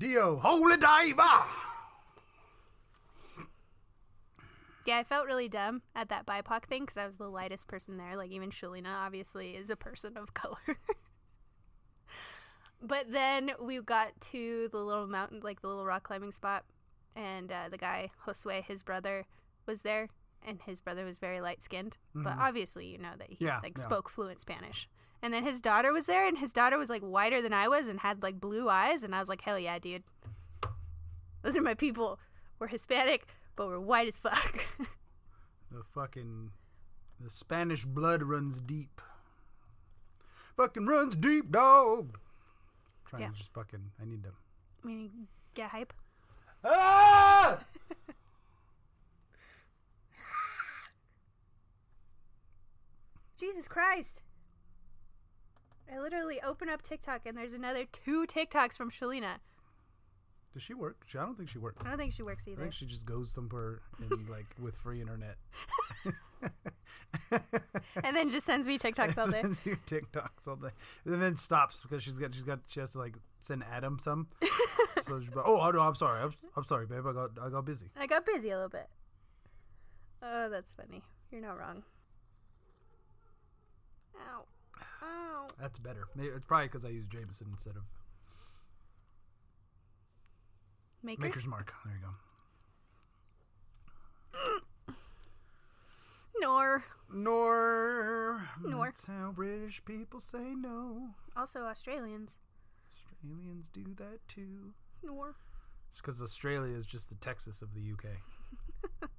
Dio, 0.00 0.36
holy 0.38 0.78
diver. 0.78 1.22
Yeah, 4.86 4.96
I 4.96 5.04
felt 5.04 5.26
really 5.26 5.48
dumb 5.50 5.82
at 5.94 6.08
that 6.08 6.24
BIPOC 6.24 6.64
thing 6.64 6.82
because 6.84 6.96
I 6.96 7.04
was 7.04 7.18
the 7.18 7.28
lightest 7.28 7.68
person 7.68 7.98
there. 7.98 8.16
Like, 8.16 8.30
even 8.30 8.48
Shalina 8.50 8.86
obviously 9.04 9.50
is 9.50 9.68
a 9.68 9.76
person 9.76 10.16
of 10.16 10.32
color. 10.34 10.78
but 12.80 13.12
then 13.12 13.50
we 13.60 13.78
got 13.82 14.18
to 14.32 14.70
the 14.72 14.78
little 14.78 15.06
mountain, 15.06 15.40
like 15.44 15.60
the 15.60 15.68
little 15.68 15.84
rock 15.84 16.04
climbing 16.04 16.32
spot, 16.32 16.64
and 17.14 17.52
uh, 17.52 17.68
the 17.70 17.76
guy, 17.76 18.08
Josue, 18.26 18.64
his 18.64 18.82
brother, 18.82 19.26
was 19.66 19.82
there, 19.82 20.08
and 20.46 20.62
his 20.62 20.80
brother 20.80 21.04
was 21.04 21.18
very 21.18 21.42
light 21.42 21.62
skinned. 21.62 21.98
But 22.14 22.38
obviously, 22.38 22.86
you 22.86 22.96
know 22.96 23.12
that 23.18 23.28
he 23.28 23.36
Yeah, 23.44 23.60
like 23.62 23.76
yeah. 23.76 23.84
spoke 23.84 24.08
fluent 24.08 24.40
Spanish. 24.40 24.88
And 25.22 25.34
then 25.34 25.44
his 25.44 25.60
daughter 25.60 25.92
was 25.92 26.06
there, 26.06 26.26
and 26.26 26.38
his 26.38 26.52
daughter 26.52 26.78
was 26.78 26.88
like 26.88 27.02
whiter 27.02 27.42
than 27.42 27.52
I 27.52 27.68
was 27.68 27.88
and 27.88 28.00
had 28.00 28.22
like 28.22 28.40
blue 28.40 28.68
eyes. 28.68 29.02
And 29.02 29.14
I 29.14 29.18
was 29.20 29.28
like, 29.28 29.42
hell 29.42 29.58
yeah, 29.58 29.78
dude. 29.78 30.02
Those 31.42 31.56
are 31.56 31.62
my 31.62 31.74
people. 31.74 32.18
We're 32.58 32.68
Hispanic, 32.68 33.26
but 33.56 33.66
we're 33.68 33.80
white 33.80 34.08
as 34.08 34.16
fuck. 34.18 34.64
The 35.72 35.84
fucking 35.94 36.50
the 37.20 37.30
Spanish 37.30 37.84
blood 37.84 38.24
runs 38.24 38.60
deep. 38.60 39.00
Fucking 40.56 40.84
runs 40.84 41.14
deep, 41.14 41.52
dog. 41.52 42.18
I'm 42.18 43.08
trying 43.08 43.22
Yeah. 43.22 43.28
to 43.28 43.34
just 43.38 43.52
fucking. 43.54 43.92
I 44.02 44.04
need 44.04 44.24
to. 44.24 44.30
I 44.82 44.86
mean, 44.88 45.28
get 45.54 45.70
hype. 45.70 45.92
Ah! 46.64 47.60
Jesus 53.36 53.66
Christ. 53.68 54.22
I 55.92 55.98
literally 55.98 56.40
open 56.42 56.68
up 56.68 56.82
TikTok 56.82 57.22
and 57.26 57.36
there's 57.36 57.52
another 57.52 57.84
two 57.84 58.26
TikToks 58.26 58.76
from 58.76 58.90
Shalina. 58.90 59.38
Does 60.52 60.62
she 60.62 60.74
work? 60.74 61.02
She, 61.06 61.16
I 61.16 61.24
don't 61.24 61.36
think 61.36 61.48
she 61.48 61.58
works. 61.58 61.82
I 61.84 61.90
don't 61.90 61.98
think 61.98 62.12
she 62.12 62.22
works 62.22 62.48
either. 62.48 62.60
I 62.60 62.64
think 62.64 62.74
she 62.74 62.86
just 62.86 63.06
goes 63.06 63.30
somewhere 63.30 63.82
and 64.00 64.28
like 64.28 64.46
with 64.60 64.74
free 64.74 65.00
internet. 65.00 65.36
and 68.04 68.16
then 68.16 68.30
just 68.30 68.46
sends 68.46 68.66
me 68.66 68.76
TikToks 68.82 69.16
all 69.16 69.28
day. 69.28 69.42
Sends 69.42 69.60
you 69.64 69.76
TikToks 69.86 70.48
all 70.48 70.56
day, 70.56 70.70
and 71.04 71.22
then 71.22 71.36
stops 71.36 71.82
because 71.82 72.02
she's 72.02 72.14
got 72.14 72.34
she's 72.34 72.42
got 72.42 72.58
she 72.66 72.80
has 72.80 72.90
to 72.92 72.98
like 72.98 73.14
send 73.42 73.62
Adam 73.70 74.00
some. 74.00 74.26
so 75.02 75.20
oh, 75.44 75.60
I'm 75.60 75.94
sorry, 75.94 76.22
I'm, 76.22 76.32
I'm 76.56 76.64
sorry, 76.64 76.86
babe, 76.86 77.06
I 77.06 77.12
got 77.12 77.30
I 77.40 77.48
got 77.48 77.64
busy. 77.64 77.86
I 77.96 78.08
got 78.08 78.26
busy 78.26 78.50
a 78.50 78.56
little 78.56 78.68
bit. 78.68 78.88
Oh, 80.22 80.48
that's 80.50 80.72
funny. 80.72 81.02
You're 81.30 81.42
not 81.42 81.58
wrong. 81.58 81.84
Ow. 84.16 84.44
Ow. 85.02 85.48
That's 85.60 85.78
better. 85.78 86.06
It's 86.18 86.44
probably 86.46 86.68
because 86.68 86.84
I 86.84 86.88
use 86.88 87.06
Jameson 87.08 87.48
instead 87.52 87.76
of 87.76 87.82
Makers? 91.02 91.22
Maker's 91.22 91.46
Mark. 91.46 91.72
There 91.84 91.94
you 91.94 92.00
go. 92.02 92.10
Nor. 96.40 96.84
Nor. 97.12 98.48
Nor. 98.62 98.84
That's 98.86 99.06
how 99.06 99.32
British 99.34 99.82
people 99.84 100.20
say 100.20 100.54
no. 100.56 101.10
Also 101.36 101.60
Australians. 101.60 102.38
Australians 102.94 103.68
do 103.72 103.84
that 103.96 104.20
too. 104.28 104.72
Nor. 105.02 105.34
It's 105.92 106.00
because 106.00 106.22
Australia 106.22 106.76
is 106.76 106.86
just 106.86 107.08
the 107.08 107.16
Texas 107.16 107.62
of 107.62 107.74
the 107.74 107.80
UK. 107.92 108.06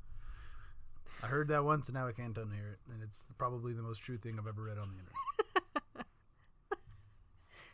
I 1.24 1.28
heard 1.28 1.50
that 1.50 1.64
once 1.64 1.88
and 1.88 1.96
now 1.96 2.08
I 2.08 2.12
can't 2.12 2.34
unhear 2.36 2.74
it. 2.74 2.80
And 2.92 3.04
it's 3.04 3.26
probably 3.38 3.74
the 3.74 3.84
most 3.84 4.00
true 4.00 4.18
thing 4.18 4.38
I've 4.40 4.48
ever 4.48 4.64
read 4.64 4.78
on 4.78 4.90
the 4.90 4.98
internet. 4.98 5.14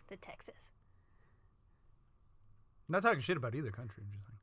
The 0.08 0.16
Texas. 0.18 0.72
not 2.88 3.04
talking 3.04 3.20
shit 3.22 3.36
about 3.36 3.54
either 3.56 3.72
country. 3.72 4.04
I'm 4.08 4.12
just 4.16 4.24
saying. 4.26 4.40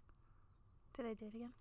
Did 0.96 1.06
I 1.08 1.14
do 1.16 1.24
it 1.32 1.34
again? 1.34 1.52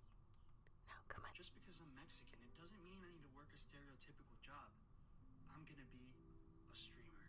No, 0.91 0.95
come 1.07 1.23
on. 1.23 1.31
Just 1.31 1.55
because 1.55 1.79
I'm 1.79 1.87
Mexican, 1.95 2.43
it 2.43 2.51
doesn't 2.59 2.83
mean 2.83 2.99
I 2.99 3.07
need 3.15 3.23
to 3.23 3.31
work 3.31 3.47
a 3.55 3.57
stereotypical 3.57 4.35
job. 4.43 4.67
I'm 5.55 5.63
gonna 5.63 5.87
be 5.95 6.03
a 6.03 6.75
streamer. 6.75 7.23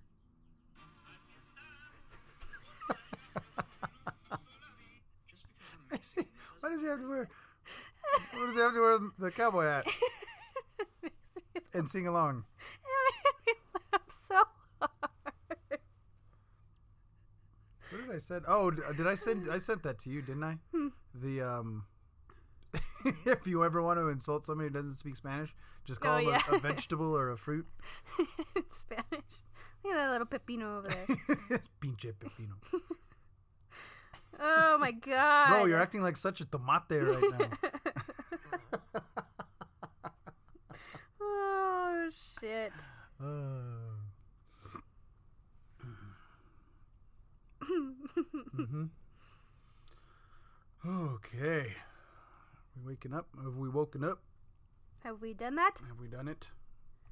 Just 5.31 5.47
because 5.47 5.71
I'm 5.79 5.87
Mexican, 5.91 6.27
Why 6.61 6.69
doesn't 6.69 6.83
does 6.83 6.83
he 6.83 6.89
have 6.89 7.01
to 7.01 7.09
wear? 7.09 7.29
Why 8.33 8.47
does 8.47 8.55
he 8.55 8.61
have 8.61 8.75
to 8.75 8.81
wear 8.81 8.99
the 9.19 9.31
cowboy 9.31 9.65
hat 9.65 9.87
and 11.75 11.89
sing 11.89 12.07
along? 12.07 12.45
I'm 13.93 14.01
so 14.29 14.43
hard. 14.81 15.79
What 17.95 18.07
did 18.09 18.17
I 18.17 18.19
send? 18.19 18.45
Oh, 18.49 18.71
did 18.71 19.07
I 19.07 19.15
send? 19.15 19.49
I 19.51 19.59
sent 19.59 19.83
that 19.85 20.01
to 20.01 20.11
you, 20.11 20.21
didn't 20.21 20.43
I? 20.43 20.59
The 21.15 21.43
um, 21.43 21.85
if 23.25 23.47
you 23.47 23.65
ever 23.65 23.81
want 23.83 23.99
to 24.01 24.09
insult 24.09 24.47
somebody 24.47 24.69
who 24.69 24.75
doesn't 24.75 24.95
speak 24.95 25.17
Spanish, 25.17 25.55
just 25.85 26.01
call 26.01 26.17
Oh, 26.17 26.19
them 26.19 26.29
a- 26.29 26.31
yeah. 26.33 26.57
a, 26.57 26.59
vegetable 26.59 27.17
or 27.17 27.31
a 27.31 27.37
fruit. 27.37 27.67
in 28.57 28.65
Spanish. 28.73 29.43
Look 29.85 29.95
at 29.95 29.97
that 29.97 30.11
little 30.11 30.27
pepino 30.27 30.79
over 30.79 30.89
there. 30.89 31.07
it's 31.51 31.69
pinche 31.81 32.13
pepino. 32.19 32.55
oh 34.41 34.79
my 34.79 34.91
god. 34.91 35.49
Bro, 35.51 35.65
you're 35.67 35.81
acting 35.81 36.03
like 36.03 36.17
such 36.17 36.41
a 36.41 36.47
tomate 36.47 36.91
right 36.91 37.39
now. 37.39 37.71
oh 41.21 42.11
shit. 42.41 42.73
Uh. 43.23 43.84
Hmm 48.15 48.85
Okay. 50.87 51.73
We 52.77 52.93
waking 52.93 53.15
up? 53.15 53.27
Have 53.43 53.57
we 53.57 53.69
woken 53.69 54.05
up? 54.05 54.19
Have 55.03 55.21
we 55.23 55.33
done 55.35 55.55
that? 55.57 55.81
Have 55.89 55.99
we 56.01 56.09
done 56.09 56.29
it? 56.29 56.49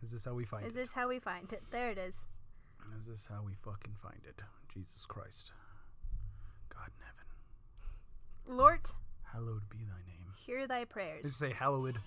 Is 0.03 0.11
this 0.11 0.25
how 0.25 0.35
we 0.35 0.45
find 0.45 0.67
Is 0.67 0.77
it? 0.77 0.81
this 0.81 0.93
how 0.93 1.09
we 1.09 1.19
find 1.19 1.53
it? 1.53 1.63
There 1.71 1.91
it 1.91 1.99
is. 1.99 2.25
Is 3.01 3.07
this 3.07 3.27
how 3.29 3.43
we 3.45 3.53
fucking 3.65 3.95
find 4.03 4.21
it? 4.29 4.43
Jesus 4.75 5.07
Christ. 5.07 5.53
God 6.69 6.89
in 6.89 7.05
heaven. 7.07 8.59
Lord, 8.59 8.81
Hallowed 9.33 9.69
be 9.71 9.79
thy 9.79 10.03
name. 10.07 10.27
hear 10.45 10.67
thy 10.67 10.81
Just 10.81 10.91
prayers. 10.93 11.37
say 11.37 11.53
hallowed. 11.53 11.99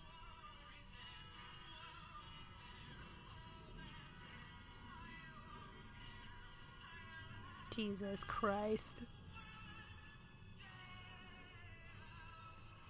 Jesus 7.76 8.24
Christ. 8.24 9.02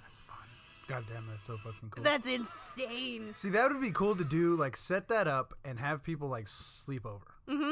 That's 0.03 0.19
fun. 0.27 0.47
God 0.87 1.03
damn, 1.11 1.27
that's 1.27 1.47
so 1.47 1.57
fucking 1.57 1.89
cool. 1.89 2.03
That's 2.03 2.27
insane. 2.27 3.31
See, 3.35 3.49
that 3.49 3.71
would 3.71 3.81
be 3.81 3.91
cool 3.91 4.15
to 4.15 4.23
do. 4.23 4.55
Like, 4.55 4.77
set 4.77 5.07
that 5.07 5.27
up 5.27 5.53
and 5.63 5.79
have 5.79 6.03
people 6.03 6.27
like 6.27 6.47
sleep 6.47 7.05
over. 7.05 7.25
Mm-hmm. 7.49 7.71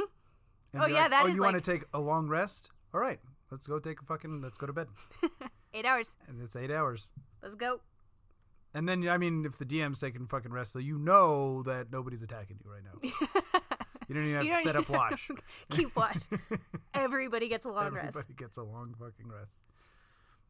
Oh, 0.81 0.87
yeah, 0.87 1.01
like, 1.01 1.11
that 1.11 1.23
oh, 1.25 1.27
is, 1.27 1.35
you 1.35 1.41
want 1.41 1.55
to 1.55 1.61
take 1.61 1.85
a 1.93 1.99
long 1.99 2.27
rest? 2.27 2.71
All 2.93 2.99
right, 2.99 3.19
let's 3.51 3.67
go 3.67 3.79
take 3.79 4.01
a 4.01 4.05
fucking. 4.05 4.41
Let's 4.41 4.57
go 4.57 4.65
to 4.65 4.73
bed. 4.73 4.87
Eight 5.73 5.85
hours. 5.85 6.13
And 6.27 6.39
it's 6.41 6.55
eight 6.55 6.69
hours. 6.69 7.07
Let's 7.41 7.55
go. 7.55 7.81
And 8.75 8.87
then, 8.87 9.07
I 9.07 9.17
mean, 9.17 9.45
if 9.45 9.57
the 9.57 9.65
DM's 9.65 9.99
taking 9.99 10.27
fucking 10.27 10.51
rest, 10.51 10.71
so 10.71 10.79
you 10.79 10.99
know 10.99 11.63
that 11.63 11.91
nobody's 11.91 12.21
attacking 12.21 12.59
you 12.63 12.71
right 12.71 12.83
now. 12.83 13.29
You 14.13 14.19
don't 14.19 14.29
even 14.29 14.35
have 14.35 14.45
You 14.45 14.51
to 14.51 14.63
set 14.63 14.75
up 14.75 14.89
watch. 14.89 15.27
Keep 15.71 15.95
watch. 15.95 16.19
Everybody 16.93 17.47
gets 17.47 17.65
a 17.65 17.69
long 17.69 17.87
Everybody 17.87 18.05
rest. 18.05 18.17
Everybody 18.17 18.43
gets 18.43 18.57
a 18.57 18.63
long 18.63 18.93
fucking 18.99 19.27
rest. 19.27 19.51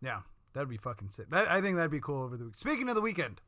Yeah, 0.02 0.20
that'd 0.54 0.68
be 0.68 0.76
fucking 0.76 1.12
sick. 1.12 1.30
That, 1.30 1.50
I 1.50 1.62
think 1.62 1.78
that'd 1.78 1.90
be 1.90 2.02
cool 2.02 2.24
over 2.24 2.36
the 2.36 2.44
week. 2.44 2.58
Speaking 2.58 2.90
of 2.90 2.96
the 2.96 3.02
weekend, 3.02 3.40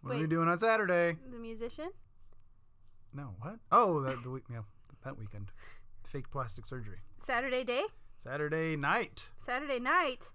what 0.00 0.16
are 0.16 0.18
we 0.18 0.26
doing 0.26 0.48
on 0.48 0.58
Saturday? 0.58 1.18
The 1.30 1.38
musician? 1.38 1.90
No, 3.12 3.34
what? 3.40 3.56
Oh, 3.70 4.00
that 4.00 4.22
the 4.22 4.30
week. 4.30 4.44
Yeah, 4.50 4.60
that 5.04 5.18
weekend. 5.18 5.52
Fake 6.06 6.30
plastic 6.30 6.64
surgery. 6.64 7.00
Saturday 7.22 7.64
day? 7.64 7.82
Saturday 8.18 8.76
night 8.76 9.24
Saturday 9.44 9.78
night? 9.78 10.30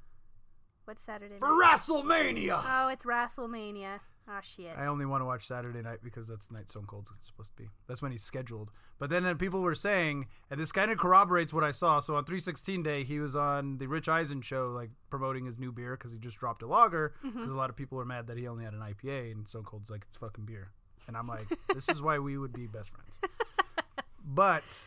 What's 0.86 1.02
Saturday 1.02 1.40
for 1.40 1.50
night? 1.50 1.80
WrestleMania. 1.80 2.64
Oh, 2.64 2.90
it's 2.90 3.06
WrestleMania. 3.06 4.02
Oh, 4.34 4.40
shit. 4.42 4.72
I 4.78 4.86
only 4.86 5.06
want 5.06 5.22
to 5.22 5.26
watch 5.26 5.46
Saturday 5.46 5.82
night 5.82 6.00
because 6.04 6.26
that's 6.28 6.46
the 6.48 6.54
night 6.54 6.70
Stone 6.70 6.86
Cold's 6.86 7.10
supposed 7.24 7.50
to 7.50 7.64
be. 7.64 7.70
That's 7.88 8.02
when 8.02 8.12
he's 8.14 8.24
scheduled. 8.24 8.70
But 8.98 9.10
then, 9.10 9.24
then 9.24 9.38
people 9.38 9.62
were 9.62 9.76
saying, 9.76 10.28
and 10.50 10.58
this 10.60 10.72
kind 10.72 10.90
of 10.92 10.98
corroborates 10.98 11.54
what 11.54 11.64
I 11.66 11.72
saw. 11.72 12.00
So 12.00 12.16
on 12.16 12.24
316 12.24 12.82
Day, 12.84 13.04
he 13.04 13.20
was 13.20 13.36
on 13.36 13.78
the 13.80 13.88
Rich 13.88 14.08
Eisen 14.08 14.42
show, 14.42 14.68
like 14.68 14.90
promoting 15.10 15.46
his 15.46 15.58
new 15.60 15.72
beer 15.72 15.98
because 15.98 16.14
he 16.14 16.20
just 16.20 16.38
dropped 16.40 16.62
a 16.62 16.68
lager. 16.68 17.14
Mm-hmm. 17.26 17.38
Because 17.40 17.52
a 17.52 17.56
lot 17.56 17.70
of 17.70 17.76
people 17.76 18.00
are 18.00 18.06
mad 18.06 18.28
that 18.28 18.38
he 18.38 18.48
only 18.48 18.64
had 18.64 18.74
an 18.74 18.80
IPA, 18.80 19.32
and 19.34 19.48
Stone 19.48 19.64
Cold's 19.66 19.90
like, 19.90 20.04
it's 20.08 20.18
fucking 20.18 20.46
beer. 20.46 20.72
And 21.08 21.18
I'm 21.18 21.28
like, 21.28 21.48
this 21.74 21.90
is 21.90 22.02
why 22.02 22.20
we 22.20 22.38
would 22.38 22.54
be 22.54 22.68
best 22.68 22.92
friends. 22.92 23.20
But, 24.24 24.86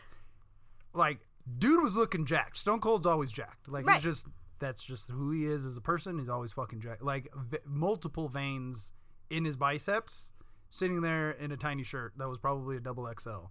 like, 0.93 1.19
dude 1.59 1.83
was 1.83 1.95
looking 1.95 2.25
jacked. 2.25 2.57
Stone 2.57 2.79
Cold's 2.79 3.05
always 3.05 3.31
jacked. 3.31 3.67
Like, 3.67 3.85
Right. 3.85 3.95
he's 3.95 4.03
just, 4.03 4.25
that's 4.59 4.83
just 4.83 5.09
who 5.09 5.31
he 5.31 5.45
is 5.45 5.65
as 5.65 5.75
a 5.77 5.81
person. 5.81 6.17
He's 6.17 6.29
always 6.29 6.53
fucking 6.53 6.79
jacked. 6.81 7.03
Like, 7.03 7.27
v- 7.35 7.57
multiple 7.65 8.29
veins 8.29 8.91
in 9.29 9.45
his 9.45 9.55
biceps, 9.55 10.31
sitting 10.69 11.01
there 11.01 11.31
in 11.31 11.51
a 11.51 11.57
tiny 11.57 11.83
shirt 11.83 12.13
that 12.17 12.27
was 12.29 12.37
probably 12.39 12.77
a 12.77 12.79
double 12.79 13.11
XL, 13.19 13.47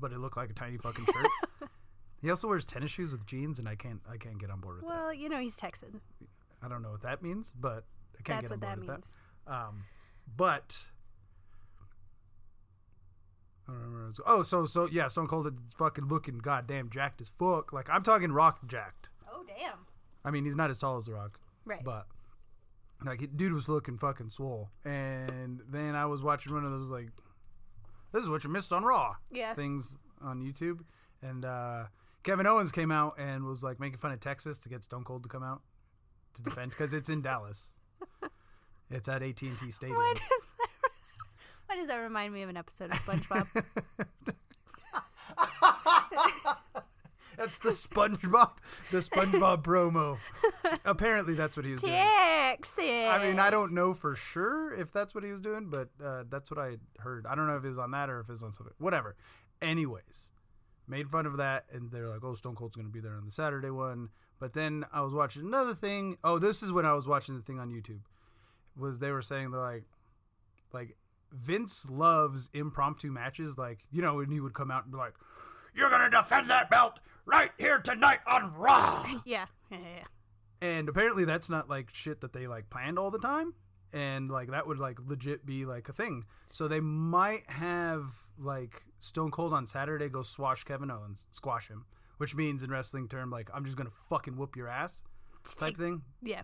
but 0.00 0.12
it 0.12 0.18
looked 0.18 0.36
like 0.36 0.50
a 0.50 0.54
tiny 0.54 0.76
fucking 0.78 1.04
shirt. 1.06 1.26
He 2.22 2.30
also 2.30 2.46
wears 2.46 2.64
tennis 2.64 2.92
shoes 2.92 3.10
with 3.10 3.26
jeans, 3.26 3.58
and 3.58 3.68
I 3.68 3.74
can't 3.74 4.00
I 4.08 4.16
can't 4.16 4.38
get 4.38 4.48
on 4.48 4.60
board 4.60 4.76
with 4.76 4.84
that. 4.84 4.94
Well, 4.96 5.12
you 5.12 5.28
know 5.28 5.40
he's 5.40 5.56
Texan. 5.56 6.00
I 6.62 6.68
don't 6.68 6.80
know 6.80 6.92
what 6.92 7.02
that 7.02 7.20
means, 7.20 7.52
but 7.58 7.82
I 8.16 8.22
can't 8.22 8.38
That's 8.38 8.48
get 8.48 8.52
on 8.52 8.60
what 8.60 8.60
that 8.60 8.76
board 8.76 8.88
means. 8.88 8.98
with 9.00 9.14
that. 9.48 9.52
Um, 9.52 9.84
but 10.36 10.84
I 13.68 13.72
don't 13.72 13.80
remember. 13.80 13.98
what 13.98 14.04
I 14.04 14.08
was- 14.08 14.20
Oh, 14.24 14.42
so 14.44 14.66
so 14.66 14.86
yeah, 14.86 15.08
Stone 15.08 15.28
Cold 15.28 15.46
is 15.48 15.72
fucking 15.74 16.06
looking 16.06 16.38
goddamn 16.38 16.90
jacked 16.90 17.20
as 17.20 17.28
fuck. 17.28 17.72
Like 17.72 17.88
I'm 17.90 18.02
talking 18.02 18.30
Rock 18.32 18.60
jacked. 18.68 19.08
Oh 19.28 19.44
damn. 19.46 19.78
I 20.24 20.30
mean, 20.30 20.44
he's 20.44 20.54
not 20.56 20.70
as 20.70 20.78
tall 20.78 20.96
as 20.98 21.06
the 21.06 21.14
Rock, 21.14 21.40
Right. 21.64 21.82
but 21.82 22.06
like 23.04 23.36
dude 23.36 23.52
was 23.52 23.68
looking 23.68 23.98
fucking 23.98 24.30
swole. 24.30 24.70
And 24.84 25.60
then 25.68 25.94
I 25.94 26.06
was 26.06 26.22
watching 26.22 26.54
one 26.54 26.64
of 26.64 26.70
those 26.70 26.90
like, 26.90 27.10
this 28.12 28.22
is 28.22 28.28
what 28.28 28.44
you 28.44 28.50
missed 28.50 28.72
on 28.72 28.84
Raw. 28.84 29.14
Yeah. 29.30 29.54
Things 29.54 29.96
on 30.22 30.40
YouTube, 30.40 30.80
and 31.22 31.44
uh, 31.44 31.84
Kevin 32.22 32.46
Owens 32.46 32.70
came 32.72 32.92
out 32.92 33.18
and 33.18 33.44
was 33.44 33.62
like 33.62 33.80
making 33.80 33.98
fun 33.98 34.12
of 34.12 34.20
Texas 34.20 34.58
to 34.60 34.68
get 34.68 34.84
Stone 34.84 35.04
Cold 35.04 35.24
to 35.24 35.28
come 35.28 35.42
out 35.42 35.62
to 36.34 36.42
defend 36.42 36.70
because 36.70 36.92
it's 36.92 37.08
in 37.08 37.22
Dallas. 37.22 37.72
It's 38.92 39.08
at 39.08 39.22
AT 39.22 39.40
and 39.40 39.58
T 39.58 39.70
Stadium. 39.70 39.96
Why 39.96 40.12
does 40.12 40.46
that? 40.58 40.90
Why 41.66 41.76
does 41.76 41.88
that 41.88 41.96
remind 41.96 42.34
me 42.34 42.42
of 42.42 42.50
an 42.50 42.58
episode 42.58 42.90
of 42.90 42.98
SpongeBob? 42.98 43.46
That's 47.36 47.58
the 47.58 47.70
SpongeBob, 47.70 48.52
the 48.90 48.98
SpongeBob 48.98 49.62
promo. 49.62 50.18
Apparently, 50.84 51.34
that's 51.34 51.56
what 51.56 51.64
he 51.64 51.72
was 51.72 51.80
doing. 51.80 51.92
Texas. 51.92 52.84
I 52.84 53.18
mean, 53.22 53.38
I 53.38 53.50
don't 53.50 53.72
know 53.72 53.94
for 53.94 54.14
sure 54.14 54.74
if 54.74 54.92
that's 54.92 55.14
what 55.14 55.24
he 55.24 55.30
was 55.30 55.40
doing, 55.40 55.68
but 55.70 55.88
uh, 56.04 56.24
that's 56.28 56.50
what 56.50 56.60
I 56.60 56.76
heard. 56.98 57.26
I 57.26 57.34
don't 57.34 57.46
know 57.46 57.56
if 57.56 57.64
it 57.64 57.68
was 57.68 57.78
on 57.78 57.90
that 57.92 58.10
or 58.10 58.20
if 58.20 58.28
it 58.28 58.32
was 58.32 58.42
on 58.42 58.52
something. 58.52 58.74
Whatever. 58.78 59.16
Anyways, 59.60 60.30
made 60.86 61.08
fun 61.08 61.26
of 61.26 61.36
that, 61.38 61.64
and 61.72 61.90
they're 61.90 62.08
like, 62.08 62.22
"Oh, 62.22 62.34
Stone 62.34 62.56
Cold's 62.56 62.76
going 62.76 62.86
to 62.86 62.92
be 62.92 63.00
there 63.00 63.14
on 63.14 63.24
the 63.24 63.30
Saturday 63.30 63.70
one." 63.70 64.10
But 64.38 64.54
then 64.54 64.84
I 64.92 65.02
was 65.02 65.14
watching 65.14 65.42
another 65.42 65.74
thing. 65.74 66.18
Oh, 66.24 66.38
this 66.38 66.62
is 66.62 66.72
when 66.72 66.84
I 66.84 66.94
was 66.94 67.06
watching 67.06 67.36
the 67.36 67.42
thing 67.42 67.58
on 67.58 67.70
YouTube. 67.70 68.00
Was 68.76 68.98
they 68.98 69.10
were 69.10 69.22
saying 69.22 69.50
they're 69.50 69.60
like, 69.60 69.84
like 70.72 70.96
Vince 71.32 71.86
loves 71.88 72.48
impromptu 72.52 73.10
matches. 73.10 73.56
Like 73.56 73.80
you 73.90 74.02
know, 74.02 74.16
when 74.16 74.30
he 74.30 74.40
would 74.40 74.54
come 74.54 74.70
out 74.70 74.84
and 74.84 74.92
be 74.92 74.98
like, 74.98 75.14
"You're 75.74 75.90
going 75.90 76.02
to 76.02 76.10
defend 76.10 76.50
that 76.50 76.70
belt 76.70 76.98
right 77.26 77.50
here 77.58 77.78
tonight 77.78 78.20
on 78.26 78.52
Raw." 78.54 79.04
Yeah. 79.24 79.46
Yeah. 79.70 79.78
yeah, 79.78 79.78
yeah. 79.98 80.66
and 80.68 80.88
apparently 80.88 81.24
that's 81.24 81.48
not 81.50 81.68
like 81.68 81.88
shit 81.92 82.20
that 82.20 82.32
they 82.32 82.46
like 82.46 82.68
planned 82.70 82.98
all 82.98 83.10
the 83.10 83.18
time 83.18 83.54
and 83.92 84.30
like 84.30 84.50
that 84.50 84.66
would 84.66 84.78
like 84.78 84.98
legit 85.06 85.44
be 85.46 85.64
like 85.64 85.88
a 85.88 85.92
thing 85.92 86.24
so 86.50 86.66
they 86.68 86.80
might 86.80 87.42
have 87.50 88.04
like 88.38 88.82
stone 88.98 89.30
cold 89.30 89.52
on 89.52 89.66
saturday 89.66 90.08
go 90.08 90.22
squash 90.22 90.64
kevin 90.64 90.90
owens 90.90 91.26
squash 91.30 91.68
him 91.68 91.84
which 92.18 92.34
means 92.34 92.62
in 92.62 92.70
wrestling 92.70 93.06
term 93.08 93.30
like 93.30 93.50
i'm 93.54 93.64
just 93.64 93.76
gonna 93.76 93.90
fucking 94.08 94.36
whoop 94.36 94.56
your 94.56 94.68
ass 94.68 95.02
type 95.58 95.70
Take- 95.70 95.78
thing 95.78 96.02
Yeah. 96.22 96.42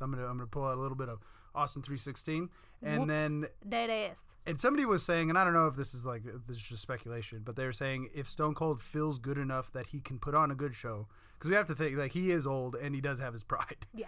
i'm 0.00 0.10
gonna 0.10 0.26
i'm 0.26 0.36
gonna 0.38 0.46
pull 0.46 0.64
out 0.64 0.78
a 0.78 0.80
little 0.80 0.96
bit 0.96 1.08
of 1.10 1.18
austin 1.56 1.82
316 1.82 2.48
and 2.82 2.98
Whoop. 3.00 3.08
then 3.08 3.46
Dead 3.68 3.88
ass. 3.90 4.22
and 4.46 4.60
somebody 4.60 4.84
was 4.84 5.02
saying, 5.02 5.30
and 5.30 5.38
I 5.38 5.44
don't 5.44 5.54
know 5.54 5.66
if 5.66 5.74
this 5.76 5.94
is 5.94 6.04
like 6.04 6.22
this 6.46 6.58
is 6.58 6.62
just 6.62 6.82
speculation, 6.82 7.40
but 7.44 7.56
they 7.56 7.64
were 7.64 7.72
saying 7.72 8.10
if 8.14 8.28
Stone 8.28 8.54
Cold 8.54 8.80
feels 8.82 9.18
good 9.18 9.38
enough 9.38 9.72
that 9.72 9.88
he 9.88 10.00
can 10.00 10.18
put 10.18 10.34
on 10.34 10.50
a 10.50 10.54
good 10.54 10.74
show, 10.74 11.06
because 11.38 11.48
we 11.50 11.56
have 11.56 11.66
to 11.68 11.74
think 11.74 11.96
like 11.96 12.12
he 12.12 12.30
is 12.30 12.46
old 12.46 12.74
and 12.76 12.94
he 12.94 13.00
does 13.00 13.18
have 13.18 13.32
his 13.32 13.42
pride. 13.42 13.86
Yeah. 13.94 14.06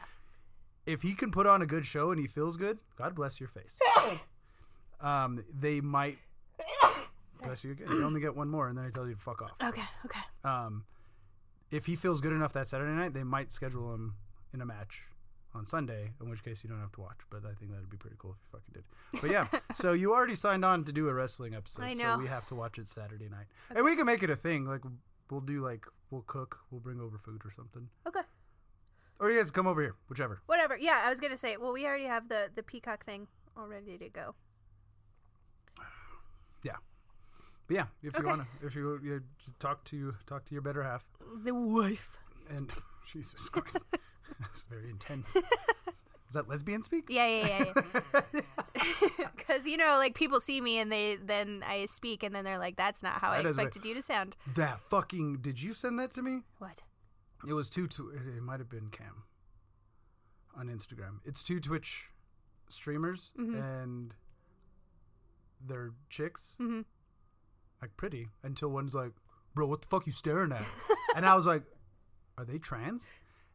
If 0.86 1.02
he 1.02 1.14
can 1.14 1.30
put 1.30 1.46
on 1.46 1.60
a 1.60 1.66
good 1.66 1.86
show 1.86 2.10
and 2.12 2.18
he 2.20 2.26
feels 2.26 2.56
good, 2.56 2.78
God 2.96 3.14
bless 3.14 3.40
your 3.40 3.48
face. 3.50 3.78
um, 5.00 5.44
they 5.60 5.80
might. 5.80 6.18
Bless 7.42 7.62
you 7.62 7.72
again. 7.72 7.88
You 7.90 8.04
only 8.04 8.20
get 8.20 8.34
one 8.34 8.48
more, 8.48 8.68
and 8.68 8.76
then 8.76 8.84
I 8.86 8.90
tell 8.90 9.06
you 9.06 9.14
to 9.14 9.20
fuck 9.20 9.42
off. 9.42 9.50
Okay. 9.62 9.82
Okay. 10.06 10.20
Um, 10.44 10.84
if 11.70 11.86
he 11.86 11.94
feels 11.94 12.20
good 12.20 12.32
enough 12.32 12.52
that 12.54 12.68
Saturday 12.68 12.92
night, 12.92 13.12
they 13.14 13.22
might 13.22 13.52
schedule 13.52 13.94
him 13.94 14.14
in 14.54 14.60
a 14.60 14.66
match 14.66 15.02
on 15.54 15.66
Sunday, 15.66 16.12
in 16.20 16.28
which 16.30 16.44
case 16.44 16.62
you 16.62 16.70
don't 16.70 16.80
have 16.80 16.92
to 16.92 17.00
watch. 17.00 17.18
But 17.30 17.44
I 17.44 17.52
think 17.54 17.70
that'd 17.72 17.88
be 17.90 17.96
pretty 17.96 18.16
cool 18.18 18.32
if 18.32 18.36
you 18.42 18.58
fucking 18.58 18.72
did. 18.74 19.20
But 19.22 19.30
yeah, 19.30 19.60
so 19.74 19.92
you 20.00 20.12
already 20.14 20.34
signed 20.34 20.64
on 20.64 20.84
to 20.84 20.92
do 20.92 21.08
a 21.08 21.14
wrestling 21.14 21.54
episode, 21.54 21.82
I 21.82 21.94
so 21.94 22.18
we 22.18 22.26
have 22.28 22.46
to 22.48 22.54
watch 22.54 22.78
it 22.78 22.88
Saturday 22.88 23.28
night, 23.28 23.46
and 23.74 23.84
we 23.84 23.96
can 23.96 24.06
make 24.06 24.22
it 24.22 24.30
a 24.30 24.36
thing. 24.36 24.66
Like 24.66 24.82
we'll 25.30 25.40
do 25.40 25.64
like 25.64 25.84
we'll 26.10 26.22
cook, 26.26 26.58
we'll 26.70 26.80
bring 26.80 27.00
over 27.00 27.18
food 27.18 27.42
or 27.44 27.52
something, 27.56 27.88
Okay. 28.06 28.20
or 29.20 29.30
you 29.30 29.38
guys 29.38 29.50
come 29.50 29.66
over 29.66 29.80
here, 29.82 29.94
whichever. 30.08 30.40
Whatever. 30.46 30.76
Yeah, 30.78 31.02
I 31.04 31.10
was 31.10 31.20
gonna 31.20 31.36
say. 31.38 31.56
Well, 31.56 31.72
we 31.72 31.86
already 31.86 32.04
have 32.04 32.28
the 32.28 32.50
the 32.54 32.62
peacock 32.62 33.04
thing 33.04 33.26
all 33.56 33.66
ready 33.68 33.96
to 33.98 34.08
go. 34.08 34.34
Yeah. 36.62 36.76
But 37.66 37.74
yeah, 37.76 37.86
if 38.02 38.18
you 38.18 38.24
wanna, 38.26 38.46
if 38.62 38.74
you, 38.74 38.98
you 39.02 39.22
talk 39.58 39.84
to 39.86 40.14
talk 40.26 40.44
to 40.46 40.52
your 40.54 40.62
better 40.62 40.82
half, 40.82 41.04
The 41.44 41.52
wife. 41.54 42.08
and 42.48 42.70
Jesus 43.12 43.48
Christ, 43.48 43.78
that's 44.40 44.62
very 44.70 44.90
intense. 44.90 45.28
Is 46.28 46.34
that 46.34 46.46
lesbian 46.48 46.82
speak? 46.82 47.04
Yeah, 47.08 47.26
yeah, 47.26 47.64
yeah. 47.74 48.20
yeah. 48.34 48.40
Because 49.36 49.66
you 49.66 49.78
know, 49.78 49.96
like 49.98 50.14
people 50.14 50.40
see 50.40 50.60
me 50.60 50.78
and 50.78 50.92
they 50.92 51.16
then 51.16 51.64
I 51.66 51.86
speak 51.86 52.22
and 52.22 52.34
then 52.34 52.44
they're 52.44 52.58
like, 52.58 52.76
"That's 52.76 53.02
not 53.02 53.14
how 53.14 53.30
I 53.30 53.38
That 53.38 53.46
is 53.46 53.54
expected 53.54 53.84
you 53.86 53.94
to 53.94 54.02
sound." 54.02 54.36
That 54.56 54.80
fucking. 54.90 55.38
Did 55.40 55.62
you 55.62 55.72
send 55.72 55.98
that 55.98 56.12
to 56.14 56.22
me? 56.22 56.42
What? 56.58 56.82
It 57.48 57.54
was 57.54 57.70
two. 57.70 57.86
Tw- 57.86 58.12
it 58.36 58.42
might 58.42 58.60
have 58.60 58.68
been 58.68 58.88
Cam 58.90 59.22
on 60.54 60.66
Instagram. 60.68 61.20
It's 61.24 61.42
two 61.42 61.60
Twitch 61.60 62.08
streamers 62.68 63.32
and 63.38 64.12
they're 65.66 65.92
chicks, 66.10 66.54
Mhm. 66.60 66.84
like 67.80 67.96
pretty. 67.96 68.28
Until 68.42 68.68
one's 68.68 68.92
like, 68.94 69.12
"Bro, 69.54 69.66
what 69.68 69.80
the 69.80 69.88
fuck 69.88 70.06
you 70.06 70.12
staring 70.12 70.52
at?" 70.52 70.64
and 71.16 71.24
I 71.24 71.34
was 71.34 71.46
like, 71.46 71.62
"Are 72.36 72.44
they 72.44 72.58
trans?" 72.58 73.02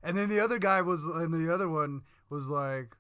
And 0.04 0.18
then 0.18 0.30
the 0.30 0.40
other 0.40 0.60
guy 0.60 0.82
was, 0.82 1.04
and 1.06 1.34
the 1.34 1.52
other 1.54 1.70
one 1.70 2.02
was 2.30 2.50
like, 2.50 2.96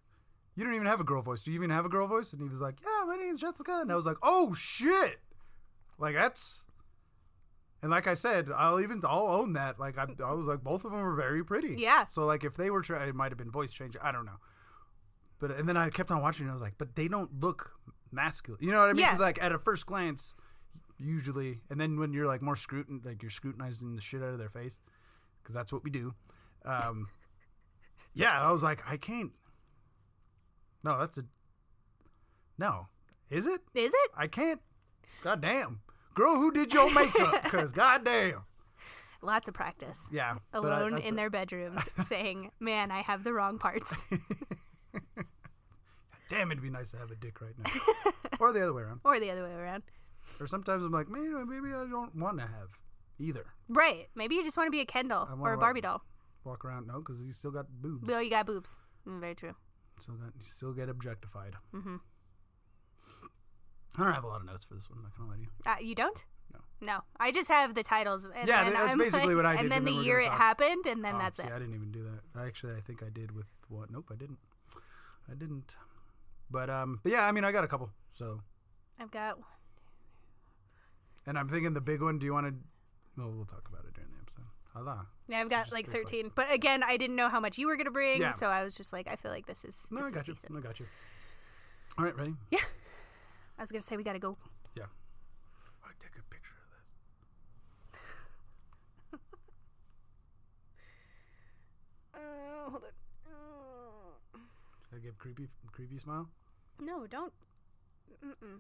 "You 0.55 0.63
don't 0.63 0.73
even 0.73 0.87
have 0.87 1.01
a 1.01 1.03
girl 1.03 1.21
voice. 1.21 1.43
Do 1.43 1.51
you 1.51 1.57
even 1.57 1.69
have 1.69 1.85
a 1.85 1.89
girl 1.89 2.07
voice?" 2.07 2.31
And 2.31 2.41
he 2.41 2.47
was 2.47 2.59
like, 2.59 2.75
"Yeah, 2.81 3.03
my 3.05 3.17
name's 3.17 3.41
Jessica." 3.41 3.79
And 3.81 3.91
I 3.91 3.95
was 3.95 4.05
like, 4.05 4.17
"Oh 4.23 4.53
shit!" 4.53 5.19
Like 5.99 6.15
that's. 6.15 6.63
And 7.81 7.91
like 7.91 8.07
I 8.07 8.13
said, 8.13 8.49
I'll 8.55 8.79
even 8.79 9.01
I'll 9.03 9.27
own 9.27 9.53
that. 9.53 9.77
Like 9.77 9.97
I, 9.97 10.05
I 10.23 10.31
was 10.33 10.47
like, 10.47 10.63
both 10.63 10.85
of 10.85 10.91
them 10.91 11.01
were 11.01 11.15
very 11.15 11.43
pretty. 11.43 11.75
Yeah. 11.77 12.05
So 12.07 12.25
like, 12.25 12.45
if 12.45 12.55
they 12.55 12.69
were, 12.69 12.81
tra- 12.81 13.05
it 13.05 13.13
might 13.13 13.29
have 13.31 13.37
been 13.37 13.51
voice 13.51 13.73
change. 13.73 13.97
I 14.01 14.13
don't 14.13 14.25
know. 14.25 14.39
But 15.39 15.51
and 15.51 15.67
then 15.67 15.75
I 15.75 15.89
kept 15.89 16.09
on 16.09 16.21
watching. 16.21 16.43
and 16.45 16.51
I 16.51 16.53
was 16.53 16.61
like, 16.61 16.75
but 16.77 16.95
they 16.95 17.09
don't 17.09 17.41
look 17.41 17.71
masculine. 18.13 18.59
You 18.63 18.71
know 18.71 18.79
what 18.79 18.89
I 18.89 18.93
mean? 18.93 19.01
Yeah. 19.05 19.17
like 19.17 19.41
at 19.43 19.51
a 19.51 19.59
first 19.59 19.85
glance, 19.85 20.33
usually, 20.97 21.59
and 21.69 21.77
then 21.81 21.99
when 21.99 22.13
you're 22.13 22.27
like 22.27 22.41
more 22.41 22.55
scrutin, 22.55 23.01
like 23.03 23.21
you're 23.21 23.31
scrutinizing 23.31 23.95
the 23.97 24.01
shit 24.01 24.21
out 24.21 24.29
of 24.29 24.39
their 24.39 24.49
face, 24.49 24.79
because 25.41 25.53
that's 25.53 25.73
what 25.73 25.83
we 25.83 25.89
do. 25.89 26.13
Um, 26.65 27.07
yeah, 28.13 28.39
I 28.41 28.51
was 28.51 28.63
like, 28.63 28.79
I 28.89 28.97
can't. 28.97 29.31
No, 30.83 30.99
that's 30.99 31.17
a. 31.17 31.25
No, 32.57 32.87
is 33.29 33.47
it? 33.47 33.61
Is 33.73 33.93
it? 33.93 34.11
I 34.15 34.27
can't. 34.27 34.61
God 35.23 35.41
damn. 35.41 35.81
Girl, 36.15 36.35
who 36.35 36.51
did 36.51 36.73
your 36.73 36.93
makeup? 36.93 37.39
Because 37.43 37.71
goddamn. 37.71 38.43
Lots 39.21 39.47
of 39.47 39.53
practice. 39.53 40.05
Yeah. 40.11 40.35
but 40.51 40.65
I- 40.71 40.79
Alone 40.81 40.93
I 40.95 40.97
in 40.97 41.01
th- 41.03 41.15
their 41.15 41.29
bedrooms, 41.29 41.81
saying, 42.07 42.51
"Man, 42.59 42.91
I 42.91 43.01
have 43.01 43.23
the 43.23 43.33
wrong 43.33 43.57
parts," 43.57 44.03
Damn, 46.29 46.51
it'd 46.51 46.63
be 46.63 46.69
nice 46.69 46.91
to 46.91 46.97
have 46.97 47.11
a 47.11 47.15
dick 47.15 47.39
right 47.41 47.53
now. 47.57 48.11
or 48.39 48.51
the 48.53 48.61
other 48.61 48.73
way 48.73 48.81
around. 48.83 49.01
or 49.03 49.19
the 49.19 49.29
other 49.29 49.43
way 49.43 49.51
around. 49.53 49.83
Or 50.39 50.47
sometimes 50.47 50.83
I'm 50.83 50.91
like, 50.91 51.07
man, 51.09 51.47
maybe 51.47 51.73
I 51.75 51.85
don't 51.89 52.15
want 52.15 52.37
to 52.39 52.43
have 52.43 52.69
either. 53.19 53.45
Right? 53.69 54.07
Maybe 54.15 54.35
you 54.35 54.43
just 54.43 54.57
want 54.57 54.67
to 54.67 54.71
be 54.71 54.79
a 54.79 54.85
Ken 54.85 55.07
doll 55.07 55.29
or 55.41 55.53
a 55.53 55.57
Barbie 55.57 55.81
doll. 55.81 56.01
Walk 56.43 56.65
around, 56.65 56.87
no, 56.87 56.99
because 56.99 57.21
you 57.21 57.31
still 57.33 57.51
got 57.51 57.65
boobs. 57.81 58.05
No, 58.07 58.19
you 58.19 58.29
got 58.29 58.45
boobs. 58.45 58.75
Mm, 59.07 59.19
very 59.21 59.35
true. 59.35 59.55
Still 59.99 60.15
got, 60.15 60.33
you 60.37 60.45
still 60.55 60.73
get 60.73 60.89
objectified. 60.89 61.53
Mm-hmm. 61.73 61.95
I 63.95 64.03
don't 64.03 64.13
have 64.13 64.23
a 64.23 64.27
lot 64.27 64.41
of 64.41 64.47
notes 64.47 64.65
for 64.65 64.73
this 64.73 64.89
one. 64.89 64.97
I'm 64.99 65.03
not 65.03 65.17
gonna 65.17 65.29
lie 65.29 65.35
to 65.35 65.41
you. 65.41 65.47
Uh, 65.65 65.87
you 65.89 65.95
don't? 65.95 66.25
No. 66.51 66.59
No, 66.81 66.99
I 67.19 67.31
just 67.31 67.47
have 67.49 67.75
the 67.75 67.83
titles. 67.83 68.25
And 68.25 68.47
Yeah, 68.47 68.63
then 68.65 68.73
that's 68.73 68.91
I'm 68.93 68.97
basically 68.97 69.27
like- 69.27 69.35
what 69.37 69.45
I 69.45 69.51
did, 69.53 69.61
And 69.61 69.71
then 69.71 69.85
the 69.85 69.91
year 69.91 70.19
it 70.19 70.31
happened, 70.31 70.85
and 70.87 71.03
then 71.05 71.15
Oh, 71.15 71.19
that's 71.19 71.39
see, 71.39 71.45
it. 71.45 71.51
I 71.53 71.59
didn't 71.59 71.75
even 71.75 71.91
do 71.91 72.03
that. 72.03 72.41
Actually, 72.41 72.73
I 72.75 72.81
think 72.81 73.03
I 73.03 73.09
did 73.09 73.31
with 73.31 73.45
what? 73.69 73.91
Nope, 73.91 74.09
I 74.11 74.15
didn't. 74.15 74.39
I 75.31 75.35
didn't. 75.35 75.75
But 76.51 76.69
um, 76.69 76.99
but 77.03 77.11
yeah, 77.11 77.25
I 77.25 77.31
mean, 77.31 77.45
I 77.45 77.51
got 77.51 77.63
a 77.63 77.67
couple. 77.67 77.89
So, 78.13 78.41
I've 78.99 79.11
got. 79.11 79.37
and 81.25 81.37
I'm 81.37 81.47
thinking 81.49 81.73
the 81.73 81.81
big 81.81 82.01
one. 82.01 82.19
Do 82.19 82.25
you 82.25 82.33
want 82.33 82.47
to? 82.47 82.53
Well, 83.21 83.31
we'll 83.31 83.45
talk 83.45 83.67
about 83.71 83.85
it 83.85 83.93
during 83.93 84.09
the 84.11 84.17
episode. 84.21 84.49
Allah. 84.75 85.07
Yeah, 85.27 85.39
I've 85.39 85.49
got 85.49 85.71
like 85.71 85.85
briefly. 85.85 86.21
13. 86.23 86.31
But 86.35 86.51
again, 86.51 86.83
I 86.83 86.97
didn't 86.97 87.15
know 87.15 87.29
how 87.29 87.39
much 87.39 87.57
you 87.57 87.67
were 87.67 87.75
going 87.77 87.85
to 87.85 87.91
bring, 87.91 88.21
Yeah. 88.21 88.31
so 88.31 88.47
I 88.47 88.63
was 88.63 88.75
just 88.75 88.91
like, 88.93 89.07
I 89.07 89.15
feel 89.15 89.31
like 89.31 89.45
this 89.45 89.63
is, 89.63 89.85
No, 89.89 89.97
this 89.99 90.05
I 90.05 90.07
is 90.09 90.13
got 90.15 90.27
you. 90.27 90.33
decent. 90.33 90.57
I 90.57 90.59
got 90.61 90.79
you. 90.79 90.85
All 91.97 92.05
right, 92.05 92.15
ready? 92.17 92.35
Yeah. 92.51 92.59
I 93.57 93.61
was 93.61 93.71
going 93.71 93.81
to 93.81 93.87
say, 93.87 93.95
we 93.97 94.03
got 94.03 94.13
to 94.13 94.19
go. 94.19 94.37
Yeah. 94.75 94.83
I 95.83 95.89
take 95.99 96.11
a 96.17 96.23
picture 96.33 96.51
of 96.59 96.69
this. 99.11 99.19
Uh, 102.13 102.69
hold 102.69 102.83
on. 102.83 102.89
Should 104.89 104.99
I 104.99 105.03
give 105.03 105.17
creepy 105.17 105.47
creepy 105.71 105.97
smile? 105.97 106.29
No, 106.79 107.07
don't. 107.07 107.33
Mm-mm. 108.23 108.59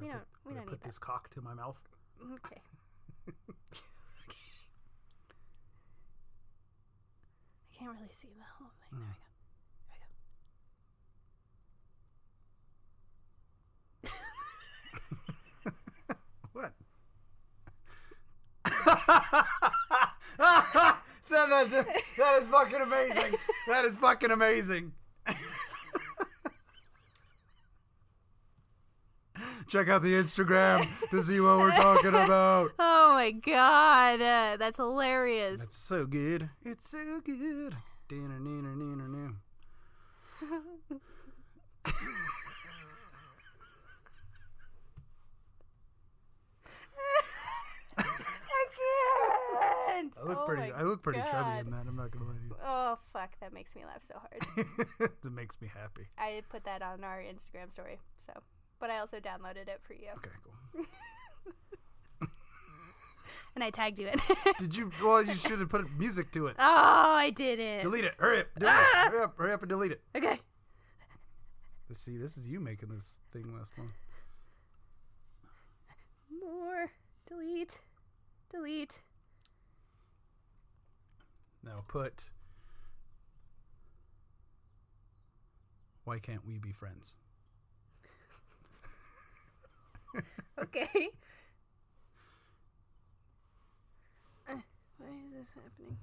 We 0.00 0.08
don't- 0.08 0.12
put, 0.18 0.26
we 0.46 0.54
don't 0.54 0.66
put 0.66 0.82
this 0.82 0.98
cock 0.98 1.28
to 1.34 1.40
my 1.40 1.54
mouth. 1.54 1.76
Okay. 2.22 2.60
can't 7.78 7.90
really 7.92 8.08
see 8.12 8.28
the 8.38 8.44
whole 8.58 8.70
thing. 8.80 8.90
There 8.92 9.00
we 9.00 9.04
mm. 9.04 9.14
go. 14.04 14.10
There 15.62 15.64
we 15.64 15.64
go. 15.64 15.70
What? 16.54 16.72
Send 21.24 21.52
that 21.52 21.68
to, 21.70 21.86
that 22.18 22.38
is 22.38 22.46
fucking 22.46 22.80
amazing. 22.80 23.34
That 23.66 23.84
is 23.84 23.94
fucking 23.96 24.30
amazing. 24.30 24.92
Check 29.74 29.88
out 29.88 30.02
the 30.02 30.12
Instagram 30.12 30.86
to 31.10 31.20
see 31.20 31.40
what 31.40 31.58
we're 31.58 31.72
talking 31.72 32.14
about. 32.14 32.70
Oh 32.78 33.14
my 33.14 33.32
god, 33.32 34.20
uh, 34.20 34.56
that's 34.56 34.76
hilarious. 34.76 35.58
That's 35.58 35.76
so 35.76 36.04
good. 36.04 36.48
It's 36.64 36.90
so 36.90 37.20
good. 37.24 37.76
Dinner, 38.08 38.38
neener, 38.40 38.76
noo. 38.76 39.36
I 50.16 50.24
look 50.24 50.38
Oh 50.38 50.44
pretty. 50.46 50.72
I 50.72 50.82
look 50.82 51.02
pretty 51.02 51.20
chubby 51.20 51.60
in 51.60 51.70
that. 51.70 51.86
I'm 51.88 51.96
not 51.96 52.10
gonna 52.12 52.26
lie 52.26 52.34
to 52.34 52.40
you. 52.42 52.56
Oh 52.64 52.98
fuck, 53.12 53.30
that 53.40 53.52
makes 53.52 53.74
me 53.74 53.84
laugh 53.84 54.02
so 54.06 54.14
hard. 54.18 54.68
that 55.22 55.32
makes 55.32 55.60
me 55.60 55.68
happy. 55.72 56.06
I 56.18 56.42
put 56.48 56.64
that 56.64 56.82
on 56.82 57.02
our 57.02 57.18
Instagram 57.20 57.72
story, 57.72 57.98
so. 58.18 58.32
But 58.80 58.90
I 58.90 58.98
also 58.98 59.18
downloaded 59.18 59.68
it 59.68 59.80
for 59.82 59.94
you, 59.94 60.08
Okay, 60.16 60.30
cool. 60.42 60.84
and 63.54 63.64
I 63.64 63.70
tagged 63.70 63.98
you 63.98 64.08
in. 64.08 64.20
Did 64.58 64.76
you? 64.76 64.90
Well, 65.02 65.22
you 65.22 65.34
should 65.46 65.60
have 65.60 65.68
put 65.68 65.86
music 65.96 66.32
to 66.32 66.48
it. 66.48 66.56
oh, 66.58 67.14
I 67.16 67.30
didn't. 67.30 67.82
Delete 67.82 68.04
it. 68.04 68.14
Hurry 68.18 68.40
up. 68.40 68.46
Delete 68.58 68.74
it. 68.74 68.80
Ah! 68.94 69.08
Hurry 69.10 69.22
up. 69.22 69.34
Hurry 69.38 69.52
up 69.52 69.62
and 69.62 69.68
delete 69.68 69.92
it. 69.92 70.02
Okay. 70.16 70.38
Let's 71.88 72.00
see. 72.00 72.16
This 72.18 72.36
is 72.36 72.46
you 72.48 72.60
making 72.60 72.88
this 72.90 73.20
thing 73.32 73.54
last 73.56 73.72
long. 73.78 73.92
More. 76.40 76.90
Delete. 77.28 77.78
Delete. 78.50 79.00
Now 81.62 81.84
put. 81.88 82.24
Why 86.04 86.18
can't 86.18 86.44
we 86.46 86.58
be 86.58 86.72
friends? 86.72 87.16
Okay. 90.62 91.08
Uh, 94.48 94.54
Why 94.98 95.08
is 95.08 95.32
this 95.32 95.52
happening? 95.54 95.96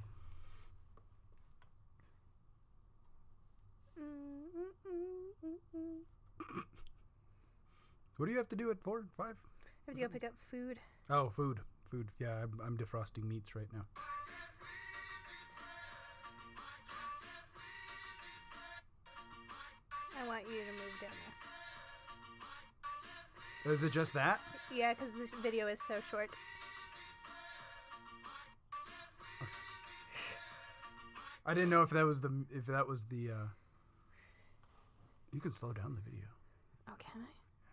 What 8.17 8.27
do 8.27 8.31
you 8.33 8.37
have 8.37 8.49
to 8.49 8.55
do 8.55 8.69
at 8.69 8.79
four, 8.83 9.05
five? 9.17 9.35
I 9.87 9.91
have 9.91 9.95
to 9.95 10.01
go 10.01 10.07
pick 10.09 10.23
up 10.23 10.33
food. 10.51 10.77
Oh, 11.09 11.29
food. 11.35 11.59
Food. 11.89 12.09
Yeah, 12.19 12.43
I'm, 12.43 12.59
I'm 12.63 12.77
defrosting 12.77 13.23
meats 13.23 13.55
right 13.55 13.67
now. 13.73 13.81
I 20.19 20.27
want 20.27 20.43
you 20.43 20.59
to 20.59 20.71
move 20.73 21.01
down. 21.01 21.20
Is 23.65 23.83
it 23.83 23.91
just 23.91 24.13
that? 24.13 24.39
Yeah, 24.73 24.93
because 24.93 25.11
this 25.17 25.31
video 25.41 25.67
is 25.67 25.79
so 25.81 25.95
short. 26.09 26.29
I 31.45 31.53
didn't 31.53 31.69
know 31.69 31.81
if 31.81 31.89
that 31.91 32.05
was 32.05 32.21
the 32.21 32.31
if 32.51 32.65
that 32.67 32.87
was 32.87 33.03
the. 33.05 33.31
uh 33.31 33.47
You 35.33 35.41
can 35.41 35.51
slow 35.51 35.73
down 35.73 35.95
the 35.95 36.01
video. 36.01 36.25
Oh, 36.87 36.93
can 36.99 37.21
I? 37.21 37.25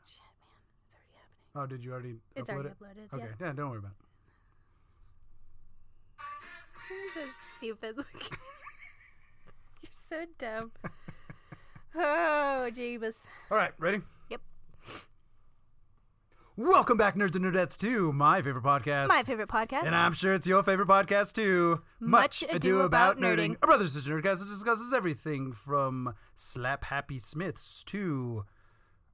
Shit, 0.05 0.23
man. 0.41 0.57
It's 0.87 0.95
already 0.95 1.15
happening. 1.15 1.63
Oh, 1.63 1.67
did 1.67 1.85
you 1.85 1.93
already? 1.93 2.17
It's 2.37 2.49
upload 2.51 2.55
already 2.55 2.69
it? 2.69 2.79
uploaded. 2.81 3.15
Okay, 3.19 3.31
Yeah. 3.41 3.47
yeah, 3.47 3.53
don't 3.53 3.71
worry 3.71 3.79
about 3.79 3.93
it. 3.93 4.05
You're 6.91 7.25
so 7.27 7.31
stupid 7.59 7.97
looking. 7.99 8.39
You're 9.83 9.91
so 10.09 10.25
dumb. 10.39 10.73
oh, 11.95 12.71
Jeebus. 12.73 13.27
All 13.51 13.59
right, 13.59 13.73
ready? 13.79 14.01
Welcome 16.59 16.97
back, 16.97 17.15
nerds 17.15 17.37
and 17.37 17.45
nerdettes, 17.45 17.77
to 17.77 18.13
my 18.13 18.43
favorite 18.43 18.65
podcast. 18.65 19.07
My 19.07 19.23
favorite 19.23 19.49
podcast. 19.49 19.85
And 19.87 19.95
I'm 19.95 20.13
sure 20.13 20.35
it's 20.35 20.45
your 20.45 20.65
favorite 20.65 20.89
podcast 20.89 21.35
too. 21.35 21.83
Much 22.01 22.43
Ado 22.51 22.81
About 22.81 23.17
Nerding. 23.17 23.55
A 23.63 23.67
brother 23.69 23.87
sister 23.87 24.11
nerdcast 24.11 24.41
that 24.41 24.49
discusses 24.49 24.93
everything 24.93 25.53
from 25.53 26.15
slap 26.35 26.83
happy 26.83 27.21
Smiths 27.21 27.85
to 27.85 28.45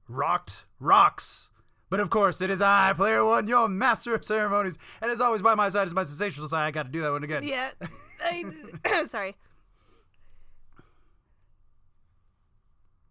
rocked 0.07 0.65
rocks. 0.79 1.51
But 1.91 1.99
of 1.99 2.09
course, 2.09 2.41
it 2.41 2.49
is 2.49 2.63
I, 2.63 2.93
player 2.93 3.23
one, 3.23 3.47
your 3.47 3.69
master 3.69 4.15
of 4.15 4.25
ceremonies, 4.25 4.79
and 4.99 5.11
as 5.11 5.21
always, 5.21 5.43
by 5.43 5.53
my 5.53 5.69
side 5.69 5.85
is 5.85 5.93
my 5.93 6.01
sensational 6.01 6.47
side. 6.47 6.65
I 6.65 6.71
got 6.71 6.87
to 6.87 6.91
do 6.91 7.01
that 7.01 7.11
one 7.11 7.23
again. 7.23 7.43
Yeah. 7.43 7.69
I, 8.21 9.05
sorry. 9.05 9.35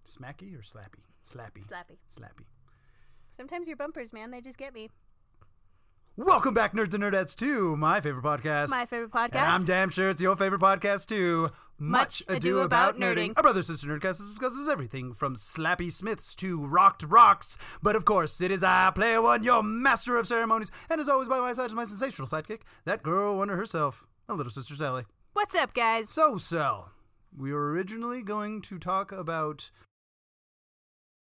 Smacky 0.04 0.58
or 0.58 0.62
slappy? 0.62 1.04
Slappy. 1.24 1.64
Slappy. 1.64 1.98
Slappy. 2.18 2.46
Sometimes 3.36 3.66
your 3.66 3.76
bumpers, 3.76 4.12
man, 4.12 4.30
they 4.30 4.40
just 4.40 4.58
get 4.58 4.72
me. 4.72 4.90
Welcome 6.16 6.54
back, 6.54 6.72
nerds 6.72 6.94
and 6.94 7.02
nerdettes, 7.02 7.34
to 7.36 7.76
my 7.76 8.00
favorite 8.00 8.22
podcast. 8.22 8.68
My 8.68 8.86
favorite 8.86 9.10
podcast. 9.10 9.34
And 9.34 9.40
I'm 9.40 9.64
damn 9.64 9.90
sure 9.90 10.10
it's 10.10 10.20
your 10.20 10.36
favorite 10.36 10.60
podcast 10.60 11.06
too. 11.06 11.50
Much 11.76 12.22
Ado 12.28 12.60
About 12.60 12.96
Nerding. 12.96 13.32
Our 13.36 13.42
brother 13.42 13.64
sister 13.64 13.88
nerdcast 13.88 14.18
discusses 14.18 14.68
everything 14.68 15.12
from 15.14 15.34
slappy 15.34 15.90
smiths 15.90 16.36
to 16.36 16.64
rocked 16.64 17.02
rocks. 17.02 17.58
But 17.82 17.96
of 17.96 18.04
course, 18.04 18.40
it 18.40 18.52
is 18.52 18.62
I, 18.62 18.92
player 18.94 19.20
one, 19.20 19.42
your 19.42 19.64
master 19.64 20.16
of 20.16 20.28
ceremonies, 20.28 20.70
and 20.88 21.00
as 21.00 21.08
always, 21.08 21.26
by 21.26 21.40
my 21.40 21.52
side 21.52 21.66
is 21.66 21.74
my 21.74 21.82
sensational 21.82 22.28
sidekick, 22.28 22.60
that 22.84 23.02
girl 23.02 23.36
wonder 23.36 23.56
herself, 23.56 24.04
my 24.28 24.36
little 24.36 24.52
sister 24.52 24.76
Sally. 24.76 25.02
What's 25.32 25.56
up, 25.56 25.74
guys? 25.74 26.08
So, 26.08 26.38
Sal, 26.38 26.92
we 27.36 27.52
were 27.52 27.72
originally 27.72 28.22
going 28.22 28.62
to 28.62 28.78
talk 28.78 29.10
about 29.10 29.70